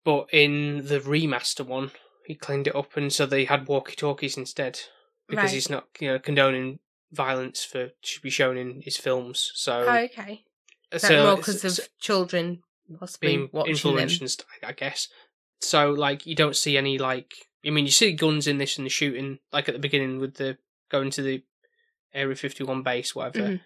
But 0.04 0.28
in 0.32 0.86
the 0.86 1.00
remaster 1.00 1.64
one, 1.64 1.92
he 2.26 2.34
cleaned 2.34 2.66
it 2.66 2.74
up, 2.74 2.96
and 2.96 3.12
so 3.12 3.24
they 3.26 3.44
had 3.44 3.66
walkie-talkies 3.68 4.36
instead 4.36 4.80
because 5.28 5.44
Right. 5.50 5.54
he's 5.54 5.70
not 5.70 5.88
you 6.00 6.09
know 6.09 6.18
condoning 6.18 6.78
violence 7.12 7.64
for 7.64 7.88
to 7.90 8.20
be 8.20 8.30
shown 8.30 8.56
in 8.56 8.80
his 8.82 8.96
films. 8.96 9.52
So, 9.54 9.84
Oh, 9.86 9.96
okay. 10.04 10.44
That 10.90 11.00
so 11.00 11.22
more 11.24 11.36
because 11.36 11.64
of 11.78 11.88
children 11.98 12.62
possibly 12.98 13.28
being 13.36 13.48
watching 13.52 13.72
influenced 13.72 14.38
them? 14.38 14.46
I 14.62 14.72
guess. 14.72 15.09
So 15.62 15.90
like 15.93 16.26
you 16.26 16.34
don't 16.34 16.56
see 16.56 16.76
any 16.76 16.98
like 16.98 17.32
I 17.64 17.70
mean 17.70 17.84
you 17.84 17.90
see 17.93 18.12
guns 18.12 18.47
in 18.47 18.59
this 18.59 18.76
and 18.78 18.84
the 18.84 18.90
shooting 18.90 19.39
like 19.52 19.68
at 19.68 19.74
the 19.74 19.78
beginning 19.80 20.18
with 20.18 20.34
the 20.34 20.59
going 20.90 21.10
to 21.10 21.22
the 21.22 21.43
Area 22.14 22.34
Fifty 22.36 22.64
One 22.64 22.82
base 22.82 23.14
whatever. 23.14 23.39
Mhm. 23.48 23.60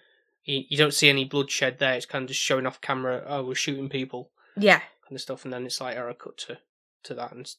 You, 0.44 0.62
you 0.68 0.76
don't 0.76 0.94
see 0.94 1.08
any 1.08 1.24
bloodshed 1.24 1.78
there. 1.78 1.94
It's 1.94 2.06
kind 2.06 2.22
of 2.22 2.28
just 2.28 2.40
showing 2.40 2.66
off 2.66 2.80
camera. 2.80 3.24
Oh, 3.26 3.44
we're 3.44 3.54
shooting 3.56 3.88
people 3.88 4.30
Yeah. 4.56 4.78
kind 4.78 5.12
of 5.16 5.20
stuff, 5.20 5.44
and 5.44 5.52
then 5.52 5.66
it's 5.66 5.80
like, 5.80 5.96
oh, 5.96 6.08
I 6.08 6.12
cut 6.12 6.36
to 6.46 6.58
to 7.04 7.14
that 7.14 7.32
and 7.32 7.50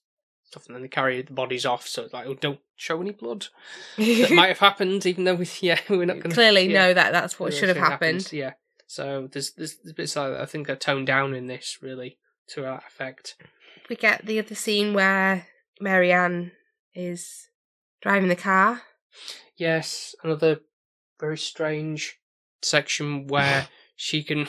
stuff, 0.43 0.65
and 0.67 0.75
then 0.75 0.81
they 0.83 0.87
carry 0.87 1.21
the 1.21 1.33
bodies 1.33 1.65
off. 1.65 1.85
So 1.87 2.03
it's 2.03 2.13
like, 2.13 2.27
oh, 2.27 2.35
don't 2.35 2.59
show 2.77 3.01
any 3.01 3.11
blood. 3.11 3.47
that 3.97 4.31
might 4.31 4.47
have 4.47 4.59
happened, 4.59 5.05
even 5.05 5.23
though 5.25 5.35
we, 5.35 5.47
yeah, 5.61 5.79
we're 5.89 6.05
not 6.05 6.13
going 6.19 6.29
to 6.29 6.35
Clearly 6.35 6.67
know 6.69 6.93
that 6.93 7.11
that's 7.11 7.37
what 7.39 7.53
should 7.53 7.67
have 7.69 7.77
it 7.77 7.81
happened. 7.81 8.31
Yeah. 8.31 8.53
So 8.85 9.27
there's 9.31 9.51
there's, 9.51 9.75
there's 9.83 9.93
bits 9.93 10.15
like 10.15 10.31
that 10.31 10.41
I 10.41 10.45
think 10.45 10.69
are 10.69 10.75
toned 10.77 11.07
down 11.07 11.33
in 11.33 11.47
this 11.47 11.79
really 11.81 12.17
to 12.49 12.61
that 12.61 12.83
effect. 12.87 13.35
We 13.89 13.95
get 13.95 14.25
the 14.25 14.39
other 14.39 14.55
scene 14.55 14.93
where 14.93 15.47
Marianne 15.79 16.51
is 16.93 17.47
driving 18.01 18.29
the 18.29 18.35
car. 18.35 18.81
Yes, 19.55 20.13
another 20.23 20.59
very 21.19 21.37
strange 21.37 22.17
section 22.61 23.27
where 23.27 23.67
she 23.95 24.23
can, 24.23 24.47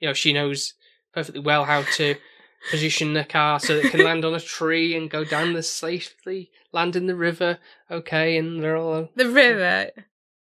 you 0.00 0.08
know, 0.08 0.12
she 0.14 0.32
knows 0.32 0.74
perfectly 1.14 1.40
well 1.40 1.64
how 1.64 1.82
to 1.96 2.16
position 2.70 3.12
the 3.14 3.24
car 3.24 3.58
so 3.60 3.76
that 3.76 3.86
it 3.86 3.90
can 3.90 4.04
land 4.04 4.24
on 4.24 4.34
a 4.34 4.40
tree 4.40 4.96
and 4.96 5.10
go 5.10 5.24
down 5.24 5.52
this 5.52 5.72
safely, 5.72 6.50
land 6.72 6.96
in 6.96 7.06
the 7.06 7.14
river. 7.16 7.58
Okay, 7.90 8.36
and 8.36 8.62
they're 8.62 8.76
all 8.76 9.08
The 9.16 9.28
river, 9.28 9.90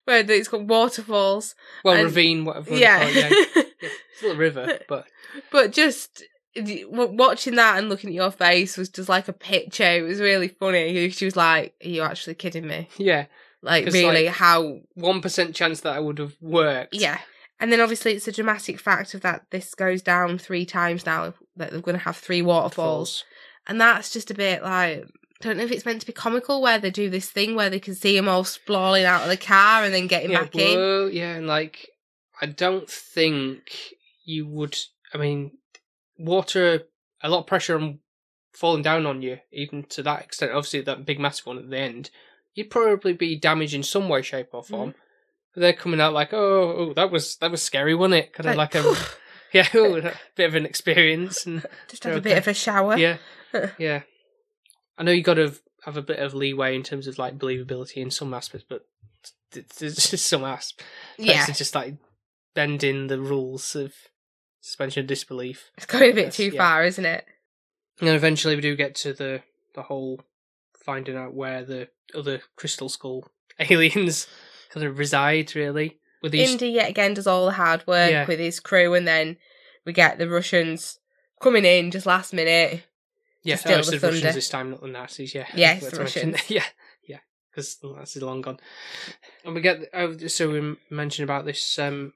where 0.05 0.25
it's 0.31 0.49
got 0.49 0.63
waterfalls. 0.65 1.55
well 1.85 1.95
And- 1.95 2.05
ravine, 2.05 2.45
whatever. 2.45 2.75
Yeah. 2.77 3.01
it, 3.07 3.15
yeah. 3.57 3.63
yeah, 3.83 3.89
still 4.17 4.33
a 4.33 4.37
river, 4.37 4.79
but 4.89 5.07
but 5.53 5.73
just 5.73 6.25
watching 6.57 7.55
that 7.57 7.79
and 7.79 7.89
looking 7.89 8.11
at 8.11 8.15
your 8.15 8.31
face 8.31 8.77
was 8.77 8.89
just 8.89 9.09
like 9.09 9.29
a 9.29 9.33
picture. 9.33 9.85
It 9.85 10.03
was 10.03 10.21
really 10.21 10.49
funny. 10.49 11.09
She 11.11 11.25
was 11.25 11.37
like, 11.37 11.75
"Are 11.85 11.89
you 11.89 12.03
actually 12.03 12.35
kidding 12.35 12.67
me? 12.67 12.89
yeah, 12.97 13.27
like 13.63 13.87
really? 13.87 14.27
like- 14.27 14.35
how? 14.35 14.81
one 14.95 15.21
percent 15.21 15.55
chance 15.55 15.81
that 15.83 15.95
I 15.95 16.01
would 16.01 16.19
have 16.19 16.37
worked. 16.41 16.95
Yeah." 16.95 17.19
And 17.59 17.71
then 17.71 17.81
obviously 17.81 18.13
it's 18.13 18.27
a 18.27 18.33
dramatic 18.33 18.81
fact 18.81 19.13
of 19.13 19.21
that 19.21 19.45
this 19.51 19.75
goes 19.75 20.01
down 20.01 20.39
three 20.39 20.65
times 20.65 21.05
now 21.05 21.35
that 21.57 21.71
they're 21.71 21.81
going 21.83 21.99
to 21.99 22.05
have 22.05 22.17
three 22.17 22.41
waterfalls, 22.41 23.21
falls. 23.21 23.25
and 23.67 23.81
that's 23.81 24.13
just 24.13 24.31
a 24.31 24.35
bit 24.35 24.63
like. 24.63 25.05
Don't 25.43 25.57
know 25.57 25.65
if 25.65 25.73
it's 25.73 25.87
meant 25.87 26.03
to 26.03 26.07
be 26.07 26.13
comical 26.13 26.61
where 26.61 26.79
they 26.79 26.91
do 26.91 27.09
this 27.09 27.31
thing 27.31 27.55
where 27.55 27.71
they 27.71 27.81
can 27.81 27.95
see 27.95 28.15
them 28.15 28.29
all 28.29 28.45
sprawling 28.45 29.07
out 29.07 29.23
of 29.23 29.29
the 29.29 29.39
car 29.39 29.85
and 29.85 29.95
then 29.95 30.07
getting 30.07 30.33
yeah, 30.33 30.43
back 30.43 30.55
in. 30.55 31.11
yeah, 31.15 31.35
and 31.35 31.47
like 31.47 31.89
I 32.43 32.47
don't 32.47 32.89
think 32.89 33.73
you 34.25 34.47
would. 34.47 34.77
I 35.15 35.19
mean, 35.19 35.53
water, 36.21 36.83
a 37.23 37.29
lot 37.29 37.41
of 37.41 37.47
pressure 37.47 37.77
on 37.77 37.99
falling 38.53 38.83
down 38.83 39.07
on 39.07 39.23
you, 39.23 39.39
even 39.53 39.85
to 39.85 40.03
that 40.03 40.23
extent. 40.23 40.53
Obviously, 40.53 40.83
that 40.83 41.07
big 41.07 41.21
massive 41.21 41.47
one 41.47 41.59
at 41.59 41.71
the 41.71 41.79
end, 41.79 42.11
you'd 42.55 42.71
probably 42.71 43.13
be 43.13 43.37
damaged 43.37 43.75
in 43.75 43.83
some 43.83 44.09
way, 44.09 44.23
shape, 44.23 44.49
or 44.53 44.63
form. 44.63 44.95
But 45.55 45.61
they're 45.63 45.73
coming 45.73 46.01
out 46.01 46.13
like, 46.13 46.33
oh, 46.33 46.77
oh, 46.77 46.95
that 46.95 47.11
was 47.11 47.37
that 47.37 47.51
was 47.51 47.63
scary, 47.63 47.95
wasn't 47.95 48.25
it? 48.25 48.33
Kind 48.33 48.49
of 48.51 48.57
like, 48.57 48.77
um, 48.77 48.87
a 48.87 48.97
yeah, 49.53 49.67
a 49.75 50.15
bit 50.37 50.49
of 50.49 50.55
an 50.55 50.67
experience, 50.67 51.47
and 51.47 51.65
just 51.89 52.05
have 52.05 52.15
a 52.15 52.17
okay. 52.17 52.31
bit 52.31 52.39
of 52.39 52.49
a 52.49 52.55
shower. 52.55 52.97
yeah, 52.97 53.17
yeah. 53.79 54.03
I 54.97 55.03
know 55.03 55.13
you 55.13 55.23
got 55.23 55.35
to 55.35 55.55
have 55.85 55.97
a 55.97 56.03
bit 56.03 56.19
of 56.19 56.35
leeway 56.35 56.77
in 56.77 56.83
terms 56.83 57.07
of 57.07 57.19
like 57.19 57.39
believability 57.39 57.97
in 57.97 58.11
some 58.11 58.35
aspects, 58.35 58.67
but 58.69 58.87
there's 59.53 60.11
just 60.11 60.27
some 60.27 60.45
aspects 60.45 60.85
yeah. 61.19 61.45
it's 61.49 61.59
just 61.59 61.75
like 61.75 61.97
bending 62.55 63.09
the 63.09 63.21
rules 63.21 63.75
of 63.75 63.93
suspension 64.61 65.01
of 65.01 65.07
disbelief. 65.07 65.71
It's 65.77 65.87
going 65.87 66.11
a 66.11 66.15
bit 66.15 66.33
too 66.33 66.51
yeah. 66.53 66.59
far, 66.59 66.85
isn't 66.85 67.05
it? 67.05 67.25
And 67.99 68.09
then 68.09 68.17
eventually 68.17 68.55
we 68.55 68.63
do 68.63 68.77
get 68.77 68.95
to 68.97 69.13
the 69.13 69.43
the 69.75 69.83
whole 69.83 70.21
finding 70.85 71.17
out 71.17 71.35
where 71.35 71.65
the 71.65 71.89
other 72.15 72.41
crystal 72.57 72.89
skull 72.89 73.29
aliens 73.59 74.27
kind 74.71 74.87
of 74.87 74.99
reside 74.99 75.55
really. 75.55 75.99
With 76.23 76.33
these 76.33 76.51
Indy 76.51 76.69
yet 76.69 76.91
again 76.91 77.15
does 77.15 77.27
all 77.27 77.47
the 77.47 77.53
hard 77.53 77.87
work 77.87 78.11
Yeah. 78.11 78.27
with 78.27 78.39
his 78.39 78.61
crew, 78.61 78.95
and 78.95 79.07
then 79.07 79.37
we 79.87 79.93
get 79.93 80.19
the 80.19 80.29
Russians 80.29 80.99
coming 81.41 81.65
in 81.65 81.91
just 81.91 82.07
last 82.07 82.33
minute. 82.35 82.85
yeah, 83.43 83.57
steal 83.57 83.79
oh, 83.79 83.83
the 83.83 83.99
the 83.99 84.07
Russians 84.09 84.35
this 84.35 84.49
time, 84.49 84.71
not 84.71 84.83
the 84.83 84.89
Nazis. 84.89 85.35
Yeah, 85.35 85.47
Yeah, 85.55 85.77
it's 85.77 85.91
the 85.91 86.01
Russians. 86.01 86.37
Yeah, 86.51 86.65
yeah, 87.09 87.21
because 87.51 87.77
the 87.77 87.89
Nazis 87.89 88.23
long 88.23 88.43
gone. 88.43 88.61
And 89.45 89.55
we 89.55 89.63
get 89.63 89.89
oh, 89.95 90.17
so 90.27 90.51
we 90.51 90.77
mentioned 90.91 91.25
about 91.25 91.47
this 91.47 91.79
um 91.79 92.13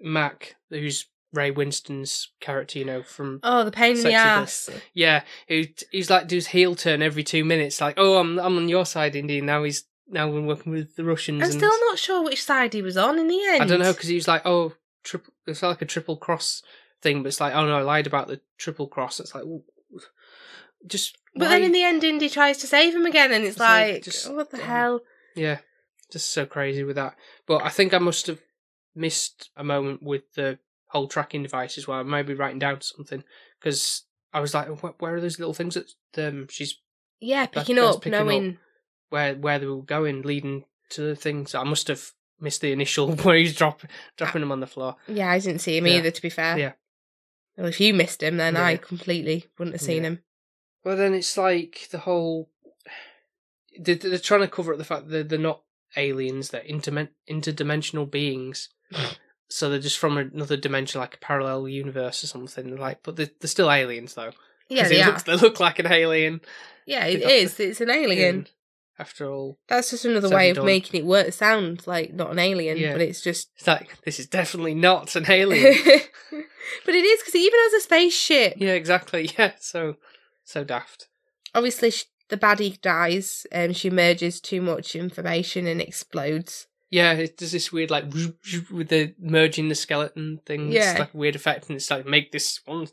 Mac, 0.00 0.56
who's 0.70 1.06
Ray 1.34 1.50
Winstone's 1.50 2.28
character, 2.40 2.78
you 2.78 2.84
know, 2.84 3.02
from 3.02 3.40
Oh, 3.42 3.64
the 3.64 3.70
pain 3.70 3.96
in 3.96 4.02
the 4.02 4.12
ass. 4.14 4.70
Yeah, 4.92 5.22
he, 5.46 5.74
he's 5.90 6.08
like 6.10 6.28
does 6.28 6.48
heel 6.48 6.74
turn 6.74 7.02
every 7.02 7.24
two 7.24 7.44
minutes. 7.44 7.80
Like, 7.80 7.94
oh, 7.96 8.18
I'm 8.18 8.38
I'm 8.38 8.56
on 8.56 8.68
your 8.68 8.86
side, 8.86 9.16
Indy. 9.16 9.40
Now 9.40 9.62
he's 9.64 9.84
now 10.08 10.28
we're 10.30 10.40
working 10.42 10.72
with 10.72 10.96
the 10.96 11.04
Russians. 11.04 11.42
I'm 11.42 11.50
and 11.50 11.54
still 11.54 11.72
not 11.88 11.98
sure 11.98 12.22
which 12.22 12.42
side 12.42 12.72
he 12.72 12.82
was 12.82 12.96
on 12.96 13.18
in 13.18 13.28
the 13.28 13.42
end. 13.46 13.62
I 13.62 13.66
don't 13.66 13.80
know 13.80 13.92
because 13.92 14.08
he 14.08 14.14
was 14.14 14.28
like, 14.28 14.42
oh, 14.44 14.72
triple. 15.02 15.32
It's 15.46 15.62
like 15.62 15.82
a 15.82 15.86
triple 15.86 16.16
cross 16.16 16.62
thing, 17.02 17.22
but 17.22 17.28
it's 17.28 17.40
like, 17.40 17.54
oh 17.54 17.66
no, 17.66 17.76
I 17.78 17.82
lied 17.82 18.06
about 18.06 18.28
the 18.28 18.40
triple 18.58 18.86
cross. 18.86 19.20
It's 19.20 19.34
like, 19.34 19.44
just. 20.86 21.16
But 21.34 21.46
why- 21.46 21.48
then 21.48 21.62
in 21.64 21.72
the 21.72 21.82
end, 21.82 22.04
Indy 22.04 22.28
tries 22.28 22.58
to 22.58 22.66
save 22.66 22.94
him 22.94 23.06
again, 23.06 23.32
and 23.32 23.42
it's 23.44 23.52
It's 23.52 23.60
like, 23.60 23.92
like, 23.94 24.02
just- 24.04 24.32
what 24.32 24.50
the 24.50 24.58
hell? 24.58 25.00
yeah, 25.34 25.58
just 26.12 26.30
so 26.30 26.46
crazy 26.46 26.84
with 26.84 26.96
that. 26.96 27.16
But 27.46 27.62
I 27.64 27.70
think 27.70 27.92
I 27.92 27.98
must 27.98 28.26
have 28.28 28.38
missed 28.94 29.50
a 29.56 29.64
moment 29.64 30.02
with 30.02 30.32
the 30.34 30.58
whole 30.94 31.08
tracking 31.08 31.42
device 31.42 31.76
as 31.76 31.86
well. 31.88 31.98
I 32.00 32.02
may 32.04 32.22
be 32.22 32.34
writing 32.34 32.58
down 32.58 32.80
something 32.80 33.24
because 33.60 34.04
I 34.32 34.40
was 34.40 34.54
like, 34.54 34.68
where 35.00 35.14
are 35.14 35.20
those 35.20 35.38
little 35.38 35.54
things 35.54 35.74
that 35.74 36.28
um, 36.28 36.46
she's 36.48 36.76
Yeah, 37.20 37.46
picking 37.46 37.76
that's 37.76 37.96
up, 37.96 38.02
picking 38.02 38.18
up. 38.18 38.26
knowing. 38.26 38.58
where 39.10 39.34
where 39.34 39.58
they 39.58 39.66
were 39.66 39.82
going, 39.82 40.22
leading 40.22 40.64
to 40.90 41.02
the 41.02 41.16
things. 41.16 41.54
I 41.54 41.64
must 41.64 41.88
have 41.88 42.10
missed 42.40 42.60
the 42.60 42.72
initial 42.72 43.14
where 43.16 43.36
he's 43.36 43.54
drop, 43.56 43.82
dropping 44.16 44.40
them 44.40 44.52
on 44.52 44.60
the 44.60 44.66
floor. 44.66 44.96
Yeah, 45.08 45.30
I 45.30 45.38
didn't 45.38 45.60
see 45.60 45.76
him 45.76 45.86
Yeah. 45.86 45.94
either. 45.94 46.10
To 46.10 46.22
be 46.22 46.30
fair. 46.30 46.58
Yeah. 46.58 46.72
Well, 47.56 47.66
if 47.68 47.80
you 47.80 47.94
missed 47.94 48.22
him, 48.22 48.36
then 48.38 48.56
I 48.56 48.76
completely 48.76 49.46
wouldn't 49.58 49.74
have 49.76 49.80
seen 49.82 50.02
Yeah. 50.02 50.08
him. 50.10 50.18
Well, 50.84 50.96
then 50.96 51.14
it's 51.14 51.36
like 51.36 51.88
the 51.90 51.98
whole. 51.98 52.50
They're, 53.78 53.96
they're 53.96 54.18
trying 54.18 54.42
to 54.42 54.48
cover 54.48 54.72
up 54.72 54.78
the 54.78 54.84
fact 54.84 55.08
that 55.08 55.28
they're 55.28 55.38
not 55.38 55.62
aliens; 55.96 56.50
they're 56.50 56.62
intermen- 56.62 57.08
interdimensional 57.28 58.08
beings. 58.10 58.68
so 59.48 59.68
they're 59.70 59.78
just 59.78 59.98
from 59.98 60.16
another 60.18 60.56
dimension, 60.56 61.00
like 61.00 61.14
a 61.14 61.18
parallel 61.18 61.68
universe 61.68 62.24
or 62.24 62.26
something. 62.26 62.76
Like, 62.76 63.02
but 63.02 63.16
they're, 63.16 63.30
they're 63.40 63.48
still 63.48 63.70
aliens, 63.70 64.14
though. 64.14 64.32
Yeah, 64.68 64.88
they 64.88 64.96
they 64.96 65.04
look, 65.04 65.24
they 65.24 65.36
look 65.36 65.60
like 65.60 65.78
an 65.78 65.86
alien. 65.92 66.40
Yeah, 66.86 67.04
it 67.06 67.22
is. 67.22 67.52
is. 67.54 67.60
It's 67.60 67.80
an 67.80 67.90
alien. 67.90 68.46
after 68.98 69.28
all. 69.30 69.58
That's 69.68 69.90
just 69.90 70.04
another 70.04 70.28
way 70.30 70.50
of 70.50 70.56
done. 70.56 70.66
making 70.66 71.00
it 71.00 71.06
work 71.06 71.32
sound 71.32 71.86
like 71.86 72.12
not 72.14 72.30
an 72.30 72.38
alien, 72.38 72.76
Yeah. 72.78 72.92
but 72.92 73.02
it's 73.02 73.20
just. 73.20 73.50
It's 73.56 73.66
like 73.66 74.00
this 74.04 74.18
is 74.18 74.26
definitely 74.26 74.74
not 74.74 75.14
an 75.16 75.26
alien. 75.30 75.74
but 76.84 76.94
it 76.94 77.04
is 77.04 77.20
because 77.20 77.34
it 77.34 77.38
even 77.38 77.60
has 77.64 77.72
a 77.74 77.80
spaceship. 77.80 78.54
yeah, 78.56 78.72
exactly. 78.72 79.30
Yeah, 79.38 79.52
so 79.60 79.96
so 80.44 80.64
daft. 80.64 81.08
Obviously, 81.54 81.90
sh- 81.90 82.06
the 82.30 82.36
baddie 82.38 82.80
dies, 82.80 83.46
and 83.52 83.76
she 83.76 83.90
merges 83.90 84.40
too 84.40 84.60
much 84.62 84.96
information 84.96 85.66
and 85.66 85.80
explodes. 85.80 86.66
Yeah, 86.94 87.14
it 87.14 87.36
does 87.36 87.50
this 87.50 87.72
weird 87.72 87.90
like 87.90 88.04
with 88.70 88.88
the 88.88 89.14
merging 89.18 89.68
the 89.68 89.74
skeleton 89.74 90.40
thing. 90.46 90.70
Yeah. 90.70 90.90
It's 90.92 91.00
like 91.00 91.14
a 91.14 91.16
weird 91.16 91.34
effect, 91.34 91.68
and 91.68 91.74
it's 91.74 91.90
like 91.90 92.06
make 92.06 92.30
this 92.30 92.60
one 92.66 92.86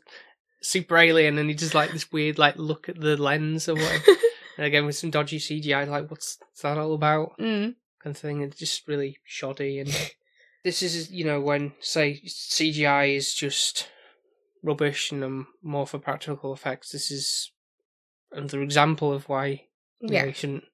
super 0.60 0.96
alien, 0.96 1.38
and 1.38 1.48
he 1.48 1.54
does 1.54 1.72
like 1.72 1.92
this 1.92 2.10
weird 2.10 2.36
like 2.36 2.56
look 2.56 2.88
at 2.88 3.00
the 3.00 3.16
lens 3.16 3.68
or 3.68 3.74
whatever. 3.74 4.04
and 4.56 4.66
again 4.66 4.86
with 4.86 4.96
some 4.96 5.10
dodgy 5.10 5.38
CGI, 5.38 5.86
like 5.86 6.10
what's 6.10 6.38
that 6.62 6.78
all 6.78 6.94
about? 6.94 7.38
mm. 7.38 7.74
kind 8.02 8.16
of 8.16 8.18
thing. 8.18 8.40
It's 8.40 8.58
just 8.58 8.88
really 8.88 9.18
shoddy, 9.24 9.78
and 9.78 9.88
this 10.64 10.82
is 10.82 11.12
you 11.12 11.24
know 11.24 11.40
when 11.40 11.72
say 11.78 12.20
CGI 12.26 13.14
is 13.16 13.32
just 13.32 13.88
rubbish 14.64 15.12
and 15.12 15.22
um, 15.22 15.46
more 15.62 15.86
for 15.86 16.00
practical 16.00 16.52
effects. 16.52 16.90
This 16.90 17.12
is 17.12 17.52
another 18.32 18.62
example 18.62 19.12
of 19.12 19.28
why 19.28 19.46
you 20.00 20.08
know, 20.08 20.14
Yeah. 20.14 20.24
you 20.24 20.32
shouldn't 20.32 20.64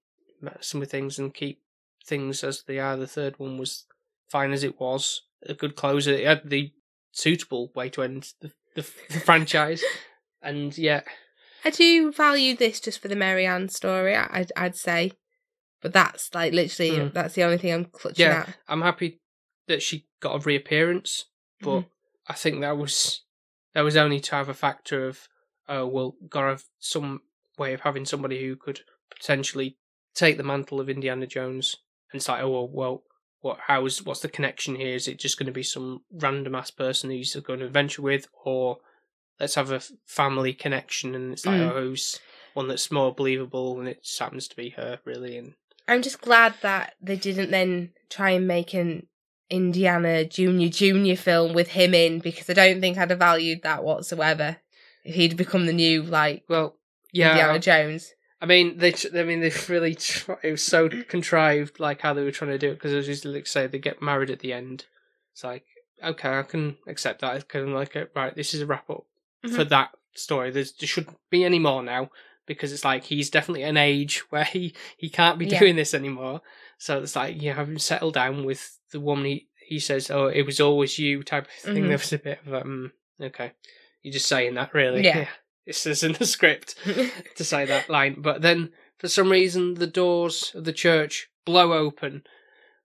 mess 0.40 0.72
with 0.72 0.90
things 0.90 1.18
and 1.18 1.34
keep 1.34 1.60
things 2.09 2.43
as 2.43 2.62
they 2.66 2.78
are. 2.78 2.97
The 2.97 3.06
third 3.06 3.39
one 3.39 3.59
was 3.59 3.85
fine 4.30 4.52
as 4.52 4.64
it 4.64 4.80
was, 4.80 5.22
a 5.47 5.55
good 5.55 5.76
closer. 5.76 6.12
It 6.12 6.26
had 6.26 6.48
the 6.48 6.72
suitable 7.12 7.70
way 7.74 7.89
to 7.90 8.02
end 8.02 8.32
the, 8.40 8.52
the, 8.74 8.82
the 9.10 9.20
franchise, 9.20 9.82
and 10.43 10.76
yeah, 10.76 11.02
I 11.64 11.70
do 11.70 12.10
value 12.12 12.56
this 12.56 12.80
just 12.80 13.01
for 13.01 13.09
the 13.09 13.16
Marianne 13.16 13.68
story. 13.68 14.16
I'd 14.16 14.52
I'd 14.56 14.76
say, 14.76 15.12
but 15.82 15.93
that's 15.93 16.35
like 16.35 16.52
literally 16.52 16.93
Mm. 16.93 17.12
that's 17.12 17.35
the 17.35 17.44
only 17.44 17.59
thing 17.59 17.72
I'm 17.74 17.85
clutching 17.85 18.26
Yeah. 18.26 18.40
at. 18.48 18.56
I'm 18.68 18.82
happy 18.82 19.20
that 19.68 19.82
she 19.82 20.06
got 20.20 20.36
a 20.36 20.44
reappearance, 20.44 21.26
but 21.60 21.70
Mm-hmm. 21.80 21.89
I 22.30 22.35
think 22.35 22.60
that 22.60 22.76
was 22.76 23.22
that 23.74 23.82
was 23.82 23.97
only 23.97 24.20
to 24.20 24.35
have 24.35 24.48
a 24.48 24.55
factor 24.55 25.06
of 25.09 25.28
oh 25.68 25.86
well, 25.86 26.14
gotta 26.28 26.48
have 26.48 26.64
some 26.78 27.20
way 27.59 27.72
of 27.74 27.80
having 27.80 28.05
somebody 28.06 28.40
who 28.43 28.55
could 28.56 28.80
potentially 29.10 29.76
take 30.14 30.36
the 30.36 30.43
mantle 30.44 30.80
of 30.80 30.89
Indiana 30.89 31.26
Jones 31.26 31.76
and 32.12 32.18
it's 32.18 32.28
like 32.28 32.43
oh 32.43 32.51
well, 32.51 32.68
well 32.68 33.02
what 33.40 33.59
how's 33.66 34.02
what's 34.02 34.20
the 34.20 34.28
connection 34.28 34.74
here? 34.74 34.94
Is 34.94 35.09
it 35.09 35.18
just 35.18 35.39
going 35.39 35.47
to 35.47 35.52
be 35.52 35.62
some 35.62 36.01
random 36.12 36.55
ass 36.55 36.70
person 36.70 37.10
who's 37.10 37.35
going 37.36 37.60
to 37.60 37.66
adventure 37.66 38.02
with, 38.02 38.26
or 38.44 38.78
let's 39.40 39.55
have 39.55 39.70
a 39.70 39.80
family 40.06 40.52
connection 40.52 41.14
and 41.14 41.32
it's 41.32 41.47
like 41.47 41.60
Mm. 41.60 41.70
oh 41.70 41.80
who's 41.80 42.18
one 42.55 42.66
that's 42.66 42.90
more 42.90 43.14
believable 43.14 43.78
and 43.78 43.89
it 43.89 44.02
just 44.02 44.18
happens 44.18 44.48
to 44.48 44.56
be 44.56 44.70
her 44.70 44.98
really 45.05 45.36
and 45.39 45.55
I'm 45.86 46.02
just 46.02 46.20
glad 46.20 46.55
that 46.62 46.94
they 47.01 47.14
didn't 47.16 47.51
then 47.52 47.93
try 48.10 48.30
and 48.30 48.48
make 48.48 48.74
an 48.74 49.06
Indiana 49.48 50.24
Junior 50.24 50.68
Junior 50.68 51.16
film 51.16 51.55
with 51.55 51.68
him 51.68 51.94
in 51.94 52.18
because 52.18 52.51
I 52.51 52.52
don't 52.55 52.80
think 52.80 52.98
I'd 52.98 53.10
have 53.10 53.18
valued 53.18 53.62
that 53.62 53.85
whatsoever 53.85 54.56
if 55.05 55.14
he'd 55.14 55.36
become 55.36 55.66
the 55.66 55.72
new 55.72 56.02
like 56.02 56.43
well 56.48 56.76
yeah 57.12 57.30
Indiana 57.30 57.59
Jones. 57.59 58.12
I 58.40 58.47
mean, 58.47 58.78
they. 58.78 58.94
I 59.15 59.23
mean, 59.24 59.40
they 59.40 59.52
really. 59.69 59.94
Try, 59.94 60.36
it 60.43 60.51
was 60.52 60.62
so 60.62 60.89
contrived, 60.89 61.81
like 61.81 62.01
how 62.01 62.15
they 62.15 62.23
were 62.23 62.31
trying 62.31 62.52
to 62.52 62.59
do 62.59 62.70
it. 62.70 62.74
Because 62.74 62.93
it 62.93 62.97
was 63.09 63.24
you 63.24 63.31
like 63.32 63.47
say, 63.47 63.66
they 63.66 63.78
get 63.78 64.01
married 64.02 64.31
at 64.31 64.39
the 64.40 64.52
end. 64.52 64.86
It's 65.32 65.43
like, 65.44 65.65
okay, 66.02 66.39
I 66.39 66.43
can 66.43 66.77
accept 66.86 67.20
that. 67.23 67.48
Kind 67.48 67.69
of 67.69 67.74
like, 67.74 67.97
right, 68.15 68.35
this 68.35 68.55
is 68.55 68.60
a 68.62 68.66
wrap 68.66 68.89
up 68.90 69.05
for 69.55 69.65
that 69.65 69.90
story. 70.15 70.51
There's, 70.51 70.73
there 70.73 70.86
shouldn't 70.86 71.16
be 71.31 71.44
any 71.44 71.59
more 71.59 71.82
now 71.82 72.10
because 72.47 72.73
it's 72.73 72.85
like 72.85 73.05
he's 73.05 73.31
definitely 73.31 73.62
an 73.65 73.77
age 73.77 74.19
where 74.31 74.44
he 74.44 74.74
he 74.97 75.09
can't 75.10 75.39
be 75.39 75.47
Yeah. 75.47 75.59
doing 75.59 75.77
this 75.77 75.94
anymore. 75.94 76.40
So 76.78 77.01
it's 77.02 77.16
like 77.16 77.43
you 77.43 77.52
have 77.52 77.69
him 77.69 77.78
settle 77.78 78.10
down 78.12 78.44
with 78.44 78.78
the 78.93 79.01
woman. 79.01 79.24
He 79.27 79.48
he 79.66 79.78
says, 79.81 80.10
"Oh, 80.10 80.27
it 80.28 80.43
was 80.47 80.60
always 80.60 80.98
you," 80.98 81.23
type 81.24 81.44
of 81.47 81.51
thing. 81.52 81.85
Mhm. 81.85 81.89
There 81.89 81.98
was 81.98 82.12
a 82.12 82.19
bit 82.19 82.39
of 82.47 82.55
um, 82.55 82.93
okay, 83.20 83.52
you're 84.02 84.12
just 84.12 84.27
saying 84.27 84.55
that, 84.55 84.73
really. 84.74 85.05
Yeah. 85.05 85.27
This 85.69 85.85
isn't 85.86 86.19
a 86.20 86.24
script 86.27 86.74
to 87.36 87.45
say 87.45 87.66
that 87.66 87.89
line. 87.90 88.16
But 88.19 88.40
then, 88.43 88.70
for 88.99 89.07
some 89.07 89.31
reason, 89.31 89.74
the 89.74 89.86
doors 89.86 90.51
of 90.55 90.65
the 90.65 90.73
church 90.73 91.28
blow 91.45 91.74
open. 91.74 92.23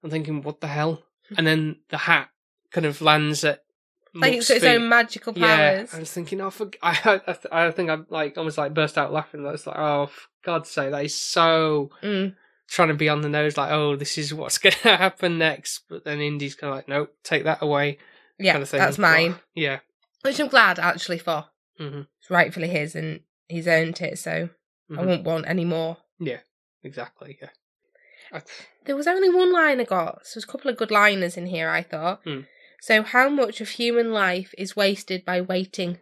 I'm 0.03 0.09
thinking, 0.09 0.41
what 0.41 0.59
the 0.59 0.67
hell? 0.67 1.01
And 1.37 1.47
then 1.47 1.77
the 1.89 1.97
hat 1.97 2.27
kind 2.71 2.85
of 2.85 3.01
lands 3.01 3.45
at 3.45 3.63
like 4.13 4.33
it's 4.33 4.49
its 4.49 4.65
own 4.65 4.89
magical 4.89 5.31
powers. 5.33 5.89
Yeah. 5.91 5.97
I 5.97 5.99
was 5.99 6.11
thinking, 6.11 6.41
oh, 6.41 6.49
for, 6.49 6.69
I, 6.83 7.21
I, 7.51 7.67
I 7.67 7.71
think 7.71 7.89
I 7.89 7.97
like 8.09 8.37
almost 8.37 8.57
like 8.57 8.73
burst 8.73 8.97
out 8.97 9.13
laughing. 9.13 9.43
That's 9.43 9.65
like, 9.65 9.77
oh, 9.79 10.07
for 10.07 10.21
God's 10.43 10.69
sake, 10.69 10.91
that 10.91 11.05
is 11.05 11.15
so 11.15 11.89
Mm. 12.03 12.35
trying 12.67 12.89
to 12.89 12.93
be 12.95 13.07
on 13.09 13.21
the 13.21 13.29
nose. 13.29 13.55
Like, 13.57 13.71
oh, 13.71 13.95
this 13.95 14.17
is 14.17 14.33
what's 14.33 14.57
going 14.59 14.73
to 14.83 14.97
happen 14.97 15.37
next. 15.37 15.83
But 15.89 16.03
then 16.03 16.19
Indy's 16.19 16.53
kind 16.55 16.69
of 16.71 16.75
like, 16.75 16.89
nope, 16.89 17.15
take 17.23 17.45
that 17.45 17.61
away. 17.61 17.97
Yeah, 18.37 18.51
kind 18.51 18.63
of 18.63 18.69
thing. 18.69 18.79
that's 18.81 18.97
mine. 18.97 19.31
But, 19.31 19.41
yeah. 19.55 19.79
Which 20.21 20.39
I'm 20.39 20.47
glad 20.49 20.79
actually 20.79 21.17
for. 21.19 21.45
Hmm 21.77 22.01
It's 22.19 22.29
rightfully 22.29 22.69
his 22.69 22.95
and 22.95 23.21
he's 23.47 23.67
earned 23.67 23.99
it, 24.01 24.17
so 24.19 24.49
I 24.89 24.93
Mhm. 24.93 25.05
won't 25.07 25.23
want 25.23 25.47
any 25.47 25.65
more. 25.65 25.97
Yeah, 26.19 26.41
exactly. 26.83 27.37
Yeah. 27.41 27.49
I, 28.31 28.41
There 28.85 28.95
was 28.95 29.07
only 29.07 29.29
one 29.29 29.51
line 29.51 29.79
I 29.79 29.83
got, 29.85 30.25
so 30.25 30.39
there's 30.39 30.43
a 30.43 30.51
couple 30.51 30.69
of 30.69 30.77
good 30.77 30.91
liners 30.91 31.37
in 31.37 31.47
here, 31.47 31.69
I 31.69 31.81
thought. 31.83 32.21
Hmm. 32.23 32.41
So, 32.81 33.01
how 33.01 33.29
much 33.29 33.61
of 33.61 33.69
human 33.69 34.11
life 34.11 34.53
is 34.57 34.75
wasted 34.75 35.23
by 35.23 35.39
waiting? 35.39 35.99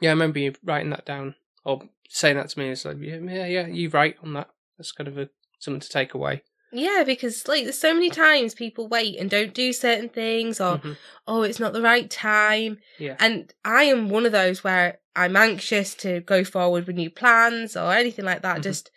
Yeah, 0.00 0.10
I 0.10 0.12
remember 0.12 0.38
you 0.38 0.54
writing 0.62 0.90
that 0.90 1.06
down 1.06 1.34
or 1.64 1.88
saying 2.08 2.36
that 2.36 2.50
to 2.50 2.58
me. 2.58 2.68
It's 2.68 2.84
like, 2.84 2.98
yeah, 3.00 3.16
yeah, 3.16 3.46
yeah, 3.46 3.66
you're 3.66 3.90
right 3.90 4.16
on 4.22 4.34
that. 4.34 4.50
That's 4.76 4.92
kind 4.92 5.08
of 5.08 5.16
a 5.16 5.30
something 5.58 5.80
to 5.80 5.88
take 5.88 6.12
away. 6.12 6.42
Yeah, 6.74 7.04
because 7.04 7.46
like 7.46 7.62
there's 7.64 7.78
so 7.78 7.94
many 7.94 8.10
times 8.10 8.52
people 8.54 8.88
wait 8.88 9.18
and 9.18 9.30
don't 9.30 9.54
do 9.54 9.72
certain 9.72 10.08
things, 10.08 10.60
or 10.60 10.78
Mhm. 10.78 10.96
oh, 11.28 11.42
it's 11.42 11.60
not 11.60 11.72
the 11.72 11.80
right 11.82 12.10
time. 12.10 12.78
Yeah. 12.98 13.16
And 13.20 13.52
I 13.64 13.84
am 13.84 14.08
one 14.08 14.26
of 14.26 14.32
those 14.32 14.64
where 14.64 14.98
I'm 15.14 15.36
anxious 15.36 15.94
to 15.96 16.20
go 16.20 16.42
forward 16.42 16.86
with 16.86 16.96
new 16.96 17.10
plans 17.10 17.76
or 17.76 17.92
anything 17.92 18.24
like 18.24 18.42
that, 18.42 18.58
Mhm. 18.58 18.62
just 18.64 18.90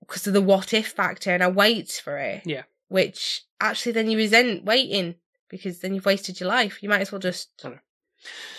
because 0.00 0.26
of 0.26 0.32
the 0.32 0.40
what 0.40 0.72
if 0.72 0.88
factor, 0.88 1.32
and 1.32 1.42
I 1.42 1.48
wait 1.48 1.90
for 2.04 2.18
it. 2.18 2.42
Yeah. 2.44 2.62
Which 2.88 3.42
actually 3.60 3.92
then 3.92 4.08
you 4.08 4.16
resent 4.16 4.64
waiting 4.64 5.16
because 5.48 5.80
then 5.80 5.94
you've 5.94 6.06
wasted 6.06 6.38
your 6.38 6.48
life. 6.48 6.82
You 6.82 6.88
might 6.88 7.00
as 7.00 7.10
well 7.10 7.18
just 7.18 7.50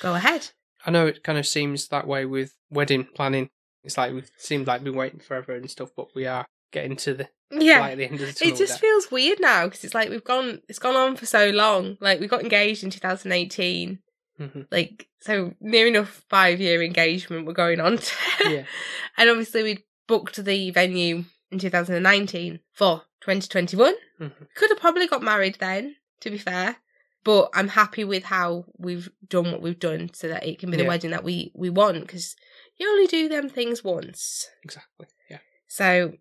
go 0.02 0.16
ahead. 0.16 0.50
I 0.86 0.92
know 0.92 1.08
it 1.08 1.24
kind 1.24 1.38
of 1.40 1.48
seems 1.48 1.88
that 1.88 2.08
way 2.08 2.26
with 2.26 2.56
wedding 2.70 3.06
planning. 3.06 3.50
It's 3.84 3.98
like 3.98 4.14
it 4.14 4.30
seems 4.38 4.68
like 4.68 4.82
we've 4.82 4.92
been 4.92 5.00
waiting 5.00 5.20
forever 5.20 5.56
and 5.56 5.70
stuff, 5.72 5.92
but 5.96 6.14
we 6.16 6.26
are 6.26 6.46
getting 6.76 6.96
to 6.98 7.14
the 7.16 7.28
Yeah. 7.52 7.80
light 7.80 7.92
at 7.94 7.98
the 7.98 8.06
end 8.06 8.22
of 8.22 8.28
the 8.28 8.34
tunnel. 8.34 8.54
It 8.54 8.58
just 8.58 8.80
feels 8.80 9.10
weird 9.10 9.40
now 9.40 9.66
because 9.66 9.84
it's 9.84 9.94
like 9.96 10.10
we've 10.10 10.24
gone, 10.24 10.62
it's 10.70 10.78
gone 10.80 10.96
on 10.96 11.16
for 11.16 11.26
so 11.26 11.50
long. 11.50 11.98
Like 12.00 12.20
we 12.20 12.28
got 12.28 12.44
engaged 12.44 12.84
in 12.84 12.90
2018, 12.92 14.00
that. 14.38 14.54
Mhm. 14.54 14.68
like 14.72 15.08
so 15.22 15.54
near 15.62 15.88
enough 15.88 16.24
five 16.30 16.60
year 16.62 16.84
engagement 16.84 17.46
we're 17.48 17.54
going 17.54 17.80
on 17.80 17.98
to. 17.98 18.16
Yeah. 18.50 18.66
and 19.18 19.30
obviously 19.30 19.64
we 19.64 19.86
booked 20.08 20.44
the 20.44 20.70
venue 20.72 21.24
in 21.52 21.58
2019 21.60 22.60
for 22.74 23.04
2021. 23.22 23.96
Mhm. 24.20 24.32
Could 24.56 24.70
have 24.70 24.80
probably 24.80 25.08
got 25.08 25.24
married 25.24 25.56
then, 25.60 25.96
to 26.22 26.30
be 26.30 26.38
fair. 26.38 26.78
But 27.24 27.50
I'm 27.56 27.70
happy 27.70 28.04
with 28.04 28.26
how 28.26 28.66
we've 28.78 29.10
done 29.28 29.52
what 29.52 29.62
we've 29.62 29.80
done 29.80 30.14
so 30.14 30.28
that 30.28 30.46
it 30.46 30.60
can 30.60 30.70
be 30.70 30.78
the 30.78 30.84
Yeah. 30.84 30.90
wedding 30.90 31.10
that 31.12 31.24
we, 31.24 31.52
we 31.56 31.72
want 31.72 32.02
because 32.02 32.36
you 32.78 32.88
only 32.88 33.08
do 33.08 33.28
them 33.30 33.50
things 33.50 33.84
once. 33.84 34.48
Exactly. 34.64 35.08
Yeah. 35.30 35.40
So 35.68 36.14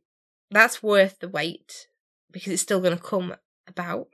that's 0.51 0.83
worth 0.83 1.19
the 1.21 1.29
wait 1.29 1.87
because 2.31 2.53
it's 2.53 2.63
still 2.63 2.81
going 2.81 2.97
to 2.97 3.03
come 3.03 3.35
about. 3.67 4.09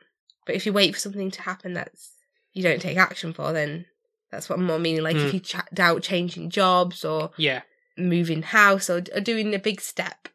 But 0.47 0.55
if 0.55 0.66
you 0.66 0.73
wait 0.73 0.94
for 0.94 1.01
something 1.01 1.31
to 1.31 1.43
happen 1.43 1.74
that's 1.74 2.12
you 2.52 2.62
don't 2.62 2.81
take 2.82 2.97
action 2.97 3.32
for, 3.32 3.52
then 3.52 3.86
that's 4.31 4.48
what 4.48 4.59
I'm 4.59 4.65
more 4.65 4.78
meaning. 4.78 5.02
Like 5.02 5.16
if 5.16 5.31
Hmm. 5.31 5.36
you 5.36 5.40
ch- 5.40 5.57
doubt 5.74 6.02
changing 6.02 6.51
jobs 6.51 7.05
or 7.05 7.31
Yeah. 7.36 7.62
moving 7.97 8.43
house 8.43 8.89
or, 8.90 9.02
or 9.15 9.20
doing 9.20 9.55
a 9.55 9.59
big 9.59 9.81
step 9.81 10.28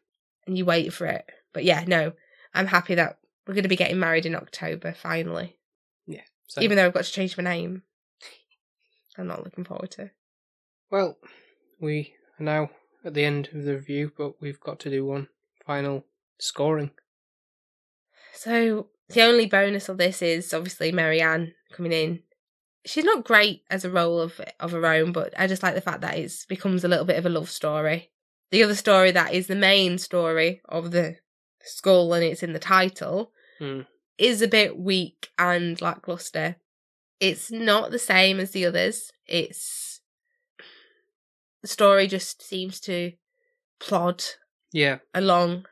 and 0.46 0.56
you 0.56 0.64
wait 0.64 0.92
for 0.92 1.06
it. 1.06 1.28
But 1.52 1.64
yeah, 1.64 1.84
no, 1.86 2.12
I'm 2.54 2.66
happy 2.66 2.94
that 2.94 3.18
we're 3.46 3.54
going 3.54 3.62
to 3.64 3.68
be 3.68 3.76
getting 3.76 3.98
married 3.98 4.26
in 4.26 4.34
October 4.34 4.92
finally. 4.92 5.58
Yeah, 6.06 6.22
so, 6.46 6.60
Even 6.62 6.76
though 6.76 6.86
I've 6.86 6.94
got 6.94 7.04
to 7.04 7.12
change 7.12 7.36
my 7.36 7.44
name, 7.44 7.82
I'm 9.18 9.26
not 9.26 9.44
looking 9.44 9.64
forward 9.64 9.90
to. 9.92 10.10
well, 10.90 11.16
we 11.80 12.14
are 12.38 12.44
now 12.44 12.70
at 13.04 13.14
the 13.14 13.24
end 13.24 13.48
of 13.54 13.64
the 13.64 13.74
review, 13.74 14.12
but 14.16 14.40
we've 14.40 14.60
got 14.60 14.78
to 14.80 14.90
do 14.90 15.04
one 15.04 15.28
final 15.66 16.04
scoring. 16.38 16.90
So 18.34 18.88
the 19.08 19.22
only 19.22 19.46
bonus 19.46 19.88
of 19.88 19.98
this 19.98 20.22
is 20.22 20.52
obviously 20.54 20.92
Marianne 20.92 21.54
coming 21.72 21.92
in. 21.92 22.22
She's 22.84 23.04
not 23.04 23.24
great 23.24 23.62
as 23.70 23.84
a 23.84 23.90
role 23.90 24.20
of 24.20 24.40
of 24.60 24.72
her 24.72 24.86
own, 24.86 25.12
but 25.12 25.34
I 25.38 25.46
just 25.46 25.62
like 25.62 25.74
the 25.74 25.80
fact 25.80 26.02
that 26.02 26.16
it 26.18 26.32
becomes 26.48 26.84
a 26.84 26.88
little 26.88 27.04
bit 27.04 27.18
of 27.18 27.26
a 27.26 27.30
love 27.30 27.50
story. 27.50 28.10
The 28.52 28.62
other 28.62 28.76
story 28.76 29.10
that 29.10 29.34
is 29.34 29.48
the 29.48 29.56
main 29.56 29.98
story 29.98 30.60
of 30.68 30.92
the 30.92 31.16
skull 31.62 32.12
and 32.14 32.22
it's 32.24 32.42
in 32.44 32.52
the 32.52 32.60
title 32.60 33.32
Hmm. 33.58 33.80
is 34.18 34.40
a 34.42 34.46
bit 34.48 34.78
weak 34.78 35.30
and 35.38 35.80
lackluster. 35.80 36.56
It's 37.18 37.50
not 37.50 37.90
the 37.90 37.98
same 37.98 38.38
as 38.38 38.50
the 38.52 38.66
others. 38.66 39.10
It's 39.26 40.00
the 41.62 41.68
story 41.68 42.06
just 42.06 42.42
seems 42.42 42.78
to 42.80 43.12
plod 43.80 44.22
Yeah. 44.72 44.98
along. 45.14 45.66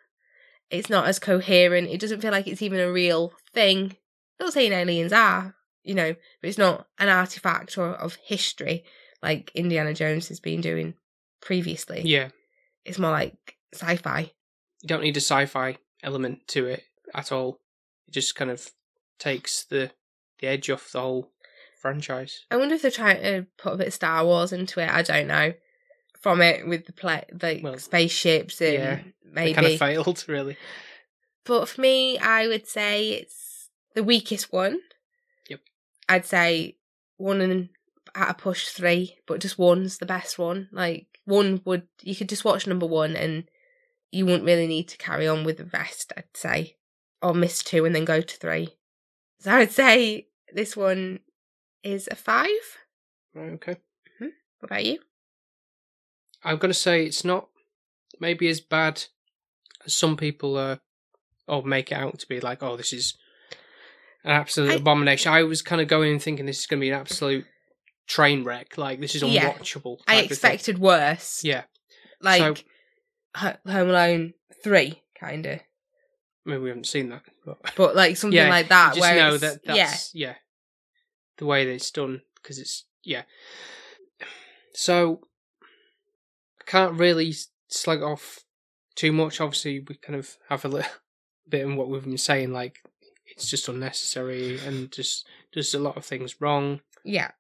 it's 0.71 0.91
not 0.91 1.07
as 1.07 1.19
coherent. 1.19 1.89
It 1.89 2.01
doesn't 2.01 2.21
feel 2.21 2.31
like 2.33 2.47
it's 2.47 2.63
even 2.63 2.81
a 2.81 2.91
real 2.93 3.33
thing. 3.53 3.97
Not 4.41 4.53
saying 4.53 4.73
aliens 4.73 5.13
are, 5.13 5.55
you 5.83 5.95
know, 5.95 6.15
but 6.41 6.49
it's 6.49 6.59
not 6.59 6.89
an 6.99 7.09
artifact 7.09 7.77
or 7.79 7.91
of 7.95 8.17
history 8.25 8.85
like 9.23 9.51
Indiana 9.55 9.95
Jones 9.95 10.29
has 10.29 10.41
been 10.41 10.61
doing 10.61 10.95
previously. 11.41 12.03
Yeah, 12.05 12.29
It's 12.85 12.99
more 12.99 13.11
like 13.13 13.57
sci-fi. 13.73 14.21
you 14.83 14.87
don't 14.89 15.03
need 15.03 15.17
a 15.17 15.21
sci-fi 15.21 15.79
element 16.03 16.47
to 16.49 16.67
it 16.67 16.83
at 17.15 17.31
all. 17.33 17.61
It 18.09 18.13
just 18.15 18.35
kind 18.35 18.51
of 18.51 18.71
takes 19.19 19.65
the 19.65 19.91
the 20.41 20.49
edge 20.49 20.69
off 20.69 20.91
the 20.93 21.01
whole 21.01 21.31
franchise. 21.81 22.45
I 22.51 22.57
wonder 22.57 22.75
if 22.75 22.83
they're 22.83 22.91
trying 22.91 23.23
to 23.23 23.47
put 23.57 23.75
a 23.75 23.77
bit 23.77 23.87
of 23.89 23.95
Star 23.95 24.25
Wars 24.25 24.53
into 24.53 24.81
it. 24.81 24.91
I 24.91 25.03
don't 25.03 25.29
know. 25.29 25.53
From 26.25 26.41
it 26.41 26.67
with 26.67 26.87
the 26.87 26.95
play, 26.95 27.23
like 27.43 27.63
Well, 27.63 27.77
spaceships 27.77 28.59
and 28.63 28.73
yeah, 28.73 29.01
maybe. 29.31 29.53
Kind 29.53 29.67
of 29.67 29.79
failed, 29.79 30.25
really. 30.29 30.57
But 31.45 31.69
for 31.69 31.83
me, 31.83 32.19
I 32.19 32.47
would 32.47 32.67
say 32.67 33.11
it's 33.11 33.69
the 33.95 34.03
weakest 34.03 34.51
one. 34.51 34.81
Yep. 35.51 35.61
I'd 36.09 36.25
say 36.25 36.79
one 37.19 37.43
and 37.43 37.69
at 38.15 38.31
a 38.31 38.33
push 38.33 38.69
three, 38.69 39.19
but 39.27 39.43
just 39.43 39.59
one's 39.59 39.99
the 39.99 40.07
best 40.07 40.39
one. 40.39 40.71
Like 40.73 41.09
one 41.27 41.61
would 41.67 41.89
you 42.01 42.17
could 42.17 42.31
just 42.31 42.43
watch 42.43 42.67
number 42.67 42.87
one 42.87 43.17
and 43.17 43.45
you 44.11 44.25
wouldn't 44.25 44.47
really 44.47 44.67
need 44.67 44.89
to 44.89 44.97
carry 44.97 45.29
on 45.29 45.45
with 45.45 45.59
the 45.59 45.67
rest, 45.75 46.11
I'd 46.17 46.25
say. 46.33 46.77
Or 47.21 47.35
miss 47.35 47.63
two 47.63 47.85
and 47.85 47.95
then 47.95 48.07
go 48.07 48.23
to 48.23 48.37
three. 48.39 48.79
So 49.41 49.51
I'd 49.53 49.73
say 49.73 50.29
this 50.55 50.75
one 50.75 51.21
is 51.83 52.09
a 52.11 52.15
five. 52.15 52.49
Okay. 53.37 53.73
Mm-hmm. 53.75 54.29
What 54.61 54.71
about 54.71 54.87
you? 54.87 55.01
I'm 56.45 56.59
gonna 56.59 56.75
say 56.75 57.05
it's 57.05 57.25
not 57.25 57.49
maybe 58.21 58.49
as 58.49 58.61
bad 58.61 59.05
as 59.85 59.95
some 59.95 60.17
people 60.17 60.57
uh 60.57 60.77
or 61.47 61.63
make 61.63 61.91
it 61.93 61.97
out 61.97 62.19
to 62.21 62.27
be 62.29 62.41
like, 62.41 62.63
oh, 62.63 62.77
this 62.77 62.93
is 62.93 63.15
an 64.25 64.31
absolute 64.31 64.71
I- 64.73 64.75
abomination. 64.77 65.33
I 65.33 65.43
was 65.43 65.63
kind 65.63 65.81
of 65.81 65.89
going 65.89 66.13
and 66.13 66.23
thinking 66.23 66.47
this 66.47 66.61
is 66.61 66.67
gonna 66.67 66.81
be 66.81 66.91
an 66.91 67.01
absolute 67.01 67.45
train 68.07 68.45
wreck. 68.45 68.77
Like 68.79 69.01
this 69.01 69.15
is 69.15 69.23
Yeah. 69.23 69.53
unwatchable. 69.53 69.99
I 70.07 70.15
of 70.15 70.21
thing. 70.21 70.31
expected 70.31 70.79
worse. 70.79 71.43
Yeah. 71.45 71.65
Like 72.21 72.59
So- 72.59 72.65
Home 73.67 73.89
Alone 73.91 74.35
three, 74.63 75.03
kind 75.19 75.45
of. 75.47 75.61
I 76.47 76.51
mean, 76.51 76.63
we 76.63 76.69
haven't 76.69 76.87
seen 76.87 77.09
that, 77.09 77.23
but 77.45 77.59
But 77.77 77.97
like 77.97 78.17
something 78.17 78.37
yeah, 78.37 78.49
like 78.49 78.69
that. 78.69 78.91
Just 78.95 79.01
where 79.01 79.17
know 79.17 79.37
that 79.39 79.65
that's 79.65 80.15
yeah. 80.15 80.35
the 81.39 81.47
way 81.47 81.65
that 81.65 81.73
it's 81.73 81.91
done 81.91 82.23
because 82.37 82.59
it's 82.59 82.85
yeah. 83.03 83.23
So 84.75 85.21
I 85.23 85.27
can't 86.67 86.99
really 86.99 87.35
slag 87.69 88.03
off 88.03 88.41
too 88.95 89.13
much. 89.13 89.41
Obviously, 89.41 89.81
we 89.81 89.97
kind 89.97 90.19
of 90.19 90.37
have 90.49 90.65
a 90.65 90.69
little 90.69 90.91
bit 91.49 91.63
in 91.63 91.77
what 91.77 91.89
we've 91.89 92.05
been 92.05 92.19
saying, 92.19 92.53
like 92.53 92.81
it's 93.27 93.49
just 93.49 93.69
unnecessary 93.69 94.59
and 94.67 94.93
just 94.93 95.27
does 95.53 95.75
a 95.75 95.79
lot 95.79 95.97
of 95.97 96.05
things 96.05 96.41
wrong. 96.41 96.81
yeah, 97.05 97.31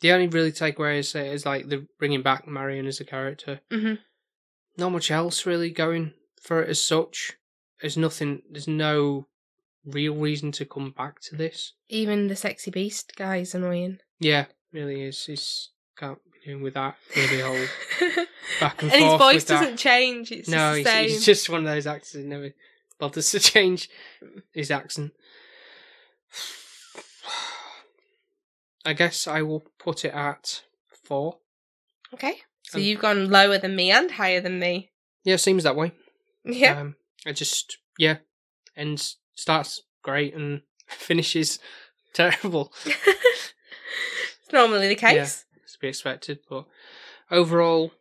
The 0.00 0.12
only 0.12 0.28
really 0.28 0.52
takeaway 0.52 0.98
is, 0.98 1.14
is 1.14 1.44
like 1.44 1.68
the 1.68 1.86
bringing 1.98 2.22
back 2.22 2.46
Marion 2.46 2.86
as 2.86 3.00
a 3.00 3.04
character. 3.04 3.60
hmm 3.70 3.94
Not 4.76 4.92
much 4.92 5.10
else 5.10 5.46
really 5.46 5.70
going 5.70 6.12
for 6.40 6.62
it 6.62 6.70
as 6.70 6.80
such. 6.80 7.32
There's 7.80 7.96
nothing. 7.96 8.42
There's 8.50 8.68
no 8.68 9.26
real 9.84 10.14
reason 10.14 10.52
to 10.52 10.64
come 10.64 10.92
back 10.96 11.20
to 11.22 11.34
this. 11.36 11.72
Even 11.88 12.28
the 12.28 12.36
sexy 12.36 12.70
beast 12.70 13.14
guy 13.16 13.38
is 13.38 13.54
annoying. 13.54 13.98
Yeah, 14.20 14.46
really 14.72 15.02
is. 15.02 15.24
He's 15.24 15.70
can't 15.96 16.18
with 16.56 16.74
that. 16.74 16.96
Really 17.16 17.40
whole 17.40 17.66
back 18.60 18.82
and, 18.82 18.92
and 18.92 19.00
his 19.02 19.08
forth 19.10 19.20
voice 19.20 19.34
with 19.34 19.46
that. 19.48 19.60
doesn't 19.60 19.76
change. 19.76 20.32
It's 20.32 20.48
no, 20.48 20.56
just 20.56 20.76
he's, 20.78 20.86
same. 20.86 21.08
he's 21.08 21.24
just 21.24 21.48
one 21.50 21.60
of 21.60 21.66
those 21.66 21.86
actors 21.86 22.12
who 22.12 22.24
never 22.24 22.50
bothers 22.98 23.30
to 23.32 23.40
change 23.40 23.88
his 24.52 24.70
accent. 24.70 25.12
I 28.84 28.92
guess 28.94 29.26
I 29.26 29.42
will 29.42 29.64
put 29.78 30.04
it 30.04 30.14
at 30.14 30.62
four. 31.04 31.38
Okay, 32.14 32.36
so 32.64 32.78
Um, 32.78 32.84
you've 32.84 33.00
gone 33.00 33.28
lower 33.30 33.58
than 33.58 33.76
me 33.76 33.90
and 33.90 34.10
higher 34.12 34.40
than 34.40 34.58
me. 34.58 34.90
Yeah, 35.22 35.36
seems 35.36 35.64
that 35.64 35.76
way. 35.76 35.92
Yeah, 36.44 36.80
Um, 36.80 36.96
I 37.26 37.32
just 37.32 37.76
yeah, 37.98 38.18
ends 38.76 39.18
starts 39.34 39.82
great 40.02 40.34
and 40.34 40.62
finishes 40.88 41.58
terrible. 42.14 42.72
it's 42.86 43.52
normally 44.52 44.88
the 44.88 44.94
case. 44.94 45.44
Be 45.80 45.88
expected, 45.88 46.40
but 46.48 46.66
overall, 47.30 47.92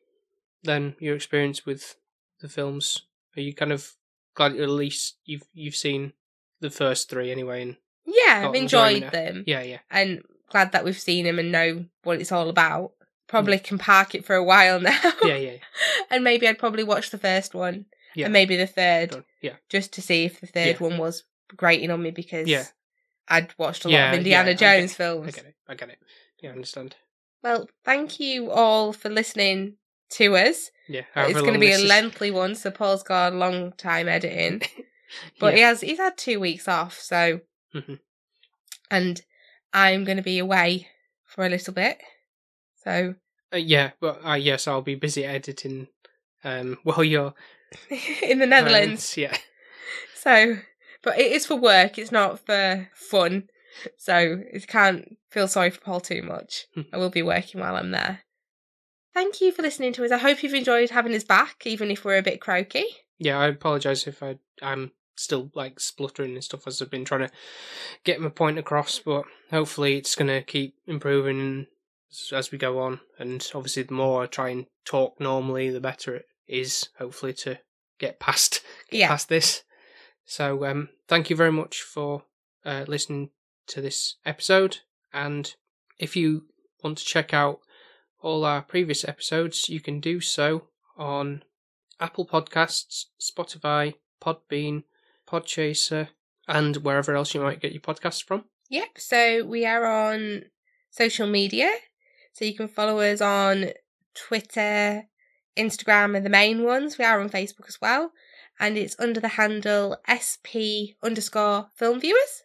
then 0.63 0.95
your 0.99 1.15
experience 1.15 1.65
with 1.65 1.95
the 2.41 2.49
films, 2.49 3.03
are 3.37 3.41
you 3.41 3.53
kind 3.53 3.71
of 3.71 3.93
glad 4.35 4.55
at 4.57 4.69
least 4.69 5.17
you've 5.25 5.43
you've 5.53 5.75
seen 5.75 6.13
the 6.59 6.69
first 6.69 7.09
three 7.09 7.31
anyway? 7.31 7.61
And 7.61 7.77
Yeah, 8.05 8.47
I've 8.49 8.55
enjoyed 8.55 9.11
them, 9.11 9.43
yeah, 9.47 9.61
yeah, 9.61 9.79
and 9.89 10.23
glad 10.49 10.71
that 10.73 10.83
we've 10.83 10.99
seen 10.99 11.25
them 11.25 11.39
and 11.39 11.51
know 11.51 11.85
what 12.03 12.19
it's 12.19 12.31
all 12.31 12.49
about. 12.49 12.91
Probably 13.27 13.59
can 13.59 13.77
park 13.77 14.15
it 14.15 14.25
for 14.25 14.35
a 14.35 14.43
while 14.43 14.79
now. 14.81 14.91
Mm. 14.91 15.27
yeah, 15.27 15.35
yeah, 15.37 15.57
and 16.09 16.23
maybe 16.23 16.47
I'd 16.47 16.57
probably 16.59 16.83
watch 16.83 17.11
the 17.11 17.17
first 17.17 17.53
one 17.53 17.85
Yeah. 18.15 18.25
and 18.25 18.33
maybe 18.33 18.57
the 18.57 18.67
third 18.67 19.11
done. 19.11 19.25
yeah, 19.41 19.55
just 19.69 19.93
to 19.93 20.01
see 20.01 20.25
if 20.25 20.41
the 20.41 20.47
third 20.47 20.67
Yeah. 20.81 20.87
one 20.87 20.97
was 20.97 21.23
grating 21.55 21.91
on 21.91 22.01
me 22.01 22.11
because 22.11 22.47
Yeah. 22.47 22.65
I'd 23.27 23.53
watched 23.59 23.85
a 23.85 23.87
lot 23.89 23.93
Yeah, 23.93 24.11
of 24.11 24.17
Indiana 24.17 24.49
yeah, 24.49 24.53
I 24.53 24.55
Jones 24.79 24.91
it. 24.91 24.95
films. 24.95 25.27
I 25.27 25.31
get 25.31 25.45
it, 25.45 25.55
I 25.67 25.75
get 25.75 25.89
it. 25.89 25.99
Yeah, 26.41 26.49
I 26.49 26.53
understand. 26.53 26.95
Well, 27.43 27.67
thank 27.85 28.19
you 28.19 28.51
all 28.51 28.91
for 28.93 29.09
listening 29.09 29.75
to 30.11 30.35
us. 30.35 30.71
Yeah, 30.87 31.03
it's 31.15 31.39
going 31.39 31.53
to 31.53 31.59
be 31.59 31.71
a 31.71 31.75
is- 31.75 31.83
lengthy 31.83 32.31
one, 32.31 32.55
so 32.55 32.71
Paul's 32.71 33.03
got 33.03 33.33
a 33.33 33.35
long 33.35 33.73
time 33.73 34.07
editing. 34.09 34.61
But 35.39 35.55
he 35.55 35.61
has 35.61 35.81
he's 35.81 35.97
had 35.97 36.17
two 36.19 36.39
weeks 36.39 36.67
off, 36.67 36.99
so 36.99 37.39
Mhm. 37.73 37.99
and 38.91 39.19
I'm 39.73 40.03
going 40.03 40.17
to 40.17 40.23
be 40.23 40.37
away 40.37 40.87
for 41.25 41.43
a 41.43 41.49
little 41.49 41.73
bit. 41.73 41.97
So 42.83 43.15
Uh, 43.51 43.57
yeah, 43.57 43.91
but 43.99 44.23
uh, 44.23 44.35
yes, 44.35 44.67
I'll 44.67 44.83
be 44.83 44.93
busy 44.93 45.25
editing. 45.25 45.87
Um, 46.43 46.77
while 46.83 47.03
you're 47.03 47.33
in 48.21 48.37
the 48.37 48.45
Netherlands. 48.45 49.17
yeah, 49.17 49.35
So, 50.15 50.57
but 51.01 51.17
it 51.19 51.31
is 51.31 51.47
for 51.47 51.55
work. 51.55 51.97
It's 51.97 52.11
not 52.11 52.45
for 52.45 52.87
fun. 52.93 53.49
So 53.97 54.43
it 54.53 54.67
can't 54.67 55.17
feel 55.29 55.47
sorry 55.47 55.69
for 55.69 55.81
Paul 55.81 55.99
too 56.01 56.21
much. 56.21 56.65
Hmm. 56.75 56.81
I 56.93 56.97
will 56.97 57.09
be 57.09 57.21
working 57.21 57.61
while 57.61 57.75
I'm 57.75 57.91
there. 57.91 58.21
Thank 59.13 59.41
you 59.41 59.51
for 59.51 59.61
listening 59.61 59.93
to 59.93 60.05
us. 60.05 60.11
I 60.11 60.17
hope 60.17 60.43
you've 60.43 60.53
enjoyed 60.53 60.91
having 60.91 61.15
us 61.15 61.23
back, 61.23 61.65
even 61.65 61.91
if 61.91 62.05
we're 62.05 62.17
a 62.17 62.23
bit 62.23 62.39
croaky. 62.41 62.85
yeah. 63.17 63.37
I 63.39 63.47
apologize 63.47 64.07
if 64.07 64.21
I 64.23 64.37
I'm 64.61 64.91
still 65.15 65.51
like 65.53 65.79
spluttering 65.79 66.33
and 66.35 66.43
stuff 66.43 66.65
as 66.67 66.81
I've 66.81 66.89
been 66.91 67.05
trying 67.05 67.27
to 67.27 67.31
get 68.03 68.21
my 68.21 68.29
point 68.29 68.57
across, 68.59 68.99
but 68.99 69.23
hopefully 69.51 69.97
it's 69.97 70.15
gonna 70.15 70.41
keep 70.41 70.75
improving 70.87 71.67
as, 72.11 72.31
as 72.33 72.51
we 72.51 72.57
go 72.57 72.79
on. 72.79 73.01
And 73.17 73.45
obviously, 73.53 73.83
the 73.83 73.93
more 73.93 74.23
I 74.23 74.27
try 74.27 74.49
and 74.49 74.67
talk 74.85 75.19
normally, 75.19 75.69
the 75.69 75.81
better 75.81 76.15
it 76.15 76.25
is. 76.47 76.89
Hopefully, 76.99 77.33
to 77.33 77.59
get 77.99 78.19
past 78.19 78.61
get 78.89 78.99
Yeah. 78.99 79.07
past 79.09 79.27
this. 79.29 79.63
So, 80.25 80.63
um, 80.65 80.89
thank 81.07 81.29
you 81.29 81.35
very 81.35 81.51
much 81.51 81.81
for 81.81 82.23
uh, 82.63 82.85
listening 82.87 83.31
to 83.67 83.81
this 83.81 84.15
episode. 84.25 84.77
And 85.13 85.53
if 85.97 86.15
you 86.15 86.45
want 86.83 86.97
to 86.99 87.05
check 87.05 87.33
out 87.33 87.59
all 88.21 88.45
our 88.45 88.61
previous 88.61 89.07
episodes, 89.07 89.69
you 89.69 89.79
can 89.79 89.99
do 89.99 90.19
so 90.19 90.67
on 90.97 91.43
Apple 91.99 92.25
Podcasts, 92.25 93.05
Spotify, 93.19 93.95
Podbean, 94.21 94.83
Podchaser, 95.27 96.09
and 96.47 96.77
wherever 96.77 97.15
else 97.15 97.33
you 97.33 97.41
might 97.41 97.61
get 97.61 97.71
your 97.71 97.81
podcasts 97.81 98.23
from. 98.23 98.45
Yep. 98.69 98.89
So 98.97 99.45
we 99.45 99.65
are 99.65 99.85
on 99.85 100.43
social 100.89 101.27
media. 101.27 101.71
So 102.33 102.45
you 102.45 102.55
can 102.55 102.67
follow 102.67 102.99
us 102.99 103.21
on 103.21 103.71
Twitter, 104.13 105.03
Instagram 105.57 106.15
are 106.15 106.21
the 106.21 106.29
main 106.29 106.63
ones. 106.63 106.97
We 106.97 107.05
are 107.05 107.19
on 107.19 107.29
Facebook 107.29 107.67
as 107.67 107.81
well. 107.81 108.11
And 108.59 108.77
it's 108.77 108.99
under 108.99 109.19
the 109.19 109.29
handle 109.29 109.97
SP 110.07 110.95
underscore 111.03 111.67
film 111.75 111.99
viewers. 111.99 112.43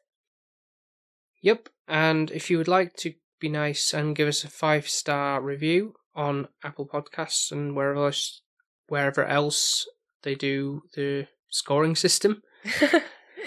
Yep. 1.45 1.69
And 1.87 2.31
if 2.31 2.51
you 2.51 2.57
would 2.57 2.69
like 2.69 2.97
to 2.97 3.13
be 3.39 3.51
nice 3.51 3.93
and 3.93 4.17
give 4.17 4.27
us 4.29 4.45
a 4.45 4.49
five 4.49 4.89
star 4.89 5.43
review 5.43 5.95
on 6.15 6.49
Apple 6.65 6.87
Podcasts 6.89 7.53
and 7.53 7.77
wherever 7.77 8.07
else, 8.07 8.41
wherever 8.89 9.25
else 9.27 9.87
they 10.23 10.35
do 10.35 10.83
the 10.97 11.27
scoring 11.51 11.97
system, 11.97 12.43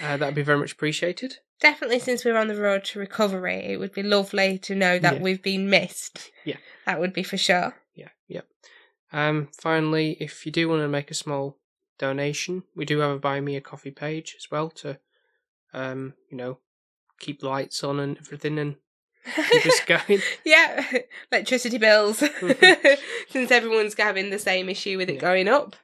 uh, 0.03 0.18
that'd 0.18 0.36
be 0.36 0.44
very 0.44 0.60
much 0.60 0.74
appreciated. 0.74 1.38
Definitely, 1.60 1.98
since 1.98 2.24
we're 2.24 2.38
on 2.38 2.49
the 2.49 2.61
road 2.61 2.84
to 2.86 2.99
recovery, 2.99 3.65
it 3.65 3.80
would 3.80 3.94
be 3.94 4.03
lovely 4.03 4.60
to 4.60 4.76
know 4.76 4.99
that 4.99 5.15
Yeah. 5.15 5.22
we've 5.24 5.41
been 5.41 5.68
missed. 5.72 6.32
Yeah. 6.45 6.57
That 6.86 6.99
would 6.99 7.14
be 7.14 7.24
for 7.24 7.38
sure. 7.38 7.76
Yeah, 7.95 8.10
yep. 8.28 8.45
Um, 9.11 9.49
finally, 9.60 10.18
if 10.19 10.45
you 10.45 10.52
do 10.52 10.69
want 10.69 10.84
to 10.84 10.88
make 10.88 11.10
a 11.10 11.15
small 11.15 11.57
donation, 11.98 12.61
we 12.76 12.86
do 12.86 12.99
have 12.99 13.10
a 13.10 13.18
buy 13.19 13.41
me 13.41 13.56
a 13.56 13.61
coffee 13.61 13.90
page 13.90 14.36
as 14.38 14.52
well 14.52 14.69
to, 14.69 14.99
um, 15.74 16.14
you 16.30 16.38
know, 16.38 16.60
keep 17.19 17.44
lights 17.44 17.84
on 17.84 17.99
and 17.99 18.18
everything 18.18 18.57
and 18.60 18.76
keep 19.49 19.65
us 19.65 19.81
going. 19.85 20.22
yeah, 20.45 20.85
electricity 21.31 21.77
bills. 21.77 22.19
Mm-hmm. 22.19 23.02
since 23.30 23.52
everyone's 23.52 23.95
having 23.98 24.30
the 24.30 24.39
same 24.39 24.69
issue 24.69 24.98
with 24.98 25.10
it 25.10 25.15
Yeah. 25.15 25.22
going 25.22 25.48
up. 25.48 25.76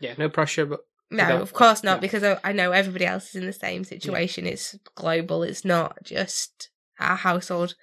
Yeah, 0.00 0.14
no 0.18 0.28
pressure, 0.28 0.66
but 0.66 0.80
No, 1.10 1.40
of 1.40 1.52
course 1.52 1.82
not, 1.84 1.96
yeah. 1.98 2.00
because 2.00 2.24
I, 2.24 2.38
I 2.42 2.52
know 2.52 2.72
everybody 2.72 3.06
else 3.06 3.30
is 3.30 3.36
in 3.36 3.46
the 3.46 3.52
same 3.52 3.84
situation. 3.84 4.46
It's 4.46 4.76
global. 4.94 5.42
It's 5.42 5.64
not 5.64 5.98
just 6.02 6.70
our 6.98 7.16
household. 7.16 7.74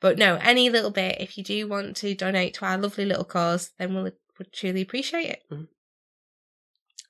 But 0.00 0.16
no, 0.16 0.36
any 0.36 0.70
little 0.70 0.90
bit, 0.90 1.16
if 1.20 1.36
you 1.36 1.44
do 1.44 1.68
want 1.68 1.96
to 1.98 2.14
donate 2.14 2.54
to 2.54 2.64
our 2.64 2.78
lovely 2.78 3.04
little 3.04 3.24
cause, 3.24 3.72
then 3.78 3.94
we'll 3.94 4.12
would 4.38 4.52
truly 4.54 4.80
appreciate 4.80 5.26
it. 5.28 5.42
Mm-hmm. 5.52 5.64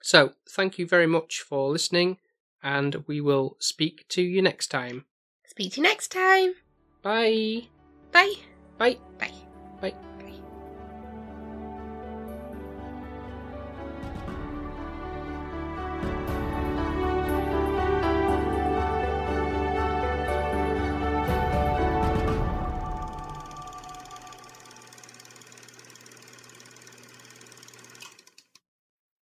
So, 0.02 0.32
thank 0.48 0.78
you 0.78 0.86
very 0.86 1.06
much 1.06 1.40
for 1.40 1.70
listening, 1.70 2.16
and 2.62 3.04
we 3.06 3.20
will 3.20 3.56
speak 3.60 4.06
to 4.08 4.22
you 4.22 4.42
next 4.42 4.68
time. 4.68 5.04
Speak 5.50 5.72
to 5.72 5.76
you 5.78 5.82
next 5.82 6.12
time. 6.12 6.54
Bye. 7.02 7.66
Bye. 8.12 8.34
Bye. 8.78 8.98
Bye. 9.18 9.34
Bye. 9.80 9.94